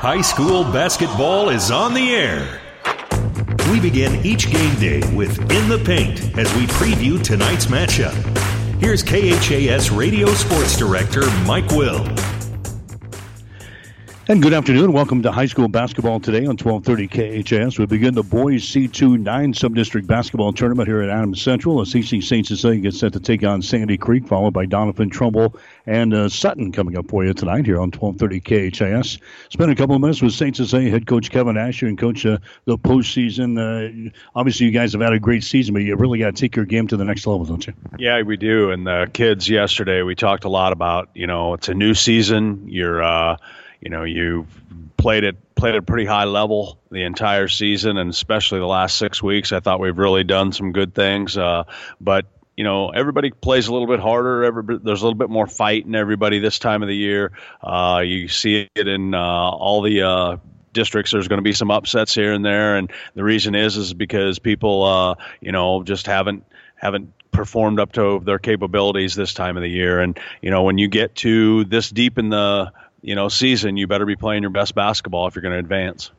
High 0.00 0.22
school 0.22 0.64
basketball 0.64 1.50
is 1.50 1.70
on 1.70 1.92
the 1.92 2.14
air. 2.14 2.62
We 3.70 3.78
begin 3.80 4.24
each 4.24 4.50
game 4.50 4.74
day 4.80 5.02
with 5.14 5.38
In 5.52 5.68
the 5.68 5.78
Paint 5.84 6.38
as 6.38 6.50
we 6.54 6.62
preview 6.68 7.22
tonight's 7.22 7.66
matchup. 7.66 8.14
Here's 8.80 9.02
KHAS 9.02 9.90
Radio 9.90 10.32
Sports 10.32 10.78
Director 10.78 11.30
Mike 11.44 11.70
Will. 11.72 12.02
And 14.30 14.40
good 14.40 14.52
afternoon. 14.52 14.92
Welcome 14.92 15.24
to 15.24 15.32
high 15.32 15.46
school 15.46 15.66
basketball 15.66 16.20
today 16.20 16.46
on 16.46 16.56
1230 16.56 17.42
KHAS. 17.42 17.80
We 17.80 17.86
begin 17.86 18.14
the 18.14 18.22
boys 18.22 18.62
C2 18.62 19.18
9 19.18 19.54
sub-district 19.54 20.06
basketball 20.06 20.52
tournament 20.52 20.86
here 20.86 21.02
at 21.02 21.10
Adams 21.10 21.42
Central. 21.42 21.78
The 21.78 21.82
CC 21.82 22.22
St. 22.22 22.46
Cecilia 22.46 22.78
gets 22.78 23.00
set 23.00 23.12
to 23.14 23.18
take 23.18 23.42
on 23.42 23.60
Sandy 23.60 23.98
Creek, 23.98 24.28
followed 24.28 24.52
by 24.52 24.66
Doniphan 24.66 25.10
Trumbull 25.10 25.56
and 25.84 26.14
uh, 26.14 26.28
Sutton 26.28 26.70
coming 26.70 26.96
up 26.96 27.08
for 27.08 27.24
you 27.24 27.34
tonight 27.34 27.66
here 27.66 27.80
on 27.80 27.90
1230 27.90 28.70
KHAS. 28.70 29.18
Spend 29.48 29.72
a 29.72 29.74
couple 29.74 29.96
of 29.96 30.00
minutes 30.00 30.22
with 30.22 30.32
St. 30.32 30.54
Cecilia 30.54 30.92
head 30.92 31.08
coach 31.08 31.32
Kevin 31.32 31.56
Asher 31.56 31.88
and 31.88 31.98
coach 31.98 32.24
uh, 32.24 32.38
the 32.66 32.78
postseason. 32.78 33.58
Uh, 33.58 34.12
obviously, 34.36 34.64
you 34.64 34.70
guys 34.70 34.92
have 34.92 35.02
had 35.02 35.12
a 35.12 35.18
great 35.18 35.42
season, 35.42 35.74
but 35.74 35.82
you 35.82 35.96
really 35.96 36.20
got 36.20 36.36
to 36.36 36.40
take 36.40 36.54
your 36.54 36.66
game 36.66 36.86
to 36.86 36.96
the 36.96 37.04
next 37.04 37.26
level, 37.26 37.44
don't 37.44 37.66
you? 37.66 37.74
Yeah, 37.98 38.22
we 38.22 38.36
do. 38.36 38.70
And 38.70 38.86
the 38.86 39.10
kids 39.12 39.48
yesterday, 39.48 40.02
we 40.02 40.14
talked 40.14 40.44
a 40.44 40.48
lot 40.48 40.72
about, 40.72 41.08
you 41.14 41.26
know, 41.26 41.54
it's 41.54 41.68
a 41.68 41.74
new 41.74 41.94
season. 41.94 42.68
You're, 42.68 43.02
uh, 43.02 43.36
you 43.80 43.90
know, 43.90 44.04
you've 44.04 44.46
played 44.96 45.24
it 45.24 45.36
played 45.54 45.74
at 45.74 45.78
a 45.78 45.82
pretty 45.82 46.06
high 46.06 46.24
level 46.24 46.78
the 46.90 47.02
entire 47.02 47.48
season, 47.48 47.96
and 47.96 48.10
especially 48.10 48.58
the 48.58 48.66
last 48.66 48.96
six 48.96 49.22
weeks. 49.22 49.52
I 49.52 49.60
thought 49.60 49.80
we've 49.80 49.96
really 49.96 50.24
done 50.24 50.52
some 50.52 50.72
good 50.72 50.94
things, 50.94 51.36
uh, 51.36 51.64
but 52.00 52.26
you 52.56 52.64
know 52.64 52.90
everybody 52.90 53.30
plays 53.30 53.68
a 53.68 53.72
little 53.72 53.88
bit 53.88 54.00
harder. 54.00 54.44
Every, 54.44 54.78
there's 54.78 55.02
a 55.02 55.04
little 55.04 55.18
bit 55.18 55.30
more 55.30 55.46
fight 55.46 55.86
in 55.86 55.94
everybody 55.94 56.38
this 56.38 56.58
time 56.58 56.82
of 56.82 56.88
the 56.88 56.96
year. 56.96 57.32
Uh, 57.62 58.02
you 58.04 58.28
see 58.28 58.68
it 58.74 58.88
in 58.88 59.14
uh, 59.14 59.18
all 59.18 59.82
the 59.82 60.02
uh, 60.02 60.36
districts 60.72 61.12
there's 61.12 61.28
going 61.28 61.38
to 61.38 61.42
be 61.42 61.52
some 61.52 61.70
upsets 61.70 62.14
here 62.14 62.32
and 62.32 62.44
there 62.44 62.76
and 62.76 62.92
the 63.14 63.24
reason 63.24 63.54
is 63.54 63.76
is 63.76 63.92
because 63.94 64.38
people 64.38 64.84
uh, 64.84 65.14
you 65.40 65.52
know 65.52 65.82
just 65.82 66.06
haven't 66.06 66.44
haven't 66.76 67.12
performed 67.32 67.80
up 67.80 67.92
to 67.92 68.20
their 68.24 68.38
capabilities 68.38 69.14
this 69.14 69.34
time 69.34 69.56
of 69.56 69.62
the 69.62 69.70
year 69.70 70.00
and 70.00 70.18
you 70.42 70.50
know 70.50 70.62
when 70.62 70.78
you 70.78 70.88
get 70.88 71.14
to 71.14 71.64
this 71.64 71.90
deep 71.90 72.18
in 72.18 72.28
the 72.28 72.72
you 73.02 73.14
know 73.14 73.28
season, 73.28 73.76
you 73.76 73.86
better 73.86 74.06
be 74.06 74.16
playing 74.16 74.42
your 74.42 74.50
best 74.50 74.74
basketball 74.74 75.26
if 75.26 75.34
you're 75.34 75.42
going 75.42 75.54
to 75.54 75.58
advance 75.58 76.10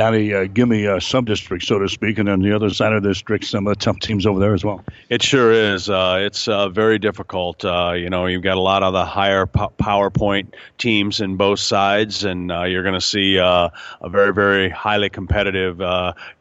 a 0.00 0.42
uh, 0.42 0.44
gimme 0.46 0.86
uh, 0.86 1.00
sub 1.00 1.26
district, 1.26 1.64
so 1.64 1.78
to 1.78 1.88
speak. 1.88 2.18
And 2.18 2.28
on 2.28 2.40
the 2.40 2.54
other 2.54 2.70
side 2.70 2.92
of 2.92 3.02
the 3.02 3.10
district, 3.10 3.44
some 3.44 3.66
uh, 3.66 3.74
tough 3.74 3.98
teams 3.98 4.26
over 4.26 4.40
there 4.40 4.54
as 4.54 4.64
well. 4.64 4.84
It 5.08 5.22
sure 5.22 5.52
is. 5.52 5.90
Uh, 5.90 6.18
it's 6.20 6.46
very 6.46 6.98
difficult. 6.98 7.64
You 7.64 8.10
know, 8.10 8.26
you've 8.26 8.42
got 8.42 8.56
a 8.56 8.60
lot 8.60 8.82
of 8.82 8.92
the 8.92 9.04
higher 9.04 9.46
po- 9.46 9.72
PowerPoint 9.78 10.54
teams 10.78 11.20
in 11.20 11.36
both 11.36 11.58
sides, 11.58 12.24
and 12.24 12.50
you're 12.50 12.82
going 12.82 12.94
to 12.94 13.00
see 13.00 13.36
a 13.36 13.72
very, 14.04 14.32
very 14.32 14.70
highly 14.70 15.10
competitive 15.10 15.80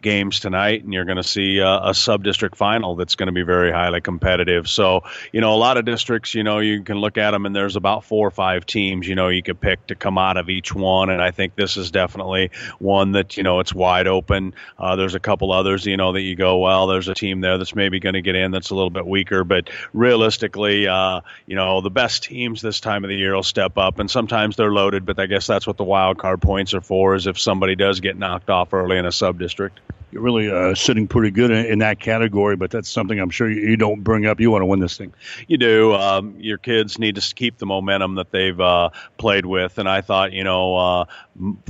games 0.01 0.39
tonight, 0.39 0.83
and 0.83 0.93
you're 0.93 1.05
going 1.05 1.17
to 1.17 1.23
see 1.23 1.57
a 1.59 1.93
sub 1.93 2.23
district 2.23 2.55
final 2.55 2.95
that's 2.95 3.15
going 3.15 3.27
to 3.27 3.33
be 3.33 3.43
very 3.43 3.71
highly 3.71 4.01
competitive. 4.01 4.69
So, 4.69 5.03
you 5.31 5.41
know, 5.41 5.53
a 5.53 5.57
lot 5.57 5.77
of 5.77 5.85
districts, 5.85 6.35
you 6.35 6.43
know, 6.43 6.59
you 6.59 6.83
can 6.83 6.97
look 6.97 7.17
at 7.17 7.31
them, 7.31 7.45
and 7.45 7.55
there's 7.55 7.75
about 7.75 8.03
four 8.03 8.27
or 8.27 8.31
five 8.31 8.65
teams, 8.65 9.07
you 9.07 9.15
know, 9.15 9.29
you 9.29 9.41
could 9.41 9.59
pick 9.59 9.87
to 9.87 9.95
come 9.95 10.17
out 10.17 10.37
of 10.37 10.49
each 10.49 10.73
one, 10.73 11.09
and 11.09 11.21
I 11.21 11.31
think 11.31 11.55
this 11.55 11.77
is 11.77 11.91
definitely 11.91 12.51
one 12.77 13.13
that 13.13 13.37
you 13.37 13.43
know 13.43 13.48
it's 13.57 13.73
wide 13.73 14.05
open. 14.05 14.53
Uh, 14.77 14.95
there's 14.95 15.15
a 15.15 15.19
couple 15.19 15.51
others, 15.51 15.87
you 15.87 15.97
know, 15.97 16.13
that 16.13 16.21
you 16.21 16.35
go, 16.35 16.59
well, 16.59 16.85
there's 16.85 17.07
a 17.07 17.15
team 17.15 17.41
there 17.41 17.57
that's 17.57 17.73
maybe 17.73 17.99
going 17.99 18.13
to 18.13 18.21
get 18.21 18.35
in 18.35 18.51
that's 18.51 18.69
a 18.69 18.75
little 18.75 18.91
bit 18.91 19.07
weaker, 19.07 19.43
but 19.43 19.71
realistically, 19.93 20.87
uh, 20.87 21.21
you 21.47 21.55
know, 21.55 21.81
the 21.81 21.89
best 21.89 22.21
teams 22.23 22.61
this 22.61 22.79
time 22.79 23.03
of 23.03 23.09
the 23.09 23.15
year 23.15 23.33
will 23.33 23.41
step 23.41 23.79
up, 23.79 23.97
and 23.97 24.11
sometimes 24.11 24.55
they're 24.55 24.71
loaded, 24.71 25.07
but 25.07 25.19
I 25.19 25.25
guess 25.25 25.47
that's 25.47 25.65
what 25.65 25.77
the 25.77 25.83
wild 25.83 26.19
card 26.19 26.41
points 26.41 26.75
are 26.75 26.81
for, 26.81 27.15
is 27.15 27.25
if 27.25 27.39
somebody 27.39 27.75
does 27.75 27.99
get 27.99 28.15
knocked 28.15 28.51
off 28.51 28.71
early 28.73 28.97
in 28.97 29.07
a 29.07 29.11
sub 29.11 29.39
district 29.39 29.79
you're 30.11 30.21
really 30.21 30.49
uh, 30.49 30.73
sitting 30.75 31.07
pretty 31.07 31.31
good 31.31 31.51
in, 31.51 31.65
in, 31.65 31.79
that 31.79 31.99
category. 31.99 32.55
But 32.55 32.71
that's 32.71 32.89
something 32.89 33.19
I'm 33.19 33.29
sure 33.29 33.49
you, 33.49 33.61
you 33.61 33.77
don't 33.77 34.03
bring 34.03 34.25
up. 34.25 34.39
You 34.39 34.51
want 34.51 34.61
to 34.61 34.65
win 34.65 34.79
this 34.79 34.97
thing. 34.97 35.13
You 35.47 35.57
do. 35.57 35.93
Um, 35.93 36.35
your 36.39 36.57
kids 36.57 36.97
need 36.97 37.15
to 37.15 37.35
keep 37.35 37.57
the 37.57 37.65
momentum 37.65 38.15
that 38.15 38.31
they've 38.31 38.59
uh, 38.59 38.89
played 39.17 39.45
with, 39.45 39.77
and 39.77 39.87
I 39.87 40.01
thought, 40.01 40.33
you 40.33 40.43
know, 40.43 40.75
uh, 40.75 41.05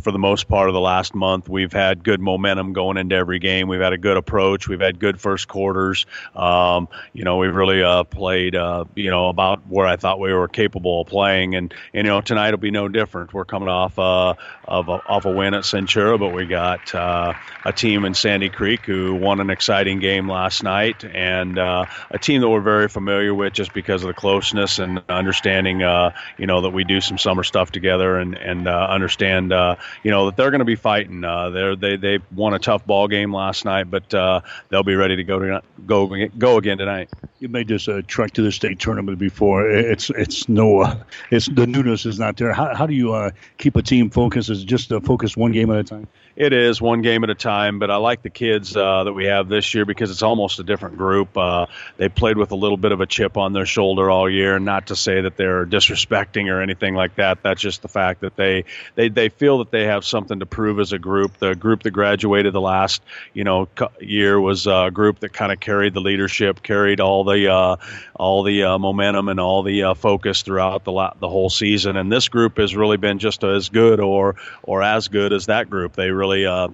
for 0.02 0.12
the 0.12 0.20
most 0.20 0.48
part 0.48 0.70
of 0.70 0.74
the 0.74 0.80
last 0.80 1.14
month, 1.14 1.50
we've 1.50 1.74
had 1.74 2.04
good 2.04 2.20
momentum 2.20 2.74
going 2.74 2.98
into 2.98 3.16
every 3.16 3.40
game. 3.40 3.68
We've 3.68 3.82
had 3.82 3.94
a 3.94 3.98
good 3.98 4.18
approach. 4.18 4.68
We've 4.68 4.80
had 4.80 5.00
good 5.00 5.20
first 5.20 5.48
quarters. 5.48 6.06
Um, 6.36 6.88
you 7.14 7.24
know, 7.24 7.38
we've 7.38 7.54
really 7.54 7.84
uh, 7.84 8.04
played, 8.04 8.56
uh, 8.56 8.86
you 8.96 9.12
know, 9.12 9.30
about 9.30 9.68
where 9.68 9.86
I 9.86 9.96
thought 9.96 10.20
we 10.20 10.34
were 10.34 10.48
capable 10.48 11.02
of 11.02 11.08
playing, 11.08 11.56
and, 11.56 11.74
and 11.94 12.06
you 12.06 12.12
know, 12.12 12.22
tonight 12.22 12.52
will 12.52 12.58
be 12.58 12.72
no 12.72 12.88
different. 12.88 13.34
We're 13.34 13.46
coming 13.46 13.70
off 13.70 14.00
uh, 14.00 14.36
of 14.66 14.88
a, 14.88 15.02
off 15.08 15.26
a 15.26 15.32
win 15.32 15.54
at 15.54 15.64
Centura, 15.64 16.20
but 16.20 16.30
we 16.30 16.46
got 16.46 16.94
a 16.94 17.74
team 17.74 18.06
in. 18.06 18.14
Sandy 18.30 18.50
Creek, 18.50 18.82
who 18.86 19.16
won 19.16 19.40
an 19.40 19.50
exciting 19.50 19.98
game 19.98 20.30
last 20.30 20.62
night, 20.62 21.04
and 21.04 21.58
uh, 21.58 21.86
a 22.12 22.20
team 22.20 22.42
that 22.42 22.50
we're 22.50 22.62
very 22.62 22.88
familiar 22.88 23.34
with 23.34 23.54
just 23.54 23.74
because 23.74 24.04
of 24.04 24.08
the 24.08 24.14
closeness 24.14 24.78
and 24.78 25.02
understanding, 25.10 25.82
uh, 25.82 26.12
you 26.38 26.46
know, 26.46 26.62
that 26.62 26.70
we 26.70 26.84
do 26.84 27.02
some 27.02 27.18
summer 27.18 27.44
stuff 27.44 27.72
together 27.72 28.20
and 28.20 28.36
and 28.36 28.68
uh, 28.68 28.86
understand, 28.88 29.52
uh, 29.52 29.78
you 30.04 30.12
know, 30.12 30.28
that 30.28 30.38
they're 30.38 30.52
going 30.52 30.60
to 30.60 30.66
be 30.66 30.76
fighting. 30.76 31.24
Uh, 31.24 31.50
they're, 31.50 31.76
they 31.76 31.96
they 31.96 32.20
won 32.36 32.54
a 32.54 32.60
tough 32.60 32.86
ball 32.86 33.08
game 33.08 33.34
last 33.34 33.66
night, 33.66 33.90
but 33.90 34.14
uh, 34.14 34.42
they'll 34.70 34.84
be 34.84 34.94
ready 34.94 35.16
to 35.16 35.24
go 35.24 35.40
to, 35.40 35.64
go 35.88 36.16
go 36.38 36.58
again 36.58 36.78
tonight. 36.78 37.10
You 37.40 37.50
made 37.50 37.68
this 37.68 37.88
uh, 37.88 38.04
trek 38.06 38.34
to 38.34 38.44
the 38.44 38.52
state 38.52 38.78
tournament 38.78 39.18
before. 39.18 39.68
It's 39.72 40.12
it's 40.12 40.48
no, 40.48 41.02
it's 41.32 41.48
the 41.48 41.66
newness 41.66 42.06
is 42.06 42.20
not 42.20 42.38
there. 42.38 42.54
How, 42.54 42.76
how 42.76 42.86
do 42.86 42.94
you 42.94 43.32
keep 43.58 43.76
a 43.76 43.82
team 43.82 44.12
focused? 44.12 44.52
Is 44.52 44.64
just 44.64 44.92
uh, 44.92 45.00
focus 45.00 45.36
one 45.36 45.52
game 45.52 45.72
at 45.72 45.80
a 45.80 45.84
time? 45.84 46.08
It 46.40 46.54
is 46.54 46.82
one 46.82 47.02
game 47.02 47.26
at 47.26 47.30
a 47.30 47.36
time, 47.36 47.80
but 47.80 47.92
I 47.92 47.98
like 47.98 48.22
the 48.22 48.30
kids 48.30 48.74
uh, 48.74 49.04
that 49.04 49.12
we 49.12 49.26
have 49.26 49.50
this 49.50 49.74
year 49.74 49.84
because 49.84 50.10
it's 50.10 50.22
almost 50.22 50.58
a 50.58 50.64
different 50.64 50.98
group. 50.98 51.38
Uh, 51.38 51.66
they 51.98 52.08
played 52.08 52.38
with 52.38 52.52
a 52.52 52.56
little 52.56 52.78
bit 52.78 52.94
of 52.94 53.02
a 53.02 53.06
chip 53.06 53.36
on 53.36 53.52
their 53.52 53.66
shoulder 53.66 54.10
all 54.10 54.30
year, 54.30 54.58
not 54.58 54.88
to 54.88 54.96
say 54.96 55.20
that 55.20 55.36
they're 55.36 55.66
disrespecting 55.66 56.50
or 56.50 56.62
anything 56.62 56.96
like 56.96 57.16
that. 57.16 57.44
That's 57.44 57.60
just 57.60 57.82
the 57.82 57.90
fact 57.90 58.22
that 58.22 58.38
they 58.38 58.64
they 58.96 59.10
they 59.10 59.28
feel 59.28 59.58
that 59.58 59.72
they 59.72 59.84
have 59.88 60.06
something 60.06 60.40
to 60.40 60.46
prove 60.46 60.80
as 60.80 60.94
a 60.94 60.98
group. 60.98 61.38
The 61.40 61.56
group 61.56 61.84
that 61.84 61.92
graduated 61.92 62.54
the 62.54 62.62
last 62.62 63.02
you 63.34 63.44
know 63.44 63.68
year 64.00 64.40
was 64.40 64.66
a 64.66 64.92
group 64.94 65.20
that 65.20 65.34
kind 65.34 65.52
of 65.52 65.60
carried 65.60 65.94
the 65.94 66.00
leadership, 66.00 66.64
carried 66.64 67.02
all 67.02 67.26
the 67.26 67.52
uh, 67.52 67.76
all 68.16 68.44
the 68.44 68.64
uh, 68.64 68.78
momentum 68.78 69.28
and 69.28 69.42
all 69.42 69.62
the 69.62 69.84
uh, 69.84 69.94
focus 69.94 70.42
throughout 70.42 70.86
the 70.86 70.94
la- 70.94 71.16
the 71.20 71.28
whole 71.28 71.50
season. 71.50 71.98
And 71.98 72.10
this 72.10 72.30
group 72.30 72.60
has 72.60 72.78
really 72.78 72.96
been 72.96 73.20
just 73.20 73.44
as 73.44 73.68
good 73.68 74.00
or 74.00 74.38
or 74.64 74.84
as 74.84 75.10
good 75.10 75.34
as 75.34 75.48
that 75.48 75.70
group. 75.70 75.98
They 75.98 76.12
really 76.12 76.29
really 76.30 76.46
uh, 76.46 76.70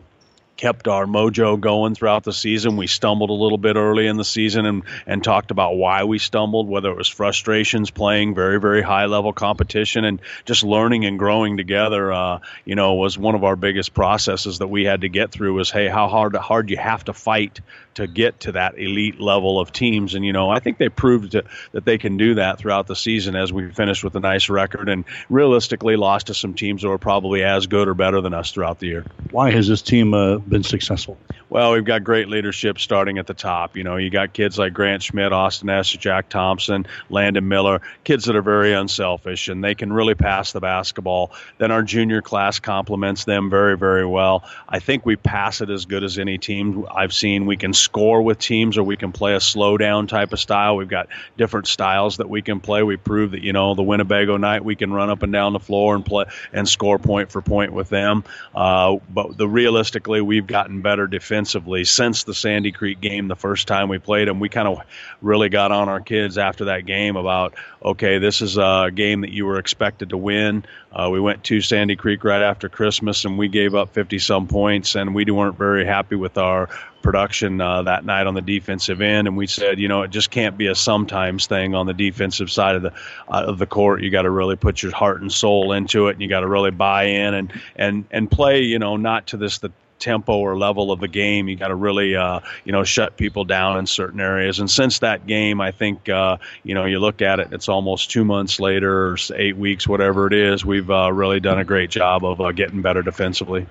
kept 0.57 0.88
our 0.88 1.05
mojo 1.05 1.59
going 1.59 1.95
throughout 1.95 2.23
the 2.23 2.31
season. 2.31 2.77
We 2.77 2.88
stumbled 2.88 3.29
a 3.29 3.33
little 3.33 3.57
bit 3.57 3.75
early 3.75 4.07
in 4.07 4.16
the 4.16 4.23
season 4.23 4.66
and, 4.66 4.83
and 5.05 5.23
talked 5.23 5.51
about 5.51 5.75
why 5.75 6.05
we 6.05 6.17
stumbled, 6.17 6.69
whether 6.69 6.89
it 6.89 6.97
was 6.97 7.09
frustrations 7.09 7.91
playing 7.91 8.35
very, 8.35 8.59
very 8.59 8.81
high 8.81 9.05
level 9.05 9.33
competition 9.33 10.05
and 10.05 10.21
just 10.45 10.63
learning 10.63 11.05
and 11.05 11.19
growing 11.19 11.57
together, 11.57 12.11
uh, 12.11 12.39
you 12.63 12.75
know, 12.75 12.93
was 12.93 13.17
one 13.17 13.35
of 13.35 13.43
our 13.43 13.55
biggest 13.55 13.93
processes 13.93 14.59
that 14.59 14.67
we 14.67 14.85
had 14.85 15.01
to 15.01 15.09
get 15.09 15.31
through 15.31 15.53
was, 15.53 15.69
hey, 15.69 15.87
how 15.87 16.07
hard, 16.07 16.35
hard 16.35 16.69
you 16.69 16.77
have 16.77 17.03
to 17.05 17.13
fight 17.13 17.59
to 17.95 18.07
get 18.07 18.41
to 18.41 18.53
that 18.53 18.78
elite 18.78 19.19
level 19.19 19.59
of 19.59 19.72
teams. 19.72 20.16
And, 20.16 20.25
you 20.25 20.33
know, 20.33 20.50
I 20.50 20.59
think 20.59 20.78
they 20.78 20.89
proved 20.89 21.31
to, 21.31 21.44
that 21.72 21.85
they 21.85 21.97
can 21.97 22.17
do 22.17 22.35
that 22.35 22.59
throughout 22.59 22.88
the 22.88 22.95
season 22.95 23.35
as 23.35 23.51
we 23.51 23.72
finished 23.72 24.03
with 24.03 24.16
a 24.16 24.19
nice 24.19 24.50
record 24.50 24.89
and 24.89 25.06
realistically 25.29 25.95
lost 25.95 26.28
to 26.28 26.34
some 26.34 26.53
teams 26.53 26.81
that 26.81 26.89
were 26.89 26.97
probably 26.97 27.44
as 27.44 27.67
good 27.67 27.88
or 27.88 27.94
better 27.94 28.22
than 28.22 28.34
us 28.34 28.51
throughout 28.51 28.79
the 28.79 28.88
year. 28.88 29.05
Why 29.31 29.51
has 29.51 29.67
this 29.67 29.81
team 29.81 30.13
uh, 30.13 30.38
been 30.38 30.63
successful? 30.63 31.17
Well, 31.50 31.73
we've 31.73 31.85
got 31.85 32.03
great 32.03 32.28
leadership 32.28 32.79
starting 32.79 33.17
at 33.17 33.28
the 33.28 33.34
top. 33.34 33.78
You 33.78 33.84
know, 33.84 33.97
you 33.97 34.09
got 34.09 34.34
kids 34.34 34.57
like 34.57 34.73
Grant 34.73 35.03
Schmidt, 35.03 35.31
Austin 35.31 35.69
Esch, 35.69 35.95
Jack 35.97 36.29
Thompson, 36.29 36.87
Landon 37.09 37.47
Miller, 37.47 37.81
kids 38.03 38.25
that 38.25 38.35
are 38.35 38.41
very 38.41 38.73
unselfish 38.73 39.47
and 39.47 39.64
they 39.64 39.75
can 39.75 39.93
really 39.93 40.16
pass 40.16 40.52
the 40.52 40.59
basketball. 40.59 41.31
Then 41.58 41.72
our 41.72 41.84
junior 41.84 42.22
class 42.22 42.59
complements 42.59 43.25
them 43.25 43.49
very, 43.49 43.78
very 43.78 44.05
well. 44.05 44.43
I 44.67 44.79
think 44.79 45.05
we 45.05 45.16
pass 45.16 45.61
it 45.61 45.69
as 45.69 45.85
good 45.85 46.03
as 46.03 46.17
any 46.17 46.37
team 46.37 46.85
I've 46.93 47.14
seen. 47.14 47.46
We 47.46 47.58
can 47.58 47.73
score 47.85 48.22
with 48.22 48.40
teams 48.40 48.78
or 48.78 48.84
we 48.84 48.97
can 48.97 49.11
play 49.11 49.35
a 49.35 49.40
slow 49.40 49.78
down 49.78 50.08
type 50.08 50.34
of 50.34 50.40
style. 50.40 50.76
We've 50.76 50.90
got 50.90 51.08
different 51.37 51.67
styles 51.67 52.17
that 52.17 52.29
we 52.29 52.41
can 52.41 52.59
play. 52.59 52.84
We 52.84 52.97
proved 52.97 53.34
that, 53.34 53.41
you 53.41 53.53
know, 53.53 53.76
the 53.76 53.84
Winnebago 53.84 54.37
night 54.37 54.66
we 54.66 54.76
can 54.76 54.91
run 54.91 55.09
up 55.09 55.23
and 55.23 55.32
down 55.32 55.53
the 55.53 55.59
floor 55.59 55.96
and 55.96 56.05
play 56.05 56.26
and 56.52 56.67
score 56.67 56.99
point 56.99 57.32
for 57.32 57.41
point 57.41 57.72
with 57.72 57.90
them. 57.90 58.23
Uh, 58.53 58.97
but 59.09 59.37
the 59.37 59.47
realistically, 59.47 60.22
we've 60.22 60.47
gotten 60.47 60.82
better 60.82 61.08
defensively 61.08 61.85
since 61.85 62.23
the 62.23 62.34
Sandy 62.34 62.72
Creek 62.72 62.99
game 62.99 63.28
the 63.28 63.35
first 63.35 63.67
time 63.67 63.88
we 63.88 63.99
played 63.99 64.28
them. 64.28 64.40
We 64.40 64.49
kind 64.49 64.67
of 64.67 64.79
really 65.22 65.49
got 65.49 65.72
on 65.72 65.88
our 65.88 66.02
kids 66.02 66.38
after 66.38 66.66
that 66.66 66.85
game 66.85 67.16
about, 67.16 67.53
okay, 67.85 68.17
this 68.17 68.41
is 68.41 68.58
a 68.58 68.90
game 68.93 69.22
that 69.22 69.32
you 69.32 69.46
were 69.46 69.59
expected 69.59 70.09
to 70.09 70.17
win. 70.17 70.66
Uh, 70.91 71.09
we 71.11 71.20
went 71.20 71.43
to 71.43 71.61
Sandy 71.61 71.96
Creek 71.96 72.23
right 72.23 72.41
after 72.41 72.67
Christmas 72.67 73.26
and 73.26 73.37
we 73.37 73.47
gave 73.47 73.76
up 73.76 73.93
50 73.93 74.17
some 74.17 74.47
points, 74.47 74.96
and 74.96 75.14
we 75.14 75.23
weren't 75.26 75.58
very 75.58 75.85
happy 75.85 76.16
with 76.16 76.37
our 76.37 76.67
production 77.03 77.61
uh, 77.61 77.84
that 77.84 78.03
night 78.03 78.26
on 78.26 78.34
the 78.34 78.41
defensive 78.41 78.99
end, 78.99 79.28
and 79.28 79.37
we 79.37 79.46
said, 79.46 79.79
you 79.79 79.87
know, 79.87 80.02
it 80.02 80.09
just 80.09 80.32
can't 80.32 80.58
be 80.58 80.66
a 80.66 80.73
sometimes 80.73 81.46
thing 81.46 81.76
on 81.76 81.85
the 81.85 81.93
defensive 81.93 82.49
side 82.49 82.76
of 82.76 82.82
the 82.82 82.91
uh, 83.29 83.43
of 83.46 83.59
the 83.59 83.67
court. 83.67 84.02
You 84.02 84.09
got 84.09 84.23
to 84.23 84.31
really 84.31 84.55
put 84.55 84.81
your 84.81 84.91
heart 84.91 85.22
and 85.22 85.31
soul 85.31 85.72
into 85.72 86.08
it, 86.08 86.14
and 86.14 86.22
you 86.22 86.28
got 86.28 86.40
to 86.40 86.47
really 86.47 86.72
buy 86.72 87.03
in 87.03 87.35
and 87.35 87.61
and 87.76 88.05
and 88.09 88.29
play, 88.29 88.64
you 88.64 88.79
know, 88.79 88.97
not 88.97 89.28
to 89.28 89.38
this 89.38 89.59
the 89.59 89.72
tempo 90.05 90.37
or 90.37 90.55
level 90.55 90.91
of 90.91 90.99
the 90.99 91.07
game. 91.07 91.49
You 91.49 91.55
got 91.55 91.69
to 91.69 91.75
really, 91.75 92.16
uh, 92.16 92.41
you 92.63 92.72
know, 92.72 92.84
shut 92.84 93.17
people 93.17 93.43
down 93.43 93.79
in 93.79 93.87
certain 93.87 94.19
areas. 94.19 94.59
And 94.59 94.69
since 94.69 94.99
that 94.99 95.25
game, 95.25 95.59
I 95.59 95.72
think, 95.72 96.07
uh, 96.07 96.37
you 96.63 96.75
know, 96.75 96.85
you 96.85 96.99
look 96.99 97.23
at 97.23 97.40
it, 97.40 97.49
it's 97.52 97.67
almost 97.67 98.11
two 98.11 98.23
months 98.23 98.59
later 98.59 99.07
or 99.07 99.17
eight 99.35 99.57
weeks, 99.57 99.87
whatever 99.87 100.28
it 100.28 100.34
is. 100.34 100.63
We've 100.63 100.90
uh, 100.90 101.11
really 101.11 101.40
done 101.40 101.57
a 101.57 101.66
great 101.66 101.90
job 101.90 102.23
of 102.23 102.40
uh, 102.40 102.52
getting 102.52 102.84
better 102.84 103.02
defensively. 103.02 103.66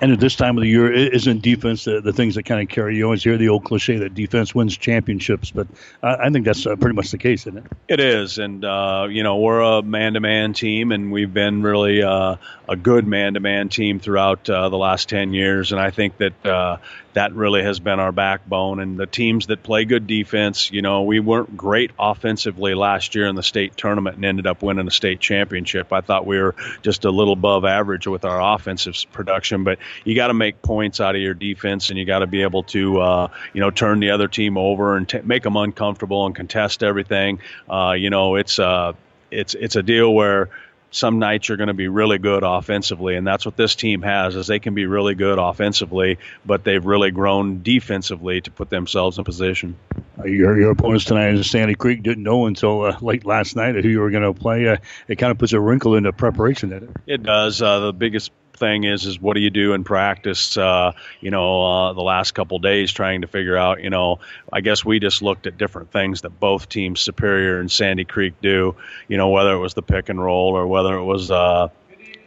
And 0.00 0.12
at 0.12 0.20
this 0.20 0.34
time 0.34 0.56
of 0.56 0.62
the 0.62 0.68
year, 0.68 0.90
isn't 0.90 1.42
defense 1.42 1.84
the, 1.84 2.00
the 2.00 2.12
things 2.12 2.34
that 2.36 2.44
kind 2.44 2.62
of 2.62 2.68
carry? 2.68 2.96
You 2.96 3.04
always 3.04 3.22
hear 3.22 3.36
the 3.36 3.50
old 3.50 3.64
cliche 3.64 3.98
that 3.98 4.14
defense 4.14 4.54
wins 4.54 4.76
championships, 4.76 5.50
but 5.50 5.66
I, 6.02 6.14
I 6.14 6.30
think 6.30 6.46
that's 6.46 6.64
uh, 6.66 6.76
pretty 6.76 6.94
much 6.94 7.10
the 7.10 7.18
case, 7.18 7.42
isn't 7.42 7.58
it? 7.58 7.64
It 7.88 8.00
is, 8.00 8.38
and 8.38 8.64
uh, 8.64 9.08
you 9.10 9.22
know 9.22 9.36
we're 9.36 9.60
a 9.60 9.82
man-to-man 9.82 10.54
team, 10.54 10.90
and 10.90 11.12
we've 11.12 11.34
been 11.34 11.62
really 11.62 12.02
uh, 12.02 12.36
a 12.66 12.76
good 12.76 13.06
man-to-man 13.06 13.68
team 13.68 14.00
throughout 14.00 14.48
uh, 14.48 14.70
the 14.70 14.78
last 14.78 15.10
ten 15.10 15.34
years, 15.34 15.70
and 15.70 15.80
I 15.80 15.90
think 15.90 16.16
that 16.16 16.46
uh, 16.46 16.78
that 17.14 17.32
really 17.32 17.62
has 17.62 17.80
been 17.80 17.98
our 17.98 18.12
backbone. 18.12 18.80
And 18.80 18.98
the 18.98 19.06
teams 19.06 19.48
that 19.48 19.62
play 19.62 19.84
good 19.84 20.06
defense, 20.06 20.70
you 20.70 20.82
know, 20.82 21.02
we 21.02 21.18
weren't 21.20 21.56
great 21.56 21.90
offensively 21.98 22.74
last 22.74 23.14
year 23.14 23.26
in 23.26 23.34
the 23.34 23.42
state 23.42 23.76
tournament 23.76 24.16
and 24.16 24.24
ended 24.24 24.46
up 24.46 24.62
winning 24.62 24.86
a 24.86 24.90
state 24.90 25.20
championship. 25.20 25.92
I 25.92 26.00
thought 26.00 26.26
we 26.26 26.38
were 26.38 26.54
just 26.82 27.04
a 27.04 27.10
little 27.10 27.32
above 27.32 27.64
average 27.64 28.06
with 28.06 28.24
our 28.24 28.54
offensive 28.54 28.94
production, 29.12 29.64
but 29.64 29.78
you 30.04 30.14
got 30.14 30.28
to 30.28 30.34
make 30.34 30.62
points 30.62 31.00
out 31.00 31.16
of 31.16 31.20
your 31.20 31.34
defense, 31.34 31.90
and 31.90 31.98
you 31.98 32.04
got 32.04 32.20
to 32.20 32.26
be 32.26 32.42
able 32.42 32.62
to, 32.64 33.00
uh, 33.00 33.28
you 33.52 33.60
know, 33.60 33.70
turn 33.70 34.00
the 34.00 34.10
other 34.10 34.28
team 34.28 34.56
over 34.56 34.96
and 34.96 35.08
t- 35.08 35.20
make 35.24 35.42
them 35.42 35.56
uncomfortable 35.56 36.26
and 36.26 36.34
contest 36.34 36.82
everything. 36.82 37.40
Uh, 37.68 37.94
you 37.98 38.10
know, 38.10 38.36
it's 38.36 38.58
uh, 38.58 38.92
it's 39.30 39.54
it's 39.54 39.76
a 39.76 39.82
deal 39.82 40.14
where 40.14 40.48
some 40.90 41.18
nights 41.18 41.48
you're 41.48 41.56
going 41.56 41.68
to 41.68 41.74
be 41.74 41.88
really 41.88 42.18
good 42.18 42.42
offensively 42.42 43.16
and 43.16 43.26
that's 43.26 43.46
what 43.46 43.56
this 43.56 43.74
team 43.74 44.02
has 44.02 44.34
is 44.34 44.46
they 44.46 44.58
can 44.58 44.74
be 44.74 44.86
really 44.86 45.14
good 45.14 45.38
offensively 45.38 46.18
but 46.44 46.64
they've 46.64 46.84
really 46.84 47.10
grown 47.10 47.62
defensively 47.62 48.40
to 48.40 48.50
put 48.50 48.70
themselves 48.70 49.18
in 49.18 49.24
position. 49.24 49.76
Uh, 50.18 50.24
your, 50.24 50.58
your 50.58 50.72
opponents 50.72 51.04
tonight 51.04 51.28
in 51.28 51.42
sandy 51.44 51.74
creek 51.74 52.02
didn't 52.02 52.22
know 52.22 52.46
until 52.46 52.82
uh, 52.82 52.96
late 53.00 53.24
last 53.24 53.56
night 53.56 53.74
who 53.74 53.88
you 53.88 54.00
were 54.00 54.10
going 54.10 54.22
to 54.22 54.38
play. 54.38 54.68
Uh, 54.68 54.76
it 55.08 55.16
kind 55.16 55.30
of 55.30 55.38
puts 55.38 55.52
a 55.52 55.60
wrinkle 55.60 55.94
into 55.94 56.12
preparation 56.12 56.72
it? 56.72 56.88
it 57.06 57.22
does. 57.22 57.62
Uh, 57.62 57.80
the 57.80 57.92
biggest 57.92 58.32
thing 58.60 58.84
is 58.84 59.06
is 59.06 59.20
what 59.20 59.34
do 59.34 59.40
you 59.40 59.50
do 59.50 59.72
in 59.72 59.82
practice? 59.82 60.56
Uh, 60.56 60.92
you 61.20 61.32
know, 61.32 61.64
uh, 61.64 61.92
the 61.94 62.02
last 62.02 62.32
couple 62.32 62.58
days 62.60 62.92
trying 62.92 63.22
to 63.22 63.26
figure 63.26 63.56
out. 63.56 63.82
You 63.82 63.90
know, 63.90 64.20
I 64.52 64.60
guess 64.60 64.84
we 64.84 65.00
just 65.00 65.22
looked 65.22 65.48
at 65.48 65.58
different 65.58 65.90
things 65.90 66.20
that 66.20 66.38
both 66.38 66.68
teams, 66.68 67.00
Superior 67.00 67.58
and 67.58 67.72
Sandy 67.72 68.04
Creek, 68.04 68.34
do. 68.40 68.76
You 69.08 69.16
know, 69.16 69.30
whether 69.30 69.52
it 69.52 69.58
was 69.58 69.74
the 69.74 69.82
pick 69.82 70.08
and 70.08 70.22
roll 70.22 70.52
or 70.52 70.68
whether 70.68 70.94
it 70.94 71.04
was. 71.04 71.30
Uh, 71.30 71.68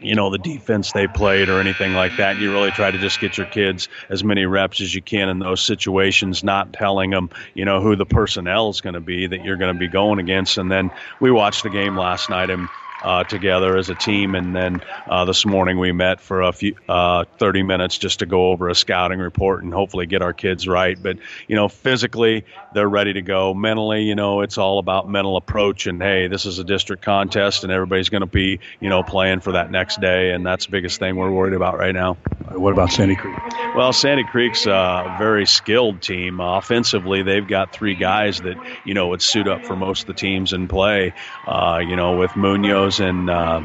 you 0.03 0.15
know 0.15 0.29
the 0.29 0.37
defense 0.37 0.91
they 0.91 1.07
played 1.07 1.47
or 1.47 1.61
anything 1.61 1.93
like 1.93 2.17
that. 2.17 2.37
You 2.37 2.51
really 2.51 2.71
try 2.71 2.91
to 2.91 2.97
just 2.97 3.21
get 3.21 3.37
your 3.37 3.47
kids 3.47 3.87
as 4.09 4.21
many 4.21 4.45
reps 4.45 4.81
as 4.81 4.93
you 4.93 5.01
can 5.01 5.29
in 5.29 5.39
those 5.39 5.63
situations, 5.63 6.43
not 6.43 6.73
telling 6.73 7.11
them 7.11 7.29
you 7.53 7.63
know 7.63 7.79
who 7.79 7.95
the 7.95 8.05
personnel 8.05 8.69
is 8.69 8.81
going 8.81 8.95
to 8.95 8.99
be 8.99 9.27
that 9.27 9.45
you're 9.45 9.55
going 9.55 9.73
to 9.73 9.79
be 9.79 9.87
going 9.87 10.19
against. 10.19 10.57
And 10.57 10.69
then 10.69 10.91
we 11.21 11.31
watched 11.31 11.63
the 11.63 11.69
game 11.69 11.97
last 11.97 12.29
night 12.29 12.49
and 12.49 12.67
uh, 13.03 13.23
together 13.23 13.77
as 13.77 13.89
a 13.89 13.95
team. 13.95 14.35
And 14.35 14.55
then 14.55 14.81
uh, 15.07 15.25
this 15.25 15.45
morning 15.45 15.77
we 15.79 15.91
met 15.91 16.21
for 16.21 16.41
a 16.41 16.51
few 16.51 16.75
uh, 16.87 17.25
30 17.37 17.63
minutes 17.63 17.97
just 17.97 18.19
to 18.19 18.25
go 18.25 18.51
over 18.51 18.69
a 18.69 18.75
scouting 18.75 19.19
report 19.19 19.63
and 19.63 19.73
hopefully 19.73 20.05
get 20.05 20.21
our 20.21 20.33
kids 20.33 20.67
right. 20.67 21.01
But 21.01 21.17
you 21.47 21.55
know, 21.55 21.67
physically 21.67 22.45
they're 22.73 22.89
ready 22.89 23.13
to 23.13 23.21
go. 23.21 23.53
Mentally, 23.53 24.03
you 24.03 24.15
know, 24.15 24.41
it's 24.41 24.57
all 24.57 24.79
about 24.79 25.09
mental 25.09 25.37
approach. 25.37 25.87
And 25.87 26.01
hey, 26.01 26.27
this 26.27 26.45
is 26.45 26.59
a 26.59 26.63
district 26.63 27.03
contest, 27.03 27.63
and 27.63 27.71
everybody's 27.71 28.09
going 28.09 28.21
to 28.21 28.27
be 28.27 28.59
you 28.79 28.89
know 28.89 29.03
playing 29.03 29.41
for 29.41 29.53
that 29.53 29.71
next 29.71 29.99
day, 29.99 30.31
and 30.31 30.45
that's 30.45 30.65
the 30.65 30.71
biggest 30.71 30.99
thing 30.99 31.15
we're 31.15 31.31
worried 31.31 31.53
about 31.53 31.77
right 31.77 31.93
now. 31.93 32.13
What 32.51 32.73
about 32.73 32.91
Sandy 32.91 33.15
Creek? 33.15 33.37
Well, 33.75 33.93
Sandy 33.93 34.23
Creek's 34.23 34.65
a 34.65 35.15
very 35.17 35.45
skilled 35.45 36.01
team. 36.01 36.39
offensively, 36.39 37.23
they've 37.23 37.47
got 37.47 37.71
three 37.71 37.95
guys 37.95 38.39
that 38.41 38.57
you 38.85 38.93
know 38.93 39.09
would 39.09 39.21
suit 39.21 39.47
up 39.47 39.65
for 39.65 39.75
most 39.75 40.01
of 40.01 40.07
the 40.07 40.13
teams 40.13 40.53
in 40.53 40.67
play. 40.67 41.13
Uh, 41.47 41.81
you 41.83 41.95
know, 41.95 42.17
with 42.17 42.35
Munoz 42.35 42.92
and 42.99 43.29
uh, 43.29 43.61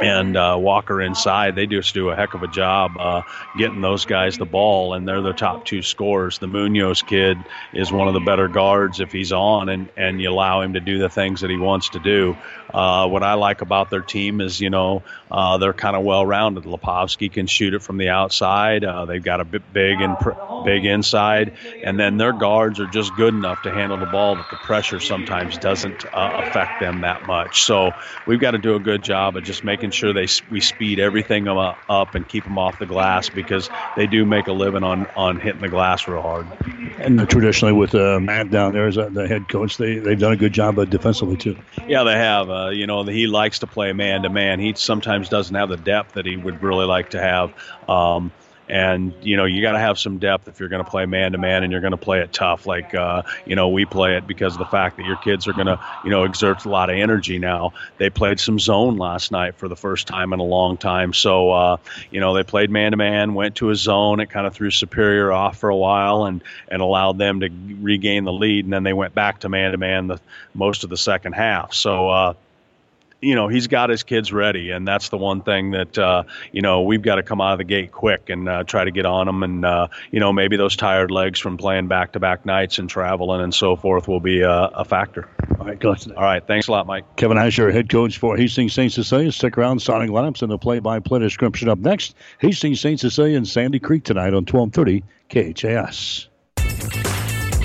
and 0.00 0.36
uh, 0.36 0.56
Walker 0.58 1.00
inside. 1.00 1.54
They 1.54 1.66
just 1.66 1.94
do 1.94 2.10
a 2.10 2.16
heck 2.16 2.34
of 2.34 2.42
a 2.42 2.48
job 2.48 2.92
uh, 2.98 3.22
getting 3.58 3.80
those 3.80 4.04
guys 4.04 4.38
the 4.38 4.44
ball, 4.44 4.94
and 4.94 5.06
they're 5.06 5.20
the 5.20 5.32
top 5.32 5.64
two 5.64 5.82
scorers. 5.82 6.38
The 6.38 6.46
Munoz 6.46 7.02
kid 7.02 7.38
is 7.72 7.92
one 7.92 8.08
of 8.08 8.14
the 8.14 8.20
better 8.20 8.48
guards 8.48 9.00
if 9.00 9.12
he's 9.12 9.32
on, 9.32 9.68
and, 9.68 9.88
and 9.96 10.20
you 10.20 10.30
allow 10.30 10.62
him 10.62 10.74
to 10.74 10.80
do 10.80 10.98
the 10.98 11.08
things 11.08 11.42
that 11.42 11.50
he 11.50 11.56
wants 11.56 11.90
to 11.90 11.98
do. 11.98 12.36
Uh, 12.72 13.06
what 13.08 13.22
I 13.22 13.34
like 13.34 13.60
about 13.60 13.90
their 13.90 14.02
team 14.02 14.40
is, 14.40 14.60
you 14.60 14.70
know, 14.70 15.04
uh, 15.30 15.58
they're 15.58 15.72
kind 15.72 15.96
of 15.96 16.02
well 16.04 16.24
rounded. 16.24 16.64
Lepovsky 16.64 17.32
can 17.32 17.46
shoot 17.46 17.74
it 17.74 17.82
from 17.82 17.96
the 17.98 18.08
outside. 18.08 18.84
Uh, 18.84 19.04
they've 19.04 19.22
got 19.22 19.40
a 19.40 19.44
bit 19.44 19.72
big 19.72 20.00
and 20.00 20.18
pr- 20.18 20.32
big 20.64 20.84
inside, 20.84 21.56
and 21.82 21.98
then 21.98 22.16
their 22.16 22.32
guards 22.32 22.80
are 22.80 22.86
just 22.86 23.14
good 23.14 23.34
enough 23.34 23.62
to 23.62 23.72
handle 23.72 23.98
the 23.98 24.06
ball 24.06 24.36
that 24.36 24.48
the 24.50 24.56
pressure 24.56 25.00
sometimes 25.00 25.58
doesn't 25.58 26.04
uh, 26.12 26.42
affect 26.46 26.78
them 26.78 27.00
that 27.00 27.26
much. 27.26 27.64
So 27.64 27.92
we've 28.26 28.40
got 28.40 28.52
to 28.52 28.58
do 28.58 28.74
a 28.76 28.80
good 28.80 29.02
job 29.02 29.36
of 29.36 29.42
just 29.42 29.64
making 29.64 29.90
sure 29.90 30.12
they 30.12 30.26
we 30.48 30.60
speed 30.60 30.98
everything 31.00 31.48
up 31.48 32.14
and 32.14 32.26
keep 32.28 32.44
them 32.44 32.58
off 32.58 32.78
the 32.78 32.86
glass 32.86 33.28
because 33.28 33.70
they 33.94 34.06
do 34.06 34.24
make 34.24 34.48
a 34.48 34.52
living 34.52 34.82
on 34.84 35.06
on 35.16 35.38
hitting 35.40 35.60
the 35.60 35.68
glass 35.68 36.06
real 36.06 36.22
hard. 36.22 36.46
And 36.98 37.28
traditionally, 37.28 37.72
with 37.72 37.94
uh, 37.94 38.20
Matt 38.20 38.50
down 38.50 38.72
there 38.72 38.86
as 38.86 38.94
the 38.94 39.26
head 39.28 39.48
coach, 39.48 39.76
they 39.76 39.98
they've 39.98 40.18
done 40.18 40.32
a 40.32 40.36
good 40.36 40.52
job 40.52 40.76
defensively 40.88 41.36
too. 41.36 41.56
Yeah, 41.86 42.04
they 42.04 42.14
have. 42.14 42.48
Uh, 42.62 42.70
you 42.70 42.86
know, 42.86 43.02
he 43.04 43.26
likes 43.26 43.58
to 43.60 43.66
play 43.66 43.92
man 43.92 44.22
to 44.22 44.30
man. 44.30 44.60
He 44.60 44.74
sometimes 44.74 45.28
doesn't 45.28 45.54
have 45.54 45.68
the 45.68 45.76
depth 45.76 46.14
that 46.14 46.26
he 46.26 46.36
would 46.36 46.62
really 46.62 46.86
like 46.86 47.10
to 47.10 47.20
have. 47.20 47.52
Um, 47.88 48.32
and 48.68 49.12
you 49.20 49.36
know 49.36 49.44
you 49.44 49.60
got 49.60 49.72
to 49.72 49.78
have 49.78 49.98
some 49.98 50.18
depth 50.18 50.48
if 50.48 50.58
you're 50.58 50.68
going 50.68 50.82
to 50.82 50.90
play 50.90 51.04
man 51.04 51.32
to 51.32 51.38
man 51.38 51.62
and 51.62 51.70
you're 51.72 51.80
going 51.80 51.92
to 51.92 51.96
play 51.96 52.20
it 52.20 52.32
tough. 52.32 52.66
Like 52.66 52.94
uh, 52.94 53.22
you 53.44 53.56
know 53.56 53.68
we 53.68 53.84
play 53.84 54.16
it 54.16 54.26
because 54.26 54.54
of 54.54 54.60
the 54.60 54.66
fact 54.66 54.96
that 54.96 55.04
your 55.04 55.16
kids 55.16 55.46
are 55.46 55.52
going 55.52 55.66
to 55.66 55.78
you 56.04 56.10
know 56.10 56.24
exert 56.24 56.64
a 56.64 56.68
lot 56.68 56.88
of 56.88 56.96
energy 56.96 57.38
now. 57.38 57.74
They 57.98 58.08
played 58.08 58.40
some 58.40 58.58
zone 58.58 58.96
last 58.96 59.30
night 59.30 59.56
for 59.56 59.68
the 59.68 59.76
first 59.76 60.06
time 60.06 60.32
in 60.32 60.40
a 60.40 60.44
long 60.44 60.78
time. 60.78 61.12
So 61.12 61.50
uh, 61.50 61.76
you 62.10 62.20
know 62.20 62.34
they 62.34 62.44
played 62.44 62.70
man 62.70 62.92
to 62.92 62.96
man 62.96 63.34
went 63.34 63.56
to 63.56 63.70
a 63.70 63.76
zone 63.76 64.20
it 64.20 64.30
kind 64.30 64.46
of 64.46 64.54
threw 64.54 64.70
superior 64.70 65.32
off 65.32 65.58
for 65.58 65.68
a 65.68 65.76
while 65.76 66.24
and 66.24 66.42
and 66.68 66.80
allowed 66.80 67.18
them 67.18 67.40
to 67.40 67.50
regain 67.80 68.24
the 68.24 68.32
lead. 68.32 68.64
And 68.64 68.72
then 68.72 68.84
they 68.84 68.94
went 68.94 69.14
back 69.14 69.40
to 69.40 69.48
man 69.48 69.72
to 69.72 69.78
man 69.78 70.06
the 70.06 70.20
most 70.54 70.84
of 70.84 70.90
the 70.90 70.96
second 70.96 71.32
half. 71.34 71.74
So 71.74 72.08
uh, 72.08 72.34
you 73.22 73.36
know 73.36 73.48
he's 73.48 73.68
got 73.68 73.88
his 73.88 74.02
kids 74.02 74.32
ready, 74.32 74.70
and 74.70 74.86
that's 74.86 75.08
the 75.08 75.16
one 75.16 75.42
thing 75.42 75.70
that 75.70 75.96
uh, 75.96 76.24
you 76.50 76.60
know 76.60 76.82
we've 76.82 77.00
got 77.00 77.14
to 77.14 77.22
come 77.22 77.40
out 77.40 77.52
of 77.52 77.58
the 77.58 77.64
gate 77.64 77.92
quick 77.92 78.28
and 78.28 78.48
uh, 78.48 78.64
try 78.64 78.84
to 78.84 78.90
get 78.90 79.06
on 79.06 79.26
them, 79.26 79.42
and 79.42 79.64
uh, 79.64 79.88
you 80.10 80.20
know 80.20 80.32
maybe 80.32 80.56
those 80.56 80.76
tired 80.76 81.10
legs 81.10 81.38
from 81.38 81.56
playing 81.56 81.88
back-to-back 81.88 82.44
nights 82.44 82.78
and 82.78 82.90
traveling 82.90 83.40
and 83.40 83.54
so 83.54 83.76
forth 83.76 84.08
will 84.08 84.20
be 84.20 84.42
a, 84.42 84.50
a 84.50 84.84
factor. 84.84 85.28
All 85.58 85.66
right, 85.66 85.78
good. 85.78 86.12
All 86.12 86.22
right, 86.22 86.44
thanks 86.44 86.66
a 86.66 86.72
lot, 86.72 86.86
Mike. 86.86 87.16
Kevin 87.16 87.38
Asher, 87.38 87.70
head 87.70 87.88
coach 87.88 88.18
for 88.18 88.36
Hastings 88.36 88.72
St. 88.72 88.92
Cecilia. 88.92 89.30
Stick 89.30 89.56
around, 89.56 89.80
Sonic 89.80 90.10
lineups 90.10 90.42
and 90.42 90.50
the 90.50 90.58
play-by-play 90.58 91.20
description 91.20 91.68
up 91.68 91.78
next. 91.78 92.16
Hastings 92.40 92.80
St. 92.80 92.98
Cecilia 92.98 93.36
and 93.36 93.46
Sandy 93.46 93.78
Creek 93.78 94.02
tonight 94.02 94.34
on 94.34 94.44
1230 94.44 95.04
KHAS. 95.28 96.31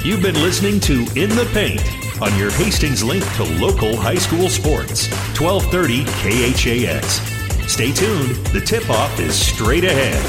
You've 0.07 0.21
been 0.21 0.41
listening 0.41 0.79
to 0.79 0.99
In 1.17 1.31
the 1.31 1.45
Paint 1.53 1.81
on 2.21 2.39
your 2.39 2.49
Hastings 2.51 3.03
link 3.03 3.25
to 3.33 3.43
local 3.59 3.97
high 3.97 4.15
school 4.15 4.47
sports, 4.47 5.09
1230 5.37 6.05
KHAS. 6.05 7.19
Stay 7.69 7.91
tuned, 7.91 8.37
the 8.53 8.61
tip 8.61 8.89
off 8.89 9.19
is 9.19 9.35
straight 9.35 9.83
ahead. 9.83 10.23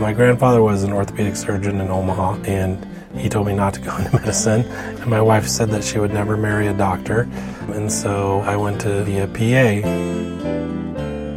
My 0.00 0.12
grandfather 0.12 0.60
was 0.60 0.82
an 0.82 0.92
orthopedic 0.92 1.36
surgeon 1.36 1.80
in 1.80 1.88
Omaha, 1.88 2.42
and 2.46 2.84
he 3.16 3.28
told 3.28 3.46
me 3.46 3.54
not 3.54 3.74
to 3.74 3.80
go 3.80 3.96
into 3.98 4.12
medicine. 4.12 4.62
And 4.62 5.06
my 5.06 5.22
wife 5.22 5.46
said 5.46 5.70
that 5.70 5.84
she 5.84 6.00
would 6.00 6.12
never 6.12 6.36
marry 6.36 6.66
a 6.66 6.74
doctor. 6.74 7.28
And 7.68 7.92
so 7.92 8.40
I 8.40 8.56
went 8.56 8.80
to 8.80 9.04
be 9.04 9.18
a 9.18 9.28
PA. 9.28 9.88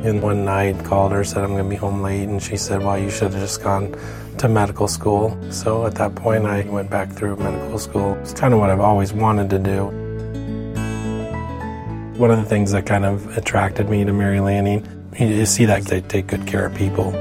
And 0.02 0.24
one 0.24 0.44
night 0.44 0.84
called 0.84 1.12
her, 1.12 1.24
said 1.24 1.44
I'm 1.44 1.52
going 1.52 1.66
to 1.66 1.70
be 1.70 1.76
home 1.76 2.02
late, 2.02 2.28
and 2.30 2.42
she 2.42 2.58
said, 2.58 2.82
"Well, 2.82 2.98
you 2.98 3.12
should 3.12 3.34
have 3.34 3.42
just 3.42 3.62
gone 3.62 3.94
to 4.40 4.48
medical 4.48 4.88
school. 4.88 5.38
So 5.52 5.86
at 5.86 5.96
that 5.96 6.16
point, 6.16 6.46
I 6.46 6.62
went 6.64 6.90
back 6.90 7.12
through 7.12 7.36
medical 7.38 7.78
school. 7.78 8.16
It's 8.22 8.34
kind 8.34 8.54
of 8.54 8.60
what 8.60 8.70
I've 8.70 8.80
always 8.80 9.14
wanted 9.14 9.50
to 9.52 9.60
do. 9.60 9.86
One 12.18 12.32
of 12.32 12.38
the 12.38 12.46
things 12.46 12.72
that 12.72 12.86
kind 12.86 13.06
of 13.06 13.38
attracted 13.38 13.90
me 13.90 14.04
to 14.06 14.14
Mary 14.14 14.40
Lanning, 14.40 14.86
you 15.18 15.46
see 15.46 15.66
that 15.66 15.84
they 15.84 16.02
take 16.02 16.28
good 16.28 16.48
care 16.48 16.66
of 16.66 16.76
people. 16.76 17.16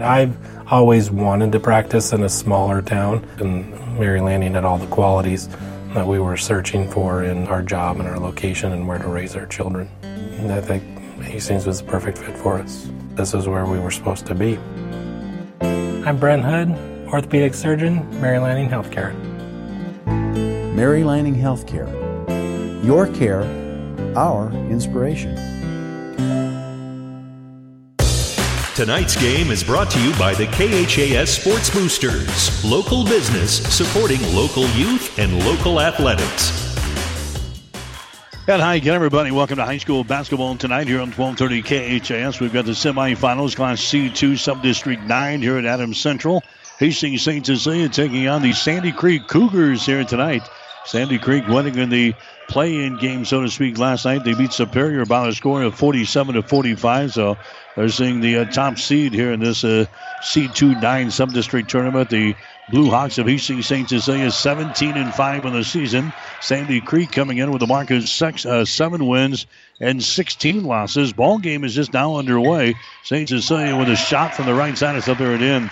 I've 0.00 0.36
always 0.72 1.10
wanted 1.10 1.52
to 1.52 1.60
practice 1.60 2.12
in 2.12 2.22
a 2.22 2.28
smaller 2.28 2.82
town, 2.82 3.26
and 3.38 3.70
Mary 3.98 4.20
Lanning 4.20 4.54
had 4.54 4.64
all 4.64 4.78
the 4.78 4.86
qualities 4.86 5.48
that 5.94 6.06
we 6.06 6.20
were 6.20 6.36
searching 6.36 6.88
for 6.88 7.24
in 7.24 7.48
our 7.48 7.62
job 7.62 7.98
and 7.98 8.08
our 8.08 8.18
location 8.18 8.72
and 8.72 8.86
where 8.86 8.98
to 8.98 9.08
raise 9.08 9.34
our 9.34 9.46
children. 9.46 9.88
And 10.02 10.52
I 10.52 10.60
think 10.60 10.84
Hastings 11.22 11.66
was 11.66 11.82
the 11.82 11.88
perfect 11.88 12.18
fit 12.18 12.36
for 12.36 12.58
us. 12.58 12.88
This 13.14 13.34
is 13.34 13.48
where 13.48 13.66
we 13.66 13.80
were 13.80 13.90
supposed 13.90 14.26
to 14.26 14.34
be. 14.34 14.56
I'm 16.10 16.18
Brent 16.18 16.42
Hood, 16.42 16.70
orthopedic 17.06 17.54
surgeon, 17.54 18.20
Mary 18.20 18.40
Lanning 18.40 18.68
Healthcare. 18.68 19.14
Mary 20.74 21.04
Lanning 21.04 21.36
Healthcare. 21.36 21.86
Your 22.84 23.06
care, 23.06 23.42
our 24.16 24.50
inspiration. 24.72 25.36
Tonight's 28.74 29.14
game 29.14 29.52
is 29.52 29.62
brought 29.62 29.88
to 29.92 30.02
you 30.02 30.12
by 30.18 30.34
the 30.34 30.46
KHAS 30.46 31.30
Sports 31.30 31.70
Boosters, 31.70 32.64
local 32.64 33.04
business 33.04 33.62
supporting 33.72 34.20
local 34.34 34.66
youth 34.70 35.16
and 35.16 35.38
local 35.44 35.80
athletics. 35.80 36.69
And 38.50 38.60
hi 38.60 38.74
again, 38.74 38.96
everybody. 38.96 39.30
Welcome 39.30 39.58
to 39.58 39.64
high 39.64 39.78
school 39.78 40.02
basketball 40.02 40.56
tonight 40.56 40.88
here 40.88 41.00
on 41.00 41.12
1230 41.12 42.00
KHAS. 42.00 42.40
We've 42.40 42.52
got 42.52 42.64
the 42.64 42.72
semifinals, 42.72 43.54
Class 43.54 43.80
C2, 43.80 44.32
Subdistrict 44.32 45.06
9 45.06 45.40
here 45.40 45.56
at 45.56 45.64
Adams 45.64 46.00
Central. 46.00 46.42
Hastings 46.80 47.22
St. 47.22 47.46
Cecilia 47.46 47.88
taking 47.88 48.26
on 48.26 48.42
the 48.42 48.52
Sandy 48.52 48.90
Creek 48.90 49.28
Cougars 49.28 49.86
here 49.86 50.02
tonight. 50.02 50.42
Sandy 50.84 51.16
Creek 51.16 51.46
winning 51.46 51.78
in 51.78 51.90
the 51.90 52.12
play-in 52.48 52.96
game, 52.96 53.24
so 53.24 53.42
to 53.42 53.48
speak, 53.48 53.78
last 53.78 54.04
night. 54.04 54.24
They 54.24 54.34
beat 54.34 54.52
Superior 54.52 55.06
by 55.06 55.28
a 55.28 55.32
score 55.32 55.62
of 55.62 55.76
47 55.76 56.34
to 56.34 56.42
45. 56.42 57.12
So 57.12 57.38
they're 57.76 57.88
seeing 57.88 58.20
the 58.20 58.38
uh, 58.38 58.44
top 58.46 58.78
seed 58.78 59.12
here 59.12 59.32
in 59.32 59.38
this 59.38 59.62
uh, 59.62 59.86
C2 60.22 60.82
9 60.82 61.10
sub-district 61.12 61.70
tournament. 61.70 62.10
The 62.10 62.34
Blue 62.70 62.88
Hawks 62.88 63.18
of 63.18 63.26
Hastings 63.26 63.66
St. 63.66 63.88
Cecilia 63.88 64.30
17 64.30 64.96
and 64.96 65.12
5 65.12 65.44
in 65.44 65.52
the 65.52 65.64
season. 65.64 66.12
Sandy 66.40 66.80
Creek 66.80 67.10
coming 67.10 67.38
in 67.38 67.50
with 67.50 67.62
a 67.62 67.66
mark 67.66 67.90
of 67.90 68.08
six, 68.08 68.46
uh, 68.46 68.64
seven 68.64 69.06
wins 69.06 69.46
and 69.80 70.02
16 70.02 70.62
losses. 70.62 71.12
Ball 71.12 71.38
game 71.38 71.64
is 71.64 71.74
just 71.74 71.92
now 71.92 72.16
underway. 72.16 72.74
St. 73.02 73.28
Cecilia 73.28 73.76
with 73.76 73.88
a 73.88 73.96
shot 73.96 74.34
from 74.34 74.46
the 74.46 74.54
right 74.54 74.78
side. 74.78 74.94
It's 74.94 75.08
up 75.08 75.18
there 75.18 75.34
at 75.34 75.42
end. 75.42 75.70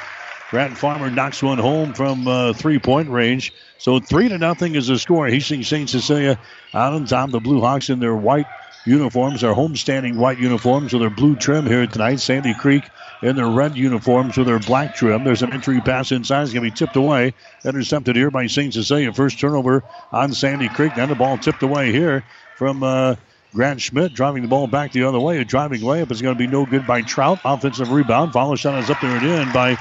Grant 0.50 0.76
Farmer 0.76 1.10
knocks 1.10 1.42
one 1.42 1.58
home 1.58 1.92
from 1.92 2.26
uh, 2.26 2.52
three-point 2.54 3.10
range. 3.10 3.52
So 3.76 4.00
three 4.00 4.28
to 4.28 4.38
nothing 4.38 4.74
is 4.74 4.88
the 4.88 4.98
score. 4.98 5.28
Hastings 5.28 5.68
St. 5.68 5.88
Cecilia 5.88 6.40
out 6.74 6.94
on 6.94 7.06
top. 7.06 7.30
The 7.30 7.38
Blue 7.38 7.60
Hawks 7.60 7.90
in 7.90 8.00
their 8.00 8.16
white 8.16 8.46
uniforms, 8.88 9.42
their 9.42 9.54
homestanding 9.54 10.16
white 10.16 10.38
uniforms 10.38 10.92
with 10.92 11.02
their 11.02 11.10
blue 11.10 11.36
trim 11.36 11.66
here 11.66 11.86
tonight. 11.86 12.20
Sandy 12.20 12.54
Creek 12.54 12.84
in 13.22 13.36
their 13.36 13.48
red 13.48 13.76
uniforms 13.76 14.36
with 14.36 14.46
their 14.46 14.58
black 14.58 14.94
trim. 14.94 15.24
There's 15.24 15.42
an 15.42 15.52
entry 15.52 15.80
pass 15.80 16.10
inside. 16.10 16.42
It's 16.42 16.52
going 16.52 16.64
to 16.64 16.70
be 16.70 16.76
tipped 16.76 16.96
away. 16.96 17.34
Intercepted 17.64 18.16
here 18.16 18.30
by 18.30 18.46
St. 18.46 18.72
Cecilia. 18.72 19.12
First 19.12 19.38
turnover 19.38 19.84
on 20.12 20.32
Sandy 20.32 20.68
Creek. 20.68 20.94
Then 20.94 21.08
the 21.08 21.14
ball 21.14 21.38
tipped 21.38 21.62
away 21.62 21.92
here 21.92 22.24
from 22.56 22.82
uh, 22.82 23.16
Grant 23.52 23.80
Schmidt 23.80 24.14
driving 24.14 24.42
the 24.42 24.48
ball 24.48 24.66
back 24.66 24.92
the 24.92 25.04
other 25.04 25.20
way. 25.20 25.38
A 25.38 25.44
driving 25.44 25.80
layup 25.80 26.10
is 26.10 26.22
going 26.22 26.34
to 26.34 26.38
be 26.38 26.46
no 26.46 26.64
good 26.66 26.86
by 26.86 27.02
Trout. 27.02 27.40
Offensive 27.44 27.92
rebound. 27.92 28.32
Follow 28.32 28.56
shot 28.56 28.82
is 28.82 28.90
up 28.90 29.00
there 29.00 29.16
and 29.16 29.26
in 29.26 29.52
by 29.52 29.76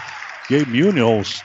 Gabe 0.50 0.68
Munoz. 0.68 1.42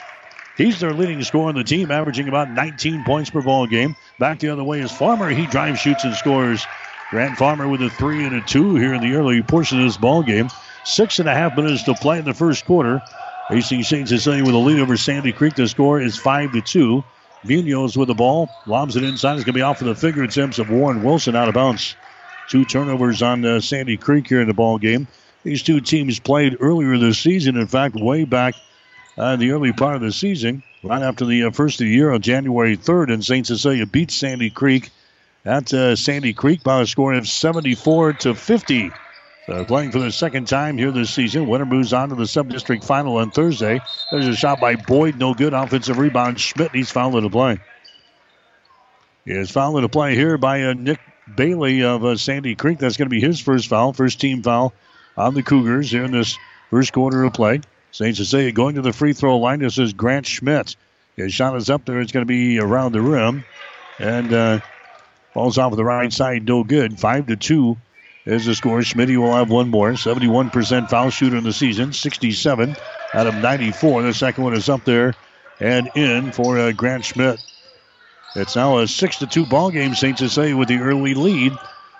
He's 0.56 0.80
their 0.80 0.92
leading 0.92 1.22
scorer 1.22 1.48
on 1.48 1.54
the 1.54 1.64
team, 1.64 1.90
averaging 1.90 2.28
about 2.28 2.50
19 2.50 3.04
points 3.04 3.30
per 3.30 3.40
ball 3.40 3.66
game. 3.66 3.96
Back 4.18 4.38
the 4.38 4.50
other 4.50 4.62
way 4.62 4.80
is 4.80 4.92
Farmer. 4.92 5.30
He 5.30 5.46
drives, 5.46 5.80
shoots, 5.80 6.04
and 6.04 6.14
scores. 6.14 6.66
Grant 7.12 7.36
Farmer 7.36 7.68
with 7.68 7.82
a 7.82 7.90
three 7.90 8.24
and 8.24 8.34
a 8.34 8.40
two 8.40 8.74
here 8.76 8.94
in 8.94 9.02
the 9.02 9.12
early 9.12 9.42
portion 9.42 9.78
of 9.78 9.84
this 9.84 9.98
ball 9.98 10.22
game. 10.22 10.48
Six 10.84 11.18
and 11.18 11.28
a 11.28 11.34
half 11.34 11.54
minutes 11.54 11.82
to 11.82 11.92
play 11.92 12.18
in 12.18 12.24
the 12.24 12.32
first 12.32 12.64
quarter. 12.64 13.02
AC 13.50 13.82
St. 13.82 14.08
Cecilia 14.08 14.42
with 14.42 14.54
a 14.54 14.58
lead 14.58 14.78
over 14.78 14.96
Sandy 14.96 15.30
Creek. 15.30 15.54
The 15.54 15.68
score 15.68 16.00
is 16.00 16.16
five 16.16 16.52
to 16.52 16.62
two. 16.62 17.04
Munoz 17.44 17.98
with 17.98 18.08
the 18.08 18.14
ball, 18.14 18.48
lobs 18.66 18.96
it 18.96 19.02
inside. 19.04 19.34
It's 19.34 19.44
going 19.44 19.52
to 19.52 19.58
be 19.58 19.60
off 19.60 19.82
of 19.82 19.88
the 19.88 19.94
fingertips 19.94 20.58
of 20.58 20.70
Warren 20.70 21.02
Wilson 21.02 21.36
out 21.36 21.48
of 21.48 21.54
bounds. 21.54 21.96
Two 22.48 22.64
turnovers 22.64 23.20
on 23.20 23.44
uh, 23.44 23.60
Sandy 23.60 23.98
Creek 23.98 24.26
here 24.26 24.40
in 24.40 24.48
the 24.48 24.54
ball 24.54 24.78
game. 24.78 25.06
These 25.42 25.64
two 25.64 25.82
teams 25.82 26.18
played 26.18 26.56
earlier 26.60 26.96
this 26.96 27.18
season. 27.18 27.58
In 27.58 27.66
fact, 27.66 27.94
way 27.94 28.24
back 28.24 28.54
uh, 29.18 29.36
the 29.36 29.50
early 29.50 29.74
part 29.74 29.96
of 29.96 30.00
the 30.00 30.12
season, 30.12 30.62
right 30.82 31.02
after 31.02 31.26
the 31.26 31.44
uh, 31.44 31.50
first 31.50 31.78
of 31.78 31.84
the 31.84 31.92
year 31.92 32.10
on 32.10 32.22
January 32.22 32.74
3rd, 32.74 33.12
and 33.12 33.22
St. 33.22 33.46
Cecilia 33.46 33.84
beat 33.84 34.10
Sandy 34.10 34.48
Creek 34.48 34.90
at 35.44 35.72
uh, 35.74 35.96
Sandy 35.96 36.32
Creek 36.32 36.62
by 36.62 36.80
a 36.80 36.86
score 36.86 37.12
of 37.14 37.26
74 37.26 38.14
to 38.14 38.34
50. 38.34 38.90
So 39.46 39.64
playing 39.64 39.90
for 39.90 39.98
the 39.98 40.12
second 40.12 40.46
time 40.46 40.78
here 40.78 40.92
this 40.92 41.12
season. 41.12 41.48
Winner 41.48 41.66
moves 41.66 41.92
on 41.92 42.10
to 42.10 42.14
the 42.14 42.26
sub-district 42.26 42.84
final 42.84 43.16
on 43.16 43.32
Thursday. 43.32 43.80
There's 44.10 44.28
a 44.28 44.36
shot 44.36 44.60
by 44.60 44.76
Boyd, 44.76 45.16
no 45.16 45.34
good. 45.34 45.52
Offensive 45.52 45.98
rebound. 45.98 46.38
Schmidt, 46.38 46.70
he's 46.72 46.90
fouled 46.90 47.16
in 47.16 47.24
the 47.24 47.30
play. 47.30 47.58
He 49.24 49.32
is 49.32 49.50
fouled 49.50 49.76
in 49.76 49.82
the 49.82 49.88
play 49.88 50.14
here 50.14 50.38
by 50.38 50.62
uh, 50.62 50.74
Nick 50.74 51.00
Bailey 51.36 51.82
of 51.82 52.04
uh, 52.04 52.16
Sandy 52.16 52.54
Creek. 52.54 52.78
That's 52.78 52.96
going 52.96 53.06
to 53.06 53.14
be 53.14 53.20
his 53.20 53.40
first 53.40 53.68
foul, 53.68 53.92
first 53.92 54.20
team 54.20 54.42
foul 54.42 54.72
on 55.16 55.34
the 55.34 55.42
Cougars 55.42 55.90
here 55.90 56.04
in 56.04 56.12
this 56.12 56.38
first 56.70 56.92
quarter 56.92 57.24
of 57.24 57.32
play. 57.32 57.60
St. 57.90 58.16
Cecilia 58.16 58.52
going 58.52 58.76
to 58.76 58.82
the 58.82 58.92
free 58.92 59.12
throw 59.12 59.38
line. 59.38 59.58
This 59.58 59.78
is 59.78 59.92
Grant 59.92 60.26
Schmidt. 60.26 60.76
His 61.16 61.34
shot 61.34 61.56
is 61.56 61.68
up 61.68 61.84
there. 61.84 62.00
It's 62.00 62.12
going 62.12 62.22
to 62.22 62.28
be 62.28 62.58
around 62.58 62.92
the 62.92 63.02
rim. 63.02 63.44
And 63.98 64.32
uh, 64.32 64.60
falls 65.32 65.58
off 65.58 65.76
the 65.76 65.84
right 65.84 66.12
side. 66.12 66.46
No 66.46 66.64
good. 66.64 66.98
5 66.98 67.26
to 67.26 67.36
2 67.36 67.76
is 68.26 68.46
the 68.46 68.54
score. 68.54 68.82
Schmidt 68.82 69.08
will 69.08 69.34
have 69.34 69.50
one 69.50 69.68
more. 69.68 69.92
71% 69.92 70.90
foul 70.90 71.10
shooter 71.10 71.36
in 71.36 71.44
the 71.44 71.52
season. 71.52 71.92
67 71.92 72.76
out 73.14 73.26
of 73.26 73.34
94. 73.34 74.02
The 74.02 74.14
second 74.14 74.44
one 74.44 74.54
is 74.54 74.68
up 74.68 74.84
there 74.84 75.14
and 75.60 75.90
in 75.94 76.32
for 76.32 76.58
uh, 76.58 76.72
Grant 76.72 77.04
Schmidt. 77.04 77.42
It's 78.34 78.56
now 78.56 78.78
a 78.78 78.86
6 78.86 79.16
to 79.18 79.26
2 79.26 79.46
ball 79.46 79.70
game. 79.70 79.94
St. 79.94 80.18
Cecilia 80.18 80.56
with 80.56 80.68
the 80.68 80.78
early 80.78 81.14
lead. 81.14 81.52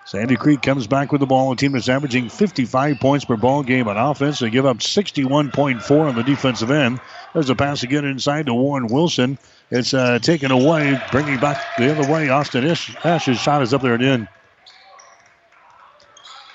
Sandy 0.04 0.36
Creek 0.36 0.62
comes 0.62 0.86
back 0.86 1.12
with 1.12 1.20
the 1.20 1.26
ball. 1.26 1.52
A 1.52 1.56
team 1.56 1.74
is 1.76 1.88
averaging 1.88 2.28
55 2.28 2.98
points 2.98 3.24
per 3.24 3.36
ball 3.36 3.62
game 3.62 3.86
on 3.86 3.96
offense. 3.96 4.40
They 4.40 4.50
give 4.50 4.66
up 4.66 4.78
61.4 4.78 6.08
on 6.08 6.14
the 6.16 6.22
defensive 6.22 6.70
end. 6.70 7.00
There's 7.32 7.48
a 7.48 7.54
pass 7.54 7.82
again 7.82 8.04
inside 8.04 8.46
to 8.46 8.54
Warren 8.54 8.88
Wilson. 8.88 9.38
It's 9.70 9.94
uh, 9.94 10.18
taken 10.18 10.50
away, 10.50 11.00
bringing 11.10 11.38
back 11.38 11.62
the 11.78 11.90
other 11.90 12.10
way. 12.10 12.28
Austin 12.28 12.64
Esch's 12.64 13.38
shot 13.38 13.62
is 13.62 13.72
up 13.72 13.80
there 13.80 13.94
and 13.94 14.02
in. 14.02 14.28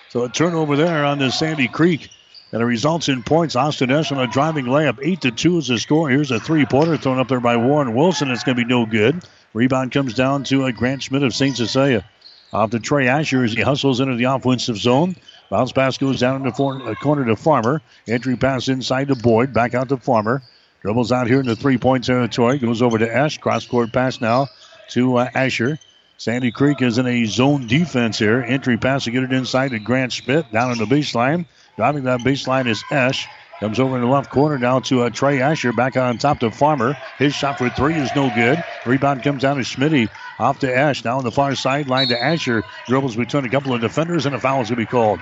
So 0.09 0.23
a 0.23 0.29
turnover 0.29 0.75
there 0.75 1.03
on 1.03 1.17
the 1.17 1.31
Sandy 1.31 1.67
Creek. 1.67 2.09
And 2.51 2.61
it 2.61 2.65
results 2.65 3.09
in 3.09 3.23
points. 3.23 3.55
Austin 3.55 3.91
Esch 3.91 4.11
on 4.11 4.19
a 4.19 4.27
driving 4.27 4.65
layup. 4.65 4.99
8 5.01 5.21
to 5.21 5.31
2 5.31 5.57
is 5.57 5.67
the 5.67 5.79
score. 5.79 6.09
Here's 6.09 6.31
a 6.31 6.39
three 6.39 6.65
pointer 6.65 6.95
thrown 6.95 7.19
up 7.19 7.27
there 7.27 7.41
by 7.41 7.57
Warren 7.57 7.93
Wilson. 7.93 8.31
It's 8.31 8.43
going 8.43 8.55
to 8.57 8.63
be 8.63 8.69
no 8.69 8.85
good. 8.85 9.21
Rebound 9.53 9.91
comes 9.91 10.13
down 10.13 10.43
to 10.45 10.63
a 10.63 10.67
uh, 10.67 10.71
Grant 10.71 11.03
Schmidt 11.03 11.23
of 11.23 11.33
St. 11.33 11.57
Cecilia. 11.57 12.05
Off 12.53 12.69
to 12.69 12.79
Trey 12.79 13.07
Asher 13.07 13.43
as 13.43 13.51
he 13.51 13.61
hustles 13.61 13.99
into 13.99 14.15
the 14.15 14.25
offensive 14.25 14.77
zone. 14.77 15.17
Bounce 15.49 15.73
pass 15.73 15.97
goes 15.97 16.19
down 16.19 16.37
in 16.37 16.43
the 16.43 16.51
uh, 16.51 16.95
corner 16.95 17.25
to 17.25 17.35
Farmer. 17.35 17.81
Entry 18.07 18.37
pass 18.37 18.69
inside 18.69 19.09
to 19.09 19.15
Boyd. 19.15 19.53
Back 19.53 19.73
out 19.73 19.89
to 19.89 19.97
Farmer. 19.97 20.41
Dribbles 20.87 21.11
out 21.11 21.27
here 21.27 21.41
in 21.41 21.45
the 21.45 21.57
three 21.57 21.77
point 21.77 22.05
territory. 22.05 22.57
Goes 22.59 22.81
over 22.81 22.97
to 22.97 23.13
Esch. 23.13 23.39
Cross 23.39 23.65
court 23.65 23.91
pass 23.91 24.21
now 24.21 24.47
to 24.91 25.17
uh, 25.17 25.29
Asher. 25.35 25.79
Sandy 26.15 26.49
Creek 26.49 26.81
is 26.81 26.97
in 26.97 27.05
a 27.05 27.25
zone 27.25 27.67
defense 27.67 28.17
here. 28.17 28.41
Entry 28.41 28.77
pass 28.77 29.03
to 29.03 29.11
get 29.11 29.23
it 29.23 29.33
inside 29.33 29.71
to 29.71 29.79
Grant 29.79 30.13
Schmidt 30.13 30.49
down 30.53 30.71
in 30.71 30.77
the 30.77 30.85
baseline. 30.85 31.45
Driving 31.75 32.05
that 32.05 32.21
baseline 32.21 32.67
is 32.67 32.81
Esch. 32.89 33.27
Comes 33.59 33.81
over 33.81 33.97
in 33.97 34.01
the 34.01 34.07
left 34.07 34.29
corner 34.29 34.57
now 34.57 34.79
to 34.79 35.01
uh, 35.01 35.09
Trey 35.09 35.41
Asher. 35.41 35.73
Back 35.73 35.97
on 35.97 36.19
top 36.19 36.39
to 36.39 36.51
Farmer. 36.51 36.97
His 37.17 37.33
shot 37.33 37.57
for 37.57 37.69
three 37.69 37.95
is 37.95 38.09
no 38.15 38.33
good. 38.33 38.63
Rebound 38.85 39.23
comes 39.23 39.41
down 39.41 39.57
to 39.57 39.65
Schmidt. 39.65 40.09
Off 40.39 40.59
to 40.59 40.73
Esch. 40.73 41.03
Now 41.03 41.17
on 41.17 41.25
the 41.25 41.33
far 41.33 41.53
sideline 41.55 42.07
to 42.07 42.23
Asher. 42.23 42.63
Dribbles 42.87 43.17
between 43.17 43.43
a 43.43 43.49
couple 43.49 43.73
of 43.73 43.81
defenders, 43.81 44.25
and 44.25 44.33
a 44.33 44.39
foul 44.39 44.61
is 44.61 44.69
going 44.69 44.79
to 44.79 44.83
be 44.83 44.85
called. 44.85 45.19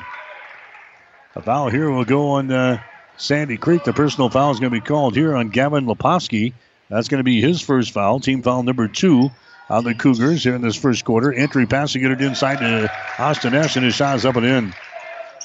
A 1.36 1.42
foul 1.42 1.72
here 1.72 1.90
will 1.90 2.06
go 2.06 2.30
on 2.34 2.52
uh, 2.52 2.80
Sandy 3.18 3.58
Creek. 3.58 3.84
The 3.84 3.94
personal 3.94 4.30
foul 4.30 4.52
is 4.52 4.60
going 4.60 4.72
to 4.72 4.80
be 4.80 4.86
called 4.86 5.16
here 5.16 5.36
on 5.36 5.50
Gavin 5.50 5.86
Leposki. 5.86 6.54
That's 6.90 7.08
going 7.08 7.20
to 7.20 7.24
be 7.24 7.42
his 7.42 7.62
first 7.62 7.92
foul. 7.92 8.20
Team 8.20 8.42
foul 8.42 8.64
number 8.64 8.88
two 8.88 9.32
on 9.70 9.84
the 9.84 9.96
Cougars 9.96 10.44
here 10.44 10.56
in 10.56 10.62
this 10.62 10.76
first 10.76 11.06
quarter. 11.06 11.34
Entry 11.34 11.66
pass 11.66 11.94
to 11.94 12.00
get 12.00 12.12
it 12.12 12.22
inside 12.22 12.60
to 12.60 12.92
Austin 13.18 13.56
Esch, 13.56 13.76
and 13.76 13.86
his 13.86 13.96
shot 13.96 14.18
is 14.18 14.26
up 14.26 14.36
and 14.36 14.46
in. 14.46 14.74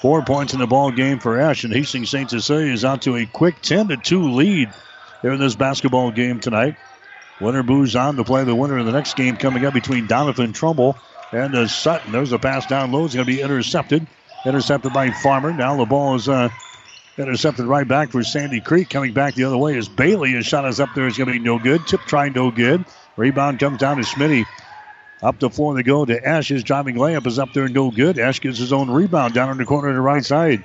Four 0.01 0.23
points 0.23 0.53
in 0.53 0.61
the 0.61 0.67
ball 0.67 0.91
game 0.91 1.19
for 1.19 1.39
Esch, 1.39 1.65
and 1.65 1.73
Hastings 1.73 2.11
St. 2.11 2.31
Cecilia 2.31 2.73
is 2.73 2.85
out 2.85 3.03
to 3.03 3.17
a 3.17 3.27
quick 3.27 3.61
10 3.63 3.89
to 3.89 3.97
2 3.97 4.33
lead 4.33 4.71
here 5.23 5.33
in 5.33 5.41
this 5.41 5.55
basketball 5.55 6.11
game 6.11 6.41
tonight. 6.41 6.77
Winner 7.41 7.63
moves 7.63 7.97
on 7.97 8.17
to 8.17 8.25
play 8.25 8.45
the 8.45 8.55
winner 8.55 8.79
of 8.79 8.87
the 8.87 8.93
next 8.93 9.17
game 9.17 9.37
coming 9.37 9.65
up 9.65 9.73
between 9.73 10.07
Doniphan 10.07 10.55
Trumbull 10.55 10.97
and 11.33 11.55
uh, 11.55 11.67
Sutton. 11.67 12.13
There's 12.13 12.33
a 12.33 12.39
pass 12.39 12.67
down 12.67 12.93
low. 12.93 13.05
It's 13.05 13.15
going 13.15 13.27
to 13.27 13.33
be 13.33 13.41
intercepted. 13.41 14.07
Intercepted 14.45 14.93
by 14.93 15.11
Farmer. 15.11 15.53
Now 15.53 15.77
the 15.77 15.87
ball 15.87 16.15
is 16.17 16.29
uh, 16.29 16.49
intercepted 17.21 17.67
right 17.67 17.87
back 17.87 18.11
for 18.11 18.23
Sandy 18.23 18.61
Creek. 18.61 18.89
Coming 18.91 19.13
back 19.13 19.35
the 19.35 19.45
other 19.45 19.57
way 19.57 19.77
is 19.77 19.89
Bailey. 19.89 20.31
His 20.31 20.47
shot 20.47 20.67
is 20.67 20.81
up 20.81 20.91
there. 20.95 21.07
It's 21.07 21.19
going 21.19 21.29
to 21.29 21.33
be 21.33 21.39
no 21.39 21.59
good. 21.59 21.87
Tip 21.87 22.01
try 22.03 22.29
no 22.29 22.51
good. 22.51 22.85
Rebound 23.17 23.59
comes 23.59 23.79
down 23.79 23.99
to 23.99 24.03
Smitty. 24.03 24.45
Up 25.23 25.39
the 25.39 25.51
floor 25.51 25.75
they 25.75 25.83
go 25.83 26.05
to 26.05 26.29
Esch. 26.29 26.49
His 26.49 26.65
driving 26.65 26.97
layup 26.97 27.27
is 27.27 27.39
up 27.39 27.53
there, 27.53 27.69
no 27.69 27.91
good. 27.91 28.19
Esch 28.19 28.41
gets 28.41 28.59
his 28.59 28.73
own 28.73 28.91
rebound 28.91 29.35
down 29.35 29.51
in 29.51 29.59
the 29.59 29.67
corner 29.67 29.89
to 29.89 29.95
the 29.95 30.01
right 30.01 30.25
side. 30.25 30.65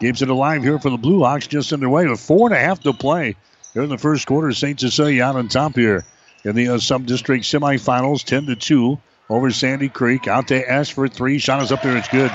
Keeps 0.00 0.22
it 0.22 0.28
alive 0.28 0.62
here 0.62 0.78
for 0.78 0.90
the 0.90 0.98
Blue 0.98 1.24
Hawks 1.24 1.46
just 1.46 1.72
underway 1.72 2.06
with 2.06 2.20
four 2.20 2.48
and 2.48 2.54
a 2.54 2.60
half 2.60 2.80
to 2.80 2.92
play. 2.92 3.34
Here 3.72 3.82
in 3.82 3.88
the 3.88 3.98
first 3.98 4.26
quarter, 4.26 4.52
St. 4.52 4.78
Cecilia 4.78 5.24
out 5.24 5.36
on 5.36 5.48
top 5.48 5.74
here 5.74 6.04
in 6.44 6.54
the 6.54 6.68
uh, 6.68 6.78
sub-district 6.78 7.44
semifinals, 7.44 8.22
10 8.24 8.46
to 8.46 8.56
2 8.56 8.98
over 9.30 9.50
Sandy 9.50 9.88
Creek. 9.88 10.28
Out 10.28 10.48
to 10.48 10.56
Esch 10.56 10.92
for 10.92 11.08
three. 11.08 11.38
Shot 11.38 11.62
is 11.62 11.72
up 11.72 11.82
there. 11.82 11.96
It's 11.96 12.08
good. 12.08 12.30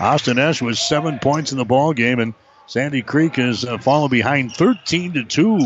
Austin 0.00 0.38
Esch 0.38 0.62
with 0.62 0.78
seven 0.78 1.18
points 1.18 1.50
in 1.50 1.58
the 1.58 1.64
ball 1.64 1.92
game, 1.92 2.20
and 2.20 2.34
Sandy 2.66 3.02
Creek 3.02 3.38
is 3.38 3.64
uh, 3.64 3.78
falling 3.78 4.10
behind 4.10 4.52
13 4.52 5.14
to 5.14 5.24
2 5.24 5.58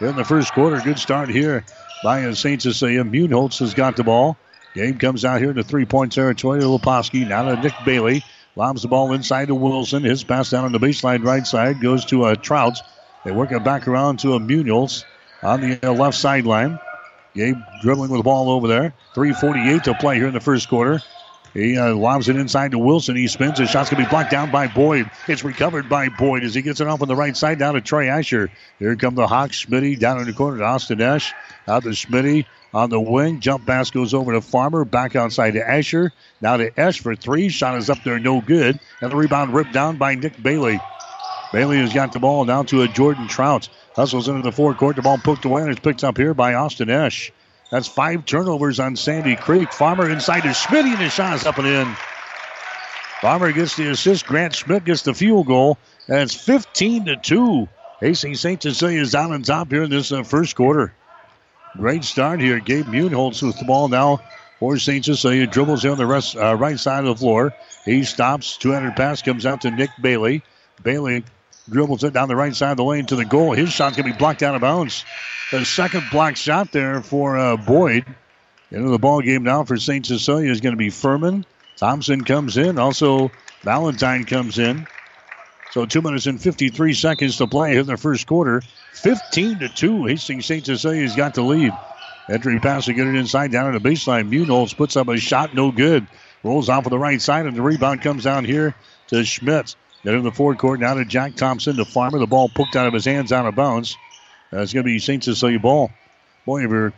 in 0.00 0.16
the 0.16 0.24
first 0.24 0.52
quarter. 0.52 0.80
Good 0.80 0.98
start 0.98 1.28
here 1.28 1.64
by 2.02 2.24
uh, 2.24 2.34
St. 2.34 2.60
Cecilia. 2.60 3.04
Munholtz 3.04 3.60
has 3.60 3.74
got 3.74 3.96
the 3.96 4.02
ball. 4.02 4.36
Game 4.74 4.98
comes 4.98 5.24
out 5.24 5.40
here 5.40 5.50
in 5.50 5.56
the 5.56 5.62
three-point 5.62 6.12
territory. 6.12 6.60
Leposki 6.60 7.26
now 7.26 7.42
to 7.42 7.60
Nick 7.60 7.74
Bailey. 7.84 8.24
Lobs 8.56 8.82
the 8.82 8.88
ball 8.88 9.12
inside 9.12 9.46
to 9.48 9.54
Wilson. 9.54 10.02
His 10.02 10.24
pass 10.24 10.50
down 10.50 10.64
on 10.64 10.72
the 10.72 10.80
baseline 10.80 11.24
right 11.24 11.46
side 11.46 11.80
goes 11.80 12.04
to 12.06 12.24
uh, 12.24 12.34
Trouts. 12.34 12.82
They 13.24 13.30
work 13.30 13.52
it 13.52 13.62
back 13.64 13.86
around 13.86 14.18
to 14.20 14.34
a 14.34 14.40
Munholtz 14.40 15.04
on 15.42 15.60
the 15.60 15.88
uh, 15.88 15.92
left 15.92 16.16
sideline. 16.16 16.78
Gabe 17.34 17.58
dribbling 17.82 18.10
with 18.10 18.18
the 18.18 18.24
ball 18.24 18.50
over 18.50 18.66
there. 18.66 18.94
3.48 19.14 19.82
to 19.84 19.94
play 19.94 20.16
here 20.16 20.26
in 20.26 20.34
the 20.34 20.40
first 20.40 20.68
quarter. 20.68 21.02
He 21.56 21.78
uh, 21.78 21.94
lobs 21.94 22.28
it 22.28 22.36
inside 22.36 22.72
to 22.72 22.78
Wilson. 22.78 23.16
He 23.16 23.28
spins. 23.28 23.58
His 23.58 23.70
shot's 23.70 23.88
going 23.88 24.02
to 24.02 24.06
be 24.06 24.10
blocked 24.10 24.30
down 24.30 24.50
by 24.50 24.66
Boyd. 24.68 25.10
It's 25.26 25.42
recovered 25.42 25.88
by 25.88 26.10
Boyd 26.10 26.44
as 26.44 26.54
he 26.54 26.60
gets 26.60 26.82
it 26.82 26.86
off 26.86 27.00
on 27.00 27.08
the 27.08 27.16
right 27.16 27.34
side 27.34 27.58
down 27.58 27.74
to 27.74 27.80
Trey 27.80 28.10
Asher. 28.10 28.50
Here 28.78 28.94
come 28.94 29.14
the 29.14 29.26
Hawks. 29.26 29.64
Smitty 29.64 29.98
down 29.98 30.18
in 30.18 30.26
the 30.26 30.34
corner 30.34 30.58
to 30.58 30.64
Austin 30.64 31.00
Esch. 31.00 31.32
Out 31.66 31.84
to 31.84 31.90
Smitty 31.90 32.44
on 32.74 32.90
the 32.90 33.00
wing. 33.00 33.40
Jump 33.40 33.64
pass 33.64 33.90
goes 33.90 34.12
over 34.12 34.32
to 34.32 34.42
Farmer. 34.42 34.84
Back 34.84 35.16
outside 35.16 35.52
to 35.52 35.66
Asher. 35.66 36.12
Now 36.42 36.58
to 36.58 36.78
Esch 36.78 37.00
for 37.00 37.16
three. 37.16 37.48
Shot 37.48 37.78
is 37.78 37.88
up 37.88 38.04
there, 38.04 38.18
no 38.18 38.42
good. 38.42 38.78
And 39.00 39.10
the 39.10 39.16
rebound 39.16 39.54
ripped 39.54 39.72
down 39.72 39.96
by 39.96 40.14
Nick 40.14 40.42
Bailey. 40.42 40.78
Bailey 41.54 41.78
has 41.78 41.94
got 41.94 42.12
the 42.12 42.18
ball 42.18 42.44
down 42.44 42.66
to 42.66 42.82
a 42.82 42.88
Jordan 42.88 43.28
Trout. 43.28 43.70
Hustles 43.94 44.28
into 44.28 44.42
the 44.42 44.52
forecourt. 44.52 44.96
The 44.96 45.02
ball 45.02 45.16
poked 45.16 45.46
away 45.46 45.62
and 45.62 45.70
it's 45.70 45.80
picked 45.80 46.04
up 46.04 46.18
here 46.18 46.34
by 46.34 46.52
Austin 46.52 46.90
Esch. 46.90 47.32
That's 47.70 47.88
five 47.88 48.24
turnovers 48.26 48.78
on 48.78 48.96
Sandy 48.96 49.36
Creek. 49.36 49.72
Farmer 49.72 50.08
inside 50.08 50.42
to 50.42 50.54
Schmidt, 50.54 50.84
and 50.84 50.98
his 50.98 51.12
shot 51.12 51.34
is 51.34 51.46
up 51.46 51.58
and 51.58 51.66
in. 51.66 51.96
Farmer 53.20 53.50
gets 53.50 53.76
the 53.76 53.90
assist. 53.90 54.26
Grant 54.26 54.54
Schmidt 54.54 54.84
gets 54.84 55.02
the 55.02 55.14
field 55.14 55.46
goal, 55.46 55.78
and 56.06 56.18
it's 56.18 56.34
15 56.34 57.06
to 57.06 57.16
2. 57.16 57.68
AC 58.02 58.34
St. 58.34 58.62
Cecilia 58.62 59.00
is 59.00 59.12
down 59.12 59.32
on 59.32 59.42
top 59.42 59.70
here 59.70 59.82
in 59.82 59.90
this 59.90 60.12
uh, 60.12 60.22
first 60.22 60.54
quarter. 60.54 60.92
Great 61.76 62.04
start 62.04 62.40
here. 62.40 62.60
Gabe 62.60 62.86
Munholtz 62.86 63.42
with 63.42 63.58
the 63.58 63.64
ball 63.64 63.88
now 63.88 64.20
for 64.60 64.78
St. 64.78 65.04
Cecilia. 65.04 65.46
Dribbles 65.46 65.84
on 65.84 65.96
the 65.96 66.06
rest, 66.06 66.36
uh, 66.36 66.54
right 66.54 66.78
side 66.78 67.00
of 67.00 67.06
the 67.06 67.16
floor. 67.16 67.54
He 67.84 68.04
stops. 68.04 68.56
200 68.58 68.94
pass 68.96 69.22
comes 69.22 69.46
out 69.46 69.62
to 69.62 69.70
Nick 69.70 69.90
Bailey. 70.00 70.42
Bailey 70.82 71.24
dribbles 71.68 72.04
it 72.04 72.12
down 72.12 72.28
the 72.28 72.36
right 72.36 72.54
side 72.54 72.70
of 72.72 72.76
the 72.76 72.84
lane 72.84 73.06
to 73.06 73.16
the 73.16 73.24
goal. 73.24 73.52
His 73.52 73.72
shot's 73.72 73.96
going 73.96 74.06
to 74.06 74.12
be 74.12 74.18
blocked 74.18 74.42
out 74.42 74.54
of 74.54 74.60
bounds. 74.60 75.04
The 75.50 75.64
second 75.64 76.04
block 76.10 76.36
shot 76.36 76.72
there 76.72 77.02
for 77.02 77.36
uh, 77.36 77.56
Boyd. 77.56 78.04
Into 78.70 78.90
the 78.90 78.98
ball 78.98 79.20
game 79.20 79.44
now 79.44 79.62
for 79.64 79.76
St. 79.76 80.04
Cecilia 80.04 80.50
is 80.50 80.60
going 80.60 80.72
to 80.72 80.78
be 80.78 80.90
Furman. 80.90 81.44
Thompson 81.76 82.24
comes 82.24 82.56
in. 82.56 82.78
Also, 82.78 83.30
Valentine 83.62 84.24
comes 84.24 84.58
in. 84.58 84.86
So 85.70 85.86
two 85.86 86.02
minutes 86.02 86.26
and 86.26 86.40
53 86.40 86.94
seconds 86.94 87.36
to 87.36 87.46
play 87.46 87.76
in 87.76 87.86
the 87.86 87.96
first 87.96 88.26
quarter. 88.26 88.62
15 88.94 89.60
to 89.60 89.68
2. 89.68 90.06
Hastings 90.06 90.46
St. 90.46 90.64
Cecilia's 90.64 91.14
got 91.14 91.34
the 91.34 91.42
lead. 91.42 91.72
Entry 92.28 92.58
pass 92.58 92.86
to 92.86 92.94
get 92.94 93.06
it 93.06 93.14
inside 93.14 93.52
down 93.52 93.72
to 93.72 93.78
the 93.78 93.88
baseline. 93.88 94.30
Munholtz 94.30 94.76
puts 94.76 94.96
up 94.96 95.08
a 95.08 95.16
shot, 95.16 95.54
no 95.54 95.70
good. 95.70 96.06
Rolls 96.42 96.68
off 96.68 96.86
of 96.86 96.90
the 96.90 96.98
right 96.98 97.20
side, 97.20 97.46
and 97.46 97.56
the 97.56 97.62
rebound 97.62 98.02
comes 98.02 98.24
down 98.24 98.44
here 98.44 98.74
to 99.08 99.24
Schmitz. 99.24 99.76
Then 100.06 100.14
in 100.14 100.22
the 100.22 100.30
forward 100.30 100.58
court 100.58 100.78
now 100.78 100.94
to 100.94 101.04
Jack 101.04 101.34
Thompson, 101.34 101.74
the 101.74 101.84
farmer. 101.84 102.20
The 102.20 102.28
ball 102.28 102.48
poked 102.48 102.76
out 102.76 102.86
of 102.86 102.94
his 102.94 103.04
hands 103.04 103.32
out 103.32 103.44
of 103.44 103.56
bounds. 103.56 103.96
It's 104.52 104.72
going 104.72 104.84
to 104.84 104.88
be 104.88 105.00
St. 105.00 105.24
Cecilia 105.24 105.58
ball. 105.58 105.90
Boy, 106.46 106.62
if 106.62 106.70
you're, 106.70 106.92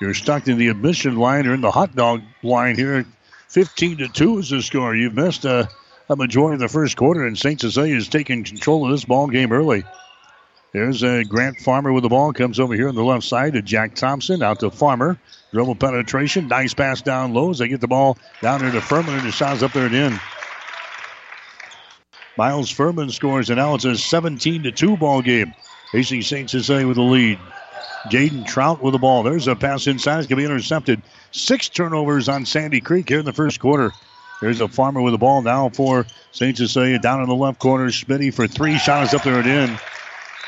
you're 0.00 0.14
stuck 0.14 0.48
in 0.48 0.56
the 0.56 0.68
admission 0.68 1.16
line 1.16 1.46
or 1.46 1.52
in 1.52 1.60
the 1.60 1.70
hot 1.70 1.94
dog 1.94 2.22
line 2.42 2.74
here, 2.74 3.04
15 3.48 3.98
to 3.98 4.08
2 4.08 4.38
is 4.38 4.48
the 4.48 4.62
score. 4.62 4.96
You've 4.96 5.12
missed 5.12 5.44
a, 5.44 5.68
a 6.08 6.16
majority 6.16 6.54
of 6.54 6.60
the 6.60 6.68
first 6.68 6.96
quarter, 6.96 7.26
and 7.26 7.36
St. 7.38 7.60
Cecilia 7.60 7.96
is 7.96 8.08
taking 8.08 8.44
control 8.44 8.86
of 8.86 8.92
this 8.92 9.04
ball 9.04 9.26
game 9.26 9.52
early. 9.52 9.84
There's 10.72 11.02
a 11.02 11.24
Grant 11.24 11.58
Farmer 11.58 11.92
with 11.92 12.02
the 12.02 12.08
ball. 12.08 12.32
Comes 12.32 12.58
over 12.58 12.72
here 12.72 12.88
on 12.88 12.94
the 12.94 13.04
left 13.04 13.24
side 13.24 13.52
to 13.52 13.60
Jack 13.60 13.94
Thompson. 13.94 14.42
Out 14.42 14.60
to 14.60 14.70
Farmer. 14.70 15.18
Dribble 15.52 15.74
penetration. 15.74 16.48
Nice 16.48 16.72
pass 16.72 17.02
down 17.02 17.34
low 17.34 17.50
as 17.50 17.58
they 17.58 17.68
get 17.68 17.82
the 17.82 17.88
ball 17.88 18.16
down 18.40 18.60
there 18.60 18.72
to 18.72 18.80
Furman, 18.80 19.16
and 19.16 19.28
the 19.28 19.32
shot's 19.32 19.62
up 19.62 19.74
there 19.74 19.84
and 19.84 19.94
in. 19.94 20.20
Miles 22.36 22.70
Furman 22.70 23.10
scores, 23.10 23.50
and 23.50 23.58
now 23.58 23.74
it's 23.74 23.84
a 23.84 23.96
17 23.96 24.62
to 24.64 24.72
2 24.72 24.96
ball 24.96 25.22
game. 25.22 25.54
AC 25.94 26.22
St. 26.22 26.48
Cecilia 26.48 26.86
with 26.86 26.96
the 26.96 27.02
lead. 27.02 27.38
Jaden 28.10 28.46
Trout 28.46 28.82
with 28.82 28.92
the 28.92 28.98
ball. 28.98 29.22
There's 29.22 29.46
a 29.46 29.54
pass 29.54 29.86
inside. 29.86 30.18
It's 30.18 30.26
going 30.26 30.42
to 30.42 30.48
be 30.48 30.52
intercepted. 30.52 31.02
Six 31.30 31.68
turnovers 31.68 32.28
on 32.28 32.46
Sandy 32.46 32.80
Creek 32.80 33.08
here 33.08 33.20
in 33.20 33.24
the 33.24 33.32
first 33.32 33.60
quarter. 33.60 33.92
There's 34.40 34.60
a 34.60 34.68
farmer 34.68 35.00
with 35.00 35.12
the 35.12 35.18
ball 35.18 35.42
now 35.42 35.68
for 35.68 36.06
St. 36.32 36.56
Cecilia 36.56 36.98
down 36.98 37.22
in 37.22 37.28
the 37.28 37.34
left 37.34 37.60
corner. 37.60 37.88
Smitty 37.88 38.34
for 38.34 38.48
three 38.48 38.78
shots 38.78 39.14
up 39.14 39.22
there 39.22 39.38
and 39.38 39.46
in. 39.46 39.78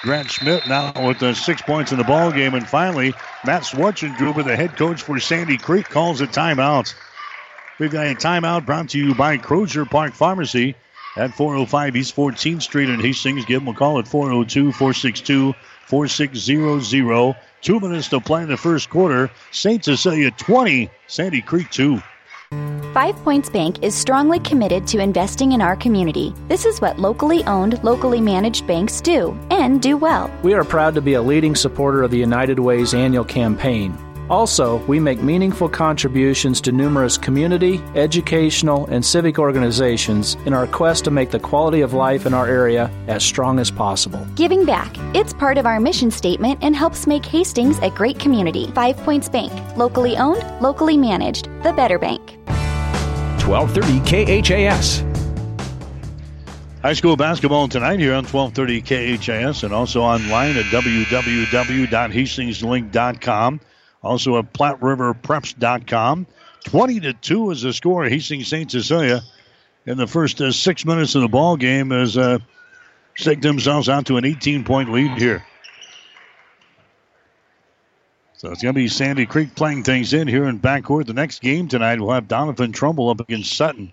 Grant 0.03 0.31
Schmidt 0.31 0.67
now 0.67 0.93
with 1.07 1.19
the 1.21 1.33
six 1.35 1.63
points 1.63 1.93
in 1.93 1.99
the 1.99 2.05
ball 2.05 2.33
game. 2.33 2.55
And 2.55 2.69
finally, 2.69 3.15
Matt 3.45 3.63
Schwartzendruber, 3.63 4.45
the 4.45 4.57
head 4.57 4.77
coach 4.77 5.03
for 5.03 5.21
Sandy 5.21 5.59
Creek, 5.59 5.89
calls 5.89 6.21
a 6.21 6.27
timeout. 6.27 6.93
We've 7.79 7.91
got 7.91 8.07
a 8.07 8.15
timeout 8.15 8.67
brought 8.67 8.91
to 8.91 8.99
you 8.99 9.15
by 9.15 9.39
Crozier 9.39 9.85
Park 9.85 10.13
Pharmacy 10.15 10.75
at 11.17 11.35
405 11.35 11.97
East 11.97 12.17
14th 12.17 12.63
Street 12.63 12.89
in 12.89 13.01
Hastings. 13.01 13.45
Give 13.45 13.61
them 13.61 13.75
a 13.75 13.77
call 13.77 13.99
at 13.99 14.09
402 14.09 14.73
462 14.73 15.55
4600. 15.87 17.37
Two 17.61 17.81
minutes 17.81 18.09
to 18.09 18.21
play 18.21 18.43
in 18.43 18.49
the 18.49 18.57
first 18.57 18.91
quarter. 18.91 19.31
St. 19.51 19.85
Cecilia 19.85 20.31
20, 20.33 20.91
Sandy 21.07 21.41
Creek 21.41 21.71
2. 21.71 22.03
Five 22.93 23.17
Points 23.25 23.51
Bank 23.51 23.83
is 23.83 23.95
strongly 23.95 24.39
committed 24.39 24.87
to 24.89 24.99
investing 24.99 25.53
in 25.53 25.61
our 25.61 25.75
community. 25.75 26.33
This 26.47 26.65
is 26.65 26.81
what 26.81 26.99
locally 26.99 27.43
owned, 27.45 27.83
locally 27.83 28.21
managed 28.21 28.67
banks 28.67 29.01
do, 29.01 29.37
and 29.51 29.83
do 29.83 29.97
well. 29.97 30.31
We 30.43 30.55
are 30.55 30.63
proud 30.63 30.95
to 30.95 31.01
be 31.01 31.15
a 31.15 31.23
leading 31.23 31.57
supporter 31.57 32.03
of 32.03 32.13
the 32.13 32.19
United 32.19 32.61
Way's 32.61 32.95
annual 32.95 33.25
campaign. 33.25 33.99
Also, 34.31 34.79
we 34.87 34.99
make 34.99 35.23
meaningful 35.23 35.69
contributions 35.69 36.59
to 36.63 36.73
numerous 36.73 37.19
community, 37.19 37.79
educational, 37.95 38.87
and 38.87 39.05
civic 39.05 39.39
organizations 39.39 40.39
in 40.47 40.55
our 40.55 40.67
quest 40.67 41.05
to 41.05 41.11
make 41.11 41.31
the 41.31 41.39
quality 41.39 41.83
of 41.83 41.93
life 41.93 42.25
in 42.25 42.33
our 42.33 42.47
area 42.47 42.91
as 43.07 43.23
strong 43.23 43.59
as 43.59 43.71
possible. 43.71 44.27
Giving 44.35 44.65
back. 44.65 44.97
It's 45.15 45.35
part 45.35 45.59
of 45.59 45.67
our 45.67 45.79
mission 45.79 46.11
statement 46.11 46.59
and 46.63 46.75
helps 46.75 47.07
make 47.07 47.27
Hastings 47.27 47.79
a 47.81 47.91
great 47.91 48.19
community. 48.19 48.71
Five 48.75 48.97
Points 48.99 49.29
Bank. 49.29 49.53
Locally 49.77 50.17
owned, 50.17 50.43
locally 50.63 50.97
managed. 50.97 51.51
The 51.63 51.75
better 51.75 51.99
bank. 51.99 52.39
1230 53.47 54.43
KHAS. 54.43 55.05
High 56.81 56.95
school 56.95 57.17
basketball 57.17 57.69
tonight 57.69 57.99
here 57.99 58.15
on 58.15 58.25
1230 58.25 59.19
KHAS 59.19 59.65
and 59.65 59.75
also 59.75 60.01
online 60.03 60.57
at 60.57 60.65
www.hastingslink.com. 60.67 63.61
Also 64.05 64.39
at 64.39 64.53
PlatteRiverPreps.com. 64.53 66.27
20 66.65 67.01
to 67.01 67.13
2 67.15 67.51
is 67.51 67.63
the 67.63 67.73
score. 67.73 68.05
Hastings 68.05 68.49
St. 68.49 68.71
Cecilia 68.71 69.23
in 69.87 69.99
the 69.99 70.07
first 70.07 70.41
uh, 70.41 70.53
six 70.53 70.85
minutes 70.85 71.15
of 71.15 71.23
the 71.23 71.29
ball 71.29 71.57
game 71.57 71.91
has 71.91 72.17
uh, 72.17 72.39
staked 73.17 73.43
themselves 73.43 73.89
out 73.89 74.07
to 74.07 74.17
an 74.17 74.25
18 74.25 74.65
point 74.65 74.93
lead 74.93 75.13
here. 75.19 75.45
So 78.37 78.51
it's 78.51 78.63
going 78.63 78.75
to 78.75 78.79
be 78.79 78.89
Sandy 78.89 79.25
Creek 79.25 79.55
playing 79.55 79.85
things 79.85 80.13
in 80.13 80.29
here 80.29 80.45
in 80.45 80.61
backcourt. 80.61 81.07
The 81.07 81.15
next 81.15 81.41
game 81.41 81.67
tonight 81.67 82.01
we'll 82.01 82.13
have 82.13 82.29
Doniphan 82.29 82.75
Trumbull 82.75 83.09
up 83.09 83.21
against 83.21 83.55
Sutton. 83.55 83.93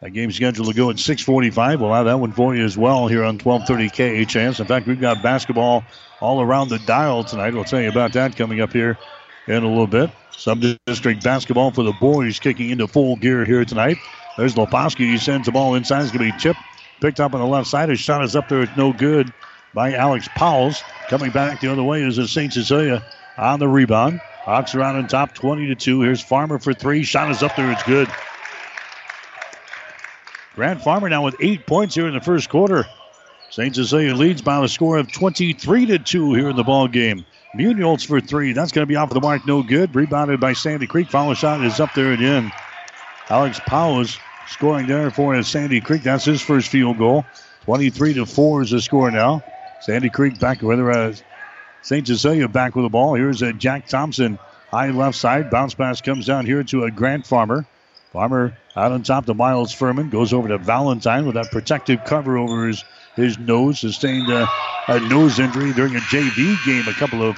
That 0.00 0.10
game's 0.10 0.36
scheduled 0.36 0.68
to 0.68 0.74
go 0.74 0.90
at 0.90 0.96
6:45. 0.96 1.80
We'll 1.80 1.94
have 1.94 2.04
that 2.04 2.20
one 2.20 2.30
for 2.30 2.54
you 2.54 2.64
as 2.64 2.76
well 2.76 3.08
here 3.08 3.24
on 3.24 3.38
12:30 3.38 3.90
KHAS. 3.90 4.60
In 4.60 4.66
fact, 4.66 4.86
we've 4.86 5.00
got 5.00 5.22
basketball 5.22 5.82
all 6.24 6.40
around 6.40 6.70
the 6.70 6.78
dial 6.80 7.22
tonight. 7.22 7.52
We'll 7.52 7.64
tell 7.64 7.82
you 7.82 7.90
about 7.90 8.14
that 8.14 8.34
coming 8.34 8.62
up 8.62 8.72
here 8.72 8.96
in 9.46 9.62
a 9.62 9.68
little 9.68 9.86
bit. 9.86 10.10
Sub-district 10.30 11.22
basketball 11.22 11.70
for 11.70 11.82
the 11.82 11.92
boys 12.00 12.40
kicking 12.40 12.70
into 12.70 12.88
full 12.88 13.16
gear 13.16 13.44
here 13.44 13.62
tonight. 13.66 13.98
There's 14.38 14.54
Leposki. 14.54 15.00
He 15.00 15.18
sends 15.18 15.44
the 15.44 15.52
ball 15.52 15.74
inside. 15.74 16.02
It's 16.02 16.12
going 16.12 16.30
to 16.30 16.34
be 16.34 16.40
tipped, 16.40 16.60
picked 17.02 17.20
up 17.20 17.34
on 17.34 17.40
the 17.40 17.46
left 17.46 17.68
side. 17.68 17.90
His 17.90 18.00
shot 18.00 18.24
is 18.24 18.34
up 18.34 18.48
there. 18.48 18.62
It's 18.62 18.76
no 18.76 18.94
good 18.94 19.32
by 19.74 19.92
Alex 19.92 20.26
Powles. 20.34 20.82
Coming 21.08 21.30
back 21.30 21.60
the 21.60 21.70
other 21.70 21.82
way 21.82 22.02
is 22.02 22.16
a 22.16 22.26
St. 22.26 22.52
Cecilia 22.52 23.04
on 23.36 23.58
the 23.58 23.68
rebound. 23.68 24.18
Hawks 24.44 24.74
around 24.74 24.96
on 24.96 25.06
top 25.06 25.34
20 25.34 25.66
to 25.66 25.74
2. 25.74 26.00
Here's 26.00 26.22
Farmer 26.22 26.58
for 26.58 26.72
three. 26.72 27.04
Shot 27.04 27.30
is 27.30 27.42
up 27.42 27.54
there. 27.54 27.70
It's 27.70 27.82
good. 27.82 28.08
Grant 30.54 30.82
Farmer 30.82 31.10
now 31.10 31.22
with 31.22 31.36
eight 31.40 31.66
points 31.66 31.94
here 31.94 32.08
in 32.08 32.14
the 32.14 32.20
first 32.20 32.48
quarter. 32.48 32.86
St. 33.54 33.72
Cecilia 33.72 34.16
leads 34.16 34.42
by 34.42 34.64
a 34.64 34.66
score 34.66 34.98
of 34.98 35.12
23 35.12 35.86
to 35.86 36.00
2 36.00 36.34
here 36.34 36.48
in 36.48 36.56
the 36.56 36.64
ball 36.64 36.88
game. 36.88 37.24
Munholtz 37.54 38.04
for 38.04 38.20
three. 38.20 38.52
That's 38.52 38.72
going 38.72 38.82
to 38.82 38.86
be 38.88 38.96
off 38.96 39.10
the 39.10 39.20
mark. 39.20 39.46
No 39.46 39.62
good. 39.62 39.94
Rebounded 39.94 40.40
by 40.40 40.54
Sandy 40.54 40.88
Creek. 40.88 41.08
Follow 41.08 41.34
shot 41.34 41.64
is 41.64 41.78
up 41.78 41.94
there 41.94 42.10
again. 42.10 42.50
Alex 43.28 43.60
Powers 43.64 44.18
scoring 44.48 44.88
there 44.88 45.12
for 45.12 45.40
Sandy 45.44 45.80
Creek. 45.80 46.02
That's 46.02 46.24
his 46.24 46.42
first 46.42 46.66
field 46.68 46.98
goal. 46.98 47.24
23 47.66 48.14
to 48.14 48.26
4 48.26 48.62
is 48.62 48.70
the 48.72 48.80
score 48.80 49.12
now. 49.12 49.44
Sandy 49.82 50.10
Creek 50.10 50.40
back, 50.40 50.60
whether 50.60 50.90
uh, 50.90 51.14
St. 51.82 52.04
Cecilia 52.04 52.48
back 52.48 52.74
with 52.74 52.86
the 52.86 52.88
ball. 52.88 53.14
Here's 53.14 53.40
a 53.42 53.52
Jack 53.52 53.86
Thompson, 53.86 54.36
high 54.72 54.90
left 54.90 55.16
side. 55.16 55.48
Bounce 55.50 55.74
pass 55.74 56.00
comes 56.00 56.26
down 56.26 56.44
here 56.44 56.64
to 56.64 56.82
a 56.82 56.90
Grant 56.90 57.24
Farmer. 57.24 57.66
Farmer 58.12 58.56
out 58.76 58.90
on 58.90 59.04
top 59.04 59.26
to 59.26 59.34
Miles 59.34 59.72
Furman. 59.72 60.10
Goes 60.10 60.32
over 60.32 60.48
to 60.48 60.58
Valentine 60.58 61.26
with 61.26 61.34
that 61.34 61.52
protective 61.52 62.04
cover 62.04 62.36
over 62.36 62.66
his, 62.66 62.84
his 63.16 63.38
nose. 63.38 63.80
Sustained 63.80 64.30
a, 64.30 64.48
a 64.88 65.00
nose 65.00 65.38
injury 65.38 65.72
during 65.72 65.96
a 65.96 66.00
JV 66.00 66.56
game 66.66 66.88
a 66.88 66.94
couple 66.94 67.22
of 67.22 67.36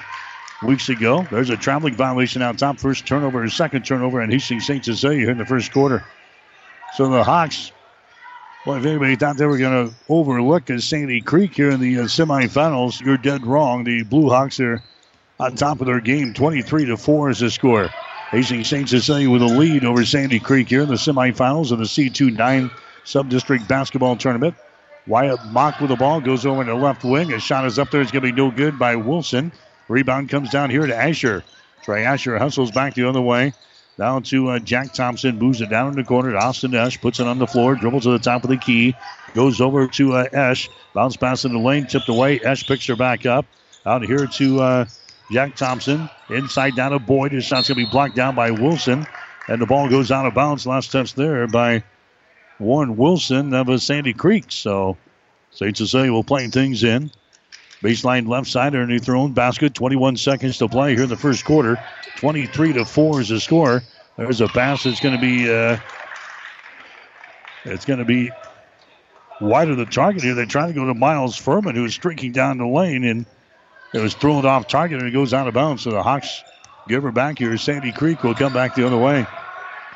weeks 0.63 0.89
ago. 0.89 1.27
There's 1.31 1.51
a 1.51 1.57
traveling 1.57 1.95
violation 1.95 2.43
out 2.43 2.59
top. 2.59 2.79
First 2.79 3.07
turnover, 3.07 3.49
second 3.49 3.85
turnover, 3.85 4.21
and 4.21 4.33
Hastings 4.33 4.67
St. 4.67 4.85
Cecilia 4.85 5.21
here 5.21 5.31
in 5.31 5.39
the 5.39 5.47
first 5.47 5.73
quarter. 5.73 6.05
So 6.95 7.11
the 7.11 7.23
Hawks, 7.23 7.73
well, 8.65 8.77
if 8.77 8.87
anybody 8.87 9.17
thought 9.17 9.37
they 9.37 9.47
were 9.47 9.59
going 9.59 9.89
to 9.89 9.95
overlook 10.09 10.71
a 10.71 10.81
Sandy 10.81 11.21
Creek 11.21 11.55
here 11.55 11.71
in 11.71 11.81
the 11.81 12.01
uh, 12.01 12.03
semifinals, 12.05 13.01
you're 13.01 13.19
dead 13.19 13.47
wrong. 13.47 13.85
The 13.85 14.03
Blue 14.03 14.31
Hawks 14.31 14.61
are 14.61 14.83
on 15.39 15.55
top 15.57 15.81
of 15.81 15.87
their 15.87 16.01
game. 16.01 16.33
23 16.33 16.87
to 16.87 16.97
4 16.97 17.31
is 17.31 17.41
the 17.41 17.51
score. 17.51 17.89
Hastings 18.31 18.69
St. 18.69 18.89
Cecilia 18.89 19.31
with 19.31 19.43
a 19.43 19.47
lead 19.47 19.85
over 19.85 20.05
Sandy 20.05 20.41
Creek 20.41 20.69
here 20.69 20.83
in 20.83 20.89
the 20.89 20.95
semifinals 20.95 21.71
of 21.71 21.79
the 21.79 21.85
C2 21.85 22.37
9 22.37 22.71
Sub-District 23.05 23.69
Basketball 23.69 24.17
Tournament. 24.17 24.57
Wyatt 25.07 25.45
Mock 25.47 25.81
with 25.81 25.91
the 25.91 25.97
ball 25.97 26.21
goes 26.21 26.45
over 26.45 26.65
the 26.65 26.75
left 26.75 27.05
wing. 27.05 27.33
A 27.33 27.39
shot 27.39 27.65
is 27.67 27.79
up 27.79 27.91
there. 27.91 28.01
It's 28.01 28.11
going 28.11 28.25
to 28.25 28.33
be 28.33 28.37
no 28.37 28.51
good 28.51 28.79
by 28.79 28.97
Wilson. 28.97 29.53
Rebound 29.89 30.29
comes 30.29 30.51
down 30.51 30.71
here 30.71 30.85
to 30.85 30.97
Asher. 30.97 31.45
Trey 31.83 32.05
Asher 32.05 32.39
hustles 32.39 32.73
back 32.73 32.95
the 32.95 33.09
other 33.09 33.21
way. 33.21 33.53
Down 33.99 34.25
to 34.25 34.49
uh, 34.49 34.59
Jack 34.59 34.93
Thompson. 34.93 35.39
Moves 35.39 35.61
it 35.61 35.71
down 35.71 35.91
in 35.91 35.95
the 35.95 36.05
corner 36.05 36.33
to 36.33 36.39
Austin 36.39 36.75
Esch. 36.75 37.01
Puts 37.01 37.21
it 37.21 37.27
on 37.27 37.39
the 37.39 37.47
floor. 37.47 37.77
Dribbles 37.77 38.03
to 38.03 38.11
the 38.11 38.19
top 38.19 38.43
of 38.43 38.51
the 38.51 38.57
key. 38.57 38.95
Goes 39.35 39.61
over 39.61 39.87
to 39.87 40.15
uh, 40.15 40.27
Esch. 40.33 40.69
Bounce 40.93 41.17
pass 41.17 41.45
in 41.45 41.53
the 41.53 41.59
lane. 41.59 41.87
Tipped 41.87 42.09
away. 42.09 42.41
Esch 42.41 42.67
picks 42.67 42.87
her 42.87 42.97
back 42.97 43.25
up. 43.25 43.47
Out 43.87 44.05
here 44.05 44.27
to 44.27 44.61
uh, 44.61 44.85
Jack 45.31 45.55
Thompson. 45.55 46.11
Inside 46.29 46.75
down 46.75 46.91
to 46.91 46.99
Boyd. 46.99 47.33
His 47.33 47.45
shot's 47.45 47.69
going 47.69 47.79
to 47.79 47.87
be 47.87 47.91
blocked 47.91 48.17
down 48.17 48.35
by 48.35 48.51
Wilson. 48.51 49.07
And 49.49 49.63
the 49.63 49.67
ball 49.67 49.89
goes 49.89 50.11
out 50.11 50.27
of 50.27 50.35
bounds. 50.35 50.67
Last 50.67 50.91
touch 50.91 51.15
there 51.15 51.47
by 51.47 51.85
Warren 52.59 52.97
Wilson 52.97 53.55
of 53.55 53.69
a 53.69 53.79
Sandy 53.79 54.13
Creek. 54.13 54.47
So 54.49 54.97
St. 55.51 55.77
Cecilia 55.77 56.13
will 56.13 56.25
play 56.25 56.49
things 56.49 56.85
in. 56.85 57.11
Baseline 57.83 58.27
left 58.27 58.49
side 58.49 58.75
underneath 58.75 59.05
their 59.05 59.17
own 59.17 59.33
basket. 59.33 59.75
21 59.75 60.17
seconds 60.17 60.59
to 60.59 60.69
play 60.69 60.95
here 60.95 61.05
in 61.05 61.09
the 61.09 61.17
first 61.17 61.45
quarter. 61.45 61.79
23 62.17 62.75
to 62.75 62.85
4 62.85 63.21
is 63.21 63.29
the 63.29 63.41
score. 63.41 63.83
There's 64.17 64.41
a 64.41 64.49
pass 64.49 64.85
that's 64.85 65.01
going 65.01 65.15
to 65.15 65.21
be 65.21 65.53
uh, 65.53 65.79
it's 67.67 67.85
going 67.85 67.99
to 67.99 68.05
be 68.05 68.31
wide 69.41 69.69
of 69.69 69.77
the 69.77 69.85
target 69.85 70.23
here. 70.23 70.35
They're 70.35 70.47
trying 70.47 70.69
to 70.69 70.75
go 70.75 70.87
to 70.87 70.95
Miles 70.95 71.37
Furman, 71.37 71.75
who's 71.75 71.95
streaking 71.95 72.33
down 72.33 72.59
the 72.59 72.67
lane, 72.67 73.05
and 73.05 73.27
it 73.93 74.01
was 74.01 74.15
thrown 74.15 74.47
off 74.47 74.69
target 74.69 75.01
and 75.01 75.09
it 75.09 75.13
goes 75.13 75.35
out 75.35 75.49
of 75.49 75.55
bounds. 75.55 75.83
So 75.83 75.91
the 75.91 76.03
Hawks 76.03 76.43
give 76.89 77.03
her 77.03 77.13
back 77.13 77.39
here. 77.39 77.57
Sandy 77.59 77.93
Creek 77.93 78.23
will 78.23 78.35
come 78.35 78.53
back 78.53 78.75
the 78.75 78.87
other 78.87 78.97
way. 78.97 79.27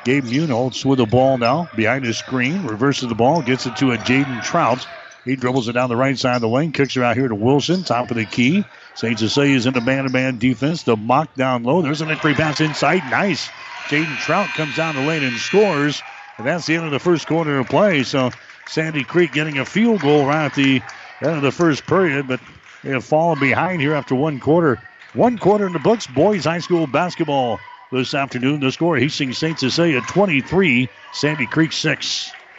Gabe 0.03 0.25
Munholtz 0.25 0.83
with 0.83 0.97
the 0.97 1.05
ball 1.05 1.37
now 1.37 1.69
behind 1.75 2.05
his 2.05 2.17
screen, 2.17 2.65
reverses 2.65 3.07
the 3.07 3.15
ball, 3.15 3.41
gets 3.41 3.67
it 3.67 3.75
to 3.77 3.91
a 3.91 3.97
Jaden 3.97 4.43
Trout. 4.43 4.87
He 5.25 5.35
dribbles 5.35 5.67
it 5.67 5.73
down 5.73 5.89
the 5.89 5.95
right 5.95 6.17
side 6.17 6.35
of 6.35 6.41
the 6.41 6.47
lane, 6.47 6.71
kicks 6.71 6.97
it 6.97 7.03
out 7.03 7.15
here 7.15 7.27
to 7.27 7.35
Wilson, 7.35 7.83
top 7.83 8.09
of 8.09 8.17
the 8.17 8.25
key. 8.25 8.65
St. 8.95 9.19
Cecilia's 9.19 9.67
into 9.67 9.79
man-to-man 9.79 10.39
defense. 10.39 10.83
The 10.83 10.97
mock 10.97 11.35
down 11.35 11.63
low. 11.63 11.83
There's 11.83 12.01
an 12.01 12.09
entry 12.09 12.33
pass 12.33 12.59
inside. 12.59 13.03
Nice. 13.11 13.47
Jaden 13.87 14.17
Trout 14.17 14.49
comes 14.49 14.75
down 14.75 14.95
the 14.95 15.01
lane 15.01 15.23
and 15.23 15.37
scores. 15.37 16.01
And 16.37 16.47
that's 16.47 16.65
the 16.65 16.75
end 16.75 16.85
of 16.85 16.91
the 16.91 16.99
first 16.99 17.27
quarter 17.27 17.59
of 17.59 17.67
play. 17.67 18.01
So 18.01 18.31
Sandy 18.67 19.03
Creek 19.03 19.31
getting 19.31 19.59
a 19.59 19.65
field 19.65 20.01
goal 20.01 20.25
right 20.25 20.45
at 20.45 20.55
the 20.55 20.81
end 21.21 21.35
of 21.35 21.43
the 21.43 21.51
first 21.51 21.85
period, 21.85 22.27
but 22.27 22.39
they 22.83 22.89
have 22.89 23.05
fallen 23.05 23.39
behind 23.39 23.81
here 23.81 23.93
after 23.93 24.15
one 24.15 24.39
quarter. 24.39 24.81
One 25.13 25.37
quarter 25.37 25.67
in 25.67 25.73
the 25.73 25.79
books. 25.79 26.07
Boys 26.07 26.45
high 26.45 26.59
school 26.59 26.87
basketball 26.87 27.59
this 27.91 28.13
afternoon. 28.13 28.59
The 28.59 28.71
score: 28.71 28.97
Hastings 28.97 29.37
St. 29.37 29.59
Cecilia 29.59 30.01
23, 30.01 30.89
Sandy 31.11 31.47
Creek 31.47 31.71
6. 31.71 32.40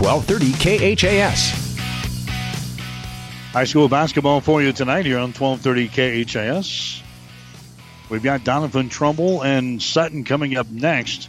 1230 0.00 0.96
KHAS. 0.96 1.76
High 3.52 3.64
school 3.64 3.88
basketball 3.88 4.40
for 4.40 4.62
you 4.62 4.72
tonight 4.72 5.06
here 5.06 5.18
on 5.18 5.32
1230 5.32 6.24
KHAS. 6.24 7.02
We've 8.08 8.22
got 8.22 8.42
Doniphan 8.42 8.90
Trumbull 8.90 9.42
and 9.42 9.82
Sutton 9.82 10.22
coming 10.22 10.56
up 10.56 10.70
next. 10.70 11.28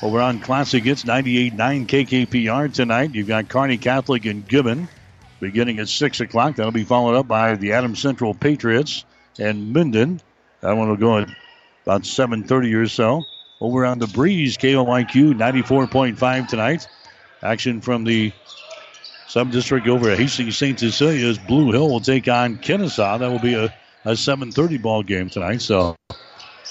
Over 0.00 0.20
on 0.20 0.38
Classic 0.38 0.84
Hits 0.84 1.02
98.9 1.02 1.86
KKPR 1.88 2.72
tonight. 2.72 3.16
You've 3.16 3.26
got 3.26 3.48
Kearney 3.48 3.78
Catholic 3.78 4.26
and 4.26 4.46
Gibbon 4.46 4.86
beginning 5.40 5.80
at 5.80 5.88
6 5.88 6.20
o'clock. 6.20 6.54
That'll 6.54 6.70
be 6.70 6.84
followed 6.84 7.16
up 7.16 7.26
by 7.26 7.56
the 7.56 7.72
Adams 7.72 7.98
Central 7.98 8.32
Patriots 8.32 9.04
and 9.40 9.72
Minden. 9.72 10.20
That 10.60 10.76
one 10.76 10.88
will 10.88 10.96
go 10.96 11.18
at 11.18 11.28
about 11.82 12.02
7.30 12.02 12.76
or 12.76 12.86
so. 12.86 13.22
Over 13.60 13.84
on 13.84 13.98
the 13.98 14.06
Breeze, 14.06 14.56
KOIQ 14.56 15.34
94.5 15.34 16.48
tonight. 16.48 16.86
Action 17.44 17.82
from 17.82 18.04
the 18.04 18.32
sub-district 19.28 19.86
over 19.86 20.10
at 20.10 20.18
Hastings 20.18 20.56
St. 20.56 20.80
Cecilia's 20.80 21.38
Blue 21.38 21.72
Hill 21.72 21.90
will 21.90 22.00
take 22.00 22.26
on 22.26 22.56
Kenesaw. 22.56 23.18
That 23.18 23.30
will 23.30 23.38
be 23.38 23.52
a, 23.52 23.64
a 24.06 24.12
7.30 24.12 24.80
ball 24.80 25.02
game 25.02 25.28
tonight. 25.28 25.60
So 25.60 25.94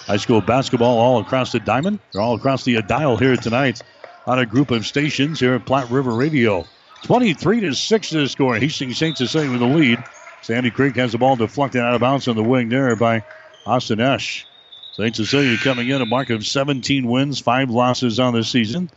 high 0.07 0.17
school 0.17 0.41
basketball 0.41 0.97
all 0.97 1.19
across 1.19 1.51
the 1.51 1.59
diamond. 1.59 1.99
They're 2.11 2.21
all 2.21 2.35
across 2.35 2.63
the 2.63 2.81
dial 2.81 3.17
here 3.17 3.37
tonight 3.37 3.83
on 4.25 4.39
a 4.39 4.45
group 4.47 4.71
of 4.71 4.87
stations 4.87 5.39
here 5.39 5.53
at 5.53 5.65
Platte 5.65 5.91
River 5.91 6.11
Radio. 6.11 6.65
23 7.03 7.61
to 7.61 7.73
6 7.75 8.09
to 8.09 8.27
score. 8.27 8.55
Hastings 8.55 8.97
St. 8.97 9.15
Cecilia 9.15 9.51
with 9.51 9.59
the 9.59 9.67
lead. 9.67 10.03
Sandy 10.41 10.71
Creek 10.71 10.95
has 10.95 11.11
the 11.11 11.17
ball 11.17 11.35
deflected 11.35 11.81
out 11.81 11.93
of 11.93 12.01
bounds 12.01 12.27
on 12.27 12.35
the 12.35 12.43
wing 12.43 12.69
there 12.69 12.95
by 12.95 13.23
Austin 13.65 13.99
Esch. 13.99 14.45
St. 14.93 15.15
Cecilia 15.15 15.57
coming 15.57 15.89
in 15.89 16.03
a 16.03 16.05
mark 16.05 16.29
of 16.29 16.45
17 16.45 17.07
wins, 17.07 17.39
five 17.39 17.71
losses 17.71 18.19
on 18.19 18.35
the 18.35 18.43
season. 18.43 18.91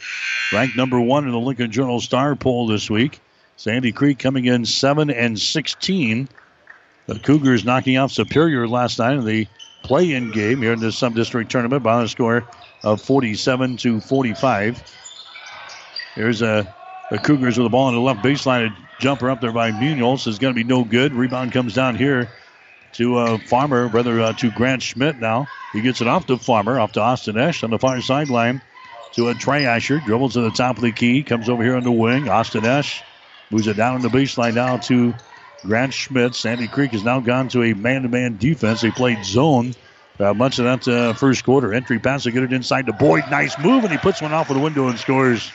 Ranked 0.53 0.77
number 0.77 1.01
one 1.01 1.25
in 1.25 1.33
the 1.33 1.39
Lincoln 1.39 1.73
Journal 1.73 2.01
Star 2.01 2.37
poll 2.37 2.67
this 2.67 2.91
week. 2.91 3.19
Sandy 3.57 3.93
Creek 3.93 4.19
coming 4.19 4.45
in 4.45 4.67
7 4.67 5.09
and 5.09 5.41
16. 5.41 6.29
The 7.07 7.19
Cougars 7.21 7.65
knocking 7.65 7.97
off 7.97 8.13
Superior 8.13 8.69
last 8.69 8.99
night 8.99 9.15
in 9.15 9.25
the 9.25 9.47
play 9.85 10.13
in 10.13 10.33
game 10.33 10.61
here 10.61 10.75
in 10.75 10.81
the 10.81 10.93
sub 10.93 11.15
district 11.15 11.51
tournament 11.51 11.83
by 11.83 12.03
a 12.03 12.09
score 12.09 12.47
of 12.83 13.01
47 13.01 13.79
to 13.79 14.01
45. 14.01 14.83
Here's 16.15 16.43
a, 16.43 16.75
the 17.11 17.19
Cougars 17.19 17.57
with 17.57 17.65
the 17.65 17.71
ball 17.71 17.87
on 17.87 17.95
the 17.95 18.01
left 18.01 18.23
baseline. 18.23 18.71
A 18.71 18.77
jumper 19.01 19.31
up 19.31 19.41
there 19.41 19.53
by 19.53 19.71
Munoz 19.71 20.27
is 20.27 20.39
going 20.39 20.55
to 20.55 20.59
be 20.59 20.65
no 20.65 20.85
good. 20.85 21.15
Rebound 21.15 21.53
comes 21.53 21.73
down 21.73 21.97
here 21.97 22.29
to 22.97 23.17
uh, 23.17 23.39
Farmer, 23.39 23.89
rather 23.89 24.21
uh, 24.21 24.33
to 24.35 24.51
Grant 24.51 24.83
Schmidt 24.83 25.19
now. 25.19 25.47
He 25.73 25.81
gets 25.81 26.01
it 26.01 26.09
off 26.09 26.27
to 26.27 26.39
Farmer, 26.39 26.79
off 26.81 26.93
to 26.93 27.01
Austin 27.01 27.39
Esch 27.39 27.63
on 27.63 27.71
the 27.71 27.79
far 27.79 28.01
sideline 28.01 28.63
to 29.13 29.29
a 29.29 29.35
Trey 29.35 29.67
Asher. 29.67 30.01
Dribbles 30.01 30.35
to 30.35 30.41
the 30.43 30.51
top 30.51 30.77
of 30.77 30.83
the 30.83 30.93
key, 30.93 31.23
comes 31.23 31.49
over 31.49 31.63
here 31.63 31.77
on 31.77 31.85
the 31.85 31.93
wing. 31.93 32.29
Austin 32.29 32.65
Esch 32.65 33.03
moves 33.51 33.67
it 33.67 33.77
down 33.77 33.95
on 33.95 34.03
the 34.03 34.09
baseline 34.09 34.55
now 34.55 34.77
to 34.79 35.15
Grant 35.63 35.93
Schmidt. 35.93 36.35
Sandy 36.35 36.69
Creek 36.69 36.93
has 36.93 37.05
now 37.05 37.21
gone 37.21 37.49
to 37.49 37.63
a 37.63 37.75
man 37.75 38.03
to 38.03 38.09
man 38.09 38.37
defense. 38.37 38.81
They 38.81 38.91
played 38.91 39.25
zone 39.25 39.75
uh, 40.19 40.33
much 40.33 40.59
of 40.59 40.65
that 40.65 40.89
uh, 40.89 41.13
first 41.13 41.45
quarter. 41.45 41.75
Entry 41.75 41.99
pass 41.99 42.23
to 42.23 42.31
get 42.31 42.43
it 42.43 42.53
inside 42.53 42.87
to 42.87 42.93
Boyd. 42.93 43.25
Nice 43.31 43.59
move, 43.59 43.85
and 43.85 43.93
he 43.93 43.99
puts 43.99 44.23
one 44.23 44.33
off 44.33 44.51
of 44.51 44.57
the 44.57 44.63
window 44.63 44.89
and 44.89 44.99
scores. 44.99 45.51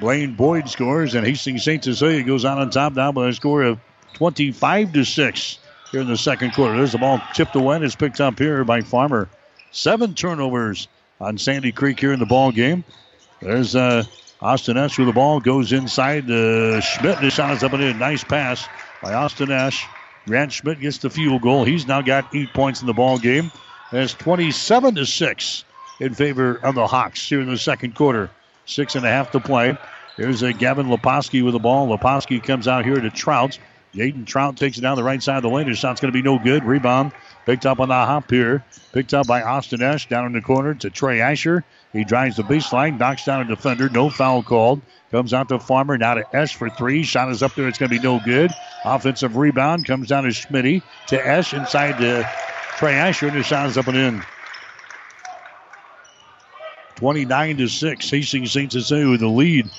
Blaine 0.00 0.34
Boyd 0.34 0.68
scores, 0.68 1.14
and 1.14 1.24
Hastings 1.24 1.62
St. 1.62 1.84
Cecilia 1.84 2.24
goes 2.24 2.44
out 2.44 2.58
on 2.58 2.70
top 2.70 2.94
now 2.94 3.12
by 3.12 3.28
a 3.28 3.32
score 3.32 3.62
of 3.62 3.78
25 4.14 4.92
to 4.92 5.04
6 5.04 5.58
here 5.94 6.02
in 6.02 6.08
the 6.08 6.16
second 6.16 6.52
quarter. 6.52 6.76
There's 6.76 6.90
the 6.90 6.98
ball 6.98 7.22
tipped 7.34 7.54
away 7.54 7.78
it's 7.78 7.94
picked 7.94 8.20
up 8.20 8.36
here 8.36 8.64
by 8.64 8.80
Farmer. 8.80 9.28
Seven 9.70 10.12
turnovers 10.12 10.88
on 11.20 11.38
Sandy 11.38 11.70
Creek 11.70 12.00
here 12.00 12.12
in 12.12 12.18
the 12.18 12.26
ball 12.26 12.50
game. 12.50 12.82
There's 13.40 13.76
uh, 13.76 14.02
Austin 14.40 14.76
Esch 14.76 14.98
with 14.98 15.06
the 15.06 15.12
ball, 15.12 15.38
goes 15.38 15.72
inside. 15.72 16.28
Uh, 16.28 16.80
Schmidt, 16.80 17.18
his 17.18 17.32
shot 17.32 17.52
is 17.52 17.62
up 17.62 17.74
and 17.74 17.82
in. 17.82 17.96
Nice 18.00 18.24
pass 18.24 18.66
by 19.00 19.14
Austin 19.14 19.52
Esch. 19.52 19.86
Grant 20.26 20.52
Schmidt 20.52 20.80
gets 20.80 20.98
the 20.98 21.10
field 21.10 21.42
goal. 21.42 21.62
He's 21.62 21.86
now 21.86 22.02
got 22.02 22.34
eight 22.34 22.52
points 22.52 22.80
in 22.80 22.88
the 22.88 22.92
ball 22.92 23.16
game. 23.16 23.52
That's 23.92 24.14
27 24.14 24.96
to 24.96 25.06
6 25.06 25.64
in 26.00 26.12
favor 26.14 26.56
of 26.64 26.74
the 26.74 26.88
Hawks 26.88 27.28
here 27.28 27.40
in 27.40 27.48
the 27.48 27.56
second 27.58 27.94
quarter. 27.94 28.30
Six 28.66 28.96
and 28.96 29.06
a 29.06 29.08
half 29.08 29.30
to 29.30 29.38
play. 29.38 29.78
Here's 30.16 30.42
a 30.42 30.52
Gavin 30.52 30.88
Leposki 30.88 31.44
with 31.44 31.52
the 31.52 31.60
ball. 31.60 31.86
Leposki 31.86 32.42
comes 32.42 32.66
out 32.66 32.84
here 32.84 33.00
to 33.00 33.10
Trout. 33.10 33.60
Jaden 33.94 34.26
Trout 34.26 34.56
takes 34.56 34.76
it 34.76 34.80
down 34.80 34.96
the 34.96 35.04
right 35.04 35.22
side 35.22 35.36
of 35.36 35.42
the 35.44 35.48
lane. 35.48 35.68
His 35.68 35.78
shot's 35.78 36.00
going 36.00 36.12
to 36.12 36.16
be 36.16 36.22
no 36.22 36.38
good. 36.38 36.64
Rebound 36.64 37.12
picked 37.46 37.64
up 37.64 37.78
on 37.78 37.88
the 37.88 37.94
hop 37.94 38.30
here. 38.30 38.64
Picked 38.92 39.14
up 39.14 39.26
by 39.26 39.42
Austin 39.42 39.82
Esch 39.82 40.08
down 40.08 40.26
in 40.26 40.32
the 40.32 40.40
corner 40.40 40.74
to 40.74 40.90
Trey 40.90 41.20
Asher. 41.20 41.64
He 41.92 42.04
drives 42.04 42.36
the 42.36 42.42
baseline, 42.42 42.98
knocks 42.98 43.24
down 43.24 43.40
a 43.42 43.44
defender. 43.44 43.88
No 43.88 44.10
foul 44.10 44.42
called. 44.42 44.82
Comes 45.12 45.32
out 45.32 45.48
to 45.50 45.60
Farmer. 45.60 45.96
Now 45.96 46.14
to 46.14 46.36
Esch 46.36 46.56
for 46.56 46.68
three. 46.70 47.04
Shot 47.04 47.30
is 47.30 47.42
up 47.42 47.54
there. 47.54 47.68
It's 47.68 47.78
going 47.78 47.90
to 47.90 47.96
be 47.96 48.02
no 48.02 48.20
good. 48.24 48.50
Offensive 48.84 49.36
rebound 49.36 49.86
comes 49.86 50.08
down 50.08 50.24
to 50.24 50.30
Schmitty 50.30 50.82
to 51.06 51.24
Esch 51.24 51.54
inside 51.54 51.98
to 51.98 52.28
Trey 52.76 52.94
Asher, 52.94 53.28
and 53.28 53.36
his 53.36 53.46
shot 53.46 53.68
is 53.68 53.78
up 53.78 53.86
and 53.86 53.96
in. 53.96 54.22
29 56.96 57.56
to 57.58 57.68
6. 57.68 58.10
Hastings 58.10 58.52
St. 58.52 58.72
Cecilia 58.72 59.10
with 59.10 59.20
the 59.20 59.28
lead. 59.28 59.70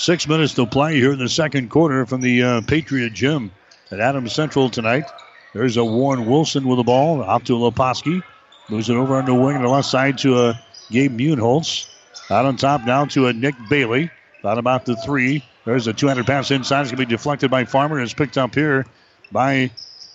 Six 0.00 0.26
minutes 0.26 0.54
to 0.54 0.64
play 0.64 0.94
here 0.94 1.12
in 1.12 1.18
the 1.18 1.28
second 1.28 1.68
quarter 1.68 2.06
from 2.06 2.22
the 2.22 2.42
uh, 2.42 2.60
Patriot 2.62 3.12
Gym 3.12 3.50
at 3.90 4.00
Adams 4.00 4.32
Central 4.32 4.70
tonight. 4.70 5.04
There's 5.52 5.76
a 5.76 5.84
Warren 5.84 6.24
Wilson 6.24 6.66
with 6.66 6.78
the 6.78 6.84
ball. 6.84 7.22
Off 7.22 7.44
to 7.44 7.52
Leposki. 7.52 8.22
Moves 8.70 8.88
it 8.88 8.94
over 8.94 9.16
on 9.16 9.26
the 9.26 9.34
wing 9.34 9.56
on 9.56 9.62
the 9.62 9.68
left 9.68 9.88
side 9.88 10.16
to 10.20 10.38
a 10.38 10.48
uh, 10.48 10.54
Gabe 10.90 11.20
Munholz. 11.20 11.86
Out 12.30 12.46
on 12.46 12.56
top 12.56 12.86
now 12.86 13.04
to 13.04 13.26
a 13.26 13.34
Nick 13.34 13.54
Bailey. 13.68 14.10
Thought 14.40 14.56
about 14.56 14.86
the 14.86 14.96
three. 14.96 15.44
There's 15.66 15.86
a 15.86 15.92
200 15.92 16.24
pass 16.24 16.50
inside. 16.50 16.80
It's 16.80 16.90
going 16.90 17.02
to 17.02 17.06
be 17.06 17.14
deflected 17.14 17.50
by 17.50 17.66
Farmer. 17.66 18.00
It's 18.00 18.14
picked 18.14 18.38
up 18.38 18.54
here 18.54 18.86
by 19.30 19.70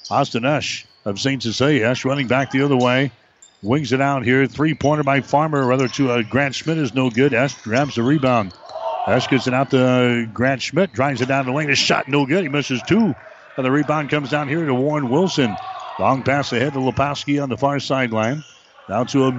Austin 0.09 0.45
Esch 0.45 0.87
of 1.05 1.19
St. 1.19 1.43
Cecilia. 1.43 1.89
Esch 1.89 2.05
running 2.05 2.25
back 2.25 2.49
the 2.49 2.63
other 2.63 2.75
way. 2.75 3.11
Wings 3.61 3.93
it 3.93 4.01
out 4.01 4.23
here. 4.23 4.47
Three 4.47 4.73
pointer 4.73 5.03
by 5.03 5.21
Farmer, 5.21 5.63
rather 5.63 5.87
to 5.89 6.09
uh, 6.09 6.23
Grant 6.23 6.55
Schmidt 6.55 6.79
is 6.79 6.95
no 6.95 7.11
good. 7.11 7.35
Esch 7.35 7.61
grabs 7.61 7.93
the 7.93 8.01
rebound. 8.01 8.51
It 9.07 9.53
out 9.53 9.69
to 9.71 9.85
uh, 9.85 10.25
Grant 10.33 10.61
Schmidt. 10.61 10.91
Drives 10.93 11.21
it 11.21 11.27
down 11.27 11.45
the 11.45 11.51
lane. 11.51 11.69
His 11.69 11.77
shot 11.77 12.07
no 12.07 12.25
good. 12.25 12.43
He 12.43 12.49
misses 12.49 12.81
two. 12.87 13.13
And 13.57 13.65
the 13.65 13.71
rebound 13.71 14.09
comes 14.09 14.29
down 14.29 14.47
here 14.47 14.65
to 14.65 14.73
Warren 14.73 15.09
Wilson. 15.09 15.55
Long 15.99 16.23
pass 16.23 16.51
ahead 16.51 16.73
to 16.73 16.79
Leposki 16.79 17.41
on 17.41 17.49
the 17.49 17.57
far 17.57 17.79
sideline. 17.79 18.43
Now 18.89 19.03
to 19.05 19.25
a. 19.25 19.31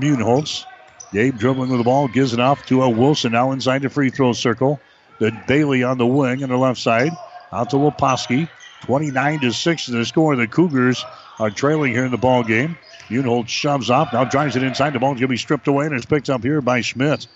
Gabe 1.13 1.39
dribbling 1.39 1.71
with 1.71 1.79
the 1.79 1.85
ball, 1.85 2.09
gives 2.09 2.33
it 2.33 2.41
off 2.41 2.67
to 2.67 2.83
a 2.83 2.91
Wilson 2.91 3.33
now 3.33 3.53
inside 3.53 3.83
the 3.83 3.89
free 3.89 4.11
throw 4.11 4.33
circle. 4.33 4.81
The 5.19 5.33
Bailey 5.47 5.83
on 5.83 5.99
the 5.99 6.07
wing 6.07 6.43
on 6.43 6.49
the 6.49 6.57
left 6.57 6.81
side. 6.81 7.13
Out 7.53 7.71
to 7.71 7.77
Leposki. 7.77 8.49
29 8.83 9.41
to 9.41 9.53
6 9.53 9.89
is 9.89 9.95
the 9.95 10.05
score. 10.05 10.37
The 10.37 10.47
Cougars 10.47 11.05
are 11.39 11.51
trailing 11.51 11.93
here 11.93 12.05
in 12.05 12.11
the 12.11 12.19
ball 12.19 12.43
game. 12.43 12.77
Munholz 13.09 13.49
shoves 13.49 13.89
off, 13.89 14.13
now 14.13 14.25
drives 14.25 14.57
it 14.57 14.63
inside. 14.63 14.93
The 14.93 14.99
ball's 14.99 15.15
going 15.15 15.23
to 15.23 15.29
be 15.29 15.37
stripped 15.37 15.69
away, 15.69 15.87
and 15.87 15.95
it's 15.95 16.07
picked 16.07 16.29
up 16.29 16.43
here 16.43 16.61
by 16.61 16.81
Schmidt. 16.81 17.27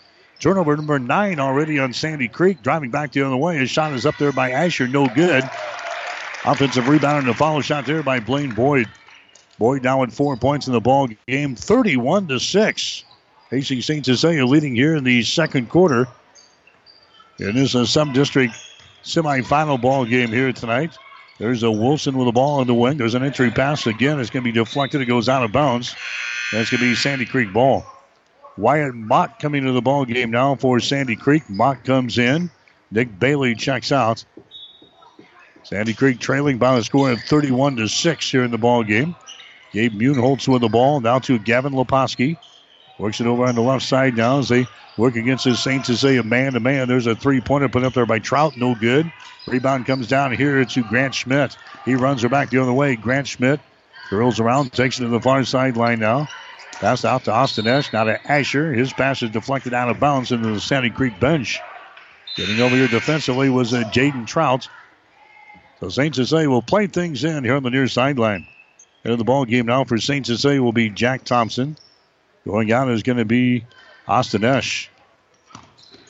Turnover 0.40 0.74
number 0.74 0.98
nine 0.98 1.38
already 1.38 1.78
on 1.78 1.92
Sandy 1.92 2.26
Creek. 2.26 2.62
Driving 2.62 2.90
back 2.90 3.12
the 3.12 3.22
other 3.22 3.36
way. 3.36 3.58
His 3.58 3.70
shot 3.70 3.92
is 3.92 4.06
up 4.06 4.16
there 4.18 4.32
by 4.32 4.50
Asher. 4.50 4.88
No 4.88 5.06
good. 5.06 5.44
Offensive 6.46 6.88
rebound 6.88 7.18
and 7.18 7.28
a 7.28 7.34
follow 7.34 7.60
shot 7.60 7.84
there 7.84 8.02
by 8.02 8.20
Blaine 8.20 8.54
Boyd. 8.54 8.88
Boyd 9.58 9.84
now 9.84 10.00
with 10.00 10.14
four 10.14 10.38
points 10.38 10.66
in 10.66 10.72
the 10.72 10.80
ball 10.80 11.08
game, 11.28 11.54
31 11.54 12.28
to 12.28 12.40
6. 12.40 13.04
Hastings 13.50 13.84
St. 13.84 14.06
Cecilia 14.06 14.46
leading 14.46 14.74
here 14.74 14.96
in 14.96 15.04
the 15.04 15.22
second 15.22 15.68
quarter. 15.68 16.08
It 17.38 17.56
is 17.56 17.74
a 17.74 17.86
sub-district 17.86 18.54
semifinal 19.04 19.80
ball 19.80 20.06
game 20.06 20.28
here 20.28 20.52
tonight. 20.52 20.96
There's 21.38 21.62
a 21.62 21.70
Wilson 21.70 22.16
with 22.16 22.26
the 22.26 22.32
ball 22.32 22.62
in 22.62 22.66
the 22.66 22.74
wing. 22.74 22.96
There's 22.96 23.14
an 23.14 23.22
entry 23.22 23.50
pass 23.50 23.86
again. 23.86 24.20
It's 24.20 24.30
going 24.30 24.44
to 24.44 24.50
be 24.50 24.58
deflected. 24.58 25.02
It 25.02 25.06
goes 25.06 25.28
out 25.28 25.42
of 25.42 25.52
bounds. 25.52 25.94
That's 26.52 26.70
going 26.70 26.80
to 26.80 26.90
be 26.90 26.94
Sandy 26.94 27.26
Creek 27.26 27.52
ball. 27.52 27.84
Wyatt 28.60 28.94
Mock 28.94 29.38
coming 29.38 29.64
to 29.64 29.72
the 29.72 29.80
ball 29.80 30.04
game 30.04 30.30
now 30.30 30.54
for 30.54 30.80
Sandy 30.80 31.16
Creek. 31.16 31.48
Mock 31.48 31.82
comes 31.82 32.18
in. 32.18 32.50
Nick 32.90 33.18
Bailey 33.18 33.54
checks 33.54 33.90
out. 33.90 34.22
Sandy 35.62 35.94
Creek 35.94 36.20
trailing 36.20 36.58
by 36.58 36.76
a 36.76 36.82
score 36.82 37.10
of 37.10 37.22
31 37.22 37.76
to 37.76 37.88
6 37.88 38.30
here 38.30 38.44
in 38.44 38.50
the 38.50 38.58
ball 38.58 38.84
game. 38.84 39.16
Gabe 39.72 39.94
Munholz 39.94 40.46
with 40.46 40.60
the 40.60 40.68
ball. 40.68 41.00
Now 41.00 41.20
to 41.20 41.38
Gavin 41.38 41.72
Leposki. 41.72 42.36
Works 42.98 43.22
it 43.22 43.26
over 43.26 43.46
on 43.46 43.54
the 43.54 43.62
left 43.62 43.86
side 43.86 44.14
now 44.14 44.40
as 44.40 44.50
they 44.50 44.66
work 44.98 45.16
against 45.16 45.46
his 45.46 45.58
St. 45.58 45.86
Cecilia 45.86 46.22
man 46.22 46.52
to 46.52 46.60
man. 46.60 46.86
There's 46.86 47.06
a 47.06 47.14
three 47.14 47.40
pointer 47.40 47.70
put 47.70 47.84
up 47.84 47.94
there 47.94 48.04
by 48.04 48.18
Trout. 48.18 48.58
No 48.58 48.74
good. 48.74 49.10
Rebound 49.46 49.86
comes 49.86 50.06
down 50.06 50.32
here 50.32 50.62
to 50.62 50.82
Grant 50.82 51.14
Schmidt. 51.14 51.56
He 51.86 51.94
runs 51.94 52.20
her 52.20 52.28
back 52.28 52.50
the 52.50 52.58
other 52.58 52.74
way. 52.74 52.94
Grant 52.94 53.26
Schmidt 53.26 53.60
curls 54.10 54.38
around, 54.38 54.74
takes 54.74 54.98
it 54.98 55.04
to 55.04 55.08
the 55.08 55.20
far 55.20 55.44
sideline 55.44 55.98
now. 55.98 56.28
Pass 56.80 57.04
out 57.04 57.24
to 57.24 57.32
Austin 57.32 57.66
Esch. 57.66 57.92
Now 57.92 58.04
to 58.04 58.32
Asher. 58.32 58.72
His 58.72 58.90
pass 58.90 59.22
is 59.22 59.30
deflected 59.30 59.74
out 59.74 59.90
of 59.90 60.00
bounds 60.00 60.32
into 60.32 60.48
the 60.48 60.60
Sandy 60.60 60.88
Creek 60.88 61.20
bench. 61.20 61.60
Getting 62.36 62.58
over 62.60 62.74
here 62.74 62.88
defensively 62.88 63.50
was 63.50 63.74
uh, 63.74 63.82
Jaden 63.92 64.26
Trout. 64.26 64.66
So 65.78 65.90
St. 65.90 66.14
Cecilia 66.14 66.48
will 66.48 66.62
play 66.62 66.86
things 66.86 67.22
in 67.22 67.44
here 67.44 67.56
on 67.56 67.62
the 67.62 67.70
near 67.70 67.86
sideline. 67.86 68.46
And 69.04 69.20
the 69.20 69.24
ball 69.24 69.44
game 69.44 69.66
now 69.66 69.84
for 69.84 69.98
St. 69.98 70.24
Cecilia 70.24 70.62
will 70.62 70.72
be 70.72 70.88
Jack 70.88 71.24
Thompson. 71.24 71.76
Going 72.46 72.72
out 72.72 72.88
is 72.90 73.02
going 73.02 73.18
to 73.18 73.26
be 73.26 73.66
Austin 74.08 74.44
Esch. 74.44 74.88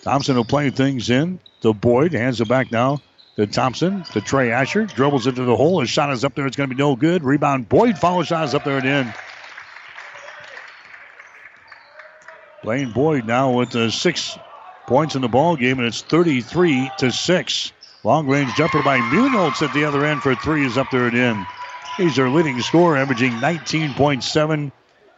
Thompson 0.03 0.37
will 0.37 0.45
play 0.45 0.71
things 0.71 1.11
in 1.11 1.41
to 1.63 1.73
Boyd. 1.73 2.13
Hands 2.13 2.41
it 2.41 2.49
back 2.49 2.71
now 2.71 3.01
to 3.35 3.47
Thompson 3.49 4.05
to 4.13 4.21
Trey 4.21 4.53
Asher. 4.53 4.87
Dribbles 4.87 5.27
into 5.27 5.45
the 5.45 5.57
hole. 5.57 5.81
His 5.81 5.91
shot 5.91 6.13
is 6.13 6.25
up 6.25 6.37
there. 6.37 6.47
It's 6.47 6.57
going 6.57 6.69
to 6.69 6.75
be 6.75 6.81
no 6.81 6.95
good. 6.95 7.25
Rebound. 7.25 7.69
Boyd 7.69 7.99
follow 7.99 8.23
shot 8.23 8.45
is 8.45 8.55
up 8.55 8.63
there 8.63 8.79
and 8.79 8.87
in. 8.87 9.15
Blaine 12.63 12.91
Boyd 12.91 13.25
now 13.25 13.53
with 13.53 13.71
the 13.71 13.91
six 13.91 14.39
points 14.87 15.15
in 15.15 15.23
the 15.23 15.29
ball 15.29 15.57
game, 15.57 15.79
and 15.79 15.89
it's 15.89 16.03
33 16.03 16.91
to 16.99 17.11
six. 17.11 17.73
Long 18.03 18.27
range 18.27 18.55
jumper 18.55 18.83
by 18.83 18.99
Munholz 18.99 19.63
at 19.63 19.73
the 19.73 19.85
other 19.85 20.05
end 20.05 20.23
for 20.23 20.35
three 20.35 20.65
is 20.65 20.77
up 20.77 20.91
there 20.91 21.07
and 21.07 21.17
in. 21.17 21.47
He's 21.97 22.17
their 22.17 22.29
leading 22.29 22.61
scorer, 22.61 22.97
averaging 22.97 23.33
19.7 23.33 24.73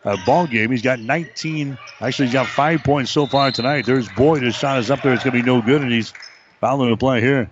uh, 0.04 0.16
ball 0.26 0.46
game. 0.46 0.70
He's 0.70 0.82
got 0.82 1.00
19. 1.00 1.78
Actually, 2.00 2.26
he's 2.26 2.34
got 2.34 2.46
five 2.48 2.82
points 2.82 3.10
so 3.10 3.26
far 3.26 3.50
tonight. 3.50 3.86
There's 3.86 4.08
Boyd. 4.08 4.42
His 4.42 4.54
shot 4.54 4.78
is 4.78 4.90
up 4.90 5.00
there. 5.02 5.12
It's 5.12 5.24
going 5.24 5.32
to 5.32 5.42
be 5.42 5.46
no 5.46 5.62
good, 5.62 5.82
and 5.82 5.92
he's 5.92 6.12
fouling 6.60 6.90
the 6.90 6.96
play 6.96 7.20
here. 7.20 7.50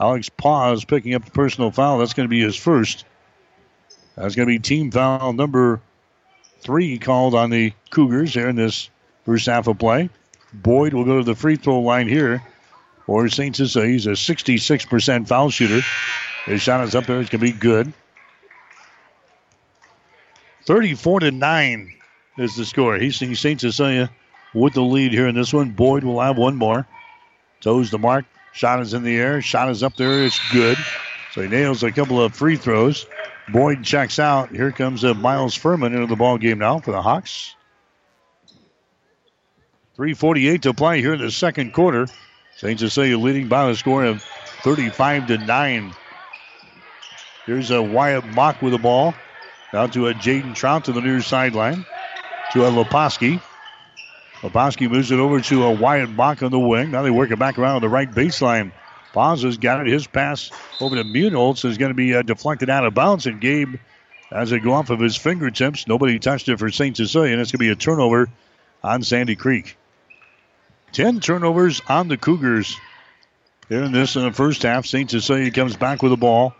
Alex 0.00 0.28
Paz 0.28 0.84
picking 0.84 1.14
up 1.14 1.24
the 1.24 1.30
personal 1.30 1.70
foul. 1.70 1.98
That's 1.98 2.14
going 2.14 2.28
to 2.28 2.30
be 2.30 2.40
his 2.40 2.56
first. 2.56 3.04
That's 4.16 4.34
going 4.34 4.48
to 4.48 4.52
be 4.54 4.58
team 4.58 4.90
foul 4.90 5.32
number 5.32 5.80
three 6.64 6.98
called 6.98 7.34
on 7.34 7.50
the 7.50 7.72
Cougars 7.90 8.34
here 8.34 8.48
in 8.48 8.56
this 8.56 8.90
first 9.24 9.46
half 9.46 9.68
of 9.68 9.78
play. 9.78 10.10
Boyd 10.52 10.94
will 10.94 11.04
go 11.04 11.18
to 11.18 11.24
the 11.24 11.34
free 11.34 11.56
throw 11.56 11.80
line 11.80 12.08
here 12.08 12.42
for 13.06 13.28
St. 13.28 13.54
Cecilia. 13.54 13.90
He's 13.90 14.06
a 14.06 14.10
66% 14.10 15.28
foul 15.28 15.50
shooter. 15.50 15.86
His 16.46 16.62
shot 16.62 16.84
is 16.84 16.94
up 16.94 17.06
there. 17.06 17.20
It's 17.20 17.30
going 17.30 17.40
to 17.40 17.52
be 17.52 17.52
good. 17.52 17.92
34 20.66 21.20
to 21.20 21.30
9 21.30 21.94
is 22.38 22.56
the 22.56 22.64
score. 22.64 22.96
Hastings 22.96 23.40
St. 23.40 23.60
Cecilia 23.60 24.10
with 24.54 24.74
the 24.74 24.82
lead 24.82 25.12
here 25.12 25.28
in 25.28 25.34
this 25.34 25.52
one. 25.52 25.70
Boyd 25.70 26.04
will 26.04 26.20
have 26.20 26.38
one 26.38 26.56
more. 26.56 26.86
Toes 27.60 27.90
the 27.90 27.98
mark. 27.98 28.24
Shot 28.52 28.80
is 28.80 28.94
in 28.94 29.02
the 29.02 29.16
air. 29.16 29.42
Shot 29.42 29.68
is 29.68 29.82
up 29.82 29.96
there. 29.96 30.24
It's 30.24 30.40
good. 30.52 30.78
So 31.32 31.42
he 31.42 31.48
nails 31.48 31.82
a 31.82 31.90
couple 31.90 32.22
of 32.22 32.34
free 32.34 32.56
throws. 32.56 33.06
Boyd 33.48 33.84
checks 33.84 34.18
out. 34.18 34.50
Here 34.50 34.72
comes 34.72 35.04
uh, 35.04 35.14
Miles 35.14 35.54
Furman 35.54 35.94
into 35.94 36.06
the 36.06 36.16
ball 36.16 36.38
game 36.38 36.58
now 36.58 36.78
for 36.78 36.92
the 36.92 37.02
Hawks. 37.02 37.54
3:48 39.98 40.62
to 40.62 40.74
play 40.74 41.00
here 41.00 41.14
in 41.14 41.20
the 41.20 41.30
second 41.30 41.72
quarter. 41.72 42.06
St. 42.56 42.78
Cecilia 42.78 43.18
leading 43.18 43.48
by 43.48 43.68
the 43.68 43.76
score 43.76 44.04
of 44.04 44.22
35 44.62 45.26
to 45.28 45.38
nine. 45.38 45.92
Here's 47.46 47.70
a 47.70 47.82
Wyatt 47.82 48.24
Mock 48.26 48.62
with 48.62 48.72
the 48.72 48.78
ball. 48.78 49.14
Now 49.72 49.86
to 49.88 50.08
a 50.08 50.14
Jaden 50.14 50.54
Trout 50.54 50.86
to 50.86 50.92
the 50.92 51.00
near 51.00 51.20
sideline. 51.20 51.84
To 52.52 52.64
a 52.64 52.70
Leposki. 52.70 53.42
Leposki 54.40 54.90
moves 54.90 55.10
it 55.10 55.18
over 55.18 55.40
to 55.40 55.64
a 55.64 55.72
Wyatt 55.72 56.10
Mock 56.10 56.42
on 56.42 56.50
the 56.50 56.58
wing. 56.58 56.90
Now 56.90 57.02
they 57.02 57.10
work 57.10 57.30
it 57.30 57.38
back 57.38 57.58
around 57.58 57.82
the 57.82 57.88
right 57.88 58.10
baseline. 58.10 58.72
Paz 59.14 59.42
has 59.42 59.56
got 59.56 59.80
it. 59.80 59.86
His 59.86 60.06
pass 60.06 60.50
over 60.80 60.96
to 60.96 61.04
Munholz 61.04 61.64
is 61.64 61.78
going 61.78 61.90
to 61.90 61.94
be 61.94 62.14
uh, 62.14 62.22
deflected 62.22 62.68
out 62.68 62.84
of 62.84 62.94
bounds. 62.94 63.26
And 63.26 63.40
Gabe, 63.40 63.76
as 64.32 64.50
it 64.50 64.60
go 64.60 64.72
off 64.72 64.90
of 64.90 64.98
his 64.98 65.16
fingertips, 65.16 65.86
nobody 65.86 66.18
touched 66.18 66.48
it 66.48 66.58
for 66.58 66.68
St. 66.70 66.96
Cecilia. 66.96 67.32
And 67.32 67.40
it's 67.40 67.52
going 67.52 67.60
to 67.60 67.64
be 67.64 67.70
a 67.70 67.76
turnover 67.76 68.28
on 68.82 69.02
Sandy 69.02 69.36
Creek. 69.36 69.76
10 70.92 71.20
turnovers 71.20 71.80
on 71.88 72.08
the 72.08 72.16
Cougars. 72.16 72.76
Here 73.68 73.82
in 73.82 73.92
this 73.92 74.16
in 74.16 74.22
the 74.22 74.32
first 74.32 74.62
half, 74.62 74.84
St. 74.84 75.10
Cecilia 75.10 75.50
comes 75.50 75.76
back 75.76 76.02
with 76.02 76.10
the 76.10 76.16
ball. 76.16 76.54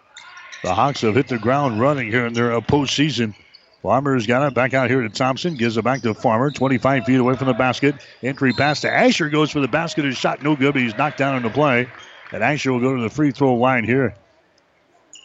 The 0.63 0.75
Hawks 0.75 1.03
have 1.03 1.15
hit 1.15 1.29
the 1.29 1.39
ground 1.39 1.81
running 1.81 2.11
here 2.11 2.25
in 2.25 2.33
their 2.33 2.55
uh, 2.55 2.61
postseason. 2.61 3.35
Farmer's 3.83 4.27
got 4.27 4.47
it 4.47 4.55
back 4.55 4.73
out 4.73 4.89
here 4.89 5.03
to 5.03 5.11
Thompson. 5.11 5.57
Gives 5.57 5.77
it 5.77 5.85
back 5.85 6.01
to 6.03 6.15
Farmer. 6.15 6.51
25 6.51 7.05
feet 7.05 7.17
away 7.17 7.37
from 7.37 7.49
the 7.49 7.53
basket. 7.53 7.97
Entry 8.23 8.53
pass 8.53 8.81
to 8.81 8.91
Asher 8.91 9.29
goes 9.29 9.51
for 9.51 9.61
the 9.61 9.69
basket. 9.69 10.07
His 10.07 10.17
shot 10.17 10.43
no 10.43 10.57
good, 10.57 10.73
but 10.73 10.83
he's 10.83 10.97
knocked 10.97 11.19
down 11.19 11.35
on 11.35 11.43
the 11.43 11.51
play. 11.51 11.89
And 12.35 12.43
Asher 12.43 12.73
will 12.73 12.81
go 12.81 12.97
to 12.97 13.01
the 13.01 13.11
free 13.11 13.31
throw 13.31 13.55
line 13.55 13.85
here. 13.85 14.17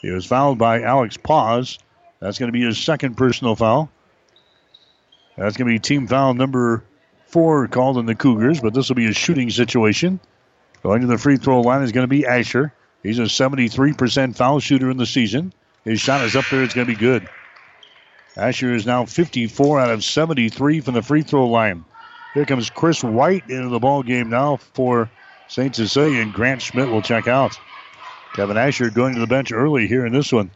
He 0.04 0.12
was 0.12 0.28
fouled 0.28 0.60
by 0.60 0.84
Alex 0.84 1.18
Paz. 1.18 1.80
That's 2.20 2.38
going 2.38 2.50
to 2.50 2.54
be 2.54 2.64
his 2.64 2.78
second 2.78 3.18
personal 3.18 3.56
foul. 3.56 3.90
That's 5.36 5.58
going 5.58 5.68
to 5.68 5.74
be 5.74 5.80
team 5.80 6.06
foul 6.08 6.36
number 6.36 6.84
four 7.26 7.68
called 7.68 7.98
in 7.98 8.06
the 8.06 8.14
Cougars, 8.14 8.62
but 8.62 8.76
this 8.76 8.90
will 8.90 8.96
be 8.96 9.08
a 9.08 9.14
shooting 9.14 9.50
situation. 9.50 10.20
Going 10.84 11.02
to 11.02 11.08
the 11.08 11.18
free 11.18 11.38
throw 11.38 11.62
line 11.62 11.82
is 11.82 11.92
going 11.92 12.04
to 12.04 12.08
be 12.08 12.28
Asher. 12.28 12.76
He's 13.02 13.18
a 13.18 13.24
73% 13.24 14.36
foul 14.36 14.60
shooter 14.60 14.92
in 14.92 14.98
the 14.98 15.08
season. 15.08 15.52
His 15.86 16.00
shot 16.00 16.24
is 16.24 16.36
up 16.36 16.46
there. 16.52 16.62
It's 16.62 16.76
going 16.76 16.86
to 16.86 16.94
be 16.94 17.00
good. 17.00 17.28
Asher 18.38 18.76
is 18.76 18.86
now 18.86 19.06
54 19.06 19.80
out 19.80 19.90
of 19.90 20.04
73 20.04 20.82
from 20.82 20.94
the 20.94 21.02
free 21.02 21.24
throw 21.24 21.48
line. 21.48 21.86
Here 22.36 22.46
comes 22.46 22.70
Chris 22.70 23.04
White 23.04 23.50
into 23.50 23.70
the 23.70 23.80
ball 23.80 24.04
game 24.04 24.30
now 24.30 24.58
for 24.58 25.10
St. 25.50 25.76
Cecilia, 25.76 26.22
and 26.22 26.32
Grant 26.32 26.62
Schmidt 26.62 26.90
will 26.90 27.02
check 27.02 27.28
out. 27.28 27.60
Kevin 28.34 28.58
Asher 28.58 28.90
going 28.92 29.16
to 29.16 29.20
the 29.20 29.28
bench 29.28 29.52
early 29.52 29.88
here 29.88 30.06
in 30.06 30.14
this 30.14 30.32
one. 30.32 30.52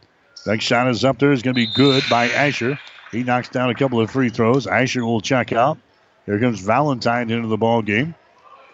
Next 0.46 0.64
shot 0.64 0.88
is 0.88 1.04
up 1.04 1.18
there. 1.18 1.32
Is 1.32 1.42
going 1.42 1.54
to 1.54 1.60
be 1.60 1.72
good 1.74 2.04
by 2.08 2.28
Asher. 2.30 2.78
He 3.10 3.24
knocks 3.24 3.48
down 3.48 3.70
a 3.70 3.74
couple 3.74 4.00
of 4.00 4.10
free 4.10 4.28
throws. 4.28 4.66
Asher 4.66 5.04
will 5.04 5.20
check 5.20 5.52
out. 5.52 5.78
Here 6.26 6.38
comes 6.38 6.60
Valentine 6.60 7.30
into 7.30 7.48
the 7.48 7.56
ball 7.56 7.82
game. 7.82 8.14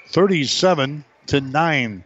37 0.09 1.05
to 1.29 1.41
9. 1.41 2.05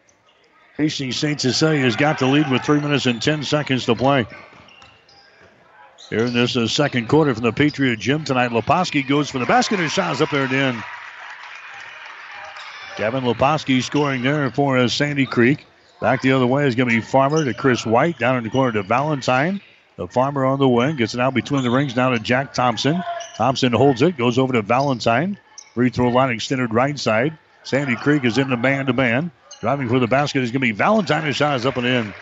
Hastings 0.77 1.17
St. 1.17 1.41
Cecilia 1.41 1.81
has 1.83 1.97
got 1.97 2.19
the 2.19 2.27
lead 2.27 2.51
with 2.51 2.63
3 2.63 2.81
minutes 2.81 3.07
and 3.07 3.21
10 3.21 3.43
seconds 3.43 3.87
to 3.87 3.95
play. 3.95 4.27
Here 6.11 6.27
in 6.27 6.35
this 6.35 6.57
uh, 6.57 6.69
second 6.69 7.09
quarter 7.09 7.35
from 7.35 7.45
the 7.45 7.53
Patriot 7.53 7.99
Gym 7.99 8.25
tonight, 8.25 8.51
Leposki 8.51 9.07
goes 9.07 9.31
for 9.31 9.39
the 9.39 9.47
basket 9.47 9.81
and 9.81 9.91
shot 9.91 10.13
is 10.13 10.21
up 10.21 10.31
there 10.31 10.45
at 10.45 10.51
the 10.51 10.57
end. 10.57 10.85
Kevin 12.97 13.25
Leposki 13.25 13.83
scoring 13.83 14.23
there 14.23 14.51
for 14.51 14.87
Sandy 14.89 15.27
Creek. 15.27 15.67
Back 16.01 16.21
the 16.23 16.33
other 16.33 16.47
way 16.47 16.67
is 16.67 16.77
going 16.77 16.89
to 16.89 16.95
be 16.95 17.01
Farmer 17.01 17.45
to 17.45 17.53
Chris 17.53 17.85
White. 17.85 18.19
Down 18.19 18.37
in 18.37 18.45
the 18.45 18.51
corner 18.51 18.73
to 18.73 18.83
Valentine. 18.85 19.61
The 19.97 20.07
Farmer 20.07 20.45
on 20.45 20.61
the 20.61 20.69
wing 20.69 20.97
gets 20.97 21.15
it 21.15 21.21
out 21.21 21.35
between 21.35 21.65
the 21.65 21.71
rings 21.71 21.97
now 21.97 22.11
to 22.11 22.21
Jack 22.21 22.55
Thompson. 22.55 23.03
Thompson 23.37 23.73
holds 23.73 24.03
it, 24.03 24.17
goes 24.17 24.39
over 24.39 24.53
to 24.53 24.63
Valentine. 24.63 25.39
Free 25.75 25.91
throw 25.91 26.09
line 26.11 26.31
extended 26.31 26.73
right 26.73 26.97
side. 26.97 27.37
Sandy 27.65 27.97
Creek 27.97 28.25
is 28.25 28.39
in 28.39 28.49
the 28.49 28.57
man 28.57 28.87
to 28.87 28.93
man. 28.93 29.33
Driving 29.61 29.89
for 29.89 29.99
the 29.99 30.07
basket 30.07 30.43
is 30.43 30.51
going 30.53 30.61
to 30.61 30.67
be 30.67 30.73
Valentine. 30.73 31.25
His 31.25 31.35
shot 31.35 31.57
is 31.57 31.67
up 31.67 31.77
and 31.77 31.87
in. 31.87 32.15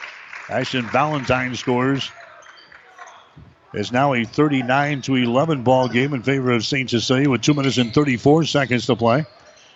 Ashton 0.49 0.87
Valentine 0.87 1.55
scores. 1.55 2.11
It's 3.75 3.93
now 3.93 4.15
a 4.15 4.25
39 4.25 5.03
to 5.03 5.17
11 5.17 5.65
ball 5.65 5.89
game 5.89 6.15
in 6.15 6.23
favor 6.23 6.51
of 6.51 6.65
St. 6.65 6.89
Cecilia 6.89 7.29
with 7.29 7.43
2 7.43 7.55
minutes 7.55 7.79
and 7.79 7.93
34 7.93 8.45
seconds 8.45 8.87
to 8.87 8.97
play. 8.97 9.27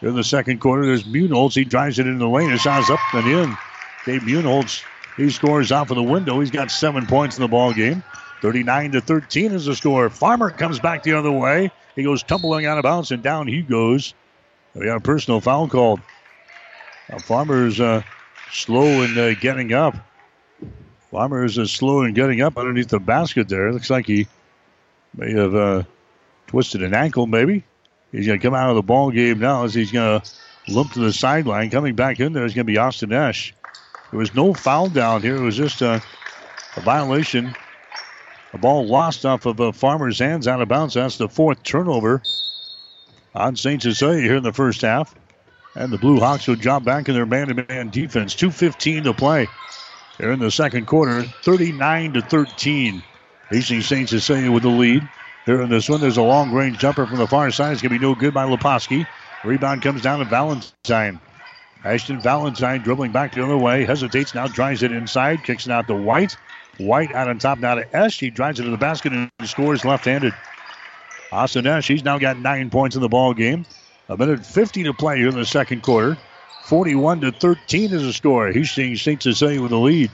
In 0.02 0.14
the 0.14 0.24
second 0.24 0.60
quarter, 0.60 0.84
there's 0.84 1.04
Munholz. 1.04 1.54
He 1.54 1.64
drives 1.64 1.98
it 1.98 2.06
into 2.06 2.18
the 2.18 2.28
lane. 2.28 2.50
His 2.50 2.60
shot 2.60 2.82
is 2.82 2.90
up 2.90 3.00
and 3.14 3.26
in. 3.26 3.56
Dave 4.04 4.22
Munholz, 4.22 4.82
he 5.16 5.30
scores 5.30 5.72
off 5.72 5.90
of 5.90 5.96
the 5.96 6.02
window. 6.02 6.38
He's 6.40 6.50
got 6.50 6.70
seven 6.70 7.06
points 7.06 7.36
in 7.36 7.42
the 7.42 7.48
ball 7.48 7.72
game. 7.72 8.02
39 8.42 8.92
to 8.92 9.00
13 9.00 9.52
is 9.52 9.64
the 9.64 9.74
score. 9.74 10.10
Farmer 10.10 10.50
comes 10.50 10.78
back 10.78 11.02
the 11.02 11.14
other 11.14 11.32
way. 11.32 11.70
He 11.94 12.02
goes 12.02 12.22
tumbling 12.22 12.66
out 12.66 12.76
of 12.76 12.82
bounds, 12.82 13.10
and 13.10 13.22
down 13.22 13.48
he 13.48 13.62
goes. 13.62 14.12
We 14.74 14.84
got 14.84 14.98
a 14.98 15.00
personal 15.00 15.40
foul 15.40 15.68
called. 15.68 16.00
Now 17.08 17.18
Farmer's 17.18 17.80
uh, 17.80 18.02
slow 18.52 19.02
in 19.02 19.16
uh, 19.16 19.34
getting 19.40 19.72
up. 19.72 19.96
Farmer 21.10 21.44
is 21.44 21.58
uh, 21.58 21.64
slow 21.64 22.02
in 22.02 22.12
getting 22.12 22.42
up 22.42 22.58
underneath 22.58 22.88
the 22.88 23.00
basket 23.00 23.48
there. 23.48 23.72
Looks 23.72 23.88
like 23.88 24.06
he 24.06 24.26
may 25.14 25.32
have 25.32 25.54
uh, 25.54 25.82
twisted 26.46 26.82
an 26.82 26.92
ankle, 26.92 27.26
maybe. 27.26 27.64
He's 28.16 28.26
going 28.26 28.40
to 28.40 28.42
come 28.42 28.54
out 28.54 28.70
of 28.70 28.76
the 28.76 28.82
ball 28.82 29.10
game 29.10 29.40
now 29.40 29.64
as 29.64 29.74
he's 29.74 29.92
going 29.92 30.20
to 30.20 30.30
limp 30.72 30.92
to 30.92 31.00
the 31.00 31.12
sideline. 31.12 31.68
Coming 31.68 31.94
back 31.94 32.18
in 32.18 32.32
there 32.32 32.46
is 32.46 32.54
going 32.54 32.66
to 32.66 32.72
be 32.72 32.78
Austin 32.78 33.12
Esch. 33.12 33.52
There 34.10 34.18
was 34.18 34.34
no 34.34 34.54
foul 34.54 34.88
down 34.88 35.20
here. 35.20 35.36
It 35.36 35.42
was 35.42 35.56
just 35.56 35.82
a, 35.82 36.02
a 36.76 36.80
violation. 36.80 37.54
A 38.54 38.58
ball 38.58 38.86
lost 38.86 39.26
off 39.26 39.44
of 39.44 39.60
a 39.60 39.70
Farmer's 39.70 40.18
hands 40.18 40.48
out 40.48 40.62
of 40.62 40.68
bounds. 40.68 40.94
That's 40.94 41.18
the 41.18 41.28
fourth 41.28 41.62
turnover 41.62 42.22
on 43.34 43.54
St. 43.54 43.82
Cecilia 43.82 44.22
here 44.22 44.36
in 44.36 44.42
the 44.42 44.52
first 44.52 44.80
half. 44.80 45.14
And 45.74 45.92
the 45.92 45.98
Blue 45.98 46.18
Hawks 46.18 46.48
will 46.48 46.56
drop 46.56 46.84
back 46.84 47.10
in 47.10 47.14
their 47.14 47.26
man-to-man 47.26 47.90
defense. 47.90 48.34
2.15 48.34 49.04
to 49.04 49.12
play. 49.12 49.46
Here 50.16 50.32
in 50.32 50.38
the 50.38 50.50
second 50.50 50.86
quarter, 50.86 51.24
39 51.42 52.14
to 52.14 52.22
13. 52.22 53.02
Hastings 53.50 53.86
St. 53.86 54.08
Cecilia 54.08 54.50
with 54.50 54.62
the 54.62 54.70
lead. 54.70 55.06
Here 55.46 55.62
in 55.62 55.70
this 55.70 55.88
one, 55.88 56.00
there's 56.00 56.16
a 56.16 56.22
long 56.22 56.50
range 56.50 56.78
jumper 56.78 57.06
from 57.06 57.18
the 57.18 57.26
far 57.28 57.52
side. 57.52 57.72
It's 57.72 57.80
going 57.80 57.92
to 57.92 57.98
be 57.98 58.04
no 58.04 58.16
good 58.16 58.34
by 58.34 58.44
Leposki. 58.44 59.06
Rebound 59.44 59.80
comes 59.80 60.02
down 60.02 60.18
to 60.18 60.24
Valentine. 60.24 61.20
Ashton 61.84 62.20
Valentine 62.20 62.82
dribbling 62.82 63.12
back 63.12 63.32
the 63.32 63.44
other 63.44 63.56
way. 63.56 63.84
Hesitates 63.84 64.34
now, 64.34 64.48
drives 64.48 64.82
it 64.82 64.90
inside, 64.90 65.44
kicks 65.44 65.66
it 65.66 65.70
out 65.70 65.86
to 65.86 65.94
White. 65.94 66.36
White 66.78 67.14
out 67.14 67.28
on 67.28 67.38
top 67.38 67.60
now 67.60 67.76
to 67.76 67.96
Esch. 67.96 68.18
He 68.18 68.28
drives 68.28 68.58
it 68.58 68.64
to 68.64 68.70
the 68.70 68.76
basket 68.76 69.12
and 69.12 69.30
scores 69.44 69.84
left 69.84 70.04
handed. 70.04 70.34
Austin 71.30 71.64
Esch, 71.64 71.84
she's 71.84 72.02
now 72.02 72.18
got 72.18 72.38
nine 72.38 72.68
points 72.68 72.96
in 72.96 73.02
the 73.02 73.08
ball 73.08 73.32
game. 73.32 73.64
A 74.08 74.16
minute 74.16 74.44
50 74.44 74.82
to 74.82 74.92
play 74.92 75.18
here 75.18 75.28
in 75.28 75.36
the 75.36 75.46
second 75.46 75.84
quarter. 75.84 76.18
41 76.64 77.20
to 77.20 77.30
13 77.30 77.92
is 77.92 78.02
the 78.02 78.12
score. 78.12 78.50
Hastings 78.50 79.00
St. 79.00 79.22
Cecilia 79.22 79.62
with 79.62 79.70
the 79.70 79.78
lead. 79.78 80.10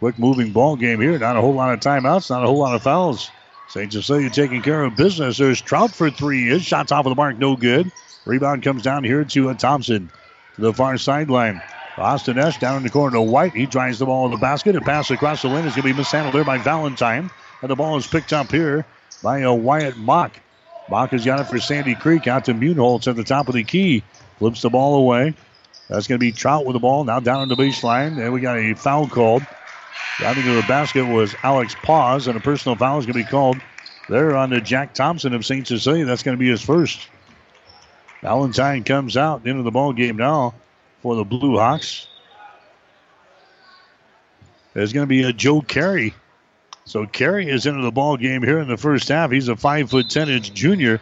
Quick 0.00 0.18
moving 0.18 0.50
ball 0.50 0.74
game 0.74 1.00
here. 1.00 1.16
Not 1.16 1.36
a 1.36 1.40
whole 1.40 1.54
lot 1.54 1.72
of 1.72 1.78
timeouts, 1.78 2.28
not 2.28 2.42
a 2.42 2.46
whole 2.46 2.58
lot 2.58 2.74
of 2.74 2.82
fouls. 2.82 3.30
St. 3.72 3.90
Cecilia 3.90 4.28
taking 4.28 4.60
care 4.60 4.84
of 4.84 4.96
business. 4.96 5.38
There's 5.38 5.58
Trout 5.58 5.92
for 5.92 6.10
three. 6.10 6.44
His 6.44 6.62
shot's 6.62 6.92
off 6.92 7.06
of 7.06 7.10
the 7.10 7.14
mark, 7.14 7.38
no 7.38 7.56
good. 7.56 7.90
Rebound 8.26 8.62
comes 8.62 8.82
down 8.82 9.02
here 9.02 9.24
to 9.24 9.54
Thompson 9.54 10.10
to 10.56 10.60
the 10.60 10.74
far 10.74 10.98
sideline. 10.98 11.62
Austin 11.96 12.36
Esch 12.36 12.58
down 12.58 12.76
in 12.76 12.82
the 12.82 12.90
corner 12.90 13.16
to 13.16 13.22
White. 13.22 13.54
He 13.54 13.64
drives 13.64 13.98
the 13.98 14.04
ball 14.04 14.26
in 14.26 14.30
the 14.30 14.36
basket. 14.36 14.76
and 14.76 14.84
pass 14.84 15.10
across 15.10 15.40
the 15.40 15.48
lane 15.48 15.64
is 15.64 15.74
going 15.74 15.88
to 15.88 15.94
be 15.94 15.94
mishandled 15.94 16.34
there 16.34 16.44
by 16.44 16.58
Valentine. 16.58 17.30
And 17.62 17.70
the 17.70 17.74
ball 17.74 17.96
is 17.96 18.06
picked 18.06 18.34
up 18.34 18.50
here 18.50 18.84
by 19.22 19.38
a 19.38 19.54
Wyatt 19.54 19.96
Mock. 19.96 20.38
Mock 20.90 21.12
has 21.12 21.24
got 21.24 21.40
it 21.40 21.46
for 21.46 21.58
Sandy 21.58 21.94
Creek 21.94 22.26
out 22.26 22.44
to 22.44 22.52
Munholz 22.52 23.08
at 23.08 23.16
the 23.16 23.24
top 23.24 23.48
of 23.48 23.54
the 23.54 23.64
key. 23.64 24.04
Flips 24.38 24.60
the 24.60 24.68
ball 24.68 24.96
away. 24.96 25.32
That's 25.88 26.06
going 26.06 26.20
to 26.20 26.26
be 26.26 26.32
Trout 26.32 26.66
with 26.66 26.74
the 26.74 26.80
ball. 26.80 27.04
Now 27.04 27.20
down 27.20 27.40
on 27.40 27.48
the 27.48 27.56
baseline. 27.56 28.22
And 28.22 28.34
we 28.34 28.42
got 28.42 28.58
a 28.58 28.74
foul 28.74 29.08
called. 29.08 29.42
Driving 30.18 30.44
to 30.44 30.54
the 30.54 30.62
basket 30.62 31.04
was 31.04 31.34
Alex 31.42 31.74
Paz, 31.82 32.26
and 32.28 32.36
a 32.36 32.40
personal 32.40 32.76
foul 32.76 32.98
is 32.98 33.06
going 33.06 33.18
to 33.18 33.24
be 33.24 33.30
called 33.30 33.58
there 34.08 34.36
on 34.36 34.50
the 34.50 34.60
Jack 34.60 34.94
Thompson 34.94 35.34
of 35.34 35.44
St. 35.44 35.66
Cecilia. 35.66 36.04
That's 36.04 36.22
going 36.22 36.36
to 36.36 36.40
be 36.40 36.48
his 36.48 36.62
first. 36.62 37.08
Valentine 38.20 38.84
comes 38.84 39.16
out 39.16 39.46
into 39.46 39.62
the 39.62 39.70
ball 39.70 39.92
game 39.92 40.16
now 40.16 40.54
for 41.02 41.16
the 41.16 41.24
Blue 41.24 41.58
Hawks. 41.58 42.06
There's 44.74 44.92
going 44.92 45.04
to 45.04 45.08
be 45.08 45.24
a 45.24 45.32
Joe 45.32 45.60
Carey. 45.60 46.14
So 46.84 47.06
Carey 47.06 47.48
is 47.48 47.66
into 47.66 47.82
the 47.82 47.90
ball 47.90 48.16
game 48.16 48.42
here 48.42 48.58
in 48.58 48.68
the 48.68 48.76
first 48.76 49.08
half. 49.08 49.30
He's 49.30 49.48
a 49.48 49.56
five 49.56 49.90
foot 49.90 50.10
ten 50.10 50.28
inch 50.28 50.52
junior. 50.52 51.00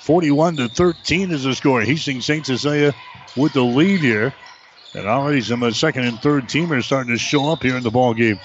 41 0.00 0.56
to 0.58 0.68
13 0.68 1.32
is 1.32 1.42
the 1.42 1.54
score. 1.54 1.82
Hastings 1.82 2.26
St. 2.26 2.46
Cecilia 2.46 2.94
with 3.36 3.54
the 3.54 3.62
lead 3.62 4.00
here. 4.00 4.32
And 4.96 5.06
already 5.06 5.42
some 5.42 5.62
uh, 5.62 5.72
second 5.72 6.04
and 6.04 6.18
third 6.20 6.44
teamers 6.44 6.84
starting 6.84 7.12
to 7.12 7.18
show 7.18 7.52
up 7.52 7.62
here 7.62 7.76
in 7.76 7.82
the 7.82 7.90
ball 7.90 8.14
game. 8.14 8.40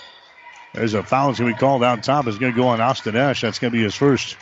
There's 0.74 0.94
a 0.94 1.02
foul 1.02 1.28
that's 1.28 1.40
going 1.40 1.50
to 1.50 1.56
be 1.56 1.60
called 1.60 1.82
out 1.82 2.04
top. 2.04 2.28
It's 2.28 2.38
going 2.38 2.52
to 2.52 2.58
go 2.58 2.68
on 2.68 2.82
Austin 2.82 3.16
Esch. 3.16 3.40
That's 3.40 3.58
going 3.58 3.72
to 3.72 3.78
be 3.78 3.84
his 3.84 3.96
first. 3.96 4.36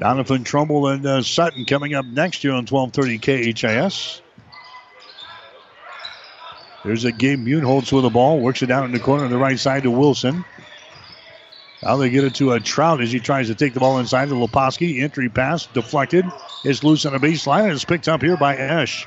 Doniphan 0.00 0.44
Trumbull 0.44 0.88
and 0.88 1.06
uh, 1.06 1.22
Sutton 1.22 1.66
coming 1.66 1.94
up 1.94 2.04
next 2.04 2.42
year 2.42 2.52
on 2.52 2.66
1230 2.66 3.52
KHAS. 3.52 4.22
There's 6.84 7.04
a 7.04 7.12
Gabe 7.12 7.38
Munholz 7.38 7.92
with 7.92 8.02
the 8.02 8.10
ball. 8.10 8.40
Works 8.40 8.62
it 8.62 8.66
down 8.66 8.84
in 8.84 8.90
the 8.90 8.98
corner 8.98 9.24
on 9.24 9.30
the 9.30 9.38
right 9.38 9.58
side 9.58 9.84
to 9.84 9.90
Wilson. 9.92 10.44
Now 11.80 11.96
they 11.96 12.10
get 12.10 12.24
it 12.24 12.34
to 12.36 12.52
a 12.52 12.60
Trout 12.60 13.00
as 13.00 13.12
he 13.12 13.20
tries 13.20 13.46
to 13.46 13.54
take 13.54 13.72
the 13.72 13.80
ball 13.80 14.00
inside 14.00 14.30
to 14.30 14.34
Leposki. 14.34 15.00
Entry 15.00 15.28
pass 15.28 15.66
deflected. 15.66 16.24
It's 16.64 16.82
loose 16.82 17.06
on 17.06 17.12
the 17.12 17.20
baseline 17.20 17.64
and 17.64 17.72
it's 17.72 17.84
picked 17.84 18.08
up 18.08 18.20
here 18.20 18.36
by 18.36 18.56
Esch. 18.56 19.06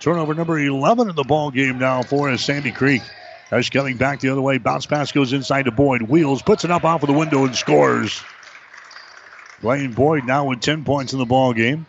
Turnover 0.00 0.34
number 0.34 0.58
11 0.58 1.08
in 1.08 1.16
the 1.16 1.24
ball 1.24 1.50
game 1.50 1.78
now 1.78 2.02
for 2.02 2.36
Sandy 2.36 2.70
Creek. 2.70 3.02
Esch 3.50 3.70
coming 3.70 3.96
back 3.96 4.20
the 4.20 4.30
other 4.30 4.42
way. 4.42 4.58
Bounce 4.58 4.86
pass 4.86 5.12
goes 5.12 5.32
inside 5.32 5.64
to 5.64 5.70
Boyd. 5.70 6.02
Wheels, 6.02 6.42
puts 6.42 6.64
it 6.64 6.70
up 6.70 6.84
off 6.84 7.02
of 7.02 7.06
the 7.06 7.12
window 7.12 7.44
and 7.44 7.54
scores. 7.54 8.20
Blaine 9.62 9.92
Boyd 9.92 10.24
now 10.24 10.46
with 10.46 10.60
10 10.60 10.84
points 10.84 11.12
in 11.12 11.18
the 11.18 11.24
ball 11.24 11.52
game. 11.52 11.86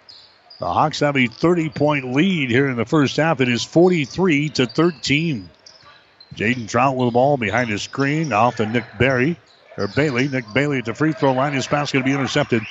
The 0.59 0.71
Hawks 0.71 1.01
have 1.01 1.17
a 1.17 1.27
30 1.27 1.69
point 1.69 2.13
lead 2.13 2.49
here 2.49 2.69
in 2.69 2.77
the 2.77 2.85
first 2.85 3.17
half. 3.17 3.41
It 3.41 3.49
is 3.49 3.63
43 3.63 4.49
to 4.49 4.65
13. 4.65 5.49
Jaden 6.35 6.67
Trout 6.67 6.95
with 6.95 7.07
the 7.07 7.11
ball 7.11 7.37
behind 7.37 7.69
his 7.69 7.83
screen 7.83 8.33
off 8.33 8.57
to 8.57 8.65
Nick 8.65 8.85
Barry 8.97 9.39
or 9.77 9.87
Bailey. 9.87 10.27
Nick 10.27 10.45
Bailey 10.53 10.79
at 10.79 10.85
the 10.85 10.93
free 10.93 11.13
throw 11.13 11.33
line. 11.33 11.53
His 11.53 11.67
pass 11.67 11.91
going 11.91 12.03
to 12.03 12.09
be 12.09 12.15
intercepted. 12.15 12.63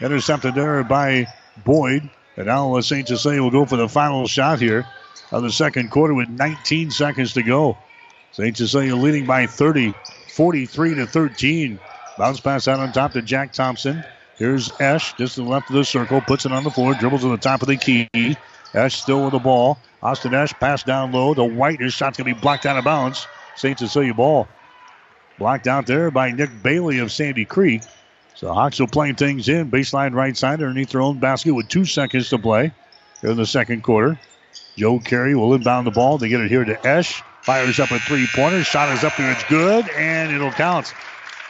Intercepted 0.00 0.54
there 0.54 0.82
by 0.84 1.26
Boyd. 1.64 2.08
And 2.36 2.46
now 2.46 2.80
St. 2.80 3.06
Cecilia 3.06 3.42
will 3.42 3.50
go 3.50 3.66
for 3.66 3.76
the 3.76 3.88
final 3.88 4.26
shot 4.26 4.58
here 4.60 4.86
of 5.30 5.42
the 5.42 5.50
second 5.50 5.90
quarter 5.90 6.14
with 6.14 6.28
19 6.28 6.90
seconds 6.90 7.34
to 7.34 7.42
go. 7.42 7.76
St. 8.32 8.56
Cecilia 8.56 8.96
leading 8.96 9.26
by 9.26 9.46
30, 9.46 9.94
43 10.28 10.94
to 10.94 11.06
13. 11.06 11.78
Bounce 12.18 12.40
pass 12.40 12.68
out 12.68 12.80
on 12.80 12.92
top 12.92 13.12
to 13.12 13.22
Jack 13.22 13.52
Thompson. 13.52 14.04
Here's 14.36 14.72
Esch, 14.80 15.14
just 15.14 15.34
to 15.34 15.42
the 15.42 15.48
left 15.48 15.68
of 15.70 15.76
the 15.76 15.84
circle, 15.84 16.20
puts 16.20 16.46
it 16.46 16.52
on 16.52 16.64
the 16.64 16.70
floor, 16.70 16.94
dribbles 16.94 17.20
to 17.22 17.28
the 17.28 17.36
top 17.36 17.62
of 17.62 17.68
the 17.68 17.76
key. 17.76 18.08
Esch 18.74 18.96
still 18.96 19.22
with 19.24 19.32
the 19.32 19.38
ball. 19.38 19.78
Austin 20.02 20.34
Esch 20.34 20.52
pass 20.54 20.82
down 20.82 21.12
low. 21.12 21.34
The 21.34 21.44
white, 21.44 21.80
his 21.80 21.92
shot's 21.92 22.16
going 22.16 22.28
to 22.28 22.34
be 22.34 22.40
blocked 22.40 22.66
out 22.66 22.78
of 22.78 22.84
bounds. 22.84 23.26
St. 23.56 23.78
Cecilia 23.78 24.14
ball. 24.14 24.48
Blocked 25.38 25.66
out 25.66 25.86
there 25.86 26.10
by 26.10 26.30
Nick 26.30 26.50
Bailey 26.62 26.98
of 26.98 27.12
Sandy 27.12 27.44
Creek. 27.44 27.82
So 28.34 28.52
Hawks 28.52 28.80
will 28.80 28.88
play 28.88 29.12
things 29.12 29.48
in. 29.48 29.70
Baseline 29.70 30.14
right 30.14 30.36
side 30.36 30.60
underneath 30.62 30.90
their 30.90 31.00
own 31.02 31.18
basket 31.18 31.52
with 31.52 31.68
two 31.68 31.84
seconds 31.84 32.28
to 32.30 32.38
play 32.38 32.72
here 33.20 33.30
in 33.30 33.36
the 33.36 33.46
second 33.46 33.82
quarter. 33.82 34.18
Joe 34.76 34.98
Carey 34.98 35.34
will 35.34 35.54
inbound 35.54 35.86
the 35.86 35.90
ball. 35.90 36.18
They 36.18 36.28
get 36.28 36.40
it 36.40 36.48
here 36.48 36.64
to 36.64 36.86
Esch. 36.86 37.22
Fires 37.42 37.80
up 37.80 37.90
a 37.90 37.98
three 37.98 38.26
pointer. 38.34 38.62
Shot 38.64 38.92
is 38.96 39.04
up 39.04 39.16
there. 39.16 39.32
It's 39.32 39.44
good, 39.44 39.88
and 39.90 40.32
it'll 40.32 40.52
count. 40.52 40.92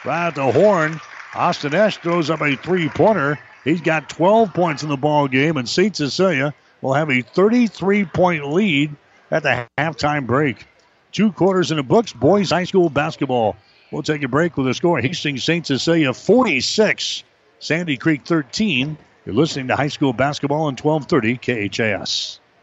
Right 0.05 0.29
at 0.29 0.35
the 0.35 0.51
horn. 0.51 1.01
Austin 1.35 1.75
Esch 1.75 1.99
throws 1.99 2.31
up 2.31 2.41
a 2.41 2.57
three 2.57 2.89
pointer. 2.89 3.39
He's 3.65 3.81
got 3.81 4.09
12 4.09 4.53
points 4.53 4.83
in 4.83 4.89
the 4.89 4.97
ball 4.97 5.29
game, 5.29 5.57
and 5.57 5.69
St. 5.69 5.95
Cecilia 5.95 6.53
will 6.81 6.95
have 6.95 7.11
a 7.11 7.23
33 7.23 8.05
point 8.07 8.47
lead 8.47 8.95
at 9.31 9.43
the 9.43 9.67
halftime 9.79 10.27
break. 10.27 10.67
Two 11.13 11.31
quarters 11.33 11.71
in 11.71 11.77
the 11.77 11.83
books. 11.83 12.13
Boys 12.13 12.51
high 12.51 12.65
school 12.65 12.91
basketball. 12.91 13.57
We'll 13.93 14.03
take 14.03 14.23
a 14.23 14.29
break 14.29 14.57
with 14.57 14.67
the 14.67 14.73
score. 14.73 15.01
Hastings 15.01 15.45
St. 15.45 15.67
Cecilia 15.67 16.15
46, 16.15 17.25
Sandy 17.59 17.99
Creek 17.99 18.23
13. 18.25 18.97
You're 19.27 19.35
listening 19.35 19.69
to 19.69 19.77
high 19.77 19.89
school 19.89 20.15
basketball 20.15 20.63
on 20.63 20.77
1230 20.77 21.69
KHAS. 21.69 22.41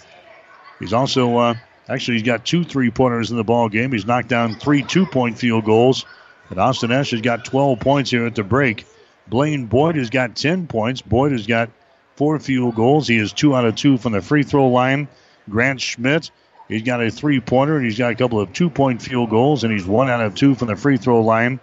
He's 0.78 0.92
also, 0.92 1.36
uh, 1.36 1.54
actually, 1.88 2.14
he's 2.14 2.26
got 2.26 2.44
two 2.44 2.64
three 2.64 2.90
pointers 2.90 3.30
in 3.30 3.36
the 3.36 3.44
ball 3.44 3.68
game. 3.68 3.92
He's 3.92 4.06
knocked 4.06 4.28
down 4.28 4.54
three 4.54 4.82
two 4.82 5.06
point 5.06 5.38
field 5.38 5.64
goals. 5.64 6.04
And 6.50 6.58
Austin 6.58 6.92
Esch 6.92 7.10
has 7.10 7.20
got 7.20 7.44
12 7.44 7.78
points 7.80 8.10
here 8.10 8.26
at 8.26 8.34
the 8.34 8.42
break. 8.42 8.86
Blaine 9.26 9.66
Boyd 9.66 9.96
has 9.96 10.08
got 10.08 10.34
10 10.34 10.66
points. 10.66 11.02
Boyd 11.02 11.32
has 11.32 11.46
got 11.46 11.68
four 12.16 12.38
field 12.38 12.74
goals. 12.74 13.06
He 13.06 13.16
is 13.16 13.32
two 13.32 13.54
out 13.54 13.64
of 13.64 13.76
two 13.76 13.98
from 13.98 14.12
the 14.12 14.22
free 14.22 14.42
throw 14.42 14.68
line. 14.68 15.08
Grant 15.48 15.80
Schmidt, 15.80 16.30
he's 16.68 16.82
got 16.82 17.02
a 17.02 17.10
three 17.10 17.40
pointer 17.40 17.76
and 17.76 17.84
he's 17.84 17.98
got 17.98 18.12
a 18.12 18.14
couple 18.14 18.40
of 18.40 18.52
two 18.52 18.70
point 18.70 19.00
field 19.00 19.30
goals, 19.30 19.64
and 19.64 19.72
he's 19.72 19.86
one 19.86 20.10
out 20.10 20.20
of 20.20 20.34
two 20.34 20.54
from 20.54 20.68
the 20.68 20.76
free 20.76 20.96
throw 20.96 21.22
line. 21.22 21.60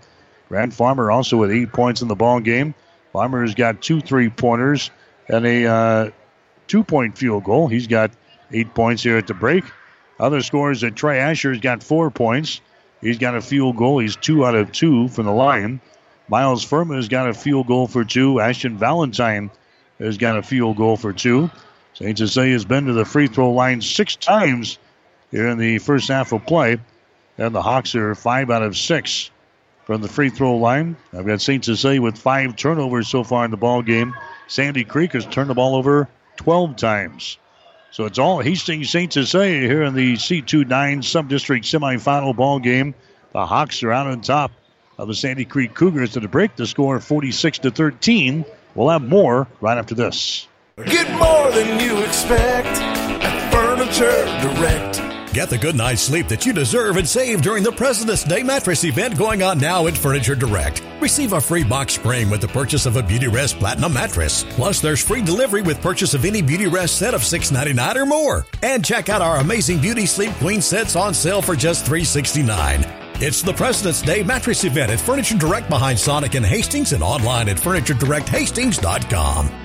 Grant 0.49 0.73
Farmer 0.73 1.11
also 1.11 1.37
with 1.37 1.51
eight 1.51 1.71
points 1.71 2.01
in 2.01 2.07
the 2.07 2.15
ball 2.15 2.39
game. 2.39 2.73
Farmer 3.11 3.41
has 3.41 3.55
got 3.55 3.81
two 3.81 4.01
three 4.01 4.29
pointers 4.29 4.91
and 5.27 5.45
a 5.45 5.65
uh, 5.65 6.09
two 6.67 6.83
point 6.83 7.17
field 7.17 7.43
goal. 7.43 7.67
He's 7.67 7.87
got 7.87 8.11
eight 8.51 8.73
points 8.73 9.03
here 9.03 9.17
at 9.17 9.27
the 9.27 9.33
break. 9.33 9.63
Other 10.19 10.41
scores 10.41 10.81
that 10.81 10.95
Trey 10.95 11.19
Asher's 11.19 11.59
got 11.59 11.83
four 11.83 12.09
points. 12.09 12.61
He's 13.01 13.17
got 13.17 13.35
a 13.35 13.41
field 13.41 13.77
goal. 13.77 13.99
He's 13.99 14.15
two 14.15 14.45
out 14.45 14.55
of 14.55 14.71
two 14.71 15.07
from 15.09 15.25
the 15.25 15.31
line. 15.31 15.81
Miles 16.27 16.63
Furman 16.63 16.97
has 16.97 17.07
got 17.07 17.29
a 17.29 17.33
field 17.33 17.67
goal 17.67 17.87
for 17.87 18.03
two. 18.03 18.39
Ashton 18.39 18.77
Valentine 18.77 19.51
has 19.99 20.17
got 20.17 20.37
a 20.37 20.43
field 20.43 20.77
goal 20.77 20.97
for 20.97 21.13
two. 21.13 21.51
St. 21.93 22.17
Cecilia 22.17 22.53
has 22.53 22.65
been 22.65 22.87
to 22.87 22.93
the 22.93 23.05
free 23.05 23.27
throw 23.27 23.51
line 23.51 23.81
six 23.81 24.15
times 24.15 24.79
here 25.31 25.47
in 25.47 25.57
the 25.57 25.77
first 25.79 26.07
half 26.07 26.31
of 26.31 26.45
play. 26.45 26.77
And 27.37 27.53
the 27.53 27.61
Hawks 27.61 27.95
are 27.95 28.15
five 28.15 28.49
out 28.49 28.63
of 28.63 28.77
six 28.77 29.29
from 29.85 30.01
the 30.01 30.07
free 30.07 30.29
throw 30.29 30.57
line. 30.57 30.95
I've 31.13 31.25
got 31.25 31.41
St. 31.41 31.63
Cecilia 31.63 32.01
with 32.01 32.17
five 32.17 32.55
turnovers 32.55 33.07
so 33.07 33.23
far 33.23 33.45
in 33.45 33.51
the 33.51 33.57
ball 33.57 33.81
game. 33.81 34.13
Sandy 34.47 34.83
Creek 34.83 35.13
has 35.13 35.25
turned 35.25 35.49
the 35.49 35.53
ball 35.53 35.75
over 35.75 36.09
12 36.37 36.75
times. 36.75 37.37
So 37.91 38.05
it's 38.05 38.19
all 38.19 38.41
Hastings 38.41 38.89
St. 38.89 39.13
Cecilia 39.13 39.61
here 39.67 39.83
in 39.83 39.93
the 39.93 40.15
C29 40.15 40.67
Subdistrict 40.67 41.63
semifinal 41.63 42.35
ball 42.35 42.59
game. 42.59 42.93
The 43.31 43.45
Hawks 43.45 43.81
are 43.83 43.91
out 43.91 44.07
on 44.07 44.21
top 44.21 44.51
of 44.97 45.07
the 45.07 45.15
Sandy 45.15 45.45
Creek 45.45 45.73
Cougars 45.73 46.13
to 46.13 46.19
the 46.19 46.27
break. 46.27 46.55
The 46.55 46.67
score 46.67 46.99
46 46.99 47.59
to 47.59 47.71
13. 47.71 48.43
We'll 48.75 48.89
have 48.89 49.01
more 49.01 49.47
right 49.61 49.77
after 49.77 49.95
this. 49.95 50.47
Get 50.85 51.09
more 51.17 51.51
than 51.51 51.79
you 51.79 51.99
expect 51.99 52.67
at 52.67 53.51
Furniture 53.51 54.25
Direct. 54.41 55.04
Get 55.35 55.49
the 55.49 55.57
good 55.57 55.75
night's 55.75 56.01
sleep 56.01 56.29
that 56.29 56.45
you 56.45 56.53
deserve 56.53 56.95
and 56.95 57.05
save 57.05 57.41
during 57.41 57.61
the 57.61 57.73
President's 57.73 58.23
Day 58.23 58.41
mattress 58.41 58.85
event 58.85 59.17
going 59.17 59.43
on 59.43 59.59
now 59.59 59.85
at 59.87 59.97
Furniture 59.97 60.33
Direct. 60.33 60.81
Receive 61.01 61.33
a 61.33 61.41
free 61.41 61.65
box 61.65 61.95
spring 61.95 62.29
with 62.29 62.39
the 62.39 62.47
purchase 62.47 62.85
of 62.85 62.95
a 62.95 63.03
Beauty 63.03 63.27
Rest 63.27 63.59
Platinum 63.59 63.91
mattress. 63.91 64.45
Plus, 64.51 64.79
there's 64.79 65.03
free 65.03 65.21
delivery 65.21 65.61
with 65.61 65.81
purchase 65.81 66.13
of 66.13 66.23
any 66.23 66.41
Beauty 66.41 66.67
Rest 66.67 66.97
set 66.97 67.13
of 67.13 67.19
$6.99 67.19 67.97
or 67.97 68.05
more. 68.05 68.45
And 68.63 68.85
check 68.85 69.09
out 69.09 69.21
our 69.21 69.41
amazing 69.41 69.81
Beauty 69.81 70.05
Sleep 70.05 70.31
Queen 70.35 70.61
sets 70.61 70.95
on 70.95 71.13
sale 71.13 71.41
for 71.41 71.57
just 71.57 71.83
$3.69. 71.83 73.21
It's 73.21 73.41
the 73.41 73.51
President's 73.51 74.01
Day 74.01 74.23
mattress 74.23 74.63
event 74.63 74.93
at 74.93 75.01
Furniture 75.01 75.37
Direct 75.37 75.67
behind 75.67 75.99
Sonic 75.99 76.35
and 76.35 76.45
Hastings 76.45 76.93
and 76.93 77.03
online 77.03 77.49
at 77.49 77.57
FurnitureDirectHastings.com. 77.57 79.64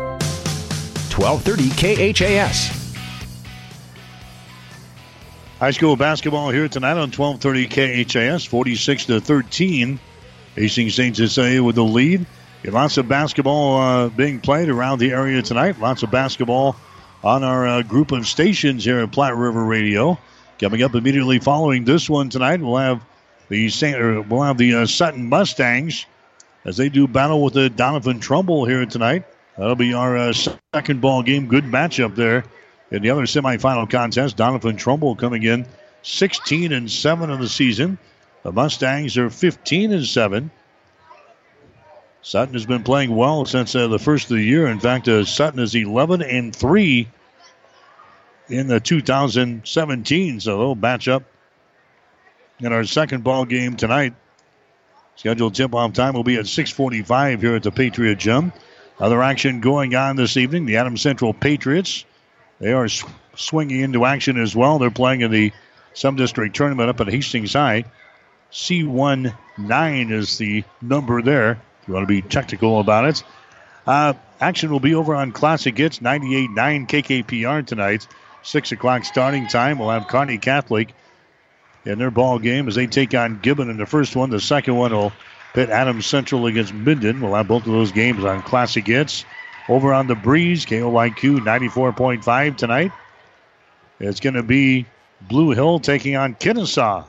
1230 1.21 2.13
KHAS. 2.13 2.95
High 5.59 5.69
school 5.69 5.95
basketball 5.95 6.49
here 6.49 6.67
tonight 6.67 6.93
on 6.93 7.11
1230 7.11 8.05
KHAS, 8.05 8.43
46 8.43 9.05
to 9.05 9.21
13. 9.21 9.99
Hastings 10.55 10.95
St. 10.95 11.15
Cecilia 11.15 11.63
with 11.63 11.75
the 11.75 11.83
lead. 11.83 12.25
Lots 12.65 12.97
of 12.97 13.07
basketball 13.07 13.79
uh, 13.79 14.09
being 14.09 14.39
played 14.39 14.69
around 14.69 14.97
the 14.97 15.11
area 15.11 15.43
tonight. 15.43 15.79
Lots 15.79 16.01
of 16.01 16.09
basketball 16.09 16.75
on 17.23 17.43
our 17.43 17.67
uh, 17.67 17.81
group 17.83 18.11
of 18.11 18.25
stations 18.25 18.83
here 18.83 18.97
at 18.97 19.11
Platte 19.11 19.35
River 19.35 19.63
Radio. 19.63 20.17
Coming 20.59 20.81
up 20.81 20.95
immediately 20.95 21.37
following 21.37 21.85
this 21.85 22.09
one 22.09 22.29
tonight, 22.29 22.61
we'll 22.61 22.77
have 22.77 23.03
the 23.49 24.25
we'll 24.27 24.41
have 24.41 24.57
the 24.57 24.73
uh, 24.73 24.85
Sutton 24.87 25.29
Mustangs 25.29 26.07
as 26.65 26.77
they 26.77 26.89
do 26.89 27.07
battle 27.07 27.43
with 27.43 27.53
the 27.53 27.69
Doniphan 27.69 28.21
Trumbull 28.21 28.65
here 28.65 28.87
tonight. 28.87 29.25
That'll 29.57 29.75
be 29.75 29.93
our 29.93 30.17
uh, 30.17 30.33
second 30.73 31.01
ball 31.01 31.23
game. 31.23 31.47
Good 31.47 31.65
matchup 31.65 32.15
there 32.15 32.45
in 32.89 33.01
the 33.01 33.09
other 33.09 33.23
semifinal 33.23 33.89
contest. 33.89 34.37
Doniphan 34.37 34.77
Trumbull 34.77 35.15
coming 35.15 35.43
in 35.43 35.65
16 36.03 36.71
and 36.71 36.89
7 36.89 37.29
in 37.29 37.39
the 37.39 37.49
season. 37.49 37.97
The 38.43 38.51
Mustangs 38.51 39.17
are 39.17 39.29
15 39.29 39.93
and 39.93 40.05
7. 40.05 40.51
Sutton 42.23 42.53
has 42.53 42.65
been 42.65 42.83
playing 42.83 43.15
well 43.15 43.45
since 43.45 43.75
uh, 43.75 43.87
the 43.87 43.99
first 43.99 44.25
of 44.25 44.37
the 44.37 44.43
year. 44.43 44.67
In 44.67 44.79
fact, 44.79 45.07
uh, 45.07 45.25
Sutton 45.25 45.59
is 45.59 45.75
11 45.75 46.21
and 46.21 46.55
3 46.55 47.07
in 48.49 48.67
the 48.67 48.79
2017. 48.79 50.39
So 50.39 50.57
they'll 50.57 50.75
match 50.75 51.07
up 51.07 51.23
in 52.59 52.71
our 52.71 52.83
second 52.83 53.23
ball 53.23 53.45
game 53.45 53.75
tonight. 53.75 54.13
Scheduled 55.15 55.55
tip-off 55.55 55.93
time 55.93 56.13
will 56.13 56.23
be 56.23 56.37
at 56.37 56.45
6:45 56.45 57.41
here 57.41 57.55
at 57.55 57.63
the 57.63 57.71
Patriot 57.71 58.15
Gym. 58.15 58.53
Other 59.01 59.23
action 59.23 59.61
going 59.61 59.95
on 59.95 60.15
this 60.15 60.37
evening. 60.37 60.67
The 60.67 60.77
Adams 60.77 61.01
Central 61.01 61.33
Patriots. 61.33 62.05
They 62.59 62.71
are 62.71 62.87
sw- 62.87 63.05
swinging 63.35 63.79
into 63.79 64.05
action 64.05 64.39
as 64.39 64.55
well. 64.55 64.77
They're 64.77 64.91
playing 64.91 65.21
in 65.21 65.31
the 65.31 65.51
Sub 65.95 66.17
District 66.17 66.55
tournament 66.55 66.87
up 66.87 67.01
at 67.01 67.07
Hastings 67.07 67.53
High. 67.53 67.85
C19 68.51 70.11
is 70.11 70.37
the 70.37 70.63
number 70.83 71.23
there. 71.23 71.53
If 71.81 71.87
you 71.87 71.95
want 71.95 72.03
to 72.03 72.07
be 72.07 72.21
technical 72.21 72.79
about 72.79 73.05
it. 73.05 73.23
Uh, 73.87 74.13
action 74.39 74.69
will 74.69 74.79
be 74.79 74.93
over 74.93 75.15
on 75.15 75.31
Classic 75.31 75.75
Hits 75.75 75.97
98.9 75.97 76.87
KKPR 76.87 77.65
tonight. 77.65 78.07
6 78.43 78.71
o'clock 78.71 79.03
starting 79.03 79.47
time. 79.47 79.79
We'll 79.79 79.89
have 79.89 80.07
Kearney 80.07 80.37
Catholic 80.37 80.93
in 81.85 81.97
their 81.97 82.11
ball 82.11 82.37
game 82.37 82.67
as 82.67 82.75
they 82.75 82.85
take 82.85 83.15
on 83.15 83.39
Gibbon 83.39 83.71
in 83.71 83.77
the 83.77 83.87
first 83.87 84.15
one. 84.15 84.29
The 84.29 84.39
second 84.39 84.75
one 84.75 84.91
will 84.91 85.11
pit 85.53 85.69
Adams 85.69 86.05
Central 86.05 86.45
against 86.45 86.73
Minden. 86.73 87.21
We'll 87.21 87.35
have 87.35 87.47
both 87.47 87.65
of 87.65 87.71
those 87.71 87.91
games 87.91 88.23
on 88.23 88.41
Classic 88.41 88.85
Hits. 88.85 89.25
Over 89.69 89.93
on 89.93 90.07
the 90.07 90.15
Breeze, 90.15 90.65
KOYQ 90.65 91.39
94.5 91.39 92.57
tonight. 92.57 92.91
It's 93.99 94.19
going 94.19 94.33
to 94.33 94.43
be 94.43 94.85
Blue 95.21 95.51
Hill 95.51 95.79
taking 95.79 96.15
on 96.15 96.35
Kenesaw. 96.35 97.05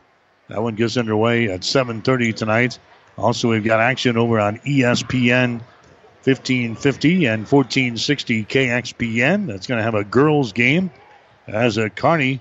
That 0.49 0.63
one 0.63 0.75
gets 0.75 0.97
underway 0.97 1.51
at 1.51 1.61
7:30 1.61 2.35
tonight. 2.37 2.79
Also, 3.17 3.49
we've 3.49 3.65
got 3.65 3.81
action 3.81 4.17
over 4.17 4.39
on 4.39 4.59
ESPN 4.59 5.61
1550 6.25 7.27
and 7.27 7.41
1460 7.43 8.45
KXPN. 8.45 9.47
That's 9.47 9.67
going 9.67 9.79
to 9.79 9.83
have 9.83 9.95
a 9.95 10.05
girls' 10.05 10.53
game 10.53 10.91
as 11.47 11.79
a 11.79 11.91
Kearney 11.91 12.41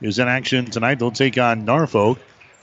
is 0.00 0.18
in 0.18 0.28
action 0.28 0.66
tonight. 0.66 0.98
They'll 0.98 1.10
take 1.10 1.38
on 1.38 1.64
Norfolk 1.64 2.18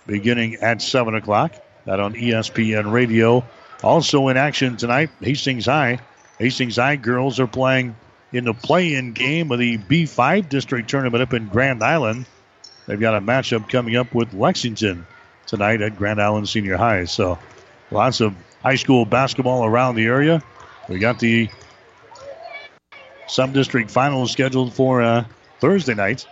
beginning 0.05 0.55
at 0.55 0.81
7 0.81 1.15
o'clock. 1.15 1.55
That 1.85 1.99
on 1.99 2.13
ESPN 2.13 2.91
radio. 2.91 3.45
Also 3.83 4.29
in 4.29 4.37
action 4.37 4.77
tonight, 4.77 5.09
Hastings 5.19 5.65
High. 5.65 5.99
Hastings 6.39 6.77
High 6.77 6.95
girls 6.95 7.39
are 7.39 7.47
playing 7.47 7.95
in 8.31 8.45
the 8.45 8.53
play-in 8.53 9.13
game 9.13 9.51
of 9.51 9.59
the 9.59 9.77
B5 9.77 10.49
district 10.49 10.89
tournament 10.89 11.21
up 11.21 11.33
in 11.33 11.47
Grand 11.47 11.83
Island. 11.83 12.25
They've 12.87 12.99
got 12.99 13.15
a 13.15 13.21
matchup 13.21 13.69
coming 13.69 13.95
up 13.95 14.13
with 14.13 14.33
Lexington 14.33 15.05
tonight 15.45 15.81
at 15.81 15.95
Grand 15.95 16.21
Island 16.21 16.49
Senior 16.49 16.77
High. 16.77 17.05
So 17.05 17.37
lots 17.91 18.21
of 18.21 18.33
high 18.61 18.75
school 18.75 19.05
basketball 19.05 19.65
around 19.65 19.95
the 19.95 20.05
area. 20.05 20.41
We 20.89 20.99
got 20.99 21.19
the 21.19 21.49
sub 23.27 23.53
district 23.53 23.91
finals 23.91 24.31
scheduled 24.31 24.73
for 24.73 25.01
uh, 25.01 25.25
Thursday 25.59 25.93
night. 25.93 26.27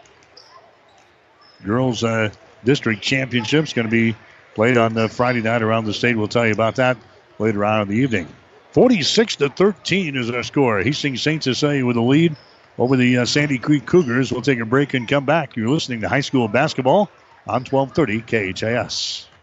Girls 1.63 2.03
uh, 2.03 2.31
district 2.63 3.01
championships 3.01 3.73
going 3.73 3.87
to 3.87 3.91
be 3.91 4.15
played 4.55 4.77
on 4.77 4.93
the 4.93 5.07
Friday 5.07 5.41
night 5.41 5.61
around 5.61 5.85
the 5.85 5.93
state. 5.93 6.17
We'll 6.17 6.27
tell 6.27 6.45
you 6.45 6.53
about 6.53 6.75
that 6.75 6.97
later 7.39 7.63
on 7.65 7.81
in 7.81 7.87
the 7.87 7.95
evening. 7.95 8.27
46 8.71 9.37
to 9.37 9.49
13 9.49 10.15
is 10.15 10.29
our 10.29 10.43
score. 10.43 10.81
Hastings 10.81 11.21
St. 11.21 11.43
Cecilia 11.43 11.85
with 11.85 11.97
a 11.97 12.01
lead 12.01 12.35
over 12.77 12.95
the 12.95 13.19
uh, 13.19 13.25
Sandy 13.25 13.57
Creek 13.57 13.85
Cougars. 13.85 14.31
We'll 14.31 14.41
take 14.41 14.59
a 14.59 14.65
break 14.65 14.93
and 14.93 15.07
come 15.07 15.25
back. 15.25 15.55
You're 15.55 15.69
listening 15.69 16.01
to 16.01 16.09
high 16.09 16.21
school 16.21 16.47
basketball 16.47 17.09
on 17.47 17.65
1230 17.65 18.53
KHAS. 18.53 19.27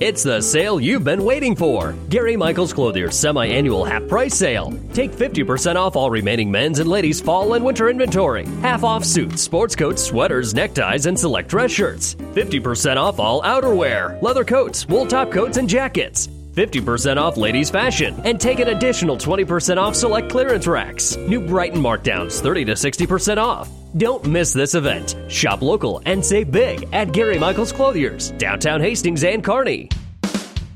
It's 0.00 0.24
the 0.24 0.40
sale 0.40 0.80
you've 0.80 1.04
been 1.04 1.24
waiting 1.24 1.54
for. 1.54 1.94
Gary 2.08 2.36
Michaels 2.36 2.72
Clothier's 2.72 3.16
semi-annual 3.16 3.84
half 3.84 4.08
price 4.08 4.34
sale. 4.34 4.76
Take 4.92 5.12
50% 5.12 5.76
off 5.76 5.94
all 5.94 6.10
remaining 6.10 6.50
men's 6.50 6.80
and 6.80 6.90
ladies' 6.90 7.20
fall 7.20 7.54
and 7.54 7.64
winter 7.64 7.88
inventory. 7.88 8.44
Half 8.60 8.82
off 8.82 9.04
suits, 9.04 9.40
sports 9.40 9.76
coats, 9.76 10.02
sweaters, 10.02 10.52
neckties, 10.52 11.06
and 11.06 11.16
select 11.16 11.48
dress 11.48 11.70
shirts. 11.70 12.16
50% 12.16 12.96
off 12.96 13.20
all 13.20 13.40
outerwear, 13.42 14.20
leather 14.20 14.44
coats, 14.44 14.84
wool 14.88 15.06
top 15.06 15.30
coats, 15.30 15.58
and 15.58 15.68
jackets. 15.68 16.28
50% 16.54 17.16
off 17.16 17.36
ladies' 17.36 17.70
fashion, 17.70 18.20
and 18.24 18.40
take 18.40 18.60
an 18.60 18.68
additional 18.68 19.16
20% 19.16 19.76
off 19.76 19.96
select 19.96 20.30
clearance 20.30 20.66
racks. 20.66 21.16
New 21.16 21.40
Brighton 21.40 21.80
markdowns 21.80 22.40
30 22.40 22.64
to 22.66 22.72
60% 22.72 23.38
off. 23.38 23.68
Don't 23.96 24.26
miss 24.26 24.52
this 24.52 24.74
event. 24.74 25.16
Shop 25.28 25.62
local 25.62 26.02
and 26.06 26.24
save 26.24 26.50
big 26.50 26.88
at 26.92 27.12
Gary 27.12 27.38
Michaels 27.38 27.72
Clothiers, 27.72 28.30
downtown 28.32 28.80
Hastings 28.80 29.24
and 29.24 29.42
Kearney. 29.42 29.88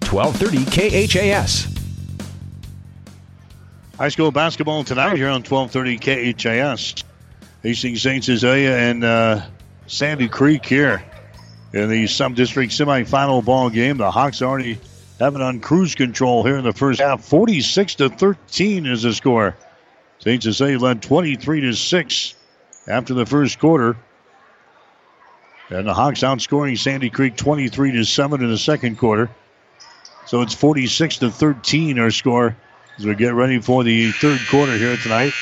1230 0.09 1.07
KHAS. 1.07 1.75
High 3.99 4.09
school 4.09 4.31
basketball 4.31 4.85
tonight 4.85 5.17
here 5.17 5.29
on 5.29 5.43
1230 5.43 6.33
KHAS. 6.35 6.95
Hastings 7.63 8.03
St. 8.03 8.23
Cecilia 8.23 8.71
and 8.71 9.03
uh, 9.03 9.43
Sandy 9.89 10.29
Creek 10.29 10.65
here 10.65 11.03
in 11.73 11.91
the 11.91 12.07
sub-district 12.07 12.73
semifinal 12.73 13.45
ball 13.45 13.71
game. 13.71 13.97
The 13.97 14.11
Hawks 14.11 14.41
already 14.41 14.79
have 15.19 15.35
it 15.35 15.43
on 15.43 15.61
cruise 15.61 15.95
control 15.95 16.45
here 16.45 16.57
in 16.57 16.65
the 16.65 16.73
first 16.73 17.01
half. 17.01 17.25
46 17.25 17.97
to 17.97 18.09
13 18.09 18.87
is 18.87 19.03
the 19.03 19.13
score. 19.13 19.57
St. 20.21 20.43
Cecilia 20.43 20.79
led 20.79 21.03
23 21.03 21.61
to 21.63 21.73
6 21.75 22.35
after 22.87 23.15
the 23.15 23.27
first 23.27 23.59
quarter. 23.59 23.97
And 25.71 25.87
the 25.87 25.95
Hawks 25.95 26.21
outscoring 26.21 26.79
Sandy 26.79 27.11
Creek 27.11 27.37
23 27.37 27.93
to 27.93 28.05
7 28.05 28.43
in 28.43 28.49
the 28.49 28.59
second 28.59 28.97
quarter. 28.97 29.31
So 30.27 30.43
it's 30.43 30.55
46 30.55 31.19
to 31.19 31.31
13 31.31 31.99
our 31.99 32.11
score 32.11 32.57
as 32.99 33.05
we 33.05 33.15
get 33.15 33.35
ready 33.35 33.61
for 33.61 33.85
the 33.85 34.11
third 34.13 34.41
quarter 34.51 34.77
here 34.77 34.97
tonight. 34.97 35.33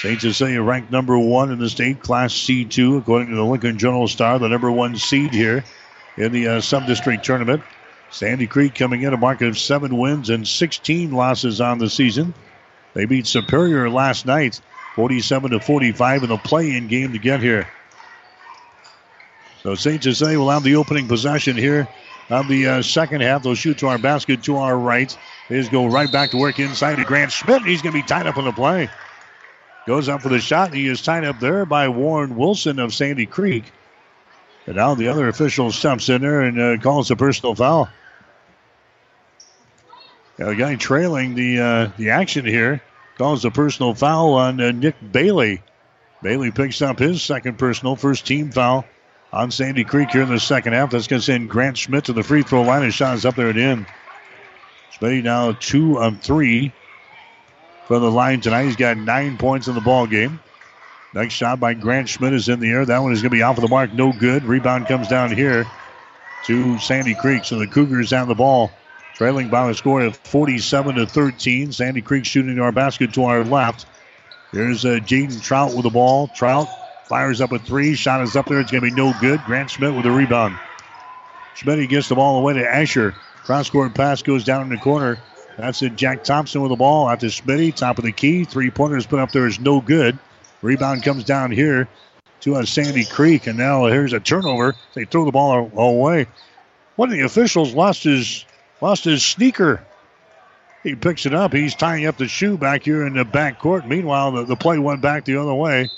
St. 0.00 0.20
Cecilia 0.20 0.62
ranked 0.62 0.92
number 0.92 1.18
one 1.18 1.50
in 1.50 1.58
the 1.58 1.68
state, 1.68 2.00
Class 2.00 2.32
C2, 2.32 2.98
according 2.98 3.28
to 3.30 3.34
the 3.34 3.44
Lincoln 3.44 3.78
Journal 3.78 4.06
Star, 4.06 4.38
the 4.38 4.48
number 4.48 4.70
one 4.70 4.96
seed 4.96 5.32
here 5.32 5.64
in 6.16 6.30
the 6.30 6.46
uh, 6.46 6.60
sub-district 6.60 7.24
tournament. 7.24 7.62
Sandy 8.10 8.46
Creek 8.46 8.74
coming 8.74 9.02
in 9.02 9.12
a 9.12 9.16
mark 9.16 9.42
of 9.42 9.58
seven 9.58 9.96
wins 9.96 10.30
and 10.30 10.46
16 10.46 11.12
losses 11.12 11.60
on 11.60 11.78
the 11.78 11.90
season. 11.90 12.34
They 12.94 13.04
beat 13.04 13.26
Superior 13.26 13.90
last 13.90 14.26
night, 14.26 14.60
47 14.94 15.50
to 15.52 15.60
45 15.60 16.22
in 16.22 16.28
the 16.30 16.38
play-in 16.38 16.88
game 16.88 17.12
to 17.12 17.18
get 17.18 17.40
here. 17.40 17.68
So 19.62 19.74
St. 19.74 20.02
Cecilia 20.02 20.38
will 20.38 20.50
have 20.50 20.62
the 20.62 20.76
opening 20.76 21.08
possession 21.08 21.56
here 21.56 21.88
of 22.30 22.48
the 22.48 22.66
uh, 22.66 22.82
second 22.82 23.20
half. 23.20 23.42
They'll 23.42 23.54
shoot 23.54 23.78
to 23.78 23.88
our 23.88 23.98
basket 23.98 24.42
to 24.44 24.56
our 24.56 24.76
right. 24.76 25.16
They 25.48 25.58
just 25.58 25.70
go 25.70 25.86
right 25.86 26.10
back 26.10 26.30
to 26.30 26.38
work 26.38 26.58
inside 26.58 26.96
to 26.96 27.04
Grant 27.04 27.32
Schmidt. 27.32 27.62
He's 27.62 27.82
going 27.82 27.92
to 27.92 28.00
be 28.00 28.06
tied 28.06 28.26
up 28.26 28.38
on 28.38 28.44
the 28.44 28.52
play. 28.52 28.88
Goes 29.86 30.08
up 30.08 30.22
for 30.22 30.28
the 30.28 30.40
shot. 30.40 30.74
He 30.74 30.86
is 30.86 31.02
tied 31.02 31.24
up 31.24 31.40
there 31.40 31.64
by 31.64 31.88
Warren 31.88 32.36
Wilson 32.36 32.78
of 32.78 32.94
Sandy 32.94 33.26
Creek. 33.26 33.64
And 34.66 34.76
now 34.76 34.94
the 34.94 35.08
other 35.08 35.28
official 35.28 35.72
steps 35.72 36.10
in 36.10 36.20
there 36.20 36.42
and 36.42 36.60
uh, 36.60 36.76
calls 36.76 37.10
a 37.10 37.16
personal 37.16 37.54
foul. 37.54 37.88
The 40.38 40.54
guy 40.54 40.76
trailing 40.76 41.34
the 41.34 41.60
uh, 41.60 41.90
the 41.96 42.10
action 42.10 42.46
here 42.46 42.80
calls 43.16 43.44
a 43.44 43.50
personal 43.50 43.92
foul 43.94 44.34
on 44.34 44.60
uh, 44.60 44.70
Nick 44.70 44.94
Bailey. 45.12 45.62
Bailey 46.22 46.52
picks 46.52 46.80
up 46.80 47.00
his 47.00 47.22
second 47.22 47.58
personal, 47.58 47.96
first 47.96 48.24
team 48.24 48.52
foul 48.52 48.84
on 49.32 49.50
Sandy 49.50 49.82
Creek 49.84 50.10
here 50.10 50.22
in 50.22 50.28
the 50.28 50.38
second 50.38 50.74
half. 50.74 50.90
That's 50.90 51.08
going 51.08 51.20
to 51.20 51.24
send 51.24 51.50
Grant 51.50 51.76
Schmidt 51.76 52.04
to 52.04 52.12
the 52.12 52.22
free 52.22 52.42
throw 52.42 52.62
line. 52.62 52.82
His 52.82 52.94
shot 52.94 53.16
is 53.16 53.26
up 53.26 53.34
there 53.34 53.48
at 53.48 53.56
the 53.56 53.62
in. 53.62 53.86
Schmidt 54.92 55.24
now 55.24 55.52
two 55.52 55.98
of 55.98 56.20
three 56.20 56.72
from 57.88 58.02
the 58.02 58.10
line 58.10 58.40
tonight. 58.40 58.64
He's 58.64 58.76
got 58.76 58.96
nine 58.96 59.38
points 59.38 59.66
in 59.66 59.74
the 59.74 59.80
ball 59.80 60.06
game. 60.06 60.38
Next 61.14 61.34
shot 61.34 61.58
by 61.58 61.74
Grant 61.74 62.08
Schmidt 62.08 62.32
is 62.32 62.48
in 62.48 62.60
the 62.60 62.68
air. 62.68 62.84
That 62.84 62.98
one 62.98 63.12
is 63.12 63.22
going 63.22 63.30
to 63.30 63.36
be 63.36 63.42
off 63.42 63.56
of 63.56 63.62
the 63.62 63.68
mark. 63.68 63.92
No 63.92 64.12
good. 64.12 64.44
Rebound 64.44 64.86
comes 64.86 65.08
down 65.08 65.32
here 65.34 65.66
to 66.44 66.78
Sandy 66.78 67.14
Creek. 67.14 67.44
So 67.44 67.58
the 67.58 67.66
Cougars 67.66 68.10
have 68.10 68.28
the 68.28 68.34
ball, 68.34 68.70
trailing 69.18 69.48
by 69.48 69.68
a 69.68 69.74
score 69.74 70.00
of 70.02 70.16
47 70.16 70.94
to 70.94 71.04
13. 71.04 71.72
Sandy 71.72 72.00
Creek 72.00 72.24
shooting 72.24 72.60
our 72.60 72.70
basket 72.70 73.12
to 73.14 73.24
our 73.24 73.42
left. 73.42 73.86
Here's 74.52 74.84
uh, 74.84 75.00
Jaden 75.00 75.42
Trout 75.42 75.74
with 75.74 75.82
the 75.82 75.90
ball. 75.90 76.28
Trout 76.28 76.68
fires 77.08 77.40
up 77.40 77.50
a 77.50 77.58
three. 77.58 77.96
Shot 77.96 78.22
is 78.22 78.36
up 78.36 78.46
there. 78.46 78.60
It's 78.60 78.70
going 78.70 78.84
to 78.84 78.90
be 78.90 78.94
no 78.94 79.12
good. 79.20 79.40
Grant 79.44 79.70
Schmidt 79.70 79.92
with 79.92 80.06
a 80.06 80.10
rebound. 80.12 80.56
Schmidt 81.56 81.90
gets 81.90 82.08
the 82.08 82.14
ball 82.14 82.38
away 82.38 82.54
to 82.54 82.64
Asher. 82.64 83.12
Cross 83.42 83.70
court 83.70 83.92
pass 83.92 84.22
goes 84.22 84.44
down 84.44 84.62
in 84.62 84.68
the 84.68 84.76
corner. 84.76 85.18
That's 85.56 85.82
it. 85.82 85.96
Jack 85.96 86.22
Thompson 86.22 86.62
with 86.62 86.70
the 86.70 86.76
ball 86.76 87.08
out 87.08 87.18
to 87.20 87.26
Smitty. 87.26 87.74
Top 87.74 87.98
of 87.98 88.04
the 88.04 88.12
key. 88.12 88.44
Three 88.44 88.70
pointers 88.70 89.04
put 89.04 89.18
up 89.18 89.32
there 89.32 89.48
is 89.48 89.58
no 89.58 89.80
good. 89.80 90.16
Rebound 90.62 91.02
comes 91.02 91.24
down 91.24 91.50
here 91.50 91.88
to 92.42 92.54
a 92.54 92.64
Sandy 92.64 93.04
Creek, 93.04 93.48
and 93.48 93.58
now 93.58 93.86
here's 93.86 94.12
a 94.12 94.20
turnover. 94.20 94.76
They 94.94 95.06
throw 95.06 95.24
the 95.24 95.32
ball 95.32 95.72
away. 95.74 96.28
One 96.94 97.10
of 97.10 97.16
the 97.16 97.24
officials 97.24 97.74
lost 97.74 98.04
his 98.04 98.44
lost 98.80 99.04
his 99.04 99.24
sneaker. 99.24 99.84
He 100.82 100.94
picks 100.94 101.26
it 101.26 101.34
up. 101.34 101.52
He's 101.52 101.74
tying 101.74 102.06
up 102.06 102.16
the 102.16 102.28
shoe 102.28 102.56
back 102.56 102.84
here 102.84 103.06
in 103.06 103.14
the 103.14 103.24
back 103.24 103.58
court. 103.58 103.86
Meanwhile, 103.86 104.32
the, 104.32 104.44
the 104.44 104.56
play 104.56 104.78
went 104.78 105.02
back 105.02 105.24
the 105.24 105.36
other 105.36 105.54
way. 105.54 105.90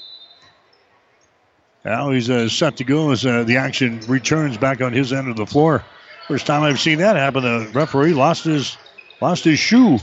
Now 1.85 2.11
he's 2.11 2.29
uh, 2.29 2.49
set 2.49 2.77
to 2.79 2.85
go 2.85 3.11
as 3.11 3.25
uh, 3.25 3.45
the 3.45 3.57
action 3.57 4.01
returns 4.09 4.59
back 4.59 4.81
on 4.81 4.93
his 4.93 5.13
end 5.13 5.29
of 5.29 5.37
the 5.37 5.47
floor. 5.47 5.85
First 6.29 6.47
time 6.47 6.63
I've 6.63 6.81
seen 6.81 6.99
that 6.99 7.17
happen. 7.17 7.43
The 7.43 7.71
referee 7.73 8.13
lost 8.13 8.45
his 8.45 8.77
lost 9.21 9.45
his 9.45 9.59
shoe. 9.59 9.99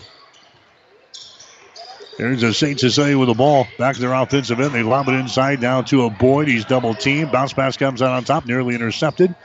There's 2.17 2.41
a 2.41 2.51
St. 2.51 2.79
Cecilia 2.79 3.17
with 3.17 3.27
the 3.27 3.35
ball 3.35 3.67
back 3.77 3.95
to 3.95 4.01
their 4.01 4.13
offensive 4.13 4.59
end. 4.59 4.73
They 4.73 4.81
lob 4.81 5.07
it 5.07 5.13
inside 5.13 5.61
down 5.61 5.85
to 5.85 6.05
a 6.05 6.09
Boyd. 6.09 6.47
He's 6.47 6.65
double 6.65 6.95
teamed. 6.95 7.31
Bounce 7.31 7.53
pass 7.53 7.77
comes 7.77 8.01
out 8.01 8.09
on 8.09 8.23
top, 8.23 8.47
nearly 8.47 8.73
intercepted. 8.73 9.35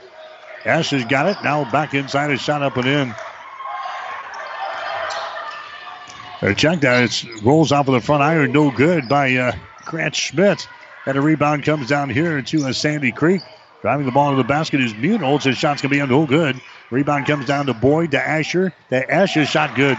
Esch 0.65 0.91
has 0.91 1.05
got 1.05 1.27
it. 1.27 1.37
Now 1.43 1.69
back 1.69 1.93
inside, 1.93 2.31
a 2.31 2.37
shot 2.37 2.61
up 2.61 2.77
and 2.77 2.85
in. 2.85 3.15
Uh, 6.41 6.53
check 6.53 6.81
that. 6.81 7.03
It 7.03 7.43
rolls 7.43 7.71
off 7.71 7.87
of 7.87 7.93
the 7.93 8.01
front 8.01 8.21
iron. 8.21 8.51
No 8.51 8.69
good 8.69 9.07
by 9.07 9.35
uh, 9.35 9.53
Grant 9.85 10.15
Schmidt. 10.15 10.67
And 11.05 11.17
a 11.17 11.21
rebound 11.21 11.63
comes 11.63 11.87
down 11.87 12.09
here 12.09 12.41
to 12.41 12.67
a 12.67 12.73
Sandy 12.73 13.11
Creek. 13.11 13.41
Driving 13.81 14.05
the 14.05 14.11
ball 14.11 14.31
to 14.31 14.37
the 14.37 14.43
basket 14.43 14.79
is 14.79 14.93
Munholz. 14.93 15.43
His 15.43 15.57
shot's 15.57 15.81
going 15.81 15.93
to 15.93 16.05
be 16.05 16.09
no 16.09 16.25
good. 16.25 16.59
Rebound 16.89 17.25
comes 17.25 17.45
down 17.45 17.65
to 17.65 17.73
Boyd 17.73 18.11
to 18.11 18.25
Asher. 18.25 18.73
The 18.89 19.09
Asher 19.09 19.45
shot 19.45 19.75
good. 19.75 19.97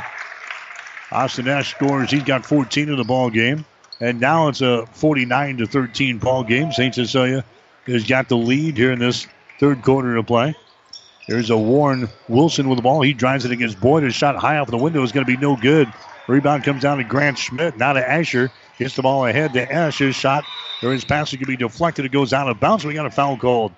Austin 1.13 1.49
Esch 1.49 1.71
scores. 1.71 2.11
He's 2.11 2.25
got 2.25 2.47
14 2.47 2.89
in 2.89 2.97
the 2.97 3.05
ball 3.05 3.31
game. 3.31 3.65
And 4.01 4.21
now 4.21 4.49
it's 4.49 4.61
a 4.61 4.87
49 4.87 5.59
to 5.59 5.67
13 5.67 6.19
ball 6.19 6.45
game. 6.45 6.73
St. 6.73 6.95
Cecilia 6.95 7.45
has 7.87 8.07
got 8.07 8.29
the 8.29 8.37
lead 8.37 8.77
here 8.77 8.93
in 8.93 8.99
this 8.99 9.27
third 9.59 9.83
quarter 9.83 10.15
to 10.15 10.23
play. 10.23 10.55
There's 11.29 11.51
a 11.51 11.57
Warren 11.57 12.09
Wilson 12.29 12.69
with 12.69 12.77
the 12.77 12.83
ball. 12.83 13.01
He 13.01 13.15
drives 13.15 13.45
it 13.45 13.51
against 13.51 13.81
Boyd. 13.81 14.03
His 14.03 14.15
shot 14.15 14.37
high 14.37 14.59
off 14.59 14.71
the 14.71 14.77
window 14.77 15.03
is 15.03 15.13
going 15.13 15.25
to 15.25 15.33
be 15.33 15.39
no 15.39 15.57
good. 15.57 15.91
Rebound 16.29 16.65
comes 16.65 16.83
down 16.83 16.99
to 16.99 17.05
Grant 17.05 17.39
Schmidt. 17.39 17.77
Now 17.79 17.95
to 17.95 18.11
Asher. 18.11 18.51
Gets 18.79 18.97
the 18.97 19.03
ball 19.03 19.27
ahead 19.27 19.53
to 19.55 19.73
Asher's 19.73 20.17
shot. 20.17 20.45
There 20.83 20.93
is 20.93 21.05
going 21.05 21.25
to 21.25 21.47
be 21.47 21.57
deflected. 21.57 22.05
It 22.05 22.13
goes 22.13 22.33
out 22.33 22.49
of 22.49 22.61
bounds. 22.61 22.85
We 22.85 22.93
got 22.95 23.07
a 23.07 23.11
foul 23.11 23.39
called. 23.39 23.73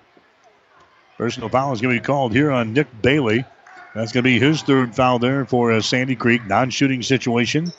Personal 1.17 1.49
foul 1.49 1.71
is 1.73 1.81
going 1.81 1.95
to 1.95 2.01
be 2.01 2.05
called 2.05 2.33
here 2.33 2.51
on 2.51 2.73
Nick 2.73 2.87
Bailey. 3.01 3.45
That's 3.95 4.11
going 4.11 4.23
to 4.23 4.29
be 4.29 4.39
his 4.39 4.61
third 4.61 4.93
foul 4.93 5.17
there 5.17 5.45
for 5.45 5.71
a 5.71 5.81
Sandy 5.81 6.15
Creek 6.15 6.45
non-shooting 6.45 7.01
situation. 7.01 7.71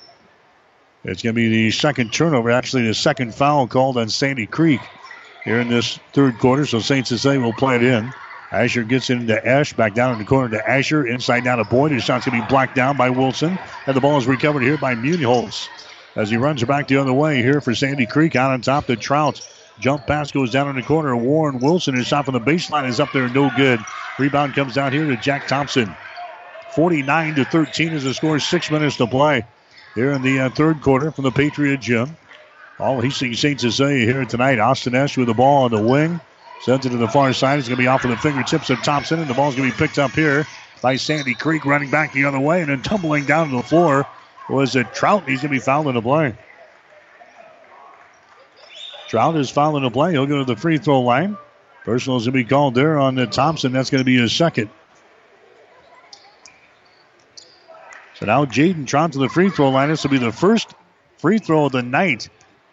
It's 1.04 1.22
going 1.22 1.34
to 1.34 1.40
be 1.40 1.48
the 1.48 1.70
second 1.70 2.12
turnover, 2.12 2.50
actually 2.50 2.86
the 2.86 2.94
second 2.94 3.34
foul 3.34 3.68
called 3.68 3.96
on 3.96 4.08
Sandy 4.08 4.46
Creek 4.46 4.80
here 5.48 5.60
in 5.60 5.68
this 5.68 5.98
third 6.12 6.38
quarter. 6.38 6.66
So 6.66 6.78
St. 6.78 7.06
Cecilia 7.06 7.40
will 7.40 7.54
play 7.54 7.76
it 7.76 7.82
in. 7.82 8.12
Asher 8.52 8.84
gets 8.84 9.10
into 9.10 9.46
Esch, 9.46 9.72
back 9.72 9.94
down 9.94 10.12
in 10.12 10.18
the 10.18 10.24
corner 10.24 10.56
to 10.56 10.70
Asher, 10.70 11.06
inside 11.06 11.44
down 11.44 11.58
to 11.58 11.64
Boyd. 11.64 11.92
His 11.92 12.04
shot's 12.04 12.26
going 12.26 12.38
to 12.38 12.46
be 12.46 12.48
blocked 12.48 12.74
down 12.74 12.96
by 12.96 13.10
Wilson, 13.10 13.58
and 13.86 13.96
the 13.96 14.00
ball 14.00 14.18
is 14.18 14.26
recovered 14.26 14.62
here 14.62 14.78
by 14.78 14.94
Munholz 14.94 15.68
as 16.16 16.30
he 16.30 16.36
runs 16.36 16.62
back 16.64 16.88
the 16.88 16.96
other 16.96 17.12
way 17.12 17.42
here 17.42 17.60
for 17.60 17.74
Sandy 17.74 18.06
Creek. 18.06 18.36
Out 18.36 18.50
on 18.50 18.60
top, 18.60 18.86
the 18.86 18.96
Trout. 18.96 19.40
Jump 19.80 20.06
pass 20.06 20.32
goes 20.32 20.50
down 20.50 20.68
in 20.68 20.76
the 20.76 20.82
corner. 20.82 21.16
Warren 21.16 21.60
Wilson, 21.60 21.94
his 21.94 22.06
shot 22.06 22.24
from 22.24 22.34
the 22.34 22.40
baseline 22.40 22.88
is 22.88 23.00
up 23.00 23.12
there, 23.12 23.28
no 23.28 23.50
good. 23.56 23.80
Rebound 24.18 24.54
comes 24.54 24.74
down 24.74 24.92
here 24.92 25.06
to 25.06 25.16
Jack 25.16 25.46
Thompson. 25.46 25.94
49 26.74 27.36
to 27.36 27.44
13 27.44 27.92
is 27.92 28.04
the 28.04 28.14
score. 28.14 28.38
Six 28.40 28.70
minutes 28.70 28.96
to 28.96 29.06
play 29.06 29.44
here 29.94 30.12
in 30.12 30.22
the 30.22 30.40
uh, 30.40 30.50
third 30.50 30.80
quarter 30.80 31.10
from 31.10 31.24
the 31.24 31.30
Patriot 31.30 31.80
Gym. 31.80 32.16
All 32.78 33.00
Hastings 33.00 33.40
St. 33.40 33.60
Cecilia 33.60 34.04
here 34.04 34.24
tonight. 34.24 34.60
Austin 34.60 34.94
Esch 34.94 35.16
with 35.16 35.26
the 35.26 35.34
ball 35.34 35.64
on 35.64 35.70
the 35.72 35.82
wing. 35.82 36.20
Sends 36.62 36.86
it 36.86 36.90
to 36.90 36.96
the 36.96 37.08
far 37.08 37.32
side. 37.32 37.58
It's 37.58 37.68
going 37.68 37.76
to 37.76 37.82
be 37.82 37.88
off 37.88 38.04
of 38.04 38.10
the 38.10 38.16
fingertips 38.16 38.70
of 38.70 38.82
Thompson, 38.82 39.18
and 39.18 39.28
the 39.28 39.34
ball's 39.34 39.56
going 39.56 39.70
to 39.70 39.76
be 39.76 39.86
picked 39.86 39.98
up 39.98 40.12
here 40.12 40.46
by 40.80 40.96
Sandy 40.96 41.34
Creek 41.34 41.64
running 41.64 41.90
back 41.90 42.12
the 42.12 42.24
other 42.24 42.38
way 42.38 42.60
and 42.60 42.70
then 42.70 42.82
tumbling 42.82 43.24
down 43.24 43.50
to 43.50 43.56
the 43.56 43.62
floor 43.62 44.06
was 44.48 44.76
it 44.76 44.92
Trout. 44.94 45.28
He's 45.28 45.42
going 45.42 45.52
to 45.52 45.56
be 45.56 45.58
fouled 45.58 45.88
in 45.88 45.94
the 45.94 46.02
play. 46.02 46.34
Trout 49.08 49.36
is 49.36 49.50
fouled 49.50 49.76
in 49.76 49.82
the 49.82 49.90
play. 49.90 50.12
He'll 50.12 50.26
go 50.26 50.38
to 50.38 50.44
the 50.44 50.56
free 50.56 50.78
throw 50.78 51.00
line. 51.00 51.36
Personal 51.84 52.18
is 52.18 52.24
going 52.24 52.38
to 52.38 52.44
be 52.44 52.48
called 52.48 52.74
there 52.74 52.98
on 52.98 53.14
the 53.14 53.26
Thompson. 53.26 53.72
That's 53.72 53.90
going 53.90 54.00
to 54.00 54.04
be 54.04 54.18
his 54.18 54.32
second. 54.32 54.70
So 58.14 58.26
now 58.26 58.44
Jaden 58.44 58.86
Trout 58.86 59.12
to 59.12 59.18
the 59.18 59.28
free 59.28 59.50
throw 59.50 59.70
line. 59.70 59.88
This 59.88 60.04
will 60.04 60.10
be 60.10 60.18
the 60.18 60.32
first 60.32 60.74
free 61.18 61.38
throw 61.38 61.66
of 61.66 61.72
the 61.72 61.82
night 61.82 62.28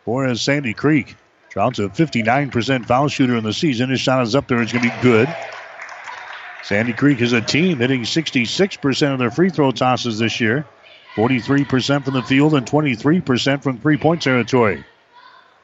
for 0.05 0.33
Sandy 0.35 0.73
Creek. 0.73 1.15
Trout's 1.49 1.79
a 1.79 1.89
59% 1.89 2.85
foul 2.85 3.07
shooter 3.07 3.35
in 3.35 3.43
the 3.43 3.53
season. 3.53 3.89
His 3.89 3.99
shot 3.99 4.21
is 4.23 4.35
up 4.35 4.47
there. 4.47 4.61
It's 4.61 4.71
going 4.71 4.83
to 4.83 4.95
be 4.95 5.01
good. 5.01 5.33
Sandy 6.63 6.93
Creek 6.93 7.21
is 7.21 7.33
a 7.33 7.41
team 7.41 7.79
hitting 7.79 8.01
66% 8.01 9.13
of 9.13 9.19
their 9.19 9.31
free 9.31 9.49
throw 9.49 9.71
tosses 9.71 10.19
this 10.19 10.39
year, 10.39 10.65
43% 11.15 12.03
from 12.03 12.13
the 12.13 12.23
field 12.23 12.55
and 12.55 12.65
23% 12.65 13.61
from 13.61 13.79
three 13.79 13.97
point 13.97 14.21
territory. 14.21 14.83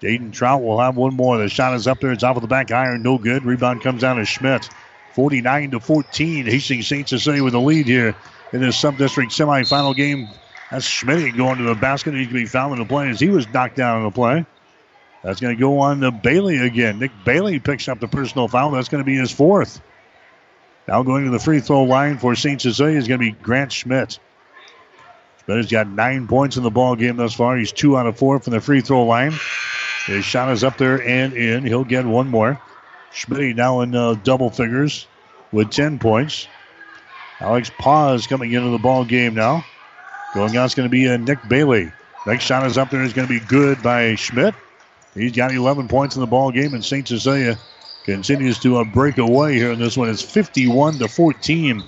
Jaden 0.01 0.31
Trout 0.31 0.63
will 0.63 0.79
have 0.79 0.95
one 0.95 1.15
more. 1.15 1.37
The 1.37 1.49
shot 1.49 1.75
is 1.75 1.87
up 1.87 1.99
there. 1.99 2.11
It's 2.11 2.23
off 2.23 2.35
of 2.35 2.41
the 2.41 2.47
back 2.47 2.71
iron. 2.71 3.03
No 3.03 3.17
good. 3.17 3.45
Rebound 3.45 3.81
comes 3.81 4.01
down 4.01 4.17
to 4.17 4.25
Schmidt. 4.25 4.67
49 5.13 5.71
to 5.71 5.79
14. 5.79 6.45
Hastings 6.45 6.87
St. 6.87 7.07
Cecilia 7.07 7.43
with 7.43 7.53
the 7.53 7.59
lead 7.59 7.85
here 7.85 8.15
in 8.53 8.61
this 8.61 8.79
sub-district 8.79 9.31
semifinal 9.31 9.95
game. 9.95 10.27
That's 10.71 10.85
Schmidt 10.85 11.35
going 11.35 11.57
to 11.57 11.63
the 11.65 11.75
basket. 11.75 12.13
He's 12.13 12.27
going 12.27 12.37
to 12.37 12.43
be 12.43 12.45
fouled 12.45 12.73
in 12.73 12.79
the 12.79 12.85
play 12.85 13.09
as 13.09 13.19
he 13.19 13.27
was 13.27 13.47
knocked 13.49 13.75
down 13.75 13.97
in 13.97 14.03
the 14.05 14.11
play. 14.11 14.45
That's 15.21 15.41
going 15.41 15.55
to 15.55 15.59
go 15.59 15.79
on 15.79 15.99
to 15.99 16.11
Bailey 16.11 16.57
again. 16.57 16.97
Nick 16.97 17.11
Bailey 17.25 17.59
picks 17.59 17.87
up 17.87 17.99
the 17.99 18.07
personal 18.07 18.47
foul. 18.47 18.71
That's 18.71 18.89
going 18.89 19.03
to 19.03 19.05
be 19.05 19.15
his 19.15 19.31
fourth. 19.31 19.81
Now 20.87 21.03
going 21.03 21.25
to 21.25 21.31
the 21.31 21.39
free 21.39 21.59
throw 21.59 21.83
line 21.83 22.17
for 22.17 22.35
St. 22.35 22.59
Cecilia 22.59 22.97
is 22.97 23.07
going 23.07 23.19
to 23.19 23.25
be 23.25 23.31
Grant 23.31 23.71
Schmidt. 23.71 24.17
Schmidt 25.43 25.57
has 25.57 25.71
got 25.71 25.87
nine 25.87 26.27
points 26.27 26.57
in 26.57 26.63
the 26.63 26.71
ball 26.71 26.95
game 26.95 27.17
thus 27.17 27.33
far. 27.33 27.57
He's 27.57 27.71
two 27.71 27.97
out 27.97 28.07
of 28.07 28.17
four 28.17 28.39
from 28.39 28.53
the 28.53 28.61
free 28.61 28.81
throw 28.81 29.03
line. 29.03 29.33
His 30.05 30.25
shot 30.25 30.51
is 30.51 30.63
up 30.63 30.77
there 30.77 31.01
and 31.01 31.33
in. 31.33 31.65
He'll 31.65 31.83
get 31.83 32.05
one 32.05 32.29
more. 32.29 32.59
Schmidt 33.11 33.55
now 33.57 33.81
in 33.81 33.93
uh, 33.93 34.15
double 34.15 34.49
figures 34.49 35.05
with 35.51 35.69
10 35.69 35.99
points. 35.99 36.47
Alex 37.39 37.71
Paz 37.77 38.25
coming 38.25 38.53
into 38.53 38.69
the 38.69 38.77
ball 38.77 39.03
game 39.03 39.33
now. 39.35 39.65
Going 40.33 40.55
out 40.55 40.65
is 40.65 40.75
going 40.75 40.87
to 40.87 40.91
be 40.91 41.09
uh, 41.09 41.17
Nick 41.17 41.39
Bailey. 41.47 41.91
Next 42.25 42.45
shot 42.45 42.65
is 42.65 42.77
up 42.77 42.89
there 42.89 43.03
is 43.03 43.13
going 43.13 43.27
to 43.27 43.33
be 43.33 43.45
good 43.45 43.81
by 43.83 44.15
Schmidt. 44.15 44.55
He's 45.13 45.33
got 45.33 45.53
11 45.53 45.87
points 45.87 46.15
in 46.15 46.21
the 46.21 46.27
ball 46.27 46.51
game, 46.51 46.73
and 46.73 46.85
St. 46.85 47.07
Cecilia 47.07 47.57
continues 48.05 48.59
to 48.59 48.77
uh, 48.77 48.83
break 48.85 49.17
away 49.17 49.55
here 49.55 49.71
in 49.71 49.79
this 49.79 49.97
one. 49.97 50.09
It's 50.09 50.21
51 50.21 50.99
to 50.99 51.07
14. 51.07 51.83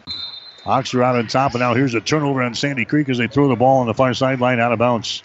Hawks 0.63 0.93
are 0.93 1.03
out 1.03 1.15
on 1.15 1.27
top, 1.27 1.51
and 1.53 1.59
now 1.59 1.73
here's 1.73 1.93
a 1.93 2.01
turnover 2.01 2.41
on 2.41 2.55
Sandy 2.55 2.85
Creek 2.85 3.09
as 3.09 3.17
they 3.17 3.27
throw 3.27 3.47
the 3.47 3.55
ball 3.55 3.79
on 3.79 3.87
the 3.87 3.93
far 3.93 4.13
sideline 4.13 4.59
out 4.59 4.73
of 4.73 4.79
bounds. 4.79 5.23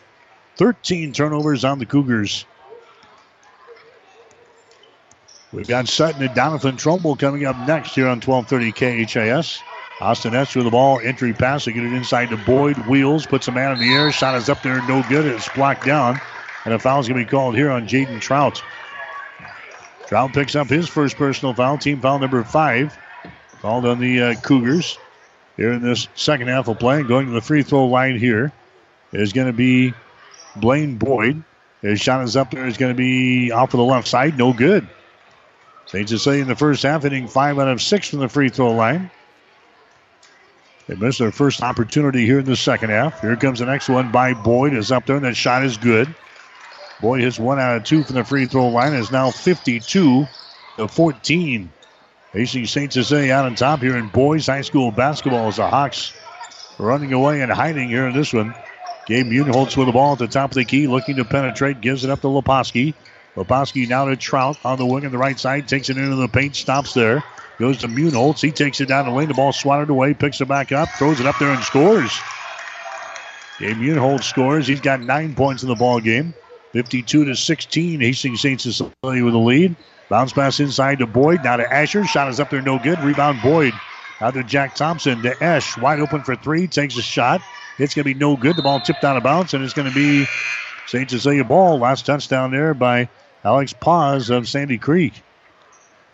13 0.57 1.13
turnovers 1.13 1.65
on 1.65 1.79
the 1.79 1.87
Cougars. 1.87 2.45
We've 5.53 5.69
got 5.69 5.89
Sutton 5.89 6.23
and 6.23 6.31
Doniphan 6.35 6.77
Trumbull 6.77 7.17
coming 7.17 7.47
up 7.47 7.57
next 7.67 7.95
here 7.95 8.07
on 8.07 8.21
1230 8.21 9.07
KHAS. 9.07 9.63
Austin 10.01 10.35
Esch 10.35 10.55
with 10.55 10.65
the 10.65 10.71
ball, 10.71 11.01
entry 11.03 11.33
pass, 11.33 11.65
they 11.65 11.73
get 11.73 11.83
it 11.83 11.93
inside 11.93 12.31
to 12.31 12.37
Boyd. 12.37 12.77
Wheels, 12.87 13.27
puts 13.27 13.49
a 13.49 13.53
man 13.53 13.73
in 13.73 13.79
the 13.81 13.93
air, 13.93 14.13
shot 14.13 14.37
is 14.37 14.49
up 14.49 14.63
there, 14.63 14.81
no 14.87 15.03
good. 15.09 15.27
It's 15.27 15.49
blocked 15.49 15.85
down, 15.85 16.21
and 16.65 16.73
a 16.73 16.79
foul's 16.79 17.09
going 17.09 17.19
to 17.21 17.27
be 17.27 17.31
called 17.31 17.57
here 17.57 17.71
on 17.71 17.89
Jaden 17.89 18.21
Trout. 18.21 18.63
Trout 20.07 20.33
picks 20.33 20.55
up 20.55 20.69
his 20.69 20.89
first 20.89 21.17
personal 21.17 21.53
foul, 21.53 21.79
team 21.79 22.01
foul 22.01 22.21
number 22.21 22.43
five, 22.45 22.97
called 23.61 23.85
on 23.87 23.99
the 23.99 24.23
uh, 24.23 24.35
Cougars 24.37 24.99
here 25.57 25.73
in 25.73 25.83
this 25.83 26.07
second 26.15 26.47
half 26.47 26.69
of 26.69 26.79
play. 26.79 27.03
Going 27.03 27.27
to 27.27 27.33
the 27.33 27.41
free 27.41 27.63
throw 27.63 27.87
line 27.87 28.19
here 28.19 28.53
is 29.13 29.33
going 29.33 29.49
to 29.49 29.53
be 29.53 29.95
Blaine 30.57 30.97
Boyd. 30.97 31.43
His 31.83 32.01
shot 32.01 32.23
is 32.23 32.37
up 32.37 32.53
there, 32.53 32.67
is 32.67 32.77
going 32.77 32.93
to 32.93 32.97
be 32.97 33.51
off 33.51 33.75
of 33.75 33.79
the 33.79 33.85
left 33.85 34.07
side, 34.07 34.39
no 34.39 34.53
good. 34.53 34.89
St. 35.87 36.09
Cecilia 36.09 36.43
in 36.43 36.49
the 36.49 36.57
first 36.57 36.83
half, 36.85 37.03
hitting 37.03 37.27
five 37.27 37.59
out 37.59 37.69
of 37.69 37.83
six 37.83 38.11
from 38.11 38.21
the 38.21 38.29
free 38.29 38.49
throw 38.49 38.73
line. 38.73 39.11
They 40.89 40.97
missed 40.97 41.19
their 41.19 41.31
first 41.31 41.63
opportunity 41.63 42.25
here 42.25 42.39
in 42.39 42.47
the 42.47 42.57
second 42.57 42.91
half. 42.91 43.21
Here 43.21 43.37
comes 43.37 43.59
the 43.59 43.67
next 43.67 43.91
one 43.91 44.11
by 44.11 44.33
Boyd. 44.33 44.73
Is 44.73 44.91
up 44.91 45.05
there, 45.05 45.17
and 45.17 45.25
that 45.27 45.37
shot 45.37 45.63
is 45.63 45.77
good. 45.77 46.13
Boyd 47.03 47.21
hits 47.21 47.39
one 47.39 47.61
out 47.61 47.77
of 47.77 47.85
two 47.85 48.03
from 48.03 48.17
the 48.17 48.25
free 48.25 48.47
throw 48.47 48.69
line. 48.69 48.95
Is 48.95 49.13
now 49.13 49.31
52 49.31 50.27
to 50.79 50.89
14. 50.89 51.71
Hastings 52.33 52.71
St. 52.71 52.93
Cecilia 52.93 53.33
out 53.35 53.45
on 53.45 53.55
top 53.55 53.81
here 53.81 53.97
in 53.97 54.09
boys 54.09 54.47
high 54.47 54.63
school 54.63 54.91
basketball 54.91 55.49
as 55.49 55.57
the 55.57 55.69
Hawks 55.69 56.13
running 56.79 57.13
away 57.13 57.43
and 57.43 57.53
hiding 57.53 57.89
here 57.89 58.07
in 58.07 58.15
this 58.15 58.33
one. 58.33 58.55
Gabe 59.07 59.27
Munholtz 59.27 59.77
with 59.77 59.87
the 59.87 59.93
ball 59.93 60.13
at 60.13 60.19
the 60.19 60.29
top 60.29 60.51
of 60.51 60.55
the 60.55 60.65
key, 60.65 60.87
looking 60.87 61.17
to 61.17 61.25
penetrate, 61.25 61.81
gives 61.81 62.05
it 62.05 62.11
up 62.11 62.21
to 62.21 62.27
Leposki. 62.27 62.95
Leposki 63.37 63.89
now 63.89 64.05
to 64.07 64.17
Trout 64.17 64.59
on 64.65 64.77
the 64.77 64.85
wing 64.85 65.07
on 65.07 65.13
the 65.13 65.19
right 65.19 65.39
side, 65.39 65.69
takes 65.69 65.89
it 65.89 65.97
into 65.97 66.17
the 66.17 66.29
paint, 66.29 66.57
stops 66.57 66.93
there. 66.93 67.25
Goes 67.59 67.79
to 67.79 67.89
Munholtz. 67.89 68.41
He 68.41 68.53
takes 68.53 68.81
it 68.81 68.87
down 68.87 69.07
the 69.07 69.13
lane. 69.13 69.29
The 69.29 69.35
ball 69.35 69.53
swatted 69.53 69.91
away, 69.91 70.15
picks 70.15 70.41
it 70.41 70.47
back 70.47 70.71
up, 70.71 70.89
throws 70.91 71.19
it 71.19 71.27
up 71.27 71.39
there 71.39 71.51
and 71.51 71.63
scores. 71.65 72.13
Gabe 73.59 73.77
Munholtz 73.77 74.25
scores. 74.25 74.67
He's 74.69 74.81
got 74.81 75.01
nine 75.01 75.35
points 75.35 75.65
in 75.65 75.69
the 75.69 75.75
ball 75.75 76.01
game. 76.01 76.35
52 76.73 77.25
to 77.25 77.35
16. 77.35 78.01
Hastings 78.01 78.41
St. 78.41 78.61
Cecilia 78.61 79.25
with 79.25 79.33
the 79.33 79.39
lead. 79.39 79.75
Bounce 80.09 80.33
pass 80.33 80.61
inside 80.61 81.01
to 81.01 81.07
Boyd. 81.07 81.43
Now 81.43 81.57
to 81.57 81.73
Asher. 81.73 82.05
Shot 82.05 82.29
is 82.29 82.39
up 82.39 82.51
there, 82.51 82.63
no 82.63 82.79
good. 82.79 83.01
Rebound 83.01 83.41
Boyd. 83.43 83.75
Out 84.21 84.35
to 84.35 84.45
Jack 84.45 84.75
Thompson 84.75 85.23
to 85.23 85.43
Esch. 85.43 85.77
Wide 85.79 86.01
open 86.01 86.23
for 86.23 86.37
three. 86.37 86.67
Takes 86.67 86.97
a 86.97 87.03
shot. 87.03 87.41
It's 87.79 87.95
going 87.95 88.05
to 88.05 88.15
be 88.15 88.19
no 88.19 88.37
good. 88.37 88.57
The 88.57 88.63
ball 88.63 88.81
tipped 88.81 89.05
out 89.05 89.17
of 89.17 89.23
bounds, 89.23 89.55
and 89.55 89.65
it's 89.65 89.75
going 89.75 89.89
to 89.89 89.95
be 89.95 90.27
St. 90.87 91.11
Cecilia 91.11 91.45
ball. 91.45 91.79
Last 91.79 92.07
touchdown 92.07 92.51
there 92.51 92.75
by 92.75 93.09
Alex 93.45 93.73
Paz 93.73 94.31
of 94.31 94.49
Sandy 94.49 94.79
Creek. 94.79 95.23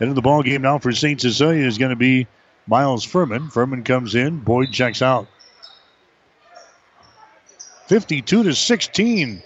Into 0.01 0.15
the 0.15 0.23
ball 0.23 0.43
game 0.43 0.63
now 0.63 0.79
for 0.79 0.93
St. 0.93 1.21
Cecilia 1.21 1.65
is 1.65 1.79
going 1.79 1.91
to 1.91 1.97
be 1.97 2.27
Miles 2.67 3.05
Furman. 3.05 3.51
Furman 3.51 3.85
comes 3.85 4.15
in. 4.15 4.41
Boyd 4.41 4.73
checks 4.73 5.03
out. 5.03 5.29
52 7.89 8.45
to 8.45 8.55
16. 8.55 9.43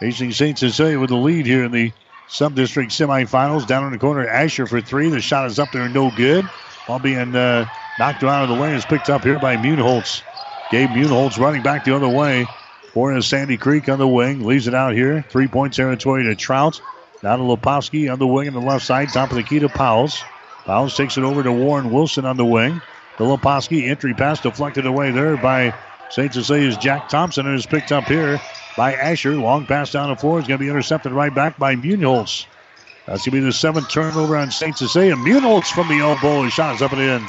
Hastings 0.00 0.36
St. 0.36 0.58
Cecilia 0.58 0.98
with 0.98 1.10
the 1.10 1.16
lead 1.16 1.46
here 1.46 1.64
in 1.64 1.72
the 1.72 1.92
sub-district 2.28 2.90
semifinals. 2.90 3.66
Down 3.66 3.84
in 3.84 3.92
the 3.92 3.98
corner, 3.98 4.26
Asher 4.26 4.66
for 4.66 4.80
three. 4.80 5.08
The 5.08 5.20
shot 5.20 5.46
is 5.46 5.58
up 5.58 5.72
there, 5.72 5.88
no 5.88 6.10
good. 6.16 6.48
Ball 6.86 6.98
being 6.98 7.34
uh, 7.34 7.66
knocked 7.98 8.22
out 8.22 8.42
of 8.42 8.48
the 8.48 8.60
way 8.60 8.74
is 8.74 8.84
picked 8.84 9.10
up 9.10 9.24
here 9.24 9.38
by 9.38 9.56
Munholtz. 9.56 10.22
Gabe 10.70 10.90
Munholtz 10.90 11.38
running 11.38 11.62
back 11.62 11.84
the 11.84 11.94
other 11.94 12.08
way 12.08 12.46
for 12.92 13.20
Sandy 13.20 13.56
Creek 13.56 13.88
on 13.88 13.98
the 13.98 14.08
wing. 14.08 14.44
Leaves 14.44 14.68
it 14.68 14.74
out 14.74 14.94
here. 14.94 15.24
Three-point 15.30 15.74
territory 15.74 16.24
to 16.24 16.34
Trout. 16.34 16.80
Now 17.22 17.36
to 17.36 17.42
Leposki 17.42 18.12
on 18.12 18.18
the 18.18 18.26
wing 18.26 18.48
on 18.48 18.54
the 18.54 18.60
left 18.60 18.84
side. 18.84 19.08
Top 19.08 19.30
of 19.30 19.36
the 19.36 19.42
key 19.42 19.58
to 19.58 19.68
Powell's. 19.68 20.22
Powles 20.64 20.96
takes 20.96 21.16
it 21.16 21.24
over 21.24 21.42
to 21.42 21.52
Warren 21.52 21.90
Wilson 21.90 22.24
on 22.24 22.36
the 22.36 22.44
wing. 22.44 22.80
The 23.18 23.24
Leposki 23.24 23.88
entry 23.88 24.14
pass 24.14 24.40
deflected 24.40 24.84
away 24.84 25.10
there 25.10 25.36
by 25.36 25.74
St. 26.10 26.32
Cecilia's 26.32 26.76
Jack 26.76 27.08
Thompson. 27.08 27.46
And 27.46 27.56
is 27.56 27.66
picked 27.66 27.92
up 27.92 28.04
here 28.04 28.40
by 28.76 28.94
Asher. 28.94 29.34
Long 29.34 29.66
pass 29.66 29.92
down 29.92 30.10
the 30.10 30.16
floor 30.16 30.38
is 30.38 30.46
going 30.46 30.58
to 30.58 30.64
be 30.64 30.68
intercepted 30.68 31.12
right 31.12 31.34
back 31.34 31.58
by 31.58 31.74
Munholz. 31.76 32.46
That's 33.06 33.24
going 33.24 33.36
to 33.36 33.40
be 33.40 33.40
the 33.40 33.52
seventh 33.52 33.88
turnover 33.88 34.36
on 34.36 34.50
St. 34.50 34.76
Cecilia. 34.76 35.14
Munholz 35.14 35.68
from 35.68 35.88
the 35.88 36.00
elbow. 36.00 36.42
His 36.42 36.52
shot 36.52 36.74
is 36.74 36.82
up 36.82 36.92
and 36.92 37.00
in. 37.00 37.26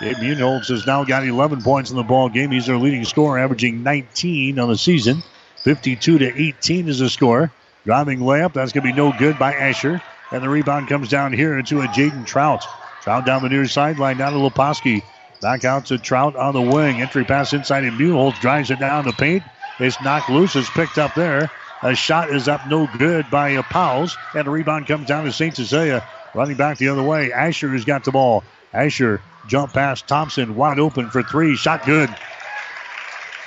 Gabe 0.00 0.16
Munholz 0.16 0.68
has 0.68 0.86
now 0.86 1.04
got 1.04 1.24
11 1.24 1.62
points 1.62 1.90
in 1.90 1.96
the 1.96 2.02
ball 2.02 2.28
game. 2.28 2.50
He's 2.50 2.66
their 2.66 2.78
leading 2.78 3.04
scorer, 3.04 3.38
averaging 3.38 3.82
19 3.84 4.58
on 4.58 4.68
the 4.68 4.76
season. 4.76 5.22
52 5.62 6.18
to 6.18 6.42
18 6.42 6.88
is 6.88 6.98
the 6.98 7.08
score. 7.08 7.52
Driving 7.84 8.20
layup. 8.20 8.54
That's 8.54 8.72
going 8.72 8.86
to 8.86 8.92
be 8.92 8.96
no 8.96 9.12
good 9.18 9.38
by 9.38 9.54
Asher. 9.54 10.02
And 10.30 10.42
the 10.42 10.48
rebound 10.48 10.88
comes 10.88 11.08
down 11.08 11.32
here 11.32 11.58
into 11.58 11.80
a 11.80 11.86
Jaden 11.88 12.26
Trout. 12.26 12.64
Trout 13.02 13.26
down 13.26 13.42
the 13.42 13.48
near 13.48 13.66
sideline, 13.66 14.16
down 14.16 14.32
to 14.32 14.38
Leposki. 14.38 15.02
Back 15.42 15.64
out 15.64 15.86
to 15.86 15.98
Trout 15.98 16.36
on 16.36 16.54
the 16.54 16.62
wing. 16.62 17.02
Entry 17.02 17.24
pass 17.24 17.52
inside, 17.52 17.84
and 17.84 17.98
Munholtz 17.98 18.40
drives 18.40 18.70
it 18.70 18.78
down 18.78 19.04
the 19.04 19.12
paint. 19.12 19.42
It's 19.78 20.00
knocked 20.00 20.30
loose. 20.30 20.56
It's 20.56 20.70
picked 20.70 20.96
up 20.96 21.14
there. 21.14 21.50
A 21.82 21.94
shot 21.94 22.30
is 22.30 22.48
up 22.48 22.66
no 22.66 22.88
good 22.98 23.30
by 23.30 23.50
a 23.50 23.62
Powles. 23.62 24.16
And 24.34 24.46
the 24.46 24.50
rebound 24.50 24.86
comes 24.86 25.06
down 25.06 25.24
to 25.24 25.32
St. 25.32 25.54
Cecilia. 25.54 26.08
Running 26.34 26.56
back 26.56 26.78
the 26.78 26.88
other 26.88 27.02
way. 27.02 27.30
Asher 27.32 27.68
has 27.70 27.84
got 27.84 28.04
the 28.04 28.12
ball. 28.12 28.42
Asher 28.72 29.20
jump 29.46 29.74
past 29.74 30.08
Thompson. 30.08 30.56
Wide 30.56 30.78
open 30.78 31.10
for 31.10 31.22
three. 31.22 31.56
Shot 31.56 31.84
good. 31.84 32.08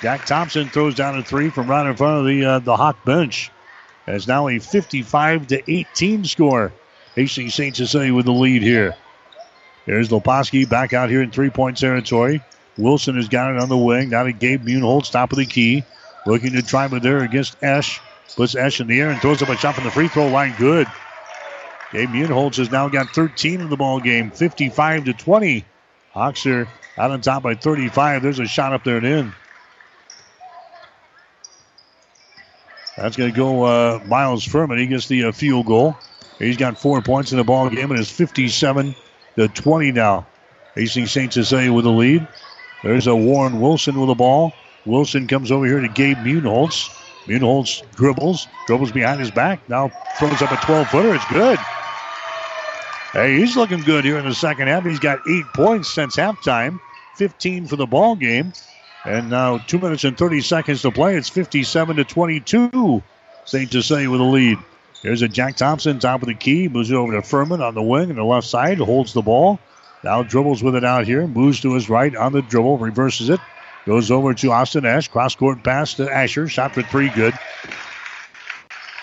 Jack 0.00 0.24
Thompson 0.26 0.68
throws 0.68 0.94
down 0.94 1.18
a 1.18 1.24
three 1.24 1.50
from 1.50 1.66
right 1.66 1.84
in 1.84 1.96
front 1.96 2.20
of 2.20 2.26
the 2.26 2.44
uh, 2.44 2.58
the 2.60 2.76
Hawk 2.76 3.04
bench. 3.04 3.50
It's 4.14 4.26
now 4.26 4.48
a 4.48 4.58
55 4.58 5.48
to 5.48 5.70
18 5.70 6.24
score. 6.24 6.72
Hastings 7.14 7.54
St. 7.54 7.76
Cecilia 7.76 8.14
with 8.14 8.26
the 8.26 8.32
lead 8.32 8.62
here. 8.62 8.96
There's 9.86 10.08
Leposki 10.08 10.68
back 10.68 10.92
out 10.92 11.10
here 11.10 11.22
in 11.22 11.30
three 11.30 11.50
point 11.50 11.78
territory. 11.78 12.42
Wilson 12.76 13.16
has 13.16 13.28
got 13.28 13.54
it 13.54 13.60
on 13.60 13.68
the 13.68 13.76
wing. 13.76 14.10
Now 14.10 14.22
to 14.22 14.32
Gabe 14.32 14.64
Munholtz, 14.64 15.10
top 15.10 15.32
of 15.32 15.38
the 15.38 15.46
key. 15.46 15.82
Looking 16.26 16.52
to 16.52 16.62
try 16.62 16.86
with 16.86 17.02
there 17.02 17.24
against 17.24 17.56
Esch. 17.62 18.00
Puts 18.36 18.54
Esch 18.54 18.80
in 18.80 18.86
the 18.86 19.00
air 19.00 19.10
and 19.10 19.20
throws 19.20 19.42
up 19.42 19.48
a 19.48 19.56
shot 19.56 19.74
from 19.74 19.84
the 19.84 19.90
free 19.90 20.08
throw 20.08 20.28
line. 20.28 20.54
Good. 20.58 20.86
Gabe 21.92 22.10
Munholtz 22.10 22.56
has 22.56 22.70
now 22.70 22.88
got 22.88 23.08
13 23.14 23.60
in 23.60 23.70
the 23.70 23.76
ball 23.76 23.98
game, 23.98 24.30
55 24.30 25.06
to 25.06 25.12
20. 25.14 25.64
Hawks 26.12 26.46
are 26.46 26.68
out 26.98 27.10
on 27.10 27.20
top 27.20 27.42
by 27.42 27.54
35. 27.54 28.22
There's 28.22 28.38
a 28.38 28.46
shot 28.46 28.72
up 28.72 28.84
there 28.84 28.98
and 28.98 29.06
in. 29.06 29.32
That's 32.98 33.16
going 33.16 33.30
to 33.30 33.36
go 33.36 33.64
uh, 33.64 34.00
Miles 34.06 34.44
Furman. 34.44 34.78
He 34.78 34.86
gets 34.86 35.06
the 35.06 35.24
uh, 35.24 35.32
field 35.32 35.66
goal. 35.66 35.96
He's 36.38 36.56
got 36.56 36.78
four 36.78 37.00
points 37.02 37.32
in 37.32 37.38
the 37.38 37.44
ball 37.44 37.68
game 37.70 37.90
and 37.90 37.98
it's 37.98 38.10
57 38.10 38.94
to 39.36 39.48
20 39.48 39.92
now. 39.92 40.26
Hastings 40.74 41.10
St. 41.10 41.32
Cecilia 41.32 41.72
with 41.72 41.84
the 41.84 41.90
lead. 41.90 42.26
There's 42.82 43.06
a 43.06 43.14
Warren 43.14 43.60
Wilson 43.60 43.98
with 43.98 44.08
the 44.08 44.14
ball. 44.14 44.52
Wilson 44.84 45.26
comes 45.26 45.50
over 45.50 45.66
here 45.66 45.80
to 45.80 45.88
Gabe 45.88 46.18
Munholtz. 46.18 46.94
Munholtz 47.26 47.82
dribbles, 47.94 48.46
dribbles 48.66 48.92
behind 48.92 49.20
his 49.20 49.30
back. 49.30 49.68
Now 49.68 49.90
throws 50.18 50.40
up 50.42 50.52
a 50.52 50.56
12 50.64 50.88
footer. 50.88 51.14
It's 51.14 51.32
good. 51.32 51.58
Hey, 53.12 53.38
he's 53.38 53.56
looking 53.56 53.80
good 53.80 54.04
here 54.04 54.18
in 54.18 54.24
the 54.24 54.34
second 54.34 54.68
half. 54.68 54.84
He's 54.84 54.98
got 54.98 55.20
eight 55.28 55.46
points 55.54 55.92
since 55.92 56.16
halftime, 56.16 56.78
15 57.16 57.66
for 57.66 57.76
the 57.76 57.86
ball 57.86 58.16
game. 58.16 58.52
And 59.04 59.30
now 59.30 59.58
two 59.58 59.78
minutes 59.78 60.04
and 60.04 60.16
30 60.16 60.40
seconds 60.40 60.82
to 60.82 60.90
play. 60.90 61.16
It's 61.16 61.28
57 61.28 61.96
to 61.96 62.04
22. 62.04 63.02
St. 63.44 63.70
Cecilia 63.70 64.10
with 64.10 64.20
a 64.20 64.24
lead. 64.24 64.58
Here's 65.02 65.22
a 65.22 65.28
Jack 65.28 65.56
Thompson, 65.56 65.98
top 66.00 66.22
of 66.22 66.28
the 66.28 66.34
key. 66.34 66.68
Moves 66.68 66.90
it 66.90 66.96
over 66.96 67.12
to 67.12 67.22
Furman 67.22 67.62
on 67.62 67.74
the 67.74 67.82
wing 67.82 68.10
on 68.10 68.16
the 68.16 68.24
left 68.24 68.46
side. 68.46 68.78
Holds 68.78 69.12
the 69.12 69.22
ball. 69.22 69.60
Now 70.02 70.22
dribbles 70.22 70.62
with 70.62 70.74
it 70.74 70.84
out 70.84 71.06
here. 71.06 71.26
Moves 71.26 71.60
to 71.60 71.74
his 71.74 71.88
right 71.88 72.14
on 72.14 72.32
the 72.32 72.42
dribble. 72.42 72.78
Reverses 72.78 73.30
it. 73.30 73.40
Goes 73.86 74.10
over 74.10 74.34
to 74.34 74.52
Austin 74.52 74.84
Esch. 74.84 75.08
Cross 75.08 75.36
court 75.36 75.62
pass 75.62 75.94
to 75.94 76.10
Asher. 76.10 76.48
Shot 76.48 76.74
for 76.74 76.82
three. 76.82 77.08
Good. 77.08 77.34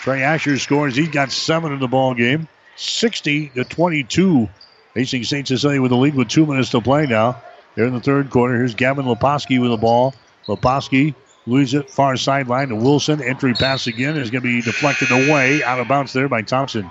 Trey 0.00 0.22
Asher 0.22 0.58
scores. 0.58 0.94
He's 0.94 1.08
got 1.08 1.32
seven 1.32 1.72
in 1.72 1.80
the 1.80 1.88
ball 1.88 2.14
game. 2.14 2.46
60 2.76 3.48
to 3.48 3.64
22. 3.64 4.48
Hastings 4.94 5.28
St. 5.28 5.48
Cecilia 5.48 5.82
with 5.82 5.90
the 5.90 5.96
lead 5.96 6.14
with 6.14 6.28
two 6.28 6.46
minutes 6.46 6.70
to 6.70 6.80
play 6.80 7.06
now. 7.06 7.42
Here 7.76 7.86
in 7.86 7.92
the 7.92 8.00
third 8.00 8.30
quarter. 8.30 8.56
Here's 8.56 8.74
Gavin 8.74 9.04
Leposki 9.04 9.60
with 9.60 9.70
the 9.70 9.76
ball. 9.76 10.14
Leposki 10.48 11.14
loses 11.46 11.74
it 11.80 11.90
far 11.90 12.16
sideline 12.16 12.68
to 12.68 12.74
Wilson. 12.74 13.22
Entry 13.22 13.54
pass 13.54 13.86
again 13.86 14.16
is 14.16 14.30
going 14.30 14.42
to 14.42 14.48
be 14.48 14.62
deflected 14.62 15.10
away. 15.10 15.62
Out 15.62 15.78
of 15.78 15.86
bounds 15.86 16.12
there 16.12 16.28
by 16.28 16.42
Thompson. 16.42 16.90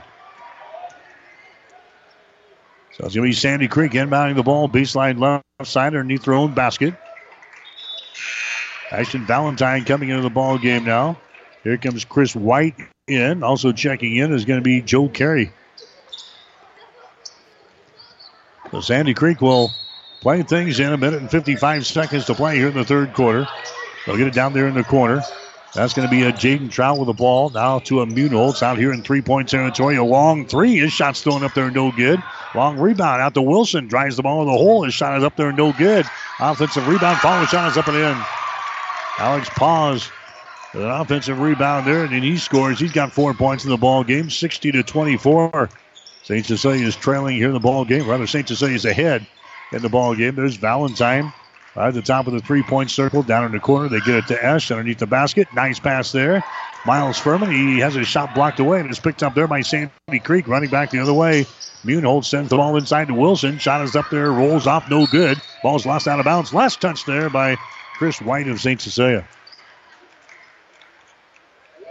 So 2.94 3.04
it's 3.06 3.16
going 3.16 3.28
to 3.28 3.30
be 3.30 3.34
Sandy 3.34 3.68
Creek 3.68 3.92
inbounding 3.94 4.36
the 4.36 4.44
ball. 4.44 4.70
Baseline 4.70 5.20
left 5.20 5.44
side 5.64 5.88
underneath 5.88 6.24
their 6.24 6.36
own 6.36 6.54
basket. 6.54 6.94
Ashton 8.92 9.26
Valentine 9.26 9.84
coming 9.84 10.10
into 10.10 10.22
the 10.22 10.30
ball 10.30 10.58
game 10.58 10.86
now. 10.86 11.18
Here 11.64 11.78
comes 11.78 12.06
Chris 12.06 12.36
White 12.36 12.76
in. 13.08 13.44
Also 13.44 13.72
checking 13.72 14.16
in 14.16 14.32
is 14.32 14.46
going 14.46 14.60
to 14.60 14.64
be 14.64 14.82
Joe 14.82 15.10
Carey. 15.10 15.52
So 18.72 18.82
Sandy 18.82 19.14
Creek 19.14 19.42
will 19.42 19.72
play 20.26 20.42
things 20.42 20.80
in 20.80 20.92
a 20.92 20.98
minute 20.98 21.22
and 21.22 21.30
55 21.30 21.86
seconds 21.86 22.26
to 22.26 22.34
play 22.34 22.56
here 22.56 22.70
in 22.70 22.74
the 22.74 22.84
third 22.84 23.14
quarter. 23.14 23.48
They'll 24.08 24.18
get 24.18 24.26
it 24.26 24.34
down 24.34 24.54
there 24.54 24.68
in 24.68 24.74
the 24.74 24.84
corner. 24.84 25.22
That's 25.76 25.94
going 25.94 26.08
to 26.08 26.12
be 26.12 26.24
a 26.24 26.32
Jaden 26.32 26.72
Trout 26.72 26.98
with 26.98 27.06
the 27.06 27.14
ball. 27.14 27.52
Now 27.52 27.78
to 27.78 28.02
a 28.02 28.08
Munholtz 28.08 28.64
out 28.64 28.80
here 28.80 28.92
in 28.92 29.04
three 29.04 29.22
point 29.22 29.48
territory. 29.50 29.98
A 29.98 30.04
long 30.04 30.48
three. 30.48 30.78
His 30.78 30.92
shot's 30.92 31.22
thrown 31.22 31.44
up 31.44 31.54
there, 31.54 31.70
no 31.70 31.92
good. 31.92 32.24
Long 32.56 32.80
rebound 32.80 33.22
out 33.22 33.36
to 33.36 33.42
Wilson. 33.44 33.88
Drives 33.88 34.16
the 34.16 34.24
ball 34.24 34.42
in 34.42 34.48
the 34.48 34.58
hole. 34.58 34.84
His 34.84 34.96
shot 34.96 35.16
is 35.16 35.24
up 35.24 35.36
there, 35.36 35.52
no 35.52 35.72
good. 35.74 36.08
Offensive 36.40 36.88
rebound. 36.88 37.20
Follow 37.20 37.46
shot 37.46 37.70
is 37.70 37.78
up 37.78 37.88
and 37.88 37.96
in. 37.96 38.18
Alex 39.20 39.48
with 40.74 40.84
an 40.84 40.90
offensive 40.90 41.40
rebound 41.40 41.86
there, 41.86 42.04
and 42.04 42.12
then 42.12 42.24
he 42.24 42.38
scores. 42.38 42.80
He's 42.80 42.92
got 42.92 43.12
four 43.12 43.36
points 43.36 43.64
in 43.64 43.70
the 43.70 43.78
ball 43.78 44.04
game, 44.04 44.32
60 44.32 44.72
to 44.72 44.82
24. 44.82 45.70
St. 46.24 46.44
Cecilia 46.44 46.88
is 46.88 46.96
trailing 46.96 47.36
here 47.36 47.50
in 47.50 47.54
the 47.54 47.60
ball 47.60 47.86
game. 47.86 48.10
Rather, 48.10 48.26
St. 48.26 48.48
Cecilia 48.48 48.74
is 48.74 48.86
ahead 48.86 49.28
in 49.72 49.82
the 49.82 49.90
ball 49.90 50.16
game. 50.16 50.36
There's 50.36 50.56
Valentine 50.56 51.34
at 51.76 51.94
the 51.94 52.02
top 52.02 52.28
of 52.28 52.34
the 52.34 52.40
three-point 52.40 52.90
circle, 52.90 53.22
down 53.24 53.46
in 53.46 53.52
the 53.52 53.60
corner. 53.60 53.90
They 53.90 54.00
get 54.00 54.16
it 54.16 54.28
to 54.28 54.46
Esch 54.46 54.72
underneath 54.72 55.00
the 55.00 55.08
basket. 55.08 55.48
Nice 55.54 55.80
pass 55.80 56.12
there. 56.12 56.44
Miles 56.86 57.18
Furman, 57.18 57.52
he 57.52 57.80
has 57.80 57.96
his 57.96 58.08
shot 58.08 58.36
blocked 58.36 58.60
away, 58.60 58.80
and 58.80 58.90
it's 58.90 59.00
picked 59.00 59.24
up 59.24 59.34
there 59.34 59.48
by 59.48 59.62
Sandy 59.62 59.92
Creek, 60.24 60.48
running 60.48 60.70
back 60.70 60.92
the 60.92 61.00
other 61.00 61.14
way. 61.14 61.46
Munholtz 61.84 62.26
sends 62.26 62.50
the 62.50 62.58
ball 62.58 62.78
inside 62.78 63.08
to 63.08 63.14
Wilson. 63.14 63.58
Shot 63.58 63.82
is 63.82 63.96
up 63.96 64.10
there, 64.10 64.32
rolls 64.32 64.68
off, 64.68 64.90
no 64.90 65.06
good. 65.08 65.40
Ball's 65.64 65.86
lost 65.86 66.08
out 66.08 66.20
of 66.20 66.26
bounds. 66.26 66.54
Last 66.54 66.82
touch 66.82 67.06
there 67.06 67.30
by 67.30 67.58
Chris 67.98 68.22
White 68.22 68.48
of 68.48 68.62
St. 68.62 68.80
Cecilia. 68.80 69.28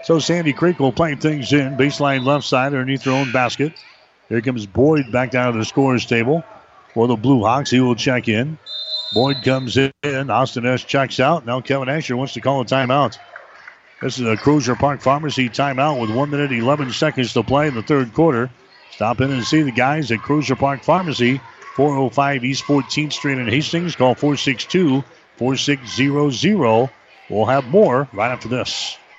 So 0.05 0.19
Sandy 0.19 0.53
Creek 0.53 0.79
will 0.79 0.93
play 0.93 1.15
things 1.15 1.53
in. 1.53 1.77
Baseline 1.77 2.25
left 2.25 2.45
side 2.45 2.67
underneath 2.67 3.05
their 3.05 3.15
own 3.15 3.33
basket. 3.33 3.73
Here 4.29 4.41
comes 4.41 4.67
Boyd 4.67 5.11
back 5.11 5.31
down 5.31 5.53
to 5.53 5.59
the 5.59 5.65
scorer's 5.65 6.07
table 6.07 6.45
for 6.95 7.09
the 7.09 7.17
Blue 7.17 7.45
Hawks. 7.45 7.71
He 7.71 7.81
will 7.81 7.97
check 7.97 8.29
in. 8.29 8.57
Boyd 9.13 9.43
comes 9.45 9.77
in. 9.77 10.31
Austin 10.31 10.65
Esch 10.67 10.87
checks 10.87 11.21
out. 11.21 11.45
Now 11.45 11.61
Kevin 11.61 11.89
Asher 11.89 12.17
wants 12.17 12.33
to 12.35 12.41
call 12.41 12.61
a 12.61 12.65
timeout. 12.65 13.19
This 14.01 14.19
is 14.19 14.27
a 14.27 14.37
Crozier 14.37 14.75
Park 14.77 15.01
Pharmacy 15.01 15.49
timeout 15.49 16.01
with 16.01 16.11
1 16.11 16.31
minute 16.31 16.53
11 16.53 16.93
seconds 16.93 17.33
to 17.35 17.43
play 17.43 17.69
in 17.69 17.75
the 17.75 17.83
third 17.83 18.13
quarter. 18.15 18.51
Stop 18.91 19.21
in 19.21 19.31
and 19.31 19.45
see 19.45 19.63
the 19.63 19.73
guys 19.73 20.11
at 20.11 20.21
Crozier 20.21 20.57
Park 20.57 20.83
Pharmacy, 20.83 21.41
405 21.75 22.45
East 22.45 22.65
14th 22.65 23.13
Street 23.13 23.39
in 23.39 23.49
Hastings. 23.49 23.97
Call 23.97 24.15
462 24.15 25.03
4600. 25.37 26.91
We'll 27.31 27.47
have 27.47 27.67
more 27.69 28.09
right 28.13 28.31
after 28.31 28.49
this. 28.49 28.97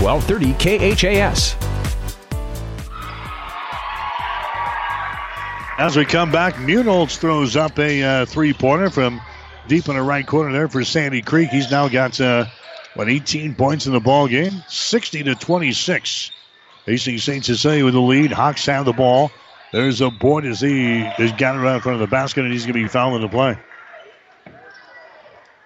1230 0.00 0.96
KHAS. 0.96 1.56
As 5.78 5.96
we 5.96 6.04
come 6.04 6.30
back, 6.30 6.54
Munholtz 6.54 7.16
throws 7.18 7.56
up 7.56 7.78
a 7.78 8.02
uh, 8.02 8.26
three 8.26 8.52
pointer 8.52 8.90
from 8.90 9.20
deep 9.68 9.88
in 9.88 9.96
the 9.96 10.02
right 10.02 10.26
corner 10.26 10.52
there 10.52 10.68
for 10.68 10.84
Sandy 10.84 11.22
Creek. 11.22 11.50
He's 11.50 11.70
now 11.70 11.88
got, 11.88 12.20
uh, 12.20 12.46
what, 12.94 13.08
18 13.08 13.54
points 13.54 13.86
in 13.86 13.92
the 13.92 14.00
ball 14.00 14.26
game? 14.26 14.62
60 14.68 15.22
to 15.24 15.34
26. 15.34 16.30
Hastings 16.86 17.24
St. 17.24 17.44
Cecilia 17.44 17.84
with 17.84 17.94
the 17.94 18.00
lead. 18.00 18.32
Hawks 18.32 18.66
have 18.66 18.84
the 18.84 18.92
ball. 18.92 19.30
There's 19.72 20.00
a 20.00 20.10
board 20.10 20.44
as 20.44 20.60
he 20.60 21.00
has 21.00 21.32
got 21.32 21.56
it 21.56 21.60
right 21.60 21.76
in 21.76 21.80
front 21.80 21.94
of 21.94 22.00
the 22.00 22.10
basket, 22.10 22.42
and 22.42 22.52
he's 22.52 22.64
going 22.64 22.74
to 22.74 22.82
be 22.82 22.88
fouling 22.88 23.22
the 23.22 23.28
play. 23.28 23.58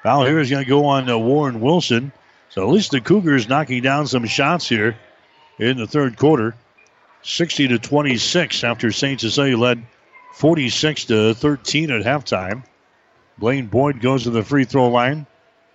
Foul 0.03 0.27
here 0.27 0.39
is 0.39 0.51
going 0.51 0.63
to 0.63 0.69
go 0.69 0.87
on 0.87 1.09
uh, 1.09 1.17
Warren 1.17 1.61
Wilson. 1.61 2.13
So 2.55 2.63
at 2.63 2.73
least 2.73 2.93
the 2.93 3.01
Cougars 3.01 3.49
knocking 3.49 3.83
down 3.83 4.07
some 4.07 4.27
shots 4.27 4.69
here 4.69 4.97
in 5.59 5.77
the 5.77 5.89
third 5.89 6.17
quarter. 6.17 6.55
60 7.23 7.67
to 7.67 7.81
26 7.81 8.63
after 8.63 8.93
St. 8.93 9.21
Cecilia 9.21 9.59
led 9.59 9.85
46 10.35 11.07
to 11.07 11.35
13 11.35 11.91
at 11.91 12.03
halftime. 12.03 12.63
Blaine 13.39 13.67
Boyd 13.67 14.01
goes 14.01 14.23
to 14.23 14.31
the 14.31 14.45
free 14.45 14.65
throw 14.65 14.89
line. 14.89 15.27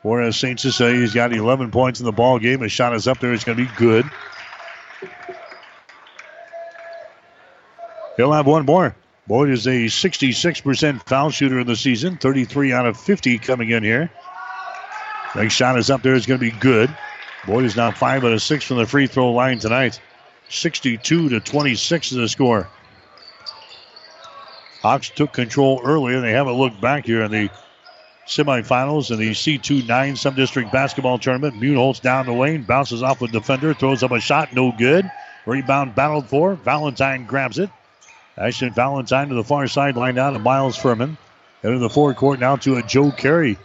Whereas 0.03 0.38
St. 0.38 0.57
Cecilia's 0.57 1.13
got 1.13 1.34
11 1.34 1.69
points 1.71 1.99
in 1.99 2.05
the 2.05 2.13
ball 2.13 2.39
game. 2.39 2.61
His 2.61 2.71
shot 2.71 2.95
is 2.95 3.09
up 3.09 3.19
there. 3.19 3.34
It's 3.34 3.43
going 3.43 3.57
to 3.57 3.65
be 3.65 3.71
good. 3.75 4.05
He'll 8.15 8.32
have 8.32 8.47
one 8.47 8.65
more. 8.65 8.95
Boyd 9.27 9.49
is 9.49 9.67
a 9.67 9.88
66% 9.88 11.05
foul 11.05 11.30
shooter 11.30 11.59
in 11.59 11.67
the 11.67 11.75
season, 11.75 12.15
33 12.15 12.71
out 12.71 12.86
of 12.86 12.97
50 12.97 13.38
coming 13.39 13.71
in 13.71 13.84
here. 13.84 14.09
Next 15.36 15.53
shot 15.53 15.77
is 15.77 15.89
up 15.89 16.01
there. 16.01 16.15
It's 16.15 16.25
going 16.25 16.39
to 16.39 16.51
be 16.51 16.57
good. 16.59 16.95
Boyd 17.45 17.65
is 17.65 17.75
now 17.75 17.91
5 17.91 18.25
out 18.25 18.34
of 18.34 18.41
6 18.41 18.65
from 18.65 18.77
the 18.77 18.86
free 18.86 19.07
throw 19.07 19.32
line 19.32 19.59
tonight. 19.59 19.99
62 20.49 21.30
to 21.30 21.39
26 21.39 22.11
is 22.11 22.17
the 22.17 22.27
score. 22.27 22.67
Hawks 24.82 25.09
took 25.09 25.34
control 25.34 25.82
early, 25.84 26.15
and 26.15 26.23
they 26.23 26.32
haven't 26.32 26.53
looked 26.53 26.82
back 26.82 27.05
here 27.05 27.23
in 27.23 27.32
the 27.32 27.49
semifinals 28.25 29.11
in 29.11 29.19
the 29.19 29.32
C2 29.32 29.88
9 29.88 30.13
Subdistrict 30.13 30.71
Basketball 30.71 31.19
Tournament. 31.19 31.55
Munholtz 31.55 32.01
down 32.01 32.25
the 32.25 32.32
lane, 32.32 32.63
bounces 32.63 33.03
off 33.03 33.21
a 33.21 33.27
defender, 33.27 33.73
throws 33.73 34.03
up 34.03 34.11
a 34.11 34.19
shot, 34.19 34.53
no 34.53 34.71
good. 34.77 35.09
Rebound 35.45 35.95
battled 35.95 36.27
for. 36.27 36.55
Valentine 36.55 37.25
grabs 37.25 37.59
it. 37.59 37.69
Ashton 38.38 38.73
Valentine 38.73 39.30
to 39.30 39.36
the 39.36 39.43
far 39.43 39.67
sideline 39.67 40.15
down 40.15 40.34
to 40.34 40.39
Miles 40.39 40.77
Furman. 40.77 41.17
Into 41.61 41.80
the 41.80 41.89
forecourt 41.89 42.39
now 42.39 42.55
to 42.57 42.77
a 42.77 42.84
Joe 42.84 43.11
Carey. 43.11 43.57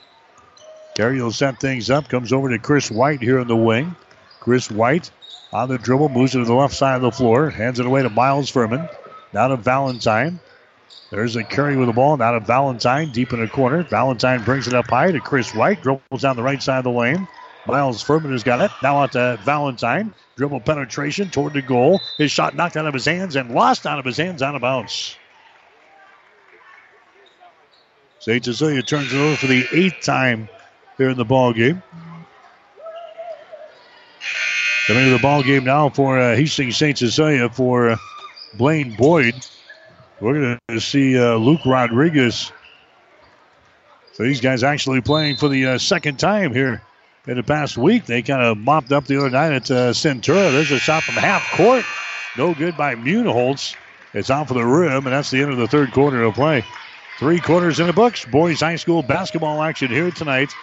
Carey 0.95 1.21
will 1.21 1.33
set 1.33 1.61
things 1.61 1.91
up. 1.91 2.09
Comes 2.09 2.33
over 2.33 2.51
to 2.51 2.59
Chris 2.59 2.91
White 2.91 3.21
here 3.21 3.41
in 3.41 3.49
the 3.49 3.57
wing. 3.57 3.97
Chris 4.41 4.71
White 4.71 5.11
on 5.55 5.69
the 5.69 5.79
dribble, 5.79 6.09
moves 6.09 6.35
it 6.35 6.41
to 6.41 6.45
the 6.45 6.53
left 6.53 6.75
side 6.75 6.97
of 6.97 7.03
the 7.03 7.13
floor, 7.13 7.49
hands 7.49 7.79
it 7.79 7.87
away 7.87 8.03
to 8.03 8.11
Miles 8.11 8.51
Furman. 8.51 8.89
Now 9.33 9.49
to 9.49 9.57
Valentine. 9.57 10.41
There's 11.11 11.37
a 11.37 11.45
carry 11.45 11.77
with 11.77 11.87
the 11.87 11.93
ball. 11.93 12.17
Now 12.17 12.33
to 12.33 12.41
Valentine, 12.41 13.13
deep 13.13 13.33
in 13.33 13.41
the 13.41 13.47
corner. 13.47 13.85
Valentine 13.85 14.43
brings 14.43 14.67
it 14.67 14.75
up 14.75 14.91
high 14.91 15.13
to 15.13 15.21
Chris 15.21 15.55
White. 15.55 15.81
Dribbles 15.81 16.23
down 16.23 16.35
the 16.35 16.43
right 16.43 16.61
side 16.61 16.79
of 16.79 16.85
the 16.85 16.91
lane. 16.91 17.29
Miles 17.67 18.03
Furman 18.03 18.33
has 18.33 18.43
got 18.43 18.61
it. 18.61 18.73
Now 18.83 18.99
out 18.99 19.13
to 19.13 19.39
Valentine. 19.45 20.13
Dribble 20.37 20.61
penetration 20.61 21.31
toward 21.31 21.53
the 21.53 21.63
goal. 21.63 22.01
His 22.19 22.33
shot 22.33 22.57
knocked 22.57 22.77
out 22.77 22.87
of 22.87 22.95
his 22.95 23.05
hands 23.05 23.37
and 23.37 23.55
lost 23.55 23.87
out 23.87 24.01
of 24.01 24.05
his 24.05 24.17
hands 24.17 24.43
out 24.43 24.57
of 24.57 24.63
bounds. 24.63 25.17
St. 28.19 28.45
Cecilia 28.45 28.83
turns 28.83 29.13
it 29.13 29.19
over 29.19 29.37
for 29.37 29.47
the 29.47 29.67
eighth 29.73 30.01
time 30.01 30.49
here 30.99 31.09
in 31.09 31.17
the 31.17 31.25
ball 31.25 31.53
game. 31.53 31.83
Coming 34.87 35.05
to 35.05 35.11
the 35.13 35.19
ball 35.19 35.43
game 35.43 35.65
now 35.65 35.89
for 35.89 36.19
uh, 36.19 36.37
Hastings 36.37 36.77
St. 36.77 36.99
Cecilia 36.99 37.49
for 37.49 37.91
uh, 37.91 37.97
Blaine 38.59 38.95
Boyd. 38.95 39.35
We're 40.21 40.35
going 40.35 40.59
to 40.69 40.81
see 40.81 41.19
uh, 41.19 41.37
Luke 41.37 41.63
Rodriguez. 41.65 42.53
So 44.13 44.23
these 44.23 44.41
guys 44.41 44.63
actually 44.63 45.01
playing 45.01 45.37
for 45.37 45.49
the 45.49 45.67
uh, 45.67 45.79
second 45.79 46.19
time 46.19 46.53
here 46.53 46.83
in 47.27 47.37
the 47.37 47.43
past 47.43 47.79
week. 47.79 48.05
They 48.05 48.23
kind 48.23 48.43
of 48.43 48.59
mopped 48.59 48.93
up 48.93 49.07
the 49.07 49.17
other 49.17 49.31
night 49.31 49.53
at 49.53 49.71
uh, 49.71 49.93
Centura. 49.93 50.53
There's 50.53 50.71
a 50.71 50.79
shot 50.79 51.03
from 51.03 51.15
half 51.15 51.51
court. 51.57 51.85
No 52.37 52.55
good 52.55 52.77
by 52.77 52.95
Munholtz. 52.95 53.75
It's 54.13 54.31
out 54.31 54.49
for 54.49 54.55
the 54.55 54.65
rim, 54.65 55.07
and 55.07 55.15
that's 55.15 55.31
the 55.31 55.41
end 55.41 55.51
of 55.51 55.57
the 55.57 55.67
third 55.67 55.93
quarter 55.93 56.23
of 56.23 56.35
play. 56.35 56.65
Three 57.19 57.41
quarters 57.41 57.81
in 57.81 57.87
the 57.87 57.93
books. 57.93 58.25
Boys 58.27 58.61
High 58.61 58.77
School 58.77 59.03
basketball 59.03 59.63
action 59.63 59.91
here 59.91 60.11
tonight 60.11 60.55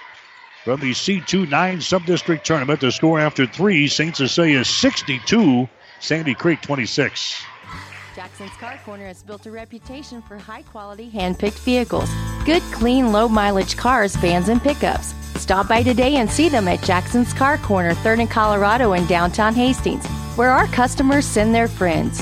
from 0.64 0.80
the 0.80 0.92
C2 0.92 1.50
9 1.50 1.78
Subdistrict 1.78 2.44
Tournament. 2.44 2.82
The 2.82 2.92
score 2.92 3.20
after 3.20 3.46
three, 3.46 3.88
St. 3.88 4.16
Cecilia 4.16 4.64
62, 4.64 5.68
Sandy 6.00 6.34
Creek 6.34 6.62
26. 6.62 7.44
Jackson's 8.16 8.52
Car 8.52 8.80
Corner 8.84 9.06
has 9.06 9.24
built 9.24 9.46
a 9.46 9.52
reputation 9.52 10.22
for 10.22 10.38
high 10.38 10.64
quality 10.64 11.10
hand 11.10 11.40
picked 11.40 11.60
vehicles. 11.60 12.10
Good, 12.46 12.62
clean, 12.64 13.12
low 13.12 13.28
mileage 13.28 13.78
cars, 13.78 14.16
vans, 14.18 14.50
and 14.50 14.62
pickups. 14.62 15.14
Stop 15.40 15.68
by 15.68 15.82
today 15.82 16.18
and 16.18 16.30
see 16.30 16.50
them 16.50 16.68
at 16.68 16.84
Jackson's 16.84 17.34
Car 17.34 17.58
Corner, 17.58 17.94
3rd 17.96 18.20
and 18.22 18.30
Colorado 18.30 18.94
in 18.94 19.06
downtown 19.08 19.56
Hastings, 19.56 20.06
where 20.36 20.52
our 20.52 20.68
customers 20.68 21.26
send 21.26 21.56
their 21.56 21.68
friends. 21.68 22.22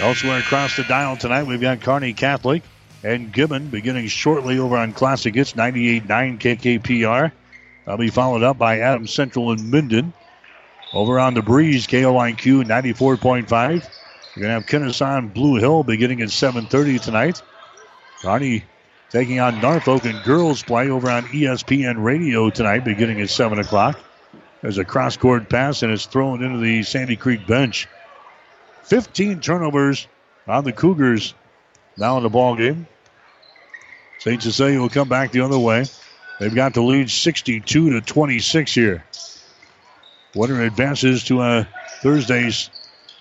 Elsewhere 0.00 0.38
across 0.38 0.76
the 0.76 0.84
dial 0.84 1.16
tonight, 1.16 1.44
we've 1.44 1.60
got 1.60 1.80
Kearney 1.80 2.12
Catholic 2.12 2.62
and 3.04 3.32
Gibbon 3.32 3.68
beginning 3.68 4.06
shortly 4.06 4.58
over 4.58 4.76
on 4.76 4.92
Classic 4.92 5.34
Hits 5.34 5.52
98.9 5.52 6.38
KKPR. 6.38 7.32
That'll 7.84 7.98
be 7.98 8.08
followed 8.08 8.42
up 8.42 8.58
by 8.58 8.80
Adams 8.80 9.12
Central 9.12 9.50
and 9.50 9.70
Minden. 9.70 10.12
Over 10.92 11.18
on 11.18 11.34
the 11.34 11.42
breeze, 11.42 11.86
KLIQ 11.86 12.64
94.5. 12.64 13.48
You're 14.34 14.46
going 14.46 14.48
to 14.48 14.48
have 14.48 14.66
Kenesaw 14.66 15.32
Blue 15.34 15.56
Hill 15.56 15.82
beginning 15.82 16.22
at 16.22 16.28
7.30 16.28 17.00
tonight. 17.00 17.42
Kearney 18.22 18.64
taking 19.10 19.40
on 19.40 19.60
Norfolk 19.60 20.04
and 20.04 20.22
girls 20.24 20.62
play 20.62 20.88
over 20.88 21.10
on 21.10 21.24
ESPN 21.24 22.02
Radio 22.02 22.50
tonight 22.50 22.84
beginning 22.84 23.20
at 23.20 23.30
7 23.30 23.58
o'clock. 23.58 23.98
There's 24.62 24.78
a 24.78 24.84
cross 24.84 25.16
court 25.16 25.50
pass 25.50 25.82
and 25.82 25.92
it's 25.92 26.06
thrown 26.06 26.42
into 26.42 26.58
the 26.58 26.82
Sandy 26.82 27.16
Creek 27.16 27.46
bench. 27.46 27.88
15 28.84 29.40
turnovers 29.40 30.06
on 30.46 30.64
the 30.64 30.72
Cougars 30.72 31.34
now 31.96 32.16
in 32.16 32.22
the 32.22 32.28
ball 32.28 32.56
game. 32.56 32.86
St. 34.18 34.42
Cecilia 34.42 34.80
will 34.80 34.88
come 34.88 35.08
back 35.08 35.32
the 35.32 35.40
other 35.40 35.58
way. 35.58 35.84
They've 36.38 36.54
got 36.54 36.74
the 36.74 36.82
lead 36.82 37.10
62 37.10 37.90
to 37.90 38.00
26 38.00 38.74
here. 38.74 39.04
Winner 40.34 40.62
advances 40.62 41.24
to 41.24 41.42
a 41.42 41.68
Thursday's 42.02 42.70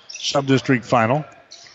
sub-district 0.07 0.85
final. 0.85 1.25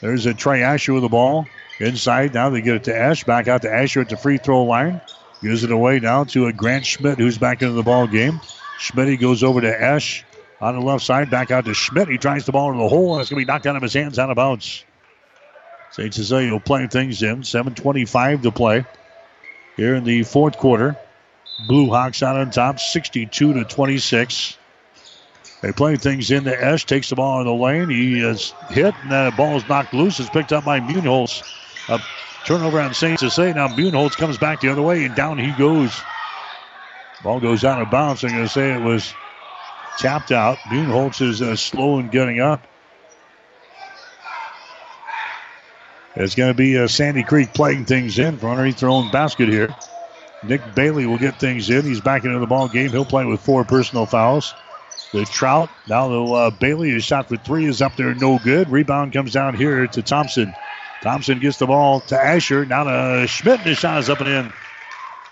There's 0.00 0.26
a 0.26 0.34
Trey 0.34 0.62
Asher 0.62 0.92
with 0.92 1.02
the 1.02 1.08
ball 1.08 1.46
inside. 1.78 2.34
Now 2.34 2.50
they 2.50 2.60
get 2.60 2.76
it 2.76 2.84
to 2.84 2.98
Esch. 2.98 3.24
Back 3.24 3.48
out 3.48 3.62
to 3.62 3.72
Asher 3.72 4.00
at 4.00 4.08
the 4.08 4.16
free 4.16 4.38
throw 4.38 4.64
line. 4.64 5.00
Gives 5.42 5.64
it 5.64 5.70
away 5.70 6.00
now 6.00 6.24
to 6.24 6.46
a 6.46 6.52
Grant 6.52 6.86
Schmidt 6.86 7.18
who's 7.18 7.38
back 7.38 7.62
into 7.62 7.74
the 7.74 7.82
ball 7.82 8.06
game. 8.06 8.40
Schmidt 8.78 9.20
goes 9.20 9.42
over 9.42 9.60
to 9.60 9.82
Esch 9.82 10.24
on 10.60 10.74
the 10.74 10.80
left 10.80 11.04
side. 11.04 11.30
Back 11.30 11.50
out 11.50 11.64
to 11.64 11.74
Schmidt. 11.74 12.08
He 12.08 12.18
tries 12.18 12.46
the 12.46 12.52
ball 12.52 12.70
into 12.70 12.82
the 12.82 12.88
hole 12.88 13.14
and 13.14 13.20
it's 13.20 13.30
going 13.30 13.40
to 13.40 13.46
be 13.46 13.52
knocked 13.52 13.66
out 13.66 13.76
of 13.76 13.82
his 13.82 13.94
hands 13.94 14.18
out 14.18 14.30
of 14.30 14.36
bounds. 14.36 14.84
St. 15.90 16.12
Cecilia 16.12 16.52
will 16.52 16.60
play 16.60 16.86
things 16.86 17.22
in. 17.22 17.42
7.25 17.42 18.42
to 18.42 18.52
play 18.52 18.84
here 19.76 19.94
in 19.94 20.04
the 20.04 20.22
fourth 20.24 20.58
quarter. 20.58 20.96
Blue 21.68 21.88
Hawks 21.88 22.22
out 22.22 22.36
on 22.36 22.50
top, 22.50 22.78
62 22.78 23.54
to 23.54 23.64
26. 23.64 24.58
They 25.62 25.72
play 25.72 25.96
things 25.96 26.30
into 26.30 26.52
Esch, 26.52 26.84
takes 26.84 27.08
the 27.08 27.16
ball 27.16 27.40
in 27.40 27.46
the 27.46 27.54
lane. 27.54 27.88
He 27.88 28.20
is 28.20 28.52
hit, 28.68 28.94
and 29.02 29.10
the 29.10 29.32
ball 29.36 29.56
is 29.56 29.66
knocked 29.66 29.94
loose. 29.94 30.20
It's 30.20 30.28
picked 30.28 30.52
up 30.52 30.64
by 30.64 30.80
Munholz. 30.80 31.42
A 31.88 31.98
turnover 32.44 32.78
on 32.80 32.92
St. 32.92 33.18
Cecilia. 33.18 33.54
Now 33.54 33.68
Munholz 33.68 34.16
comes 34.16 34.36
back 34.36 34.60
the 34.60 34.68
other 34.68 34.82
way, 34.82 35.04
and 35.04 35.14
down 35.14 35.38
he 35.38 35.52
goes. 35.52 35.98
Ball 37.22 37.40
goes 37.40 37.64
out 37.64 37.80
of 37.80 37.90
bounds. 37.90 38.22
I'm 38.22 38.30
going 38.32 38.44
to 38.44 38.48
say 38.52 38.74
it 38.74 38.82
was 38.82 39.14
tapped 39.98 40.32
out. 40.32 40.58
Munholz 40.68 41.20
is 41.20 41.42
uh, 41.42 41.56
slow 41.56 41.98
in 41.98 42.08
getting 42.08 42.40
up. 42.40 42.66
It's 46.16 46.34
going 46.34 46.50
to 46.50 46.56
be 46.56 46.78
uh, 46.78 46.88
Sandy 46.88 47.22
Creek 47.22 47.52
playing 47.52 47.84
things 47.84 48.18
in 48.18 48.38
for 48.38 48.48
underneath 48.48 48.78
their 48.78 48.88
own 48.88 49.10
basket 49.10 49.48
here. 49.48 49.74
Nick 50.42 50.62
Bailey 50.74 51.06
will 51.06 51.18
get 51.18 51.38
things 51.38 51.68
in. 51.68 51.84
He's 51.84 52.00
back 52.00 52.24
into 52.24 52.38
the 52.38 52.46
ball 52.46 52.68
game. 52.68 52.90
He'll 52.90 53.04
play 53.04 53.24
with 53.24 53.40
four 53.40 53.64
personal 53.64 54.06
fouls. 54.06 54.54
The 55.12 55.24
Trout. 55.24 55.68
Now 55.88 56.08
the 56.08 56.22
uh, 56.22 56.50
Bailey, 56.50 56.90
his 56.90 57.04
shot 57.04 57.28
for 57.28 57.36
three 57.36 57.66
is 57.66 57.82
up 57.82 57.96
there, 57.96 58.14
no 58.14 58.38
good. 58.38 58.70
Rebound 58.70 59.12
comes 59.12 59.32
down 59.32 59.54
here 59.54 59.86
to 59.86 60.02
Thompson. 60.02 60.54
Thompson 61.02 61.38
gets 61.38 61.58
the 61.58 61.66
ball 61.66 62.00
to 62.00 62.18
Asher. 62.18 62.64
Now 62.64 62.84
to 62.84 63.26
Schmidt. 63.26 63.60
His 63.60 63.78
shot 63.78 63.98
is 63.98 64.08
up 64.08 64.20
and 64.20 64.28
in. 64.28 64.52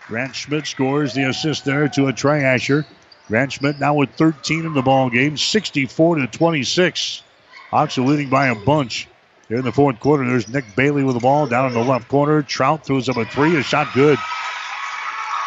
Grant 0.06 0.34
Schmidt 0.34 0.66
scores 0.66 1.14
the 1.14 1.28
assist 1.28 1.64
there 1.64 1.88
to 1.88 2.08
a 2.08 2.12
Trey 2.12 2.44
Asher. 2.44 2.84
Grant 3.28 3.52
Schmidt 3.52 3.80
now 3.80 3.94
with 3.94 4.10
13 4.10 4.66
in 4.66 4.74
the 4.74 4.82
ball 4.82 5.08
game, 5.08 5.36
64 5.36 6.16
to 6.16 6.26
26. 6.26 7.22
Hawks 7.70 7.96
are 7.96 8.02
leading 8.02 8.28
by 8.28 8.48
a 8.48 8.54
bunch. 8.54 9.08
Here 9.48 9.58
in 9.58 9.64
the 9.64 9.72
fourth 9.72 10.00
quarter, 10.00 10.26
there's 10.26 10.48
Nick 10.48 10.64
Bailey 10.76 11.04
with 11.04 11.14
the 11.14 11.20
ball 11.20 11.46
down 11.46 11.68
in 11.68 11.74
the 11.74 11.84
left 11.84 12.08
corner. 12.08 12.42
Trout 12.42 12.84
throws 12.84 13.08
up 13.08 13.16
a 13.16 13.24
three, 13.24 13.56
a 13.56 13.62
shot 13.62 13.88
good. 13.94 14.18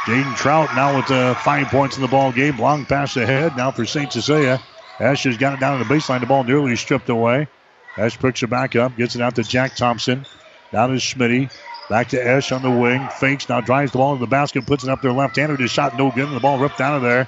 Jaden 0.05 0.35
Trout 0.37 0.69
now 0.75 0.95
with 0.95 1.11
uh, 1.11 1.33
five 1.35 1.67
points 1.67 1.97
in 1.97 2.01
the 2.01 2.07
ball 2.07 2.31
game. 2.31 2.57
Long 2.57 2.85
pass 2.85 3.17
ahead 3.17 3.57
now 3.57 3.71
for 3.71 3.85
St. 3.85 4.11
Cecilia. 4.11 4.61
Esch 4.99 5.23
has 5.23 5.37
got 5.37 5.53
it 5.53 5.59
down 5.59 5.77
to 5.77 5.83
the 5.83 5.93
baseline. 5.93 6.21
The 6.21 6.25
ball 6.25 6.43
nearly 6.43 6.75
stripped 6.75 7.09
away. 7.09 7.47
Esch 7.97 8.17
picks 8.17 8.41
it 8.41 8.49
back 8.49 8.75
up, 8.75 8.95
gets 8.95 9.15
it 9.15 9.21
out 9.21 9.35
to 9.35 9.43
Jack 9.43 9.75
Thompson. 9.75 10.25
Down 10.71 10.89
to 10.89 10.95
Schmitty. 10.95 11.51
Back 11.89 12.09
to 12.09 12.17
Esch 12.17 12.51
on 12.51 12.61
the 12.61 12.71
wing. 12.71 13.07
Fakes 13.19 13.49
now 13.49 13.61
drives 13.61 13.91
the 13.91 13.99
ball 13.99 14.15
to 14.15 14.19
the 14.19 14.27
basket, 14.27 14.65
puts 14.65 14.83
it 14.83 14.89
up 14.89 15.01
there 15.01 15.11
left-handed. 15.11 15.59
His 15.59 15.71
shot 15.71 15.97
no 15.97 16.11
good. 16.11 16.27
And 16.27 16.35
the 16.35 16.41
ball 16.41 16.59
ripped 16.59 16.81
out 16.81 16.95
of 16.95 17.01
there 17.01 17.27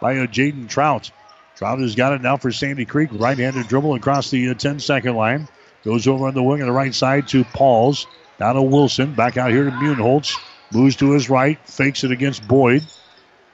by 0.00 0.14
Jaden 0.14 0.68
Trout. 0.68 1.10
Trout 1.56 1.78
has 1.80 1.94
got 1.94 2.12
it 2.12 2.22
now 2.22 2.36
for 2.36 2.50
Sandy 2.50 2.84
Creek. 2.84 3.10
Right-handed 3.12 3.68
dribble 3.68 3.94
across 3.94 4.30
the 4.30 4.46
10-second 4.46 5.10
uh, 5.10 5.14
line. 5.14 5.48
Goes 5.84 6.06
over 6.06 6.26
on 6.26 6.34
the 6.34 6.42
wing 6.42 6.62
on 6.62 6.68
the 6.68 6.72
right 6.72 6.94
side 6.94 7.28
to 7.28 7.44
Pauls. 7.44 8.06
Down 8.38 8.54
to 8.54 8.62
Wilson. 8.62 9.14
Back 9.14 9.36
out 9.36 9.50
here 9.50 9.64
to 9.64 9.70
Munholtz. 9.70 10.36
Moves 10.72 10.96
to 10.96 11.12
his 11.12 11.28
right. 11.28 11.58
Fakes 11.68 12.04
it 12.04 12.10
against 12.10 12.46
Boyd. 12.48 12.82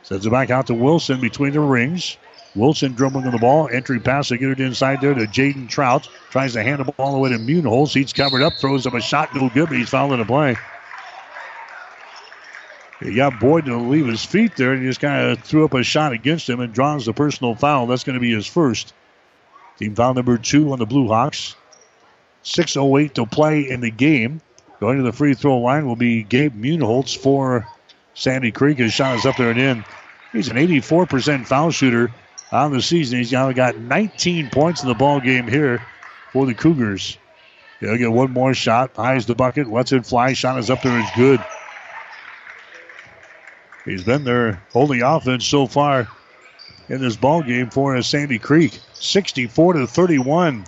Sends 0.03 0.25
it 0.25 0.31
back 0.31 0.51
out 0.51 0.69
to 0.69 0.75
Wilson 0.75 1.21
between 1.21 1.53
the 1.53 1.61
rings. 1.61 2.17
Wilson 2.55 2.93
dribbling 2.93 3.27
on 3.27 3.33
the 3.33 3.39
ball. 3.39 3.69
Entry 3.73 4.01
pass 4.01 4.29
to 4.29 4.39
get 4.39 4.51
it 4.51 4.61
inside 4.61 5.01
there 5.01 5.15
to 5.15 5.27
Jaden 5.27 5.69
Trout. 5.69 6.09
Tries 6.31 6.53
to 6.53 6.63
hand 6.63 6.81
the 6.81 6.93
ball 6.93 7.17
away 7.17 7.31
to 7.31 7.39
Munholtz. 7.39 7.93
He's 7.93 8.13
covered 8.13 8.43
up. 8.43 8.55
Throws 8.55 8.87
up 8.87 8.95
a 8.95 9.01
shot. 9.01 9.35
No 9.35 9.49
good, 9.49 9.69
but 9.69 9.79
he's 9.79 9.89
fouled 9.89 10.13
in 10.13 10.21
the 10.21 10.25
play. 10.25 10.57
He 13.01 13.15
got 13.15 13.41
Boyd 13.41 13.67
to 13.67 13.77
leave 13.77 14.07
his 14.07 14.25
feet 14.25 14.57
there 14.57 14.73
and 14.73 14.83
he 14.83 14.89
just 14.89 15.01
kind 15.01 15.31
of 15.31 15.45
threw 15.45 15.65
up 15.65 15.75
a 15.75 15.83
shot 15.83 16.13
against 16.13 16.49
him 16.49 16.61
and 16.61 16.73
draws 16.73 17.05
the 17.05 17.13
personal 17.13 17.55
foul. 17.55 17.87
That's 17.87 18.05
going 18.05 18.15
to 18.15 18.21
be 18.21 18.33
his 18.33 18.47
first. 18.47 18.95
Team 19.79 19.95
foul 19.95 20.15
number 20.15 20.39
two 20.39 20.73
on 20.73 20.79
the 20.79 20.87
Blue 20.87 21.09
Hawks. 21.09 21.55
6.08 22.45 23.15
to 23.15 23.27
play 23.27 23.69
in 23.69 23.81
the 23.81 23.91
game. 23.91 24.41
Going 24.81 24.99
to 24.99 25.03
the 25.03 25.13
free 25.13 25.35
throw 25.35 25.59
line 25.59 25.87
will 25.87 25.97
be 25.97 26.23
Gabe 26.23 26.55
Munholtz 26.55 27.17
for 27.17 27.67
Sandy 28.15 28.53
Creek. 28.53 28.79
His 28.79 28.93
shot 28.93 29.17
is 29.19 29.27
up 29.27 29.37
there 29.37 29.51
and 29.51 29.61
in. 29.61 29.85
He's 30.33 30.49
an 30.49 30.57
84% 30.57 31.47
foul 31.47 31.71
shooter 31.71 32.13
on 32.53 32.73
the 32.73 32.81
season. 32.81 33.19
He's 33.19 33.33
now 33.33 33.51
got 33.53 33.77
19 33.77 34.51
points 34.51 34.83
in 34.83 34.89
the 34.89 34.95
ball 34.95 35.21
game 35.21 35.49
here 35.49 35.83
for 36.33 36.47
the 36.47 36.55
Cougars. 36.55 37.19
He'll 37.81 37.97
get 37.99 38.13
one 38.13 38.33
more 38.33 38.55
shot. 38.55 38.99
Eyes 38.99 39.27
the 39.27 39.35
bucket. 39.35 39.69
Lets 39.69 39.93
it 39.93 40.07
fly. 40.07 40.33
Shot 40.33 40.59
is 40.59 40.71
up 40.71 40.83
there. 40.83 40.99
It's 40.99 41.15
good. 41.17 41.45
He's 43.87 44.05
been 44.05 44.25
their 44.25 44.63
only 44.75 45.01
offense 45.01 45.47
so 45.47 45.67
far 45.67 46.09
in 46.89 47.01
this 47.01 47.17
ball 47.17 47.43
game 47.43 47.71
for 47.71 48.01
Sandy 48.03 48.39
Creek. 48.39 48.79
64 48.95 49.75
to 49.75 49.87
31. 49.87 50.67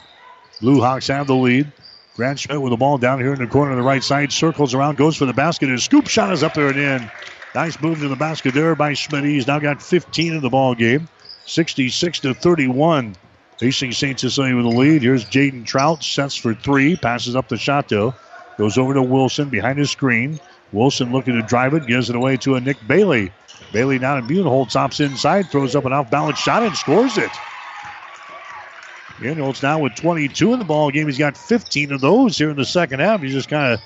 Blue 0.61 0.81
Hawks 0.81 1.09
have 1.09 1.27
the 1.27 1.35
lead. 1.35 1.71
Grant 2.17 2.39
Schmidt 2.39 2.61
with 2.61 2.71
the 2.71 2.77
ball 2.77 2.99
down 2.99 3.21
here 3.21 3.33
in 3.33 3.39
the 3.39 3.47
corner 3.47 3.73
of 3.73 3.77
the 3.77 3.83
right 3.83 4.03
side. 4.03 4.33
Circles 4.33 4.75
around, 4.75 4.97
goes 4.97 5.17
for 5.17 5.27
the 5.27 5.33
basket. 5.33 5.69
His 5.69 5.85
scoop 5.85 6.09
shot 6.09 6.33
is 6.33 6.43
up 6.43 6.55
there 6.55 6.69
and 6.69 6.79
in. 6.79 7.11
Nice 7.55 7.81
move 7.81 8.01
to 8.01 8.09
the 8.09 8.17
basket 8.17 8.55
there 8.55 8.75
by 8.75 8.95
Schmidt. 8.95 9.25
He's 9.25 9.47
now 9.47 9.59
got 9.59 9.83
15 9.83 10.35
in 10.35 10.41
the 10.41 10.51
ball 10.51 10.75
game. 10.75 11.09
66 11.47 12.21
to 12.21 12.35
31. 12.35 13.17
Facing 13.59 13.91
St. 13.91 14.19
Cecilia 14.19 14.55
with 14.55 14.65
the 14.65 14.79
lead. 14.79 15.03
Here's 15.03 15.25
Jaden 15.25 15.67
Trout. 15.67 16.05
Sets 16.05 16.37
for 16.37 16.55
three. 16.55 16.97
Passes 16.97 17.35
up 17.35 17.49
the 17.49 17.57
shot 17.57 17.89
though. 17.89 18.15
Goes 18.57 18.79
over 18.79 18.95
to 18.95 19.03
Wilson 19.03 19.49
behind 19.49 19.79
his 19.79 19.91
screen. 19.91 20.39
Wilson 20.73 21.13
looking 21.13 21.35
to 21.35 21.43
drive 21.43 21.75
it, 21.75 21.87
gives 21.87 22.11
it 22.11 22.17
away 22.17 22.37
to 22.39 22.57
a 22.57 22.61
Nick 22.61 22.77
Bailey. 22.87 23.33
Bailey 23.73 23.99
down 23.99 24.19
in 24.19 24.27
Munholtz, 24.27 24.73
tops 24.73 25.01
inside, 25.01 25.51
throws 25.51 25.77
up 25.77 25.85
an 25.85 25.93
off 25.93 26.11
balance 26.11 26.39
shot 26.39 26.63
and 26.63 26.77
scores 26.77 27.19
it. 27.19 27.31
Munholtz 29.19 29.63
now 29.63 29.81
with 29.81 29.95
22 29.95 30.53
in 30.53 30.59
the 30.59 30.65
ball 30.65 30.91
game. 30.91 31.07
He's 31.07 31.19
got 31.19 31.37
15 31.37 31.93
of 31.93 32.01
those 32.01 32.39
here 32.39 32.51
in 32.51 32.57
the 32.57 32.65
second 32.65 33.01
half. 33.01 33.21
He's 33.21 33.33
just 33.33 33.49
kind 33.49 33.75
of 33.75 33.81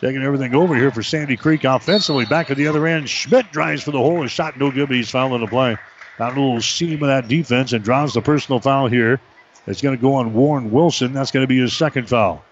taking 0.00 0.22
everything 0.22 0.54
over 0.54 0.74
here 0.74 0.90
for 0.90 1.02
Sandy 1.02 1.36
Creek 1.36 1.64
offensively. 1.64 2.26
Back 2.26 2.50
at 2.50 2.56
the 2.56 2.66
other 2.66 2.86
end, 2.86 3.08
Schmidt 3.08 3.52
drives 3.52 3.82
for 3.82 3.92
the 3.92 3.98
hole. 3.98 4.22
His 4.22 4.32
shot 4.32 4.58
no 4.58 4.70
good, 4.70 4.88
but 4.88 4.96
he's 4.96 5.10
fouling 5.10 5.40
the 5.40 5.46
play. 5.46 5.76
Found 6.18 6.36
a 6.36 6.40
little 6.40 6.60
seam 6.60 7.02
of 7.02 7.08
that 7.08 7.28
defense 7.28 7.72
and 7.72 7.84
draws 7.84 8.14
the 8.14 8.22
personal 8.22 8.60
foul 8.60 8.88
here. 8.88 9.20
It's 9.66 9.82
going 9.82 9.96
to 9.96 10.00
go 10.00 10.14
on 10.14 10.34
Warren 10.34 10.70
Wilson. 10.70 11.12
That's 11.12 11.30
going 11.30 11.44
to 11.44 11.48
be 11.48 11.58
his 11.58 11.72
second 11.72 12.08
foul. 12.08 12.44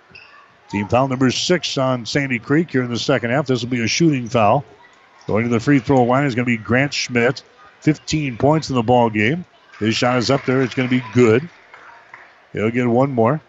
Team 0.71 0.89
foul 0.89 1.09
number 1.09 1.31
six 1.31 1.77
on 1.79 2.07
Sandy 2.07 2.39
Creek 2.39 2.71
here 2.71 2.83
in 2.83 2.91
the 2.91 2.99
second 2.99 3.31
half. 3.31 3.47
This 3.47 3.63
will 3.63 3.71
be 3.71 3.83
a 3.83 3.87
shooting 3.87 4.29
foul. 4.29 4.65
Going 5.27 5.45
to 5.45 5.51
the 5.51 5.61
free 5.61 5.79
throw 5.79 6.03
line 6.03 6.25
is 6.27 6.35
going 6.35 6.47
to 6.47 6.51
be 6.51 6.57
Grant 6.57 6.93
Schmidt. 6.93 7.43
15 7.81 8.37
points 8.37 8.71
in 8.71 8.77
the 8.77 8.83
ball 8.83 9.11
game. 9.11 9.45
His 9.79 9.95
shot 9.95 10.19
is 10.19 10.31
up 10.31 10.45
there. 10.47 10.63
It's 10.63 10.75
going 10.75 10.89
to 10.89 10.95
be 10.95 11.05
good. 11.13 11.49
He'll 12.53 12.71
get 12.71 12.87
one 12.87 13.13
more. 13.13 13.41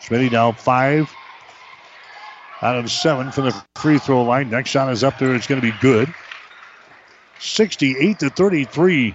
Schmidt 0.00 0.32
now 0.32 0.52
five 0.52 1.12
out 2.60 2.76
of 2.76 2.90
seven 2.90 3.30
from 3.32 3.46
the 3.46 3.64
free 3.76 3.98
throw 3.98 4.22
line. 4.22 4.50
Next 4.50 4.70
shot 4.70 4.92
is 4.92 5.02
up 5.02 5.18
there. 5.18 5.34
It's 5.34 5.46
going 5.46 5.60
to 5.60 5.66
be 5.66 5.76
good. 5.80 6.12
68 7.40 8.18
to 8.20 8.30
33. 8.30 9.14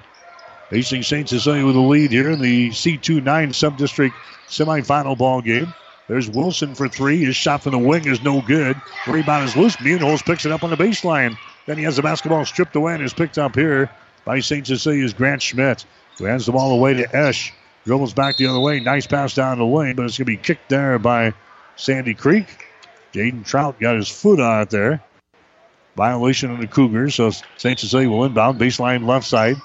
Hastings 0.69 1.07
St. 1.07 1.29
Cecilia 1.29 1.65
with 1.65 1.75
the 1.75 1.81
lead 1.81 2.11
here 2.11 2.29
in 2.29 2.41
the 2.41 2.69
C29 2.69 3.55
sub-district 3.55 4.15
semifinal 4.49 5.17
ball 5.17 5.41
game. 5.41 5.73
There's 6.07 6.29
Wilson 6.29 6.73
for 6.73 6.87
three. 6.87 7.25
His 7.25 7.35
shot 7.35 7.63
from 7.63 7.73
the 7.73 7.79
wing 7.79 8.07
is 8.07 8.23
no 8.23 8.41
good. 8.41 8.79
Rebound 9.07 9.49
is 9.49 9.57
loose. 9.57 9.75
Munholtz 9.77 10.23
picks 10.23 10.45
it 10.45 10.51
up 10.51 10.63
on 10.63 10.69
the 10.69 10.77
baseline. 10.77 11.37
Then 11.65 11.77
he 11.77 11.83
has 11.83 11.97
the 11.97 12.01
basketball 12.01 12.45
stripped 12.45 12.75
away 12.75 12.93
and 12.93 13.03
is 13.03 13.13
picked 13.13 13.37
up 13.37 13.55
here 13.55 13.91
by 14.23 14.39
St. 14.39 14.65
Cecilia's 14.65 15.13
Grant 15.13 15.41
Schmidt, 15.41 15.85
who 16.17 16.25
hands 16.25 16.45
the 16.45 16.53
ball 16.53 16.71
away 16.71 16.93
to 16.93 17.15
Esch. 17.15 17.53
Dribbles 17.83 18.13
back 18.13 18.37
the 18.37 18.47
other 18.47 18.59
way. 18.59 18.79
Nice 18.79 19.07
pass 19.07 19.33
down 19.33 19.59
the 19.59 19.65
lane, 19.65 19.95
but 19.95 20.05
it's 20.05 20.17
going 20.17 20.25
to 20.25 20.31
be 20.31 20.37
kicked 20.37 20.69
there 20.69 20.97
by 20.97 21.33
Sandy 21.75 22.13
Creek. 22.13 22.65
Jaden 23.13 23.45
Trout 23.45 23.79
got 23.79 23.95
his 23.95 24.09
foot 24.09 24.39
on 24.39 24.61
it 24.61 24.69
there. 24.69 25.03
Violation 25.95 26.51
of 26.51 26.59
the 26.59 26.67
Cougars, 26.67 27.15
so 27.15 27.31
St. 27.57 27.79
Cecilia 27.79 28.09
will 28.09 28.25
inbound. 28.25 28.59
Baseline 28.59 29.05
left 29.07 29.25
side. 29.25 29.55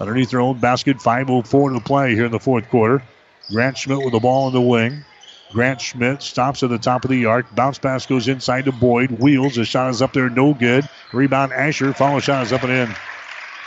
Underneath 0.00 0.30
their 0.30 0.40
own 0.40 0.58
basket. 0.58 0.98
5.04 0.98 1.74
to 1.74 1.80
play 1.84 2.14
here 2.14 2.26
in 2.26 2.32
the 2.32 2.38
fourth 2.38 2.68
quarter. 2.68 3.02
Grant 3.50 3.78
Schmidt 3.78 3.98
with 3.98 4.12
the 4.12 4.20
ball 4.20 4.48
in 4.48 4.54
the 4.54 4.60
wing. 4.60 5.04
Grant 5.52 5.80
Schmidt 5.80 6.22
stops 6.22 6.62
at 6.62 6.70
the 6.70 6.78
top 6.78 7.04
of 7.04 7.10
the 7.10 7.24
arc. 7.26 7.54
Bounce 7.54 7.78
pass 7.78 8.06
goes 8.06 8.28
inside 8.28 8.66
to 8.66 8.72
Boyd. 8.72 9.10
Wheels. 9.12 9.54
The 9.54 9.64
shot 9.64 9.90
is 9.90 10.02
up 10.02 10.12
there, 10.12 10.28
no 10.28 10.52
good. 10.54 10.88
Rebound 11.12 11.52
Asher. 11.52 11.92
Follow 11.92 12.20
shot 12.20 12.46
is 12.46 12.52
up 12.52 12.62
and 12.64 12.72
in. 12.72 12.94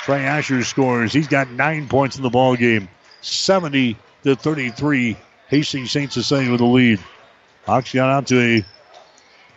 Trey 0.04 0.24
Asher 0.24 0.64
scores. 0.64 1.14
He's 1.14 1.28
got 1.28 1.50
nine 1.50 1.88
points 1.88 2.18
in 2.18 2.24
the 2.24 2.30
ball 2.30 2.56
game. 2.56 2.88
70 3.22 3.98
to 4.24 4.36
33. 4.36 5.18
Hastings 5.48 5.92
St. 5.92 6.12
Cecilia 6.12 6.52
with 6.52 6.60
the 6.60 6.66
lead. 6.66 7.00
Hawks 7.66 7.94
got 7.94 8.10
out 8.10 8.28
to 8.28 8.40
a 8.40 8.66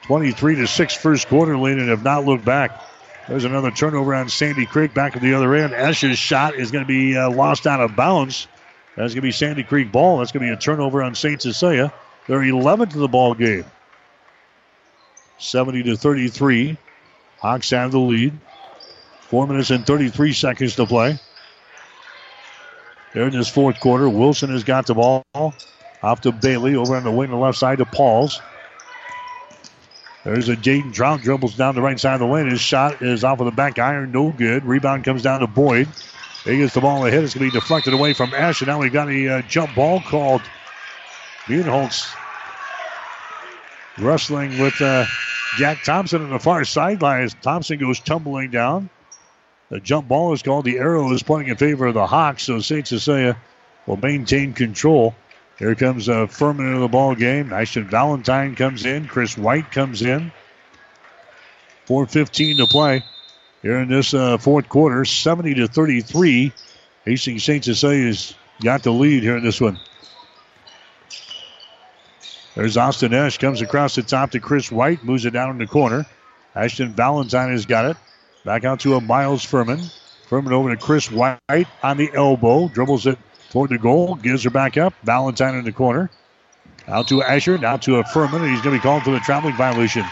23 0.02 0.56
to 0.56 0.66
6 0.66 0.96
first 0.96 1.28
quarter 1.28 1.56
lead 1.56 1.78
and 1.78 1.88
have 1.88 2.02
not 2.02 2.24
looked 2.24 2.44
back. 2.44 2.82
There's 3.28 3.44
another 3.44 3.70
turnover 3.70 4.14
on 4.14 4.28
Sandy 4.28 4.66
Creek 4.66 4.92
back 4.92 5.16
at 5.16 5.22
the 5.22 5.32
other 5.32 5.54
end. 5.54 5.72
Esch's 5.72 6.18
shot 6.18 6.56
is 6.56 6.70
going 6.70 6.84
to 6.84 6.88
be 6.88 7.16
uh, 7.16 7.30
lost 7.30 7.66
out 7.66 7.80
of 7.80 7.96
bounds. 7.96 8.46
That's 8.96 9.14
going 9.14 9.22
to 9.22 9.28
be 9.28 9.32
Sandy 9.32 9.62
Creek 9.62 9.90
ball. 9.90 10.18
That's 10.18 10.30
going 10.30 10.46
to 10.46 10.52
be 10.52 10.54
a 10.54 10.60
turnover 10.60 11.02
on 11.02 11.14
St. 11.14 11.40
Cecilia. 11.40 11.92
They're 12.26 12.40
11th 12.40 12.94
in 12.94 13.00
the 13.00 13.08
ball 13.08 13.34
game. 13.34 13.64
70 15.38 15.82
to 15.84 15.96
33. 15.96 16.76
Hawks 17.38 17.70
have 17.70 17.92
the 17.92 17.98
lead. 17.98 18.32
Four 19.28 19.46
minutes 19.46 19.70
and 19.70 19.86
33 19.86 20.32
seconds 20.32 20.76
to 20.76 20.86
play. 20.86 21.18
There 23.12 23.26
in 23.26 23.32
this 23.32 23.48
fourth 23.48 23.78
quarter, 23.80 24.08
Wilson 24.08 24.50
has 24.50 24.64
got 24.64 24.86
the 24.86 24.94
ball 24.94 25.24
off 25.34 26.20
to 26.22 26.32
Bailey 26.32 26.74
over 26.74 26.96
on 26.96 27.04
the 27.04 27.10
wing, 27.10 27.30
the 27.30 27.36
left 27.36 27.58
side 27.58 27.78
to 27.78 27.84
Pauls. 27.84 28.40
There's 30.24 30.48
a 30.48 30.56
Jaden 30.56 30.92
Trout 30.92 31.20
dribbles 31.20 31.54
down 31.54 31.74
the 31.74 31.82
right 31.82 32.00
side 32.00 32.14
of 32.14 32.20
the 32.20 32.26
lane. 32.26 32.48
His 32.48 32.60
shot 32.60 33.02
is 33.02 33.24
off 33.24 33.40
of 33.40 33.44
the 33.44 33.52
back 33.52 33.78
iron, 33.78 34.10
no 34.10 34.30
good. 34.30 34.64
Rebound 34.64 35.04
comes 35.04 35.22
down 35.22 35.40
to 35.40 35.46
Boyd. 35.46 35.86
He 36.44 36.56
gets 36.58 36.74
the 36.74 36.80
ball 36.80 37.06
ahead. 37.06 37.24
It's 37.24 37.34
going 37.34 37.50
to 37.50 37.52
be 37.52 37.58
deflected 37.58 37.92
away 37.92 38.14
from 38.14 38.32
Esch, 38.34 38.62
and 38.62 38.68
now 38.68 38.80
we've 38.80 38.92
got 38.92 39.08
a 39.08 39.28
uh, 39.28 39.42
jump 39.42 39.74
ball 39.74 40.00
called. 40.00 40.42
Munholtz 41.46 42.14
wrestling 43.98 44.58
with 44.58 44.80
uh, 44.80 45.04
Jack 45.56 45.84
Thompson 45.84 46.22
on 46.22 46.30
the 46.30 46.38
far 46.38 46.64
sideline 46.64 47.22
as 47.22 47.34
Thompson 47.34 47.78
goes 47.78 48.00
tumbling 48.00 48.50
down. 48.50 48.90
The 49.70 49.80
jump 49.80 50.08
ball 50.08 50.32
is 50.32 50.42
called. 50.42 50.64
The 50.64 50.78
arrow 50.78 51.12
is 51.12 51.22
pointing 51.22 51.50
in 51.50 51.56
favor 51.56 51.86
of 51.86 51.94
the 51.94 52.06
Hawks, 52.06 52.44
so 52.44 52.60
St. 52.60 52.86
Cecilia 52.86 53.36
will 53.86 53.96
maintain 53.96 54.52
control. 54.52 55.14
Here 55.58 55.74
comes 55.74 56.08
uh, 56.08 56.26
Furman 56.26 56.66
into 56.66 56.80
the 56.80 56.88
ball 56.88 57.14
game. 57.14 57.52
Ashton 57.52 57.88
Valentine 57.88 58.56
comes 58.56 58.84
in. 58.84 59.06
Chris 59.06 59.38
White 59.38 59.70
comes 59.70 60.02
in. 60.02 60.32
4.15 61.86 62.56
to 62.58 62.66
play 62.66 63.04
here 63.62 63.78
in 63.78 63.88
this 63.88 64.14
uh, 64.14 64.38
fourth 64.38 64.68
quarter. 64.68 65.04
70 65.04 65.54
to 65.54 65.68
33. 65.68 66.52
Hastings 67.04 67.44
St. 67.44 67.64
Cecilia's 67.64 68.34
got 68.62 68.82
the 68.82 68.90
lead 68.90 69.22
here 69.22 69.36
in 69.36 69.44
this 69.44 69.60
one. 69.60 69.78
There's 72.54 72.76
Austin 72.76 73.12
Esch. 73.12 73.38
Comes 73.38 73.60
across 73.60 73.96
the 73.96 74.02
top 74.02 74.30
to 74.32 74.40
Chris 74.40 74.70
White. 74.70 75.02
Moves 75.04 75.24
it 75.24 75.32
down 75.32 75.50
in 75.50 75.58
the 75.58 75.66
corner. 75.66 76.06
Ashton 76.54 76.92
Valentine 76.92 77.50
has 77.50 77.66
got 77.66 77.84
it. 77.84 77.96
Back 78.44 78.64
out 78.64 78.80
to 78.80 78.94
a 78.94 79.00
Miles 79.00 79.44
Furman. 79.44 79.80
Furman 80.28 80.52
over 80.52 80.74
to 80.74 80.80
Chris 80.80 81.10
White 81.10 81.66
on 81.82 81.96
the 81.96 82.10
elbow. 82.14 82.68
Dribbles 82.68 83.06
it 83.06 83.18
toward 83.50 83.70
the 83.70 83.78
goal. 83.78 84.14
Gives 84.14 84.44
her 84.44 84.50
back 84.50 84.76
up. 84.76 84.94
Valentine 85.02 85.56
in 85.56 85.64
the 85.64 85.72
corner. 85.72 86.10
Out 86.86 87.08
to 87.08 87.22
Asher. 87.22 87.58
Now 87.58 87.76
to 87.78 87.96
a 87.96 88.04
Furman. 88.04 88.42
And 88.42 88.50
he's 88.50 88.60
going 88.62 88.76
to 88.76 88.80
be 88.80 88.82
called 88.82 89.02
for 89.02 89.10
the 89.10 89.20
traveling 89.20 89.56
violation. 89.56 90.04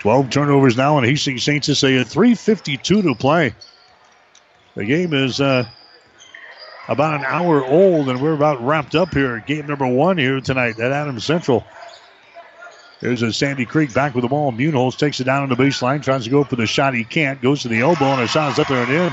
12 0.00 0.30
turnovers 0.30 0.76
now 0.76 0.96
on 0.96 1.02
Hastings 1.02 1.42
St. 1.42 1.64
Cecilia. 1.64 2.04
3.52 2.04 3.02
to 3.02 3.14
play. 3.16 3.52
The 4.76 4.84
game 4.84 5.12
is 5.12 5.40
uh, 5.40 5.66
about 6.88 7.14
an 7.14 7.24
hour 7.24 7.64
old, 7.64 8.08
and 8.08 8.20
we're 8.20 8.34
about 8.34 8.64
wrapped 8.64 8.94
up 8.94 9.12
here. 9.12 9.40
Game 9.40 9.66
number 9.66 9.86
one 9.86 10.18
here 10.18 10.40
tonight 10.40 10.78
at 10.78 10.92
Adams 10.92 11.24
Central. 11.24 11.64
There's 13.00 13.22
a 13.22 13.32
Sandy 13.32 13.66
Creek 13.66 13.92
back 13.92 14.14
with 14.14 14.22
the 14.22 14.28
ball. 14.28 14.52
Munholtz 14.52 14.96
takes 14.96 15.20
it 15.20 15.24
down 15.24 15.42
on 15.42 15.48
the 15.48 15.54
baseline, 15.54 16.02
tries 16.02 16.24
to 16.24 16.30
go 16.30 16.44
for 16.44 16.56
the 16.56 16.66
shot. 16.66 16.94
He 16.94 17.04
can't. 17.04 17.42
Goes 17.42 17.62
to 17.62 17.68
the 17.68 17.80
elbow, 17.80 18.06
and 18.06 18.22
a 18.22 18.26
shot 18.26 18.52
is 18.52 18.58
up 18.58 18.68
there 18.68 18.82
and 18.82 18.92
in. 18.92 19.12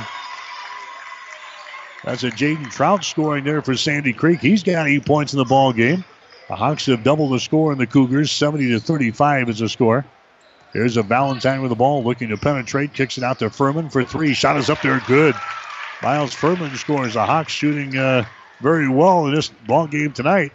That's 2.04 2.24
a 2.24 2.32
Jaden 2.32 2.70
Trout 2.70 3.04
scoring 3.04 3.44
there 3.44 3.62
for 3.62 3.76
Sandy 3.76 4.14
Creek. 4.14 4.40
He's 4.40 4.64
got 4.64 4.88
eight 4.88 5.06
points 5.06 5.34
in 5.34 5.40
the 5.40 5.46
ball 5.46 5.74
game. 5.74 6.04
The 6.50 6.56
Hawks 6.56 6.86
have 6.88 7.04
doubled 7.04 7.32
the 7.32 7.40
score 7.40 7.72
in 7.72 7.78
the 7.78 7.88
Cougars. 7.88 8.32
70 8.32 8.72
to 8.72 8.80
35 8.80 9.50
is 9.50 9.60
the 9.60 9.70
score. 9.70 10.06
Here's 10.74 10.98
a 10.98 11.04
Valentine 11.04 11.62
with 11.62 11.70
the 11.70 11.76
ball, 11.76 12.04
looking 12.04 12.30
to 12.30 12.38
penetrate. 12.38 12.94
Kicks 12.94 13.18
it 13.18 13.24
out 13.24 13.40
to 13.40 13.50
Furman 13.50 13.90
for 13.90 14.04
three. 14.04 14.34
Shot 14.34 14.58
is 14.58 14.70
up 14.70 14.82
there, 14.82 15.02
good. 15.08 15.36
Miles 16.04 16.34
Furman 16.34 16.76
scores. 16.76 17.14
The 17.14 17.26
Hawks 17.26 17.54
shooting 17.54 17.98
uh, 17.98 18.26
very 18.62 18.90
well 18.90 19.26
in 19.28 19.34
this 19.34 19.48
ball 19.48 19.88
game 19.88 20.12
tonight. 20.12 20.52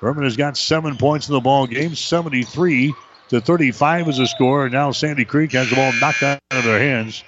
Furman 0.00 0.22
has 0.22 0.36
got 0.36 0.56
seven 0.56 0.96
points 0.96 1.28
in 1.28 1.34
the 1.34 1.40
ball 1.40 1.66
game. 1.66 1.96
73 1.96 2.94
to 3.30 3.40
35 3.40 4.08
is 4.08 4.18
the 4.18 4.26
score. 4.26 4.64
And 4.64 4.72
now 4.72 4.92
Sandy 4.92 5.24
Creek 5.24 5.52
has 5.52 5.68
the 5.68 5.76
ball 5.76 5.92
knocked 6.00 6.22
out 6.22 6.38
of 6.52 6.62
their 6.62 6.78
hands. 6.78 7.24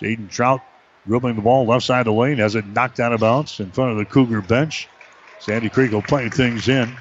Jaden 0.00 0.28
Trout 0.28 0.60
dribbling 1.06 1.36
the 1.36 1.42
ball 1.42 1.64
left 1.64 1.84
side 1.84 2.00
of 2.00 2.06
the 2.06 2.12
lane, 2.12 2.38
has 2.38 2.56
it 2.56 2.66
knocked 2.66 2.98
out 2.98 3.12
of 3.12 3.20
bounds 3.20 3.60
in 3.60 3.70
front 3.70 3.92
of 3.92 3.98
the 3.98 4.04
Cougar 4.04 4.42
bench. 4.42 4.88
Sandy 5.38 5.68
Creek 5.68 5.92
will 5.92 6.02
play 6.02 6.28
things 6.28 6.68
in. 6.68 6.96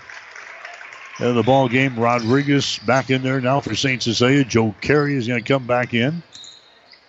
In 1.19 1.33
the 1.33 1.43
ball 1.43 1.67
game, 1.67 1.97
Rodriguez 1.97 2.79
back 2.85 3.09
in 3.09 3.23
there 3.23 3.41
now 3.41 3.61
for 3.61 3.73
St. 3.73 4.03
Cecilia. 4.03 4.43
Joe 4.43 4.75
Carey 4.81 5.15
is 5.15 5.27
going 5.27 5.43
to 5.43 5.47
come 5.47 5.65
back 5.65 5.93
in. 5.93 6.21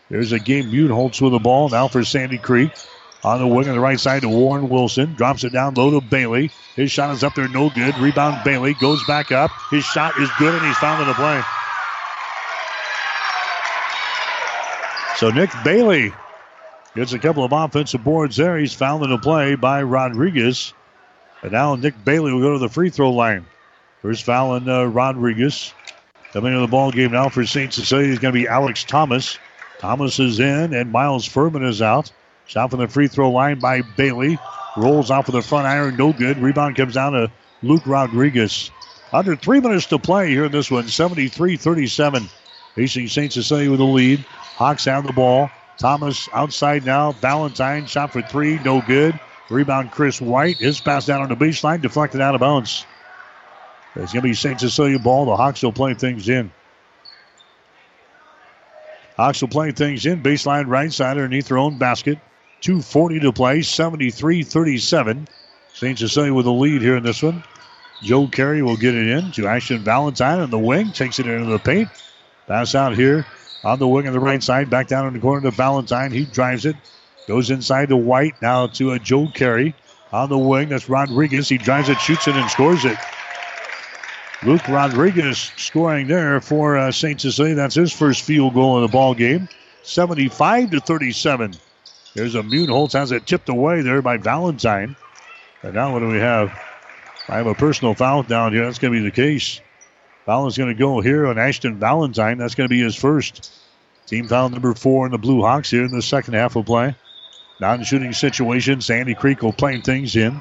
There's 0.08 0.32
a 0.32 0.38
game 0.38 0.70
Munholtz 0.70 1.20
with 1.20 1.32
the 1.32 1.38
ball 1.38 1.68
now 1.68 1.88
for 1.88 2.04
Sandy 2.04 2.38
Creek. 2.38 2.70
On 3.24 3.40
the 3.40 3.46
wing 3.46 3.68
on 3.68 3.74
the 3.74 3.80
right 3.80 3.98
side 3.98 4.22
to 4.22 4.28
Warren 4.28 4.68
Wilson. 4.68 5.14
Drops 5.14 5.42
it 5.42 5.52
down 5.52 5.74
low 5.74 5.90
to 5.90 6.00
Bailey. 6.00 6.52
His 6.76 6.92
shot 6.92 7.10
is 7.10 7.24
up 7.24 7.34
there, 7.34 7.48
no 7.48 7.70
good. 7.70 7.98
Rebound 7.98 8.44
Bailey 8.44 8.74
goes 8.74 9.02
back 9.04 9.32
up. 9.32 9.50
His 9.70 9.84
shot 9.84 10.16
is 10.20 10.30
good, 10.38 10.54
and 10.54 10.64
he's 10.64 10.76
found 10.76 11.02
in 11.02 11.08
the 11.08 11.14
play. 11.14 11.42
So 15.16 15.30
Nick 15.30 15.50
Bailey 15.64 16.12
gets 16.94 17.14
a 17.14 17.18
couple 17.18 17.42
of 17.42 17.52
offensive 17.52 18.04
boards 18.04 18.36
there. 18.36 18.58
He's 18.58 18.74
found 18.74 19.02
in 19.02 19.10
the 19.10 19.18
play 19.18 19.56
by 19.56 19.82
Rodriguez. 19.82 20.72
And 21.42 21.52
now 21.52 21.74
Nick 21.74 22.04
Bailey 22.04 22.32
will 22.32 22.42
go 22.42 22.52
to 22.52 22.58
the 22.58 22.68
free 22.68 22.90
throw 22.90 23.10
line. 23.10 23.46
First 24.02 24.24
foul 24.24 24.50
on 24.52 24.68
uh, 24.68 24.84
Rodriguez. 24.84 25.72
Coming 26.32 26.52
into 26.52 26.60
the 26.60 26.70
ball 26.70 26.92
game 26.92 27.12
now 27.12 27.28
for 27.28 27.44
St. 27.46 27.72
Cecilia 27.72 28.12
is 28.12 28.18
going 28.18 28.34
to 28.34 28.38
be 28.38 28.46
Alex 28.46 28.84
Thomas. 28.84 29.38
Thomas 29.78 30.18
is 30.18 30.40
in, 30.40 30.72
and 30.72 30.90
Miles 30.90 31.26
Furman 31.26 31.64
is 31.64 31.82
out. 31.82 32.10
Shot 32.46 32.70
from 32.70 32.80
the 32.80 32.88
free 32.88 33.08
throw 33.08 33.30
line 33.30 33.58
by 33.58 33.82
Bailey. 33.82 34.38
Rolls 34.76 35.10
off 35.10 35.28
of 35.28 35.34
the 35.34 35.42
front 35.42 35.66
iron, 35.66 35.96
no 35.96 36.12
good. 36.12 36.38
Rebound 36.38 36.76
comes 36.76 36.94
down 36.94 37.12
to 37.12 37.30
Luke 37.62 37.82
Rodriguez. 37.86 38.70
Under 39.12 39.36
three 39.36 39.60
minutes 39.60 39.86
to 39.86 39.98
play 39.98 40.28
here 40.30 40.44
in 40.44 40.52
this 40.52 40.70
one, 40.70 40.88
73 40.88 41.56
37. 41.56 42.28
Hastings 42.74 43.12
St. 43.12 43.32
Cecilia 43.32 43.70
with 43.70 43.78
the 43.78 43.86
lead. 43.86 44.18
Hawks 44.18 44.84
have 44.84 45.06
the 45.06 45.12
ball. 45.12 45.50
Thomas 45.78 46.28
outside 46.32 46.84
now. 46.84 47.12
Valentine 47.12 47.86
shot 47.86 48.12
for 48.12 48.22
three, 48.22 48.58
no 48.64 48.82
good. 48.82 49.18
Rebound 49.48 49.90
Chris 49.90 50.20
White. 50.20 50.56
His 50.56 50.80
pass 50.80 51.06
down 51.06 51.22
on 51.22 51.28
the 51.28 51.36
baseline, 51.36 51.80
deflected 51.80 52.20
out 52.20 52.34
of 52.34 52.40
bounds. 52.40 52.84
It's 53.94 54.12
going 54.12 54.22
to 54.22 54.28
be 54.28 54.34
St. 54.34 54.60
Cecilia 54.60 54.98
ball. 54.98 55.24
The 55.26 55.36
Hawks 55.36 55.62
will 55.62 55.72
play 55.72 55.94
things 55.94 56.28
in. 56.28 56.50
Hawks 59.16 59.40
will 59.40 59.48
play 59.48 59.72
things 59.72 60.06
in. 60.06 60.22
Baseline 60.22 60.66
right 60.66 60.92
side 60.92 61.16
underneath 61.16 61.48
their 61.48 61.58
own 61.58 61.78
basket. 61.78 62.18
2.40 62.62 63.20
to 63.22 63.32
play, 63.32 63.62
73 63.62 64.42
37. 64.42 65.28
St. 65.74 65.98
Cecilia 65.98 66.32
with 66.32 66.46
the 66.46 66.52
lead 66.52 66.82
here 66.82 66.96
in 66.96 67.02
this 67.02 67.22
one. 67.22 67.42
Joe 68.02 68.26
Carey 68.28 68.62
will 68.62 68.76
get 68.76 68.94
it 68.94 69.08
in 69.08 69.32
to 69.32 69.46
Ashton 69.46 69.84
Valentine 69.84 70.40
on 70.40 70.50
the 70.50 70.58
wing. 70.58 70.92
Takes 70.92 71.18
it 71.18 71.26
into 71.26 71.50
the 71.50 71.58
paint. 71.58 71.88
Pass 72.46 72.74
out 72.74 72.94
here 72.94 73.26
on 73.64 73.78
the 73.78 73.88
wing 73.88 74.06
on 74.06 74.12
the 74.12 74.20
right 74.20 74.42
side. 74.42 74.70
Back 74.70 74.86
down 74.86 75.06
in 75.06 75.14
the 75.14 75.20
corner 75.20 75.42
to 75.42 75.50
Valentine. 75.50 76.12
He 76.12 76.24
drives 76.24 76.66
it. 76.66 76.76
Goes 77.26 77.50
inside 77.50 77.88
to 77.88 77.96
White. 77.96 78.34
Now 78.42 78.66
to 78.68 78.92
a 78.92 78.98
Joe 78.98 79.28
Carey 79.28 79.74
on 80.12 80.28
the 80.28 80.38
wing. 80.38 80.68
That's 80.68 80.88
Rodriguez. 80.88 81.48
He 81.48 81.58
drives 81.58 81.88
it, 81.88 81.98
shoots 82.00 82.28
it, 82.28 82.36
and 82.36 82.50
scores 82.50 82.84
it. 82.84 82.96
Luke 84.46 84.68
Rodriguez 84.68 85.50
scoring 85.56 86.06
there 86.06 86.40
for 86.40 86.76
uh, 86.76 86.92
St. 86.92 87.20
Cecilia. 87.20 87.56
That's 87.56 87.74
his 87.74 87.92
first 87.92 88.22
field 88.22 88.54
goal 88.54 88.76
in 88.76 88.82
the 88.82 88.88
ball 88.88 89.12
game. 89.12 89.48
75 89.82 90.70
to 90.70 90.78
37. 90.78 91.54
There's 92.14 92.36
a 92.36 92.42
Munholtz 92.42 92.92
has 92.92 93.10
it 93.10 93.26
tipped 93.26 93.48
away 93.48 93.82
there 93.82 94.02
by 94.02 94.18
Valentine. 94.18 94.94
And 95.64 95.74
now 95.74 95.92
what 95.92 95.98
do 95.98 96.06
we 96.06 96.18
have? 96.18 96.56
I 97.28 97.38
have 97.38 97.48
a 97.48 97.56
personal 97.56 97.94
foul 97.94 98.22
down 98.22 98.52
here. 98.52 98.64
That's 98.64 98.78
going 98.78 98.92
to 98.92 99.00
be 99.00 99.04
the 99.04 99.10
case. 99.10 99.60
Foul 100.26 100.46
is 100.46 100.56
going 100.56 100.72
to 100.72 100.78
go 100.78 101.00
here 101.00 101.26
on 101.26 101.40
Ashton 101.40 101.80
Valentine. 101.80 102.38
That's 102.38 102.54
going 102.54 102.68
to 102.68 102.72
be 102.72 102.80
his 102.80 102.94
first. 102.94 103.50
Team 104.06 104.28
foul 104.28 104.50
number 104.50 104.74
four 104.74 105.06
in 105.06 105.12
the 105.12 105.18
Blue 105.18 105.42
Hawks 105.42 105.72
here 105.72 105.84
in 105.84 105.90
the 105.90 106.02
second 106.02 106.34
half 106.34 106.54
of 106.54 106.66
play. 106.66 106.94
Non-shooting 107.60 108.12
situation. 108.12 108.80
Sandy 108.80 109.16
Creek 109.16 109.42
will 109.42 109.52
play 109.52 109.80
things 109.80 110.14
in. 110.14 110.40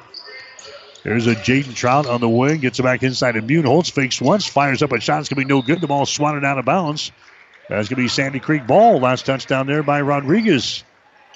There's 1.06 1.28
a 1.28 1.36
Jaden 1.36 1.76
Trout 1.76 2.06
on 2.06 2.20
the 2.20 2.28
wing. 2.28 2.58
Gets 2.58 2.80
it 2.80 2.82
back 2.82 3.04
inside 3.04 3.32
to 3.32 3.40
Munholtz. 3.40 3.92
Fakes 3.92 4.20
once. 4.20 4.44
Fires 4.44 4.82
up 4.82 4.90
a 4.90 4.98
shot. 4.98 5.20
It's 5.20 5.28
going 5.28 5.40
to 5.40 5.46
be 5.46 5.54
no 5.54 5.62
good. 5.62 5.80
The 5.80 5.86
ball 5.86 6.04
swatted 6.04 6.44
out 6.44 6.58
of 6.58 6.64
bounds. 6.64 7.12
That's 7.68 7.88
going 7.88 7.98
to 7.98 8.02
be 8.02 8.08
Sandy 8.08 8.40
Creek 8.40 8.66
ball. 8.66 8.98
Last 8.98 9.24
touchdown 9.24 9.68
there 9.68 9.84
by 9.84 10.00
Rodriguez. 10.00 10.82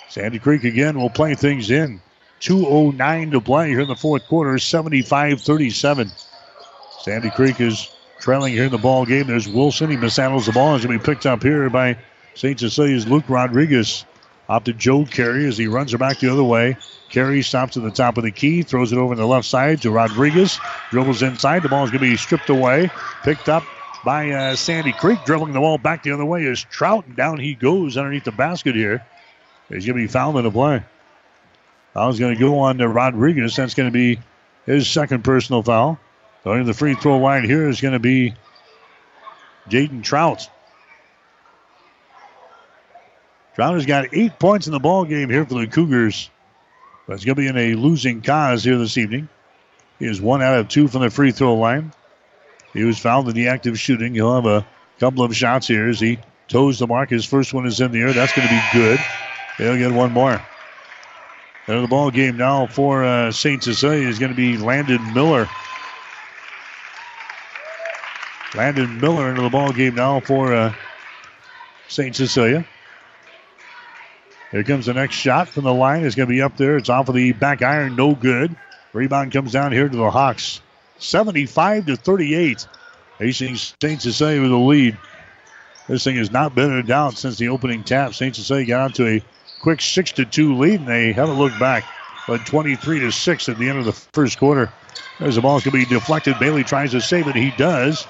Sandy 0.09 0.41
Creek 0.41 0.65
again 0.65 0.99
will 0.99 1.09
play 1.09 1.37
things 1.37 1.71
in. 1.71 2.01
2.09 2.41 3.31
to 3.31 3.41
play 3.41 3.69
here 3.69 3.83
in 3.83 3.87
the 3.87 3.95
fourth 3.95 4.27
quarter. 4.27 4.59
75 4.59 5.41
37. 5.41 6.11
Sandy 7.03 7.31
Creek 7.31 7.61
is 7.61 7.89
trailing 8.19 8.53
here 8.53 8.65
in 8.65 8.73
the 8.73 8.79
ball 8.79 9.07
game. 9.07 9.29
There's 9.29 9.47
Wilson. 9.47 9.89
He 9.89 9.97
mishandles 9.97 10.47
the 10.47 10.53
ball. 10.53 10.75
It's 10.75 10.85
going 10.85 10.99
to 10.99 11.05
be 11.05 11.15
picked 11.15 11.27
up 11.27 11.45
here 11.45 11.71
by 11.71 11.97
St. 12.35 12.59
Cecilia's 12.59 13.07
Luke 13.07 13.29
Rodriguez. 13.29 14.05
Off 14.51 14.64
to 14.64 14.72
Joe 14.72 15.05
Carey 15.05 15.47
as 15.47 15.56
he 15.56 15.68
runs 15.68 15.93
her 15.93 15.98
back 15.98 16.18
the 16.18 16.32
other 16.32 16.43
way. 16.43 16.77
Carey 17.09 17.40
stops 17.40 17.77
at 17.77 17.85
the 17.85 17.90
top 17.93 18.18
of 18.18 18.24
the 18.24 18.32
key, 18.32 18.62
throws 18.62 18.90
it 18.90 18.98
over 18.98 19.12
on 19.12 19.16
the 19.16 19.24
left 19.24 19.47
side 19.47 19.81
to 19.82 19.93
Rodriguez. 19.93 20.59
Dribbles 20.90 21.22
inside. 21.22 21.62
The 21.62 21.68
ball 21.68 21.85
is 21.85 21.90
going 21.90 22.02
to 22.02 22.10
be 22.10 22.16
stripped 22.16 22.51
away. 22.51 22.90
Picked 23.22 23.48
up 23.48 23.62
by 24.05 24.32
uh, 24.32 24.56
Sandy 24.56 24.90
Creek. 24.90 25.20
Dribbling 25.24 25.52
the 25.52 25.60
ball 25.60 25.78
back 25.78 26.02
the 26.02 26.10
other 26.10 26.24
way 26.24 26.43
is 26.43 26.64
Trout. 26.64 27.06
And 27.06 27.14
down 27.14 27.39
he 27.39 27.55
goes 27.55 27.97
underneath 27.97 28.24
the 28.24 28.32
basket 28.32 28.74
here. 28.74 29.06
He's 29.68 29.86
going 29.86 29.97
to 29.97 30.02
be 30.02 30.09
fouled 30.09 30.36
in 30.36 30.43
the 30.43 30.51
play. 30.51 30.82
Foul's 31.94 32.18
going 32.18 32.35
to 32.35 32.40
go 32.40 32.59
on 32.59 32.78
to 32.78 32.89
Rodriguez. 32.89 33.55
That's 33.55 33.74
going 33.74 33.89
to 33.89 33.93
be 33.93 34.18
his 34.66 34.89
second 34.89 35.22
personal 35.22 35.62
foul. 35.62 35.97
Going 36.43 36.59
to 36.59 36.64
the 36.64 36.74
free 36.74 36.97
throw 36.97 37.18
line 37.18 37.44
here 37.44 37.68
is 37.68 37.81
going 37.81 37.93
to 37.93 38.01
be 38.01 38.35
Jaden 39.68 40.02
Trout. 40.02 40.51
Has 43.56 43.86
got 43.86 44.14
eight 44.14 44.39
points 44.39 44.66
in 44.66 44.72
the 44.72 44.78
ball 44.78 45.05
game 45.05 45.28
here 45.28 45.44
for 45.44 45.55
the 45.55 45.66
Cougars. 45.66 46.31
But 47.06 47.14
it's 47.14 47.24
going 47.24 47.36
to 47.36 47.43
be 47.43 47.48
in 47.48 47.56
a 47.56 47.74
losing 47.74 48.22
cause 48.22 48.64
here 48.64 48.78
this 48.78 48.97
evening. 48.97 49.28
He 49.98 50.06
is 50.06 50.20
one 50.20 50.43
out 50.43 50.59
of 50.59 50.68
two 50.68 50.89
from 50.89 51.02
the 51.02 51.10
free 51.10 51.32
throw 51.32 51.56
line. 51.56 51.93
He 52.72 52.85
was 52.85 52.98
fouled 52.98 53.28
in 53.28 53.35
the 53.35 53.48
active 53.48 53.78
shooting. 53.78 54.14
He'll 54.14 54.35
have 54.35 54.47
a 54.47 54.66
couple 54.98 55.24
of 55.24 55.36
shots 55.36 55.66
here 55.66 55.89
as 55.89 56.01
he 56.01 56.18
toes 56.48 56.78
the 56.78 56.86
mark. 56.86 57.10
His 57.10 57.24
first 57.24 57.52
one 57.52 57.66
is 57.66 57.81
in 57.81 57.90
the 57.93 58.01
air. 58.01 58.12
That's 58.12 58.32
going 58.32 58.48
to 58.48 58.55
be 58.55 58.62
good. 58.72 59.01
He'll 59.59 59.77
get 59.77 59.93
one 59.93 60.12
more. 60.12 60.40
And 61.66 61.85
the 61.85 61.89
ball 61.89 62.10
game 62.10 62.36
now 62.36 62.66
for 62.66 63.05
uh, 63.05 63.31
St. 63.31 63.62
Cecilia 63.62 64.09
is 64.09 64.18
going 64.18 64.32
to 64.32 64.36
be 64.36 64.56
Landon 64.56 65.12
Miller. 65.12 65.48
Landon 68.55 69.01
Miller 69.01 69.28
into 69.28 69.43
the 69.43 69.51
ball 69.51 69.72
game 69.72 69.94
now 69.94 70.20
for 70.20 70.52
uh, 70.52 70.74
St. 71.89 72.16
Cecilia. 72.16 72.66
Here 74.51 74.64
comes 74.64 74.86
the 74.86 74.94
next 74.94 75.14
shot 75.14 75.48
from 75.48 75.64
the 75.64 75.72
line. 75.72 76.05
It's 76.05 76.16
going 76.16 76.28
to 76.28 76.35
be 76.35 76.43
up 76.43 76.56
there. 76.56 76.77
It's 76.77 76.89
off 76.89 77.09
of 77.09 77.14
the 77.14 77.32
back 77.32 77.62
iron. 77.62 77.94
No 77.94 78.14
good. 78.14 78.56
Rebound 78.93 79.32
comes 79.32 79.52
down 79.52 79.70
here 79.72 79.89
to 79.89 79.97
the 79.97 80.10
Hawks. 80.10 80.60
75 80.98 81.86
to 81.86 81.97
38. 81.97 82.66
Hastings 83.18 83.74
St. 83.81 84.02
Cecilia 84.02 84.40
with 84.40 84.51
the 84.51 84.56
lead. 84.56 84.98
This 85.86 86.05
thing 86.05 86.16
has 86.16 86.31
not 86.31 86.55
been 86.55 86.72
in 86.72 86.86
doubt 86.86 87.16
since 87.16 87.39
the 87.39 87.48
opening 87.48 87.85
tap. 87.85 88.14
St. 88.14 88.35
Cecilia 88.35 88.66
got 88.66 88.81
out 88.81 88.94
to 88.97 89.06
a 89.06 89.24
quick 89.60 89.81
6 89.81 90.12
to 90.12 90.24
2 90.24 90.56
lead, 90.56 90.81
and 90.81 90.89
they 90.89 91.12
haven't 91.12 91.39
looked 91.39 91.59
back. 91.59 91.85
But 92.27 92.47
23 92.47 93.01
to 93.01 93.12
6 93.12 93.48
at 93.48 93.59
the 93.59 93.68
end 93.68 93.78
of 93.78 93.85
the 93.85 93.93
first 93.93 94.39
quarter. 94.39 94.72
There's 95.18 95.36
the 95.36 95.43
ball 95.43 95.60
going 95.60 95.64
to 95.64 95.70
be 95.70 95.85
deflected. 95.85 96.39
Bailey 96.39 96.64
tries 96.64 96.93
to 96.93 97.01
save 97.01 97.28
it. 97.28 97.36
He 97.36 97.52
does. 97.52 98.06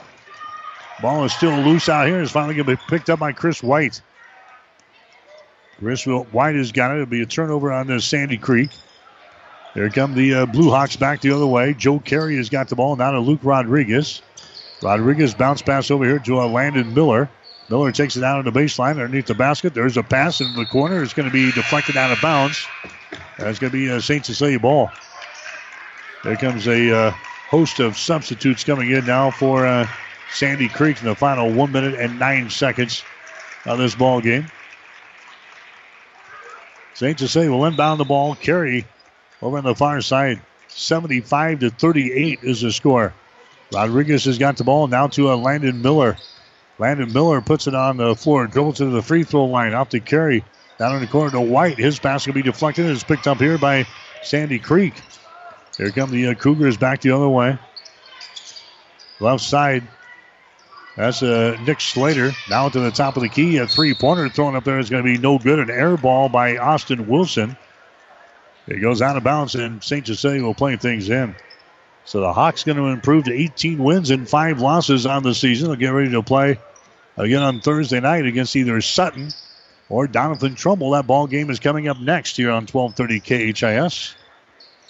Ball 1.03 1.25
is 1.25 1.33
still 1.33 1.57
loose 1.57 1.89
out 1.89 2.07
here. 2.07 2.21
It's 2.23 2.33
finally 2.33 2.55
going 2.55 2.67
to 2.67 2.77
be 2.77 2.83
picked 2.89 3.11
up 3.11 3.19
by 3.19 3.33
Chris 3.33 3.63
White. 3.63 4.03
Chris 5.81 6.05
White 6.05 6.57
has 6.57 6.73
got 6.73 6.91
it. 6.91 6.95
It'll 6.95 7.07
be 7.07 7.23
a 7.23 7.27
turnover 7.27 7.73
on 7.73 7.87
the 7.87 8.01
Sandy 8.01 8.37
Creek. 8.37 8.71
There 9.75 9.89
come 9.89 10.15
the 10.15 10.35
uh, 10.35 10.47
Blue 10.47 10.69
Hawks 10.69 10.97
back 10.97 11.23
the 11.23 11.31
other 11.31 11.47
way. 11.47 11.73
Joe 11.73 11.99
Carey 11.99 12.37
has 12.37 12.51
got 12.51 12.69
the 12.69 12.77
ball 12.77 12.97
now 12.97 13.13
to 13.13 13.21
Luke 13.21 13.41
Rodriguez. 13.43 14.21
Rodriguez 14.83 15.33
bounce 15.33 15.63
pass 15.63 15.91
over 15.91 16.05
here 16.05 16.19
to 16.19 16.41
uh, 16.41 16.47
Landon 16.49 16.93
Miller. 16.93 17.31
Miller 17.71 17.93
takes 17.93 18.17
it 18.17 18.25
out 18.25 18.39
on 18.39 18.45
the 18.45 18.51
baseline 18.51 18.93
underneath 18.93 19.27
the 19.27 19.35
basket. 19.35 19.73
There's 19.73 19.97
a 19.97 20.03
pass 20.03 20.41
in 20.41 20.55
the 20.55 20.67
corner. 20.67 21.03
It's 21.03 21.15
going 21.15 21.29
to 21.29 21.33
be 21.33 21.51
deflected 21.53 21.97
out 21.97 22.11
of 22.11 22.21
bounds. 22.21 22.67
That's 23.39 23.59
going 23.59 23.71
to 23.71 23.79
be 23.79 23.89
a 23.89 24.01
St. 24.03 24.27
Cecilia 24.27 24.59
ball. 24.59 24.91
There 26.25 26.37
comes 26.37 26.67
a 26.67 26.95
uh, 26.95 27.11
host 27.49 27.81
of 27.81 27.97
substitutes 27.97 28.65
coming 28.65 28.91
in 28.91 29.07
now 29.07 29.31
for 29.31 29.65
uh, 29.65 29.87
Sandy 30.33 30.69
Creek 30.69 30.99
in 31.01 31.07
the 31.07 31.15
final 31.15 31.51
one 31.51 31.73
minute 31.73 31.95
and 31.95 32.19
nine 32.19 32.51
seconds 32.51 33.03
of 33.65 33.79
this 33.79 33.95
ball 33.95 34.21
game. 34.21 34.47
St. 37.01 37.19
Cecilia 37.19 37.51
will 37.51 37.65
inbound 37.65 37.99
the 37.99 38.05
ball. 38.05 38.35
Carey 38.35 38.85
over 39.41 39.57
on 39.57 39.65
the 39.65 39.75
far 39.75 40.03
side. 40.03 40.39
75 40.69 41.61
to 41.61 41.71
38 41.71 42.41
is 42.43 42.61
the 42.61 42.71
score. 42.71 43.15
Rodriguez 43.73 44.27
has 44.27 44.37
got 44.37 44.59
the 44.59 44.65
ball 44.65 44.87
now 44.87 45.07
to 45.07 45.33
a 45.33 45.35
Landon 45.35 45.81
Miller. 45.81 46.19
Landon 46.79 47.11
Miller 47.11 47.41
puts 47.41 47.67
it 47.67 47.75
on 47.75 47.97
the 47.97 48.15
floor, 48.15 48.47
dribbles 48.47 48.77
to 48.77 48.85
the 48.91 49.01
free 49.01 49.25
throw 49.25 49.47
line, 49.47 49.73
off 49.73 49.89
to 49.89 50.01
Carey. 50.01 50.45
Down 50.79 50.95
in 50.95 51.01
the 51.01 51.07
corner 51.07 51.31
to 51.31 51.41
White. 51.41 51.79
His 51.79 51.99
pass 51.99 52.27
will 52.27 52.35
be 52.35 52.43
deflected. 52.43 52.85
It's 52.85 53.03
picked 53.03 53.27
up 53.27 53.39
here 53.39 53.57
by 53.57 53.87
Sandy 54.23 54.59
Creek. 54.59 54.93
Here 55.79 55.91
come 55.93 56.11
the 56.11 56.27
uh, 56.27 56.35
Cougars 56.35 56.77
back 56.77 57.01
the 57.01 57.13
other 57.13 57.31
way. 57.31 57.59
Left 59.21 59.43
side. 59.43 59.89
That's 61.01 61.23
uh, 61.23 61.57
Nick 61.67 61.81
Slater. 61.81 62.33
Now 62.51 62.69
to 62.69 62.79
the 62.79 62.91
top 62.91 63.17
of 63.17 63.23
the 63.23 63.31
key. 63.31 63.57
A 63.57 63.67
three 63.67 63.95
pointer 63.95 64.29
thrown 64.29 64.55
up 64.55 64.65
there 64.65 64.79
is 64.79 64.91
going 64.91 65.03
to 65.03 65.11
be 65.11 65.17
no 65.17 65.39
good. 65.39 65.59
An 65.59 65.71
air 65.71 65.97
ball 65.97 66.29
by 66.29 66.59
Austin 66.59 67.09
Wilson. 67.09 67.57
It 68.67 68.81
goes 68.81 69.01
out 69.01 69.17
of 69.17 69.25
bounds, 69.25 69.55
and 69.55 69.83
St. 69.83 70.07
Cecilia 70.07 70.43
will 70.43 70.53
play 70.53 70.77
things 70.77 71.09
in. 71.09 71.35
So 72.05 72.21
the 72.21 72.35
Hawks 72.35 72.65
going 72.65 72.77
to 72.77 72.89
improve 72.89 73.25
to 73.25 73.33
18 73.33 73.83
wins 73.83 74.11
and 74.11 74.29
five 74.29 74.61
losses 74.61 75.07
on 75.07 75.23
the 75.23 75.35
season. 75.35 75.69
They'll 75.69 75.77
get 75.77 75.89
ready 75.89 76.11
to 76.11 76.23
play 76.23 76.59
again 77.17 77.43
on 77.43 77.63
Thursday 77.63 78.01
night 78.01 78.27
against 78.27 78.55
either 78.55 78.79
Sutton 78.83 79.31
or 79.89 80.07
Doniphan 80.07 80.55
Trumbull. 80.55 80.91
That 80.91 81.07
ball 81.07 81.27
game 81.27 81.49
is 81.49 81.61
coming 81.61 81.89
up 81.89 81.99
next 81.99 82.37
here 82.37 82.51
on 82.51 82.67
1230 82.67 83.53
KHAS. 83.55 84.17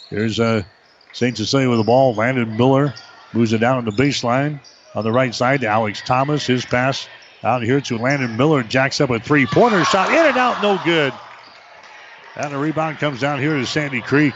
Here's 0.09 0.41
uh, 0.41 0.65
St. 1.13 1.37
Cecilia 1.37 1.71
with 1.71 1.79
the 1.79 1.85
ball. 1.85 2.17
Landon 2.17 2.57
Miller 2.57 2.95
moves 3.33 3.53
it 3.53 3.59
down 3.59 3.79
on 3.79 3.85
the 3.85 3.93
baseline 3.93 4.59
on 4.95 5.05
the 5.05 5.13
right 5.13 5.35
side 5.35 5.61
to 5.61 5.67
Alex 5.67 6.03
Thomas. 6.05 6.47
His 6.47 6.65
pass 6.65 7.09
out 7.43 7.63
here 7.63 7.81
to 7.83 7.99
Landon 7.99 8.37
Miller. 8.37 8.63
Jacks 8.63 9.01
up 9.01 9.11
a 9.11 9.21
three 9.21 9.47
pointer 9.47 9.85
shot. 9.85 10.11
In 10.11 10.27
and 10.27 10.37
out, 10.37 10.63
no 10.63 10.79
good. 10.85 11.13
And 12.37 12.53
the 12.53 12.59
rebound 12.59 12.99
comes 12.99 13.21
down 13.21 13.41
here 13.41 13.55
to 13.55 13.67
Sandy 13.67 14.01
Creek. 14.01 14.35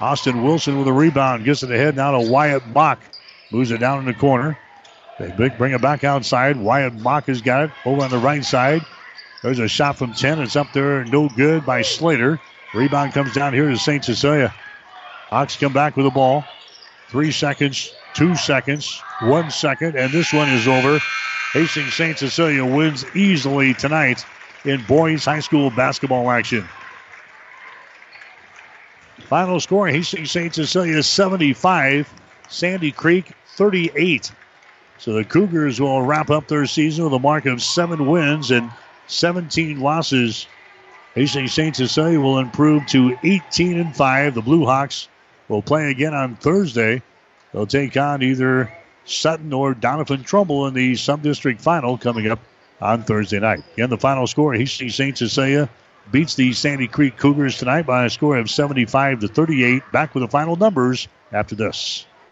Austin 0.00 0.42
Wilson 0.42 0.78
with 0.78 0.88
a 0.88 0.92
rebound. 0.92 1.44
Gets 1.44 1.62
it 1.62 1.70
ahead 1.70 1.96
now 1.96 2.12
to 2.12 2.30
Wyatt 2.30 2.66
Mock. 2.66 3.00
Moves 3.50 3.70
it 3.70 3.78
down 3.78 4.00
in 4.00 4.04
the 4.04 4.14
corner. 4.14 4.58
They 5.18 5.30
bring 5.30 5.72
it 5.72 5.80
back 5.80 6.04
outside. 6.04 6.58
Wyatt 6.58 6.94
Mock 6.94 7.26
has 7.26 7.40
got 7.40 7.64
it 7.64 7.70
over 7.86 8.02
on 8.02 8.10
the 8.10 8.18
right 8.18 8.44
side. 8.44 8.82
There's 9.42 9.58
a 9.58 9.68
shot 9.68 9.96
from 9.96 10.12
10. 10.12 10.40
It's 10.40 10.56
up 10.56 10.72
there, 10.72 11.04
no 11.04 11.28
good 11.28 11.64
by 11.64 11.82
Slater. 11.82 12.40
Rebound 12.74 13.12
comes 13.12 13.32
down 13.32 13.54
here 13.54 13.68
to 13.68 13.78
St. 13.78 14.04
Cecilia. 14.04 14.52
Hawks 15.28 15.56
come 15.56 15.72
back 15.72 15.96
with 15.96 16.04
the 16.04 16.10
ball. 16.10 16.44
Three 17.08 17.32
seconds 17.32 17.94
two 18.16 18.34
seconds, 18.34 19.02
one 19.20 19.50
second, 19.50 19.94
and 19.94 20.10
this 20.10 20.32
one 20.32 20.48
is 20.48 20.66
over. 20.66 20.98
Hastings 21.52 21.94
St. 21.94 22.18
Cecilia 22.18 22.64
wins 22.64 23.04
easily 23.14 23.74
tonight 23.74 24.24
in 24.64 24.82
boys 24.84 25.26
high 25.26 25.40
school 25.40 25.70
basketball 25.70 26.30
action. 26.30 26.66
Final 29.20 29.60
score 29.60 29.86
Hastings 29.88 30.30
St. 30.30 30.54
Cecilia 30.54 31.02
75, 31.02 32.10
Sandy 32.48 32.90
Creek 32.90 33.32
38. 33.48 34.32
So 34.98 35.12
the 35.12 35.24
Cougars 35.24 35.78
will 35.78 36.00
wrap 36.00 36.30
up 36.30 36.48
their 36.48 36.64
season 36.64 37.04
with 37.04 37.12
a 37.12 37.18
mark 37.18 37.44
of 37.44 37.62
seven 37.62 38.06
wins 38.06 38.50
and 38.50 38.70
17 39.08 39.78
losses. 39.78 40.46
Hastings 41.14 41.52
St. 41.52 41.76
Cecilia 41.76 42.18
will 42.18 42.38
improve 42.38 42.86
to 42.86 43.14
18 43.22 43.78
and 43.78 43.94
5. 43.94 44.34
The 44.34 44.40
Blue 44.40 44.64
Hawks 44.64 45.08
will 45.48 45.60
play 45.60 45.90
again 45.90 46.14
on 46.14 46.36
Thursday. 46.36 47.02
They'll 47.56 47.66
take 47.66 47.96
on 47.96 48.22
either 48.22 48.70
Sutton 49.06 49.50
or 49.54 49.74
Doniphan 49.74 50.26
Trumbull 50.26 50.66
in 50.66 50.74
the 50.74 50.94
sub-district 50.94 51.58
final 51.58 51.96
coming 51.96 52.30
up 52.30 52.38
on 52.82 53.02
Thursday 53.02 53.40
night. 53.40 53.62
Again, 53.72 53.88
the 53.88 53.96
final 53.96 54.26
score: 54.26 54.52
Hastings 54.52 54.94
St. 54.94 55.16
Cecilia 55.16 55.70
beats 56.12 56.34
the 56.34 56.52
Sandy 56.52 56.86
Creek 56.86 57.16
Cougars 57.16 57.56
tonight 57.56 57.86
by 57.86 58.04
a 58.04 58.10
score 58.10 58.36
of 58.36 58.50
75 58.50 59.20
to 59.20 59.28
38. 59.28 59.82
Back 59.90 60.14
with 60.14 60.20
the 60.20 60.28
final 60.28 60.56
numbers 60.56 61.08
after 61.32 61.54
this. 61.54 62.04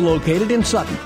located 0.00 0.50
in 0.50 0.64
Sutton. 0.64 0.96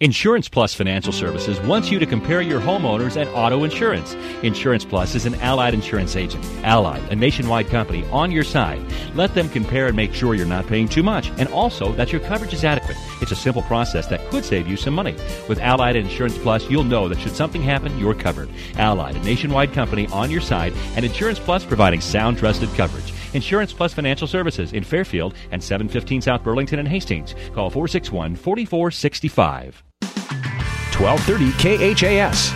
Insurance 0.00 0.48
Plus 0.48 0.74
Financial 0.74 1.12
Services 1.12 1.58
wants 1.62 1.90
you 1.90 1.98
to 1.98 2.06
compare 2.06 2.40
your 2.40 2.60
homeowners 2.60 3.16
and 3.16 3.28
auto 3.30 3.64
insurance. 3.64 4.14
Insurance 4.44 4.84
Plus 4.84 5.16
is 5.16 5.26
an 5.26 5.34
allied 5.40 5.74
insurance 5.74 6.14
agent. 6.14 6.44
Allied, 6.62 7.02
a 7.10 7.16
nationwide 7.16 7.66
company, 7.66 8.04
on 8.12 8.30
your 8.30 8.44
side. 8.44 8.80
Let 9.16 9.34
them 9.34 9.48
compare 9.48 9.88
and 9.88 9.96
make 9.96 10.14
sure 10.14 10.36
you're 10.36 10.46
not 10.46 10.68
paying 10.68 10.86
too 10.86 11.02
much 11.02 11.30
and 11.30 11.48
also 11.48 11.92
that 11.94 12.12
your 12.12 12.20
coverage 12.20 12.54
is 12.54 12.62
adequate. 12.62 12.96
It's 13.20 13.32
a 13.32 13.36
simple 13.36 13.62
process 13.62 14.06
that 14.06 14.24
could 14.30 14.44
save 14.44 14.68
you 14.68 14.76
some 14.76 14.94
money. 14.94 15.16
With 15.48 15.58
Allied 15.58 15.96
Insurance 15.96 16.38
Plus, 16.38 16.70
you'll 16.70 16.84
know 16.84 17.08
that 17.08 17.18
should 17.18 17.34
something 17.34 17.62
happen, 17.62 17.98
you're 17.98 18.14
covered. 18.14 18.50
Allied, 18.76 19.16
a 19.16 19.20
nationwide 19.24 19.72
company 19.72 20.06
on 20.12 20.30
your 20.30 20.40
side, 20.40 20.74
and 20.94 21.04
Insurance 21.04 21.40
Plus 21.40 21.64
providing 21.64 22.00
sound, 22.00 22.38
trusted 22.38 22.72
coverage. 22.74 23.12
Insurance 23.34 23.72
Plus 23.72 23.92
Financial 23.92 24.26
Services 24.26 24.72
in 24.72 24.84
Fairfield 24.84 25.34
and 25.50 25.62
715 25.62 26.22
South 26.22 26.42
Burlington 26.42 26.78
and 26.78 26.88
Hastings. 26.88 27.34
Call 27.54 27.70
461 27.70 28.36
4465. 28.36 29.82
1230 30.98 31.94
KHAS. 31.94 32.52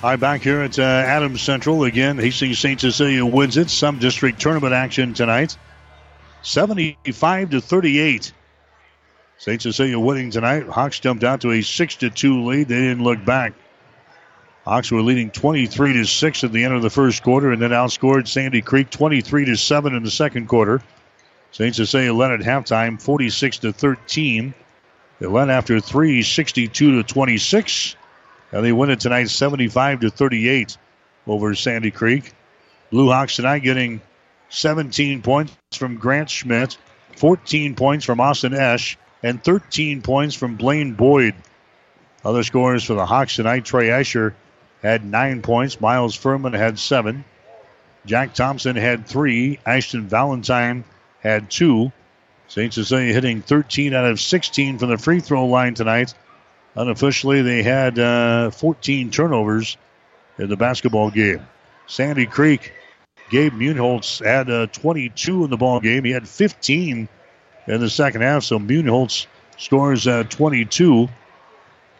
Hi, 0.00 0.16
back 0.16 0.42
here 0.42 0.60
at 0.60 0.78
uh, 0.78 0.82
Adams 0.82 1.40
Central 1.40 1.84
again. 1.84 2.18
Hastings 2.18 2.58
St. 2.58 2.78
Cecilia 2.78 3.24
wins 3.24 3.56
it. 3.56 3.70
Some 3.70 3.98
district 3.98 4.38
tournament 4.40 4.74
action 4.74 5.14
tonight. 5.14 5.56
75 6.42 7.50
to 7.50 7.60
38. 7.60 8.32
St. 9.38 9.62
Cecilia 9.62 9.98
winning 9.98 10.30
tonight. 10.30 10.66
Hawks 10.66 11.00
jumped 11.00 11.24
out 11.24 11.40
to 11.40 11.52
a 11.52 11.62
6 11.62 11.96
to 11.96 12.10
2 12.10 12.44
lead. 12.44 12.68
They 12.68 12.80
didn't 12.80 13.02
look 13.02 13.24
back. 13.24 13.54
Hawks 14.64 14.90
were 14.90 15.02
leading 15.02 15.30
23 15.30 15.92
to 15.92 16.04
6 16.04 16.44
at 16.44 16.52
the 16.52 16.64
end 16.64 16.72
of 16.72 16.80
the 16.80 16.88
first 16.88 17.22
quarter 17.22 17.52
and 17.52 17.60
then 17.60 17.70
outscored 17.70 18.26
Sandy 18.26 18.62
Creek 18.62 18.88
23 18.88 19.44
to 19.44 19.56
7 19.56 19.94
in 19.94 20.02
the 20.02 20.10
second 20.10 20.48
quarter. 20.48 20.80
St. 21.52 21.74
Cecilia 21.74 22.14
led 22.14 22.30
at 22.30 22.40
halftime 22.40 23.00
46 23.00 23.58
to 23.58 23.72
13. 23.74 24.54
They 25.20 25.26
led 25.26 25.50
after 25.50 25.80
three, 25.80 26.22
62 26.22 26.96
to 26.96 27.02
26. 27.02 27.96
And 28.52 28.64
they 28.64 28.72
win 28.72 28.88
it 28.88 29.00
tonight 29.00 29.28
75 29.28 30.00
to 30.00 30.10
38 30.10 30.78
over 31.26 31.54
Sandy 31.54 31.90
Creek. 31.90 32.32
Blue 32.90 33.10
Hawks 33.10 33.36
tonight 33.36 33.58
getting 33.58 34.00
17 34.48 35.20
points 35.20 35.52
from 35.74 35.96
Grant 35.96 36.30
Schmidt, 36.30 36.78
14 37.16 37.74
points 37.74 38.06
from 38.06 38.18
Austin 38.18 38.54
Esch, 38.54 38.96
and 39.22 39.44
13 39.44 40.00
points 40.00 40.34
from 40.34 40.56
Blaine 40.56 40.94
Boyd. 40.94 41.34
Other 42.24 42.42
scorers 42.42 42.84
for 42.84 42.94
the 42.94 43.04
Hawks 43.04 43.36
tonight, 43.36 43.66
Trey 43.66 43.90
Asher 43.90 44.34
had 44.84 45.04
nine 45.04 45.42
points. 45.42 45.80
Miles 45.80 46.14
Furman 46.14 46.52
had 46.52 46.78
seven. 46.78 47.24
Jack 48.06 48.34
Thompson 48.34 48.76
had 48.76 49.06
three. 49.06 49.58
Ashton 49.64 50.06
Valentine 50.06 50.84
had 51.20 51.50
two. 51.50 51.90
St. 52.48 52.72
Cecilia 52.72 53.12
hitting 53.14 53.40
13 53.40 53.94
out 53.94 54.04
of 54.04 54.20
16 54.20 54.78
from 54.78 54.90
the 54.90 54.98
free 54.98 55.20
throw 55.20 55.46
line 55.46 55.72
tonight. 55.74 56.14
Unofficially, 56.76 57.40
they 57.40 57.62
had 57.62 57.98
uh, 57.98 58.50
14 58.50 59.10
turnovers 59.10 59.78
in 60.38 60.48
the 60.50 60.56
basketball 60.56 61.10
game. 61.10 61.40
Sandy 61.86 62.26
Creek, 62.26 62.72
Gabe 63.30 63.54
Munholtz 63.54 64.22
had 64.22 64.50
uh, 64.50 64.66
22 64.66 65.44
in 65.44 65.50
the 65.50 65.56
ball 65.56 65.80
game. 65.80 66.04
He 66.04 66.10
had 66.10 66.28
15 66.28 67.08
in 67.66 67.80
the 67.80 67.88
second 67.88 68.20
half, 68.20 68.44
so 68.44 68.58
Munholtz 68.58 69.26
scores 69.56 70.06
uh, 70.06 70.24
22. 70.24 71.08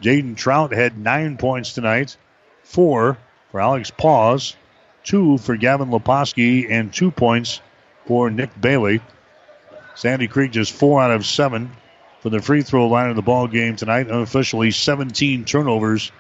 Jaden 0.03 0.37
Trout 0.37 0.75
had 0.75 0.99
nine 0.99 1.39
points 1.39 1.73
tonight, 1.73 2.17
four 2.65 3.17
for 3.51 3.61
Alex 3.61 3.91
Paws, 3.91 4.57
two 5.05 5.39
for 5.39 5.57
Gavin 5.57 5.91
Leposki, 5.91 6.71
and 6.71 6.93
two 6.93 7.11
points 7.11 7.61
for 8.07 8.31
Nick 8.31 8.51
Bailey. 8.61 9.01
Sandy 9.95 10.27
Creek 10.27 10.51
just 10.51 10.73
four 10.73 11.01
out 11.01 11.13
of 11.13 11.25
seven 11.25 11.71
from 12.21 12.33
the 12.33 12.43
free 12.43 12.63
throw 12.63 12.89
line 12.89 13.11
in 13.11 13.17
the 13.17 13.23
ball 13.23 13.47
game 13.47 13.77
tonight. 13.77 14.09
Unofficially, 14.09 14.71
17 14.71 15.45
turnovers 15.45 16.11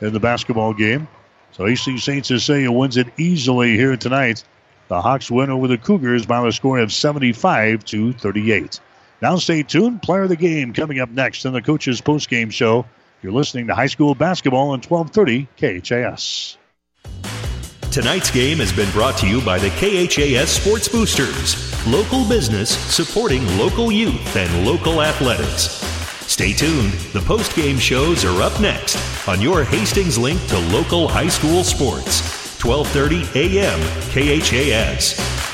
in 0.00 0.12
the 0.12 0.20
basketball 0.20 0.74
game. 0.74 1.08
So 1.52 1.64
Hastings 1.64 2.02
St. 2.02 2.26
Cecilia 2.26 2.70
wins 2.70 2.96
it 2.96 3.06
easily 3.16 3.76
here 3.76 3.96
tonight. 3.96 4.44
The 4.88 5.00
Hawks 5.00 5.30
win 5.30 5.50
over 5.50 5.68
the 5.68 5.78
Cougars 5.78 6.26
by 6.26 6.46
a 6.46 6.52
score 6.52 6.78
of 6.78 6.92
75 6.92 7.84
to 7.86 8.12
38. 8.12 8.80
Now 9.22 9.36
stay 9.36 9.62
tuned. 9.62 10.02
Player 10.02 10.24
of 10.24 10.28
the 10.28 10.36
game 10.36 10.72
coming 10.74 11.00
up 11.00 11.08
next 11.08 11.44
in 11.44 11.52
the 11.52 11.62
coaches 11.62 12.00
post-game 12.00 12.50
show. 12.50 12.84
You're 13.24 13.32
listening 13.32 13.68
to 13.68 13.74
high 13.74 13.86
school 13.86 14.14
basketball 14.14 14.72
on 14.72 14.82
1230 14.82 15.48
KHAS. 15.56 16.58
Tonight's 17.90 18.30
game 18.30 18.58
has 18.58 18.70
been 18.70 18.90
brought 18.90 19.16
to 19.16 19.26
you 19.26 19.40
by 19.40 19.58
the 19.58 19.70
KHAS 19.70 20.50
Sports 20.50 20.88
Boosters, 20.88 21.86
local 21.86 22.28
business 22.28 22.68
supporting 22.68 23.46
local 23.56 23.90
youth 23.90 24.36
and 24.36 24.66
local 24.66 25.00
athletics. 25.00 25.80
Stay 26.30 26.52
tuned. 26.52 26.92
The 27.14 27.22
post-game 27.22 27.78
shows 27.78 28.26
are 28.26 28.42
up 28.42 28.60
next 28.60 28.98
on 29.26 29.40
your 29.40 29.64
Hastings 29.64 30.18
link 30.18 30.46
to 30.48 30.58
local 30.58 31.08
high 31.08 31.28
school 31.28 31.64
sports. 31.64 32.20
12:30 32.58 33.34
a.m. 33.36 33.80
KHAS. 34.12 35.53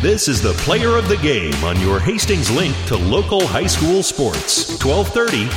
This 0.00 0.28
is 0.28 0.40
the 0.40 0.52
player 0.52 0.96
of 0.96 1.08
the 1.08 1.16
game 1.16 1.64
on 1.64 1.80
your 1.80 1.98
Hastings 1.98 2.52
link 2.52 2.72
to 2.86 2.96
local 2.96 3.44
high 3.44 3.66
school 3.66 4.04
sports. 4.04 4.80
1230 4.80 5.48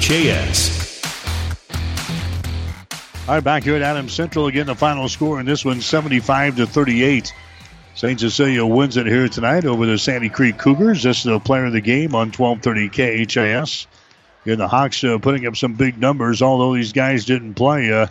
KHAS. 0.00 1.00
All 3.28 3.36
right, 3.36 3.44
back 3.44 3.62
here 3.62 3.76
at 3.76 3.82
Adams 3.82 4.12
Central 4.12 4.48
again. 4.48 4.66
The 4.66 4.74
final 4.74 5.08
score 5.08 5.38
in 5.38 5.46
this 5.46 5.64
one, 5.64 5.80
75 5.80 6.56
to 6.56 6.66
38. 6.66 7.32
St. 7.94 8.18
Cecilia 8.18 8.66
wins 8.66 8.96
it 8.96 9.06
here 9.06 9.28
tonight 9.28 9.64
over 9.64 9.86
the 9.86 9.98
Sandy 9.98 10.30
Creek 10.30 10.58
Cougars. 10.58 11.04
This 11.04 11.18
is 11.18 11.22
the 11.22 11.38
player 11.38 11.66
of 11.66 11.72
the 11.72 11.80
game 11.80 12.16
on 12.16 12.32
1230 12.32 12.88
KHAS. 13.26 13.86
And 14.46 14.58
the 14.58 14.66
Hawks 14.66 15.04
uh, 15.04 15.18
putting 15.18 15.46
up 15.46 15.54
some 15.54 15.74
big 15.74 15.96
numbers, 15.96 16.42
although 16.42 16.74
these 16.74 16.92
guys 16.92 17.24
didn't 17.24 17.54
play. 17.54 17.92
Uh, 17.92 18.08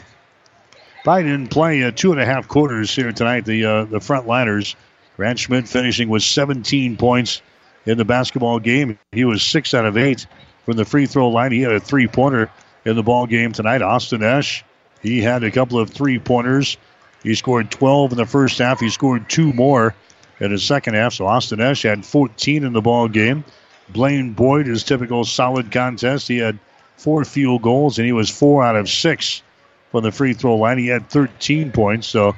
probably 1.04 1.24
didn't 1.24 1.50
play 1.50 1.84
uh, 1.84 1.92
two 1.92 2.14
and 2.14 2.22
a 2.22 2.26
half 2.26 2.48
quarters 2.48 2.96
here 2.96 3.12
tonight. 3.12 3.44
The 3.44 3.66
uh, 3.66 3.84
the 3.84 4.00
front 4.00 4.26
liners 4.26 4.78
Grant 5.16 5.40
Schmidt 5.40 5.68
finishing 5.68 6.10
with 6.10 6.24
17 6.24 6.98
points 6.98 7.42
in 7.86 7.98
the 7.98 8.06
basketball 8.06 8.60
game. 8.60 9.00
He 9.12 9.26
was 9.26 9.44
six 9.44 9.74
out 9.74 9.86
of 9.86 9.98
eight 9.98 10.28
from 10.66 10.78
the 10.78 10.86
free 10.86 11.06
throw 11.06 11.30
line. 11.30 11.52
He 11.52 11.62
had 11.62 11.72
a 11.72 11.80
three 11.80 12.08
pointer 12.08 12.52
in 12.86 12.96
the 12.96 13.04
ball 13.04 13.26
game 13.26 13.52
tonight. 13.52 13.82
Austin 13.82 14.24
Esch, 14.24 14.64
he 15.02 15.22
had 15.22 15.44
a 15.44 15.52
couple 15.52 15.80
of 15.80 15.90
three 15.90 16.20
pointers. 16.20 16.78
He 17.24 17.36
scored 17.36 17.72
12 17.72 18.12
in 18.12 18.18
the 18.18 18.26
first 18.26 18.58
half. 18.60 18.80
He 18.80 18.90
scored 18.90 19.30
two 19.30 19.54
more 19.54 19.96
in 20.40 20.52
the 20.52 20.60
second 20.60 20.96
half. 20.96 21.14
So 21.14 21.26
Austin 21.26 21.62
Esch 21.62 21.84
had 21.84 22.06
14 22.06 22.64
in 22.64 22.74
the 22.74 22.82
ball 22.82 23.08
game. 23.08 23.44
Blaine 23.90 24.34
Boyd, 24.34 24.68
his 24.68 24.84
typical 24.84 25.24
solid 25.24 25.72
contest, 25.72 26.28
he 26.28 26.38
had 26.38 26.58
four 26.98 27.24
field 27.24 27.62
goals 27.62 28.00
and 28.00 28.06
he 28.06 28.14
was 28.14 28.30
four 28.30 28.64
out 28.64 28.76
of 28.76 28.90
six 28.90 29.44
from 29.92 30.04
the 30.04 30.12
free 30.12 30.34
throw 30.34 30.56
line. 30.56 30.78
He 30.78 30.88
had 30.88 31.10
13 31.10 31.72
points. 31.72 32.08
So 32.08 32.36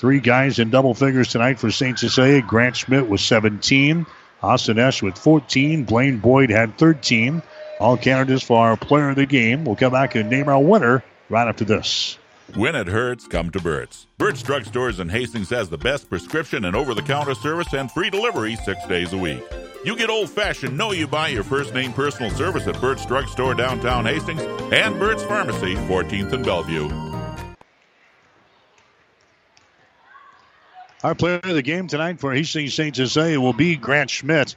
Three 0.00 0.18
guys 0.18 0.58
in 0.58 0.70
double 0.70 0.94
figures 0.94 1.28
tonight 1.28 1.58
for 1.58 1.70
St. 1.70 1.98
Cecilia. 1.98 2.40
Grant 2.40 2.74
Schmidt 2.74 3.06
with 3.06 3.20
17. 3.20 4.06
Austin 4.42 4.78
Esch 4.78 5.02
with 5.02 5.18
14. 5.18 5.84
Blaine 5.84 6.16
Boyd 6.16 6.48
had 6.48 6.78
13. 6.78 7.42
All 7.80 7.98
candidates 7.98 8.42
for 8.42 8.56
our 8.56 8.78
player 8.78 9.10
of 9.10 9.16
the 9.16 9.26
game. 9.26 9.66
We'll 9.66 9.76
come 9.76 9.92
back 9.92 10.14
and 10.14 10.30
name 10.30 10.48
our 10.48 10.58
winner 10.58 11.04
right 11.28 11.46
after 11.46 11.66
this. 11.66 12.18
When 12.54 12.74
it 12.76 12.86
hurts, 12.86 13.26
come 13.26 13.50
to 13.50 13.60
Burt's. 13.60 14.06
Burt's 14.16 14.42
Drug 14.42 14.64
Stores 14.64 15.00
in 15.00 15.10
Hastings 15.10 15.50
has 15.50 15.68
the 15.68 15.76
best 15.76 16.08
prescription 16.08 16.64
and 16.64 16.74
over 16.74 16.94
the 16.94 17.02
counter 17.02 17.34
service 17.34 17.74
and 17.74 17.92
free 17.92 18.08
delivery 18.08 18.56
six 18.56 18.82
days 18.86 19.12
a 19.12 19.18
week. 19.18 19.42
You 19.84 19.96
get 19.96 20.08
old 20.08 20.30
fashioned, 20.30 20.78
know 20.78 20.92
you 20.92 21.08
buy 21.08 21.28
your 21.28 21.44
first 21.44 21.74
name 21.74 21.92
personal 21.92 22.30
service 22.30 22.66
at 22.66 22.80
Burt's 22.80 23.04
Drug 23.04 23.28
Store 23.28 23.54
downtown 23.54 24.06
Hastings 24.06 24.40
and 24.72 24.98
Burt's 24.98 25.24
Pharmacy, 25.24 25.74
14th 25.74 26.32
and 26.32 26.42
Bellevue. 26.42 27.09
Our 31.02 31.14
player 31.14 31.40
of 31.42 31.54
the 31.54 31.62
game 31.62 31.86
tonight 31.86 32.20
for 32.20 32.34
Hastings 32.34 32.74
St. 32.74 32.94
Cecilia 32.94 33.40
will 33.40 33.54
be 33.54 33.74
Grant 33.74 34.10
Schmidt. 34.10 34.54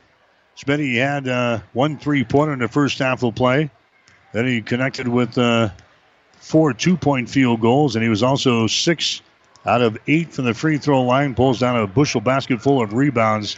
Schmidt, 0.55 0.81
he 0.81 0.97
had 0.97 1.25
uh, 1.25 1.61
one 1.71 1.97
three 1.97 2.25
pointer 2.25 2.51
in 2.51 2.59
the 2.59 2.67
first 2.67 2.99
half 2.99 3.23
of 3.23 3.33
play. 3.33 3.71
Then 4.33 4.45
he 4.45 4.61
connected 4.61 5.07
with 5.07 5.37
uh, 5.37 5.69
four 6.33 6.73
two 6.73 6.97
point 6.97 7.29
field 7.29 7.61
goals, 7.61 7.95
and 7.95 8.03
he 8.03 8.09
was 8.09 8.23
also 8.23 8.67
six 8.67 9.21
out 9.65 9.81
of 9.81 9.97
eight 10.05 10.33
from 10.33 10.43
the 10.43 10.53
free 10.53 10.77
throw 10.77 11.03
line. 11.03 11.33
Pulls 11.33 11.61
down 11.61 11.77
a 11.77 11.87
bushel 11.87 12.19
basket 12.19 12.61
full 12.61 12.81
of 12.81 12.91
rebounds 12.91 13.55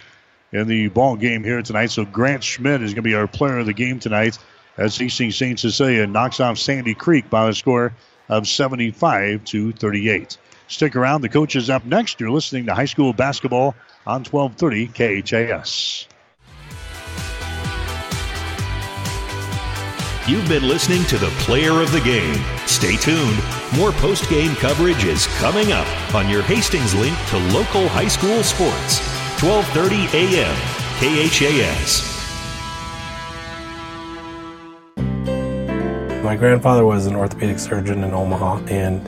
in 0.51 0.67
the 0.67 0.87
ball 0.89 1.15
game 1.15 1.43
here 1.43 1.63
tonight. 1.63 1.89
So 1.89 2.05
Grant 2.05 2.43
Schmidt 2.43 2.83
is 2.83 2.91
going 2.93 2.97
to 2.97 3.01
be 3.01 3.15
our 3.15 3.27
player 3.27 3.57
of 3.57 3.65
the 3.65 3.73
game 3.73 3.99
tonight 3.99 4.37
as 4.77 4.95
Hastings 4.95 5.35
St. 5.35 5.59
Cecilia 5.59 6.05
knocks 6.05 6.39
off 6.39 6.59
Sandy 6.59 6.93
Creek 6.93 7.31
by 7.31 7.49
a 7.49 7.53
score 7.53 7.93
of 8.29 8.47
75 8.47 9.43
to 9.45 9.71
38. 9.71 10.37
Stick 10.67 10.95
around. 10.95 11.21
The 11.21 11.29
coach 11.29 11.55
is 11.55 11.69
up 11.69 11.85
next. 11.85 12.19
You're 12.19 12.31
listening 12.31 12.65
to 12.65 12.73
high 12.73 12.85
school 12.85 13.13
basketball 13.13 13.75
on 14.05 14.23
1230 14.23 15.21
KHAS. 15.21 16.07
You've 20.27 20.47
been 20.49 20.67
listening 20.67 21.03
to 21.05 21.19
the 21.19 21.29
player 21.41 21.81
of 21.81 21.91
the 21.91 21.99
game. 21.99 22.43
Stay 22.65 22.97
tuned. 22.97 23.37
More 23.77 23.91
post 23.91 24.27
game 24.27 24.55
coverage 24.55 25.03
is 25.03 25.27
coming 25.37 25.71
up 25.71 26.15
on 26.15 26.27
your 26.27 26.41
Hastings 26.41 26.95
link 26.95 27.15
to 27.27 27.37
local 27.53 27.87
high 27.87 28.07
school 28.07 28.41
sports. 28.41 28.99
1230 29.39 30.17
a.m. 30.17 30.55
KHAS. 30.97 32.15
My 36.23 36.35
grandfather 36.35 36.85
was 36.85 37.05
an 37.05 37.15
orthopedic 37.15 37.59
surgeon 37.59 38.03
in 38.03 38.11
Omaha, 38.11 38.65
and 38.65 39.07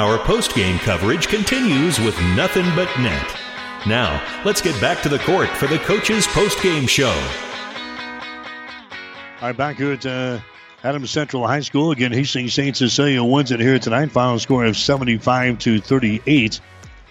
Our 0.00 0.16
post-game 0.16 0.78
coverage 0.78 1.28
continues 1.28 2.00
with 2.00 2.18
nothing 2.34 2.64
but 2.74 2.88
net. 3.00 3.36
Now, 3.86 4.26
let's 4.46 4.62
get 4.62 4.80
back 4.80 5.02
to 5.02 5.10
the 5.10 5.18
court 5.18 5.50
for 5.50 5.66
the 5.66 5.76
coach's 5.80 6.26
post-game 6.28 6.86
show. 6.86 7.12
All 9.42 9.48
right, 9.48 9.54
back 9.54 9.76
here 9.76 9.92
at 9.92 10.06
uh, 10.06 10.40
Adams 10.84 11.10
Central 11.10 11.46
High 11.46 11.60
School. 11.60 11.90
Again, 11.90 12.12
Hastings 12.12 12.54
St. 12.54 12.74
Cecilia 12.74 13.22
wins 13.22 13.50
it 13.50 13.60
here 13.60 13.78
tonight. 13.78 14.10
Final 14.10 14.38
score 14.38 14.64
of 14.64 14.74
75 14.74 15.58
to 15.58 15.82
38. 15.82 16.62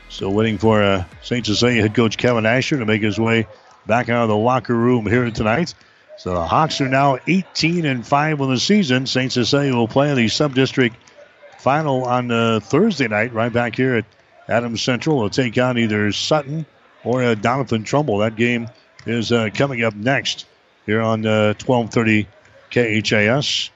So 0.10 0.32
waiting 0.32 0.58
for 0.58 0.82
uh, 0.82 1.06
St. 1.22 1.46
Cecilia 1.46 1.84
head 1.84 1.94
coach 1.94 2.18
Kevin 2.18 2.48
Asher 2.48 2.80
to 2.80 2.88
make 2.88 3.04
his 3.04 3.20
way 3.20 3.46
back 3.86 4.10
out 4.10 4.24
of 4.24 4.30
the 4.30 4.36
locker 4.36 4.74
room 4.74 5.06
here 5.06 5.30
tonight. 5.30 5.76
So 6.18 6.34
the 6.34 6.44
Hawks 6.44 6.82
are 6.82 6.90
now 6.90 7.20
18 7.28 7.86
and 7.86 8.04
5 8.04 8.42
on 8.42 8.50
the 8.50 8.60
season. 8.60 9.06
St. 9.06 9.32
Cecilia 9.32 9.76
will 9.76 9.88
play 9.88 10.10
in 10.10 10.16
the 10.16 10.28
sub-district 10.28 10.96
final 11.60 12.06
on 12.06 12.32
uh, 12.32 12.60
Thursday 12.62 13.08
night, 13.08 13.34
right 13.34 13.52
back 13.52 13.76
here 13.76 13.96
at 13.96 14.06
Adams 14.48 14.82
Central. 14.82 15.18
will 15.18 15.30
take 15.30 15.58
on 15.58 15.78
either 15.78 16.12
Sutton 16.12 16.66
or 17.04 17.24
uh, 17.24 17.36
Doniphan 17.36 17.86
Trumbull. 17.86 18.20
That 18.20 18.36
game 18.36 18.70
is 19.06 19.32
uh, 19.32 19.50
coming 19.54 19.84
up 19.84 19.94
next 19.94 20.46
here 20.86 21.02
on 21.02 21.24
1230 21.24 22.26
uh, 22.26 22.30
KHAS. 22.72 23.70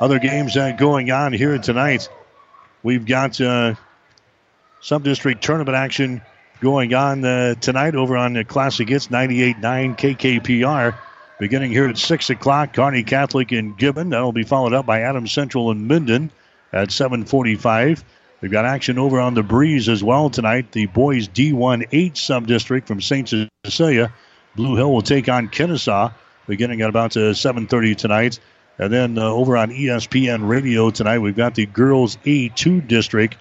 Other 0.00 0.18
games 0.18 0.56
uh, 0.56 0.72
going 0.72 1.10
on 1.10 1.32
here 1.32 1.58
tonight. 1.58 2.08
We've 2.82 3.04
got 3.04 3.40
uh, 3.40 3.74
some 4.80 5.02
district 5.02 5.42
tournament 5.42 5.76
action 5.76 6.22
going 6.60 6.94
on 6.94 7.22
tonight 7.60 7.94
over 7.94 8.16
on 8.16 8.34
the 8.34 8.44
Classic 8.44 8.88
Hits 8.88 9.08
98.9 9.08 9.98
KKPR. 9.98 10.96
Beginning 11.38 11.72
here 11.72 11.88
at 11.88 11.98
6 11.98 12.30
o'clock, 12.30 12.72
Kearney 12.72 13.02
Catholic 13.02 13.52
and 13.52 13.76
Gibbon. 13.76 14.10
That'll 14.10 14.32
be 14.32 14.44
followed 14.44 14.72
up 14.72 14.86
by 14.86 15.00
Adams 15.00 15.32
Central 15.32 15.70
and 15.70 15.88
Minden 15.88 16.30
at 16.74 16.92
745. 16.92 18.04
We've 18.42 18.50
got 18.50 18.66
action 18.66 18.98
over 18.98 19.20
on 19.20 19.32
the 19.32 19.42
breeze 19.42 19.88
as 19.88 20.04
well 20.04 20.28
tonight. 20.28 20.72
The 20.72 20.86
boys 20.86 21.28
D1 21.28 21.88
8 21.90 22.16
sub 22.16 22.46
district 22.46 22.88
from 22.88 23.00
St. 23.00 23.32
Cecilia. 23.64 24.12
Blue 24.54 24.76
Hill 24.76 24.92
will 24.92 25.02
take 25.02 25.28
on 25.28 25.48
Kenesaw 25.48 26.12
beginning 26.46 26.82
at 26.82 26.88
about 26.88 27.12
7:30 27.12 27.92
uh, 27.92 27.94
tonight. 27.94 28.40
And 28.78 28.92
then 28.92 29.18
uh, 29.18 29.22
over 29.22 29.56
on 29.56 29.70
ESPN 29.70 30.48
Radio 30.48 30.90
tonight, 30.90 31.20
we've 31.20 31.36
got 31.36 31.54
the 31.54 31.66
girls 31.66 32.16
A2 32.24 32.86
district. 32.86 33.36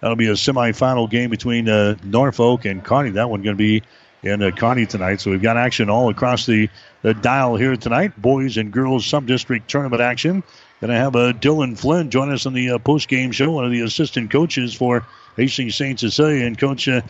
That'll 0.00 0.16
be 0.16 0.28
a 0.28 0.32
semifinal 0.32 1.08
game 1.08 1.30
between 1.30 1.68
uh, 1.68 1.96
Norfolk 2.02 2.64
and 2.64 2.82
Kearney. 2.82 3.10
That 3.10 3.28
one 3.28 3.42
going 3.42 3.56
to 3.56 3.62
be 3.62 3.82
in 4.22 4.42
uh, 4.42 4.50
Kearney 4.50 4.86
tonight. 4.86 5.20
So 5.20 5.30
we've 5.30 5.42
got 5.42 5.56
action 5.56 5.90
all 5.90 6.08
across 6.08 6.46
the, 6.46 6.68
the 7.02 7.14
dial 7.14 7.56
here 7.56 7.76
tonight. 7.76 8.20
Boys 8.20 8.56
and 8.56 8.72
girls 8.72 9.06
sub 9.06 9.26
district 9.26 9.68
tournament 9.68 10.02
action. 10.02 10.42
Going 10.80 10.90
to 10.90 10.96
have 10.96 11.14
uh, 11.14 11.32
Dylan 11.32 11.78
Flynn 11.78 12.10
join 12.10 12.32
us 12.32 12.46
on 12.46 12.54
the 12.54 12.70
uh, 12.72 12.78
post 12.78 13.08
game 13.08 13.30
show, 13.30 13.52
one 13.52 13.64
of 13.64 13.70
the 13.70 13.82
assistant 13.82 14.30
coaches 14.30 14.74
for 14.74 15.06
Hastings 15.36 15.76
St. 15.76 15.98
Cecilia. 15.98 16.44
And, 16.44 16.58
Coach, 16.58 16.88
uh, 16.88 17.02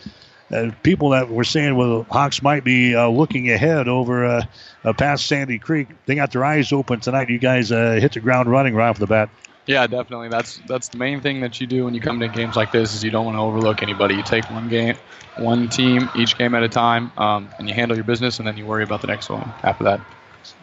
uh, 0.51 0.71
people 0.83 1.11
that 1.11 1.31
were 1.31 1.45
saying, 1.45 1.75
well, 1.75 2.07
Hawks 2.11 2.43
might 2.43 2.65
be 2.65 2.95
uh, 2.95 3.09
looking 3.09 3.51
ahead 3.51 3.89
over 3.89 4.27
uh, 4.27 4.45
uh, 4.85 4.93
past 4.93 5.27
Sandy 5.27 5.59
Creek, 5.59 5.89
they 6.05 6.15
got 6.15 6.33
their 6.33 6.45
eyes 6.45 6.73
open 6.73 7.01
tonight. 7.01 7.31
You 7.31 7.39
guys 7.39 7.71
hit 7.71 8.13
the 8.13 8.21
ground 8.21 8.51
running 8.51 8.75
right 8.75 8.89
off 8.89 8.99
the 8.99 9.07
bat. 9.07 9.31
Yeah, 9.67 9.87
definitely. 9.87 10.29
That's 10.29 10.61
that's 10.67 10.89
the 10.89 10.99
main 10.99 11.21
thing 11.21 11.41
that 11.41 11.61
you 11.61 11.67
do 11.67 11.85
when 11.85 11.95
you 11.95 12.01
come 12.01 12.19
to 12.19 12.29
games 12.29 12.57
like 12.57 12.73
this 12.73 12.95
is 12.95 13.05
you 13.05 13.11
don't 13.11 13.25
want 13.25 13.37
to 13.37 13.41
overlook 13.41 13.83
anybody. 13.83 14.17
You 14.17 14.23
take 14.23 14.45
one 14.51 14.69
game, 14.69 14.97
one 15.37 15.69
team, 15.69 16.11
each 16.17 16.37
game 16.37 16.55
at 16.55 16.65
a 16.65 16.69
time, 16.69 17.13
um, 17.17 17.49
and 17.59 17.69
you 17.69 17.75
handle 17.75 17.97
your 17.97 18.05
business, 18.05 18.39
and 18.39 18.47
then 18.47 18.57
you 18.57 18.67
worry 18.67 18.83
about 18.83 19.03
the 19.03 19.07
next 19.07 19.31
one 19.31 19.53
after 19.63 19.85
that. 19.85 20.01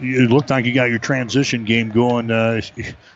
It 0.01 0.30
looked 0.30 0.49
like 0.49 0.65
you 0.65 0.73
got 0.73 0.89
your 0.89 0.99
transition 0.99 1.63
game 1.63 1.89
going. 1.89 2.30
Uh, 2.30 2.61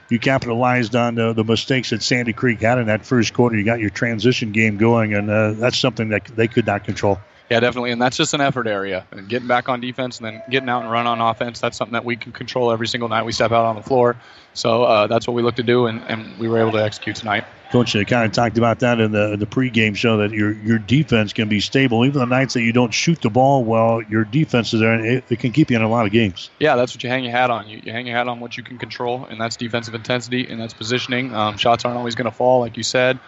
you 0.09 0.19
capitalized 0.19 0.95
on 0.95 1.15
the, 1.15 1.33
the, 1.33 1.43
mistakes 1.43 1.89
that 1.89 2.01
Sandy 2.01 2.31
Creek 2.31 2.61
had 2.61 2.77
in 2.77 2.87
that 2.87 3.05
first 3.05 3.33
quarter. 3.33 3.57
You 3.57 3.65
got 3.65 3.81
your 3.81 3.89
transition 3.89 4.53
game 4.53 4.77
going, 4.77 5.13
and 5.13 5.29
uh, 5.29 5.51
that's 5.53 5.77
something 5.77 6.09
that 6.09 6.25
they 6.27 6.47
could 6.47 6.65
not 6.65 6.85
control. 6.85 7.19
Yeah, 7.53 7.59
definitely, 7.59 7.91
and 7.91 8.01
that's 8.01 8.17
just 8.17 8.33
an 8.33 8.41
effort 8.41 8.65
area. 8.65 9.05
And 9.11 9.29
getting 9.29 9.47
back 9.47 9.69
on 9.69 9.79
defense 9.79 10.17
and 10.17 10.25
then 10.25 10.41
getting 10.49 10.69
out 10.69 10.81
and 10.81 10.91
run 10.91 11.05
on 11.05 11.21
offense, 11.21 11.59
that's 11.59 11.77
something 11.77 11.93
that 11.93 12.03
we 12.03 12.15
can 12.15 12.31
control 12.31 12.71
every 12.71 12.87
single 12.87 13.09
night 13.09 13.25
we 13.25 13.31
step 13.31 13.51
out 13.51 13.65
on 13.65 13.75
the 13.75 13.83
floor. 13.83 14.15
So 14.55 14.85
uh, 14.85 15.05
that's 15.05 15.27
what 15.27 15.35
we 15.35 15.43
look 15.43 15.57
to 15.57 15.63
do, 15.63 15.85
and, 15.85 16.01
and 16.07 16.35
we 16.39 16.47
were 16.47 16.57
able 16.57 16.71
to 16.71 16.83
execute 16.83 17.15
tonight. 17.15 17.43
Coach, 17.71 17.93
you 17.93 18.03
kind 18.07 18.25
of 18.25 18.31
talked 18.31 18.57
about 18.57 18.79
that 18.79 18.99
in 18.99 19.11
the 19.11 19.37
the 19.37 19.45
pregame 19.45 19.95
show 19.95 20.17
that 20.17 20.31
your 20.31 20.53
your 20.63 20.79
defense 20.79 21.31
can 21.31 21.47
be 21.47 21.59
stable. 21.59 22.03
Even 22.05 22.17
the 22.17 22.25
nights 22.25 22.55
that 22.55 22.63
you 22.63 22.73
don't 22.73 22.91
shoot 22.91 23.21
the 23.21 23.29
ball 23.29 23.63
well, 23.63 24.01
your 24.01 24.23
defense 24.23 24.73
is 24.73 24.79
there, 24.79 24.93
and 24.93 25.05
it, 25.05 25.23
it 25.29 25.37
can 25.37 25.51
keep 25.51 25.69
you 25.69 25.75
in 25.75 25.83
a 25.83 25.89
lot 25.89 26.07
of 26.07 26.11
games. 26.11 26.49
Yeah, 26.57 26.75
that's 26.75 26.95
what 26.95 27.03
you 27.03 27.09
hang 27.11 27.23
your 27.23 27.33
hat 27.33 27.51
on. 27.51 27.69
You, 27.69 27.81
you 27.83 27.91
hang 27.91 28.07
your 28.07 28.15
hat 28.15 28.27
on 28.27 28.39
what 28.39 28.57
you 28.57 28.63
can 28.63 28.79
control, 28.79 29.25
and 29.25 29.39
that's 29.39 29.57
defensive 29.57 29.93
intensity, 29.93 30.47
and 30.47 30.59
that's 30.59 30.73
positioning. 30.73 31.35
Um, 31.35 31.57
shots 31.57 31.85
aren't 31.85 31.99
always 31.99 32.15
going 32.15 32.25
to 32.25 32.35
fall, 32.35 32.61
like 32.61 32.77
you 32.77 32.83
said 32.83 33.19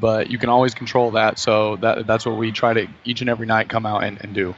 but 0.00 0.30
you 0.30 0.38
can 0.38 0.48
always 0.48 0.74
control 0.74 1.12
that. 1.12 1.38
So 1.38 1.76
that 1.76 2.06
that's 2.06 2.26
what 2.26 2.36
we 2.36 2.52
try 2.52 2.72
to 2.74 2.86
each 3.04 3.20
and 3.20 3.30
every 3.30 3.46
night 3.46 3.68
come 3.68 3.86
out 3.86 4.04
and, 4.04 4.20
and 4.22 4.34
do. 4.34 4.54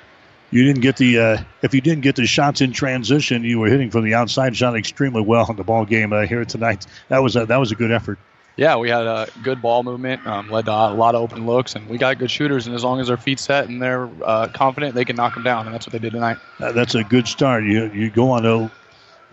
You 0.51 0.65
didn't 0.65 0.82
get 0.82 0.97
the 0.97 1.19
uh, 1.19 1.44
if 1.62 1.74
you 1.74 1.81
didn't 1.81 2.02
get 2.02 2.16
the 2.16 2.27
shots 2.27 2.61
in 2.61 2.73
transition, 2.73 3.43
you 3.43 3.59
were 3.59 3.69
hitting 3.69 3.90
from 3.90 4.05
the 4.05 4.15
outside 4.15 4.56
shot 4.56 4.77
extremely 4.77 5.23
well 5.23 5.51
in 5.51 5.56
the 5.56 5.65
ball 5.65 5.85
game 5.85 6.12
uh, 6.12 6.27
here 6.27 6.44
tonight. 6.44 6.86
That 7.09 7.23
was 7.23 7.35
a, 7.36 7.47
that 7.47 7.56
was 7.56 7.73
a 7.73 7.74
good 7.74 7.90
effort. 7.90 8.19
Yeah, 8.56 8.77
we 8.77 8.89
had 8.89 9.05
a 9.05 9.27
good 9.43 9.61
ball 9.61 9.82
movement, 9.82 10.24
um, 10.28 10.48
led 10.48 10.66
to 10.66 10.70
a 10.70 10.94
lot 10.94 11.16
of 11.16 11.23
open 11.23 11.44
looks, 11.44 11.74
and 11.74 11.89
we 11.89 11.98
got 11.98 12.19
good 12.19 12.31
shooters. 12.31 12.69
And 12.69 12.77
as 12.77 12.85
long 12.85 13.01
as 13.01 13.09
their 13.09 13.16
feet 13.16 13.40
set 13.40 13.69
and 13.69 13.82
they're 13.82 14.09
uh, 14.24 14.47
confident, 14.47 14.94
they 14.94 15.05
can 15.05 15.16
knock 15.16 15.35
them 15.35 15.43
down, 15.43 15.66
and 15.66 15.74
that's 15.74 15.86
what 15.86 15.93
they 15.93 15.98
did 15.98 16.12
tonight. 16.12 16.36
Uh, 16.61 16.70
that's 16.70 16.94
a 16.94 17.02
good 17.02 17.27
start. 17.27 17.65
You 17.65 17.90
you 17.93 18.11
go 18.11 18.31
on 18.31 18.47
a 18.47 18.70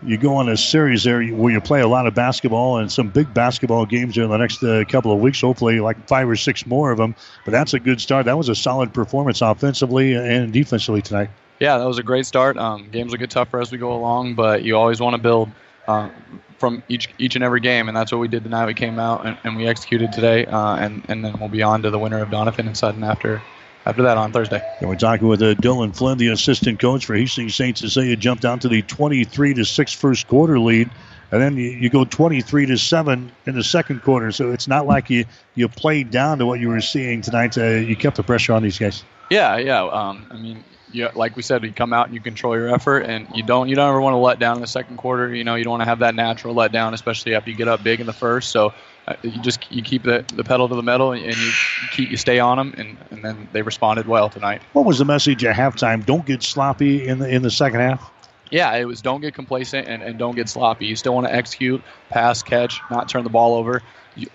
you 0.04 0.16
go 0.16 0.34
on 0.34 0.48
a 0.48 0.56
series 0.56 1.04
there 1.04 1.22
where 1.24 1.52
you 1.52 1.60
play 1.60 1.80
a 1.80 1.88
lot 1.88 2.06
of 2.06 2.14
basketball 2.14 2.78
and 2.78 2.90
some 2.90 3.08
big 3.08 3.32
basketball 3.32 3.86
games 3.86 4.16
in 4.18 4.28
the 4.28 4.36
next 4.36 4.62
uh, 4.62 4.84
couple 4.88 5.12
of 5.12 5.20
weeks. 5.20 5.40
Hopefully, 5.40 5.80
like 5.80 6.08
five 6.08 6.28
or 6.28 6.36
six 6.36 6.66
more 6.66 6.90
of 6.90 6.98
them. 6.98 7.14
But 7.44 7.52
that's 7.52 7.74
a 7.74 7.80
good 7.80 8.00
start. 8.00 8.26
That 8.26 8.36
was 8.36 8.48
a 8.48 8.54
solid 8.54 8.92
performance 8.92 9.40
offensively 9.40 10.14
and 10.14 10.52
defensively 10.52 11.02
tonight. 11.02 11.30
Yeah, 11.60 11.78
that 11.78 11.84
was 11.84 11.98
a 11.98 12.02
great 12.02 12.26
start. 12.26 12.56
Um, 12.56 12.88
games 12.90 13.12
will 13.12 13.18
get 13.18 13.30
tougher 13.30 13.60
as 13.60 13.70
we 13.70 13.78
go 13.78 13.92
along, 13.92 14.34
but 14.34 14.64
you 14.64 14.76
always 14.76 15.00
want 15.00 15.14
to 15.14 15.22
build 15.22 15.48
uh, 15.86 16.10
from 16.58 16.82
each 16.88 17.08
each 17.18 17.36
and 17.36 17.44
every 17.44 17.60
game, 17.60 17.88
and 17.88 17.96
that's 17.96 18.10
what 18.10 18.18
we 18.18 18.28
did 18.28 18.42
tonight. 18.42 18.66
We 18.66 18.74
came 18.74 18.98
out 18.98 19.24
and, 19.26 19.38
and 19.44 19.56
we 19.56 19.66
executed 19.66 20.12
today, 20.12 20.46
uh, 20.46 20.76
and 20.76 21.04
and 21.08 21.24
then 21.24 21.38
we'll 21.38 21.48
be 21.48 21.62
on 21.62 21.82
to 21.82 21.90
the 21.90 21.98
winner 21.98 22.20
of 22.20 22.30
Doniphan 22.30 22.66
and 22.66 22.76
Sutton 22.76 23.04
after 23.04 23.40
after 23.86 24.02
that 24.02 24.16
on 24.16 24.32
Thursday. 24.32 24.62
And 24.80 24.88
we're 24.88 24.96
talking 24.96 25.26
with 25.28 25.42
uh, 25.42 25.54
Dylan 25.54 25.94
Flynn, 25.96 26.18
the 26.18 26.28
assistant 26.28 26.80
coach 26.80 27.06
for 27.06 27.14
Hastings 27.14 27.54
St. 27.54 27.76
Cecilia, 27.76 28.16
jumped 28.16 28.42
down 28.42 28.58
to 28.60 28.68
the 28.68 28.82
23 28.82 29.54
to 29.54 29.64
6 29.64 29.92
first 29.92 30.28
quarter 30.28 30.58
lead. 30.58 30.90
And 31.30 31.40
then 31.40 31.56
you, 31.56 31.70
you 31.70 31.90
go 31.90 32.04
23 32.04 32.66
to 32.66 32.76
7 32.76 33.32
in 33.46 33.54
the 33.54 33.64
second 33.64 34.02
quarter. 34.02 34.30
So 34.32 34.52
it's 34.52 34.68
not 34.68 34.86
like 34.86 35.08
you, 35.08 35.24
you 35.54 35.68
played 35.68 36.10
down 36.10 36.38
to 36.38 36.46
what 36.46 36.60
you 36.60 36.68
were 36.68 36.80
seeing 36.80 37.22
tonight. 37.22 37.56
Uh, 37.56 37.64
you 37.64 37.96
kept 37.96 38.16
the 38.16 38.22
pressure 38.22 38.52
on 38.52 38.62
these 38.62 38.78
guys. 38.78 39.02
Yeah, 39.30 39.56
yeah. 39.56 39.82
Um, 39.82 40.26
I 40.30 40.36
mean, 40.36 40.62
you, 40.92 41.08
like 41.14 41.36
we 41.36 41.42
said, 41.42 41.64
you 41.64 41.72
come 41.72 41.92
out 41.92 42.06
and 42.06 42.14
you 42.14 42.20
control 42.20 42.54
your 42.54 42.72
effort, 42.74 43.00
and 43.00 43.26
you 43.34 43.42
don't 43.42 43.68
you 43.68 43.74
don't 43.74 43.88
ever 43.88 44.00
want 44.00 44.12
to 44.12 44.18
let 44.18 44.38
down 44.38 44.56
in 44.56 44.60
the 44.60 44.66
second 44.66 44.98
quarter. 44.98 45.34
You 45.34 45.42
know, 45.42 45.54
you 45.54 45.64
don't 45.64 45.70
want 45.70 45.80
to 45.80 45.86
have 45.86 46.00
that 46.00 46.14
natural 46.14 46.54
letdown, 46.54 46.92
especially 46.92 47.34
after 47.34 47.50
you 47.50 47.56
get 47.56 47.66
up 47.66 47.82
big 47.82 48.00
in 48.00 48.06
the 48.06 48.12
first. 48.12 48.50
So 48.50 48.74
you 49.22 49.40
just 49.40 49.70
you 49.70 49.82
keep 49.82 50.04
the, 50.04 50.24
the 50.34 50.44
pedal 50.44 50.68
to 50.68 50.74
the 50.74 50.82
metal 50.82 51.12
and 51.12 51.36
you 51.36 51.50
keep 51.90 52.10
you 52.10 52.16
stay 52.16 52.38
on 52.38 52.56
them 52.56 52.74
and, 52.76 52.98
and 53.10 53.24
then 53.24 53.48
they 53.52 53.62
responded 53.62 54.06
well 54.06 54.28
tonight. 54.28 54.62
What 54.72 54.84
was 54.84 54.98
the 54.98 55.04
message 55.04 55.44
at 55.44 55.56
halftime? 55.56 56.04
Don't 56.06 56.24
get 56.24 56.42
sloppy 56.42 57.06
in 57.06 57.18
the 57.18 57.28
in 57.28 57.42
the 57.42 57.50
second 57.50 57.80
half. 57.80 58.10
Yeah, 58.50 58.74
it 58.76 58.84
was 58.84 59.00
don't 59.00 59.20
get 59.20 59.34
complacent 59.34 59.88
and, 59.88 60.02
and 60.02 60.18
don't 60.18 60.36
get 60.36 60.48
sloppy. 60.48 60.86
You 60.86 60.94
still 60.94 61.14
want 61.14 61.26
to 61.26 61.34
execute, 61.34 61.82
pass, 62.10 62.42
catch, 62.42 62.84
not 62.90 63.08
turn 63.08 63.24
the 63.24 63.30
ball 63.30 63.54
over. 63.54 63.82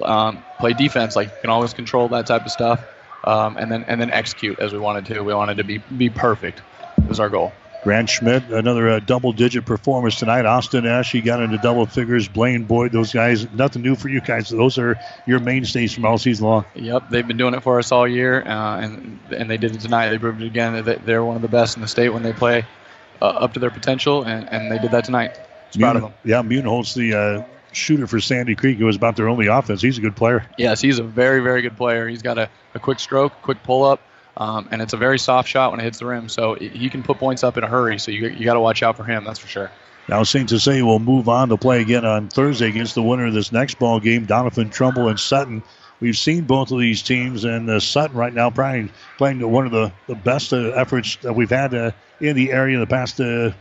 Um, 0.02 0.44
play 0.58 0.74
defense 0.74 1.16
like 1.16 1.28
you 1.28 1.36
can 1.40 1.52
always 1.52 1.74
control 1.74 2.10
that 2.10 2.26
type 2.26 2.44
of 2.44 2.52
stuff, 2.52 2.84
um, 3.24 3.58
and 3.58 3.72
then 3.72 3.86
and 3.88 4.02
then 4.02 4.10
execute 4.10 4.60
as 4.60 4.74
we 4.74 4.80
wanted 4.80 5.06
to. 5.06 5.22
We 5.22 5.34
wanted 5.34 5.58
to 5.58 5.64
be 5.64 5.78
be 5.78 6.10
perfect. 6.10 6.62
Was 7.08 7.20
our 7.20 7.30
goal. 7.30 7.54
Grant 7.88 8.10
Schmidt, 8.10 8.44
another 8.50 8.90
uh, 8.90 9.00
double 9.00 9.32
digit 9.32 9.66
performance 9.66 10.20
tonight. 10.20 10.46
Austin 10.46 10.86
Esch, 10.86 11.10
he 11.10 11.22
got 11.22 11.42
into 11.42 11.58
double 11.58 11.86
figures. 11.86 12.28
Blaine 12.28 12.66
Boyd, 12.66 12.92
those 12.92 13.14
guys, 13.14 13.50
nothing 13.54 13.82
new 13.82 13.96
for 13.96 14.10
you 14.10 14.20
guys. 14.20 14.50
Those 14.50 14.78
are 14.78 15.00
your 15.26 15.40
mainstays 15.40 15.94
from 15.94 16.04
all 16.04 16.18
season 16.18 16.48
long. 16.48 16.66
Yep, 16.76 17.10
they've 17.10 17.26
been 17.26 17.38
doing 17.38 17.54
it 17.54 17.64
for 17.64 17.80
us 17.80 17.94
all 17.94 18.06
year, 18.06 18.46
uh, 18.46 18.82
and 18.82 19.22
and 19.32 19.50
they 19.50 19.56
did 19.56 19.74
it 19.74 19.80
tonight. 19.80 20.10
They 20.10 20.18
proved 20.18 20.42
it 20.42 20.48
again 20.48 20.84
that 20.84 21.06
they're 21.06 21.24
one 21.24 21.38
of 21.38 21.42
the 21.42 21.48
best 21.48 21.78
in 21.78 21.82
the 21.82 21.88
state 21.88 22.10
when 22.10 22.24
they 22.24 22.34
play 22.34 22.66
uh, 23.22 23.26
up 23.26 23.54
to 23.54 23.62
their 23.62 23.72
potential, 23.72 24.24
and, 24.24 24.50
and 24.52 24.70
they 24.70 24.80
did 24.80 24.92
that 24.92 25.06
tonight. 25.06 25.40
It's 25.70 25.78
proud 25.78 25.96
of 25.96 26.02
them. 26.02 26.14
Yeah, 26.26 26.42
Munholtz, 26.42 26.94
the 26.94 27.14
uh, 27.14 27.44
shooter 27.72 28.06
for 28.06 28.20
Sandy 28.20 28.56
Creek, 28.56 28.78
it 28.80 28.84
was 28.84 28.98
about 28.98 29.16
their 29.16 29.30
only 29.30 29.48
offense. 29.48 29.82
He's 29.82 29.98
a 29.98 30.02
good 30.02 30.18
player. 30.18 30.46
Yes, 30.58 30.82
he's 30.82 31.00
a 31.00 31.04
very, 31.04 31.40
very 31.40 31.62
good 31.62 31.78
player. 31.78 32.10
He's 32.10 32.22
got 32.22 32.38
a, 32.38 32.50
a 32.74 32.80
quick 32.80 33.00
stroke, 33.00 33.32
quick 33.44 33.64
pull 33.64 33.86
up. 33.86 34.02
Um, 34.38 34.70
and 34.72 34.82
it's 34.82 34.94
a 34.94 34.98
very 34.98 35.18
soft 35.18 35.50
shot 35.50 35.72
when 35.72 35.80
it 35.80 35.84
hits 35.84 36.00
the 36.00 36.06
rim, 36.06 36.30
so 36.30 36.56
he 36.56 36.90
can 36.90 37.04
put 37.04 37.18
points 37.18 37.44
up 37.44 37.58
in 37.58 37.64
a 37.64 37.68
hurry. 37.68 37.98
So 38.00 38.12
you, 38.12 38.28
you 38.30 38.46
got 38.46 38.54
to 38.54 38.60
watch 38.60 38.84
out 38.84 38.96
for 38.96 39.04
him, 39.04 39.24
that's 39.24 39.40
for 39.40 39.48
sure. 39.48 39.72
Now, 40.08 40.24
St. 40.24 40.50
Will 40.84 41.00
move 41.00 41.28
on 41.28 41.50
to 41.50 41.58
play 41.58 41.82
again 41.82 42.06
on 42.06 42.30
Thursday 42.30 42.70
against 42.70 42.96
the 42.96 43.04
winner 43.04 43.26
of 43.26 43.34
this 43.34 43.52
next 43.52 43.78
ball 43.78 44.00
game, 44.00 44.26
Doniphan 44.26 44.72
Trumbull 44.72 45.10
and 45.10 45.20
Sutton. 45.20 45.64
We've 46.00 46.18
seen 46.18 46.44
both 46.46 46.72
of 46.72 46.80
these 46.80 47.02
teams, 47.02 47.44
and 47.44 47.70
uh, 47.70 47.80
Sutton 47.80 48.16
right 48.16 48.34
now 48.34 48.50
probably 48.50 48.92
playing 49.18 49.50
one 49.52 49.66
of 49.66 49.72
the, 49.72 49.92
the 50.08 50.16
best 50.16 50.54
uh, 50.54 50.70
efforts 50.70 51.18
that 51.24 51.34
we've 51.34 51.50
had 51.50 51.74
uh, 51.74 51.92
in 52.22 52.36
the 52.36 52.52
area 52.52 52.76
in 52.76 52.80
the 52.80 52.88
past 52.88 53.20
uh, 53.20 53.52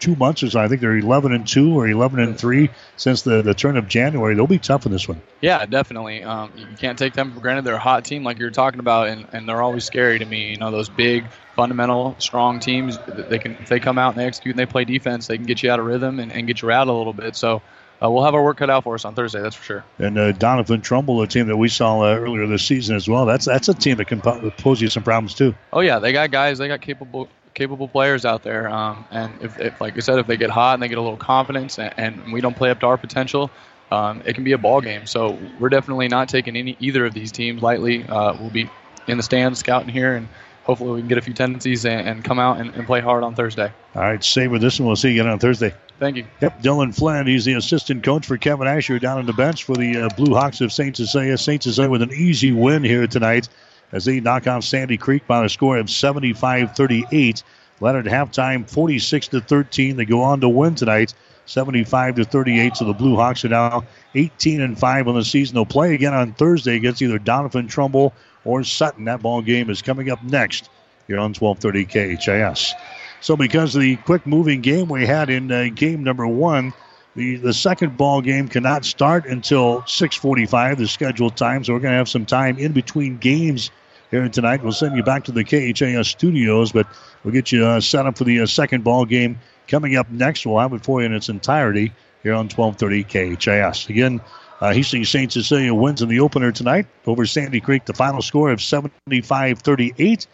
two 0.00 0.16
months 0.16 0.42
or 0.42 0.50
so. 0.50 0.58
I 0.58 0.66
think 0.66 0.80
they're 0.80 0.96
11 0.96 1.32
and 1.32 1.46
two 1.46 1.78
or 1.78 1.88
11 1.88 2.18
and 2.18 2.38
three 2.38 2.70
since 2.96 3.22
the, 3.22 3.42
the 3.42 3.54
turn 3.54 3.76
of 3.76 3.86
January. 3.86 4.34
They'll 4.34 4.46
be 4.46 4.58
tough 4.58 4.86
in 4.86 4.92
this 4.92 5.06
one. 5.06 5.20
Yeah, 5.40 5.64
definitely. 5.66 6.24
Um, 6.24 6.52
you 6.56 6.66
can't 6.78 6.98
take 6.98 7.12
them 7.12 7.32
for 7.32 7.40
granted. 7.40 7.64
They're 7.64 7.74
a 7.74 7.78
hot 7.78 8.04
team, 8.04 8.24
like 8.24 8.38
you're 8.38 8.50
talking 8.50 8.80
about, 8.80 9.08
and, 9.08 9.26
and 9.32 9.48
they're 9.48 9.62
always 9.62 9.84
scary 9.84 10.18
to 10.18 10.24
me. 10.24 10.50
You 10.50 10.56
know, 10.56 10.70
those 10.70 10.88
big, 10.88 11.26
fundamental, 11.54 12.16
strong 12.18 12.58
teams. 12.58 12.98
They 13.06 13.38
can 13.38 13.52
if 13.56 13.68
they 13.68 13.80
come 13.80 13.98
out 13.98 14.14
and 14.14 14.18
they 14.18 14.26
execute 14.26 14.54
and 14.54 14.58
they 14.58 14.66
play 14.66 14.84
defense, 14.84 15.26
they 15.26 15.36
can 15.36 15.46
get 15.46 15.62
you 15.62 15.70
out 15.70 15.78
of 15.78 15.86
rhythm 15.86 16.18
and, 16.18 16.32
and 16.32 16.46
get 16.46 16.62
you 16.62 16.70
out 16.70 16.88
a 16.88 16.92
little 16.92 17.12
bit. 17.12 17.36
So. 17.36 17.62
Uh, 18.02 18.10
we'll 18.10 18.24
have 18.24 18.34
our 18.34 18.42
work 18.42 18.56
cut 18.56 18.70
out 18.70 18.82
for 18.82 18.94
us 18.94 19.04
on 19.04 19.14
Thursday, 19.14 19.42
that's 19.42 19.54
for 19.54 19.62
sure. 19.62 19.84
And 19.98 20.16
uh, 20.16 20.32
Doniphan 20.32 20.82
Trumbull, 20.82 21.20
a 21.20 21.26
team 21.26 21.48
that 21.48 21.56
we 21.58 21.68
saw 21.68 22.00
uh, 22.00 22.16
earlier 22.16 22.46
this 22.46 22.64
season 22.64 22.96
as 22.96 23.06
well, 23.06 23.26
that's 23.26 23.44
that's 23.44 23.68
a 23.68 23.74
team 23.74 23.98
that 23.98 24.06
can 24.06 24.22
pose 24.22 24.80
you 24.80 24.88
some 24.88 25.02
problems 25.02 25.34
too. 25.34 25.54
Oh 25.70 25.80
yeah, 25.80 25.98
they 25.98 26.10
got 26.10 26.30
guys, 26.30 26.56
they 26.56 26.66
got 26.66 26.80
capable 26.80 27.28
capable 27.54 27.88
players 27.88 28.24
out 28.24 28.42
there. 28.42 28.68
Um, 28.68 29.04
and 29.10 29.32
if, 29.40 29.58
if, 29.58 29.80
like 29.80 29.96
I 29.96 30.00
said, 30.00 30.18
if 30.18 30.26
they 30.26 30.36
get 30.36 30.50
hot 30.50 30.74
and 30.74 30.82
they 30.82 30.88
get 30.88 30.98
a 30.98 31.02
little 31.02 31.16
confidence 31.16 31.78
and, 31.78 31.92
and 31.96 32.32
we 32.32 32.40
don't 32.40 32.56
play 32.56 32.70
up 32.70 32.80
to 32.80 32.86
our 32.86 32.96
potential, 32.96 33.50
um, 33.90 34.22
it 34.24 34.34
can 34.34 34.44
be 34.44 34.52
a 34.52 34.58
ball 34.58 34.80
game. 34.80 35.06
So 35.06 35.38
we're 35.58 35.68
definitely 35.68 36.08
not 36.08 36.28
taking 36.28 36.56
any 36.56 36.76
either 36.80 37.04
of 37.06 37.14
these 37.14 37.32
teams 37.32 37.62
lightly. 37.62 38.04
Uh, 38.04 38.36
we'll 38.38 38.50
be 38.50 38.70
in 39.08 39.16
the 39.16 39.22
stands 39.22 39.58
scouting 39.58 39.88
here, 39.88 40.14
and 40.14 40.28
hopefully 40.64 40.92
we 40.92 41.00
can 41.00 41.08
get 41.08 41.18
a 41.18 41.22
few 41.22 41.34
tendencies 41.34 41.84
and, 41.84 42.08
and 42.08 42.24
come 42.24 42.38
out 42.38 42.60
and, 42.60 42.72
and, 42.74 42.86
play 42.86 43.00
hard 43.00 43.24
on 43.24 43.34
Thursday. 43.34 43.72
All 43.94 44.02
right, 44.02 44.22
savor 44.22 44.58
this, 44.58 44.78
and 44.78 44.86
we'll 44.86 44.96
see 44.96 45.08
you 45.08 45.20
again 45.20 45.32
on 45.32 45.38
Thursday. 45.38 45.74
Thank 45.98 46.16
you. 46.16 46.26
Yep, 46.40 46.62
Dylan 46.62 46.94
Flynn. 46.94 47.26
He's 47.26 47.44
the 47.44 47.54
assistant 47.54 48.04
coach 48.04 48.26
for 48.26 48.38
Kevin 48.38 48.66
Asher 48.66 48.98
down 48.98 49.18
on 49.18 49.26
the 49.26 49.32
bench 49.32 49.64
for 49.64 49.74
the 49.74 50.02
uh, 50.02 50.08
Blue 50.16 50.34
Hawks 50.34 50.60
of 50.60 50.72
St. 50.72 50.96
Cecilia. 50.96 51.36
St. 51.36 51.62
Cecilia 51.62 51.90
with 51.90 52.02
an 52.02 52.12
easy 52.12 52.52
win 52.52 52.84
here 52.84 53.06
tonight 53.06 53.48
as 53.92 54.04
they 54.04 54.20
knock 54.20 54.46
off 54.46 54.64
Sandy 54.64 54.96
Creek 54.96 55.26
by 55.26 55.44
a 55.44 55.48
score 55.48 55.78
of 55.78 55.90
75 55.90 56.74
38. 56.76 57.42
Led 57.80 57.96
at 57.96 58.04
halftime 58.04 58.68
46 58.68 59.28
to 59.28 59.40
13. 59.40 59.96
They 59.96 60.04
go 60.04 60.22
on 60.22 60.40
to 60.42 60.48
win 60.48 60.74
tonight 60.74 61.14
75 61.46 62.16
to 62.16 62.24
38. 62.24 62.76
So 62.76 62.84
the 62.84 62.92
Blue 62.92 63.16
Hawks 63.16 63.44
are 63.44 63.48
now 63.48 63.84
18 64.14 64.60
and 64.60 64.78
5 64.78 65.08
on 65.08 65.14
the 65.14 65.24
season. 65.24 65.54
They'll 65.54 65.66
play 65.66 65.94
again 65.94 66.14
on 66.14 66.32
Thursday 66.34 66.76
against 66.76 67.02
either 67.02 67.18
Doniphan 67.18 67.68
Trumbull 67.68 68.12
or 68.44 68.62
Sutton. 68.64 69.06
That 69.06 69.22
ball 69.22 69.42
game 69.42 69.70
is 69.70 69.82
coming 69.82 70.10
up 70.10 70.22
next 70.22 70.68
here 71.06 71.18
on 71.18 71.34
1230 71.34 72.16
KHAS. 72.16 72.74
So 73.20 73.36
because 73.36 73.74
of 73.74 73.82
the 73.82 73.96
quick 73.96 74.26
moving 74.26 74.60
game 74.60 74.88
we 74.88 75.06
had 75.06 75.28
in 75.28 75.50
uh, 75.50 75.68
game 75.74 76.04
number 76.04 76.26
one, 76.26 76.72
the, 77.16 77.36
the 77.36 77.52
second 77.52 77.96
ball 77.96 78.22
game 78.22 78.48
cannot 78.48 78.84
start 78.84 79.26
until 79.26 79.82
6:45, 79.82 80.78
the 80.78 80.86
scheduled 80.86 81.36
time. 81.36 81.64
So 81.64 81.72
we're 81.72 81.80
going 81.80 81.92
to 81.92 81.98
have 81.98 82.08
some 82.08 82.24
time 82.24 82.58
in 82.58 82.72
between 82.72 83.18
games 83.18 83.70
here 84.10 84.28
tonight. 84.28 84.62
We'll 84.62 84.72
send 84.72 84.96
you 84.96 85.02
back 85.02 85.24
to 85.24 85.32
the 85.32 85.44
KHAS 85.44 86.08
studios, 86.08 86.72
but 86.72 86.86
we'll 87.22 87.32
get 87.32 87.52
you 87.52 87.64
uh, 87.64 87.80
set 87.80 88.06
up 88.06 88.18
for 88.18 88.24
the 88.24 88.40
uh, 88.40 88.46
second 88.46 88.84
ball 88.84 89.04
game 89.04 89.38
coming 89.68 89.96
up 89.96 90.10
next. 90.10 90.44
We'll 90.44 90.58
have 90.58 90.72
it 90.72 90.84
for 90.84 91.00
you 91.00 91.06
in 91.06 91.14
its 91.14 91.28
entirety 91.28 91.92
here 92.22 92.34
on 92.34 92.48
1230 92.48 93.36
KHAS. 93.36 93.88
Again, 93.88 94.20
uh, 94.60 94.72
Hastings 94.72 95.08
St. 95.08 95.32
Cecilia 95.32 95.72
wins 95.72 96.02
in 96.02 96.08
the 96.08 96.20
opener 96.20 96.52
tonight 96.52 96.86
over 97.06 97.24
Sandy 97.24 97.60
Creek. 97.60 97.86
The 97.86 97.94
final 97.94 98.20
score 98.20 98.50
of 98.50 98.60
75 98.60 99.60
38. 99.60 100.26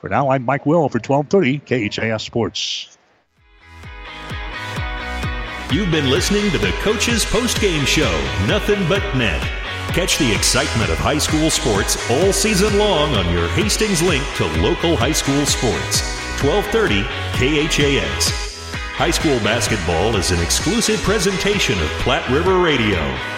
For 0.00 0.08
now, 0.08 0.30
I'm 0.30 0.44
Mike 0.44 0.66
Will 0.66 0.88
for 0.88 0.98
1230 0.98 1.90
KHAS 1.90 2.22
Sports. 2.22 2.96
You've 5.72 5.90
been 5.90 6.10
listening 6.10 6.48
to 6.52 6.58
the 6.58 6.70
Coach's 6.80 7.24
Post 7.24 7.60
Game 7.60 7.84
Show, 7.84 8.12
Nothing 8.46 8.88
But 8.88 9.02
Net. 9.16 9.65
Catch 9.92 10.18
the 10.18 10.34
excitement 10.34 10.90
of 10.90 10.98
high 10.98 11.18
school 11.18 11.48
sports 11.50 11.96
all 12.10 12.32
season 12.32 12.78
long 12.78 13.14
on 13.14 13.32
your 13.32 13.48
Hastings 13.48 14.02
link 14.02 14.22
to 14.36 14.44
local 14.60 14.96
high 14.96 15.12
school 15.12 15.46
sports. 15.46 16.02
1230 16.42 17.02
KHAS. 17.38 18.46
High 18.94 19.10
school 19.10 19.38
basketball 19.40 20.16
is 20.16 20.30
an 20.30 20.40
exclusive 20.40 21.00
presentation 21.00 21.78
of 21.80 21.88
Platte 22.00 22.28
River 22.30 22.58
Radio. 22.58 23.35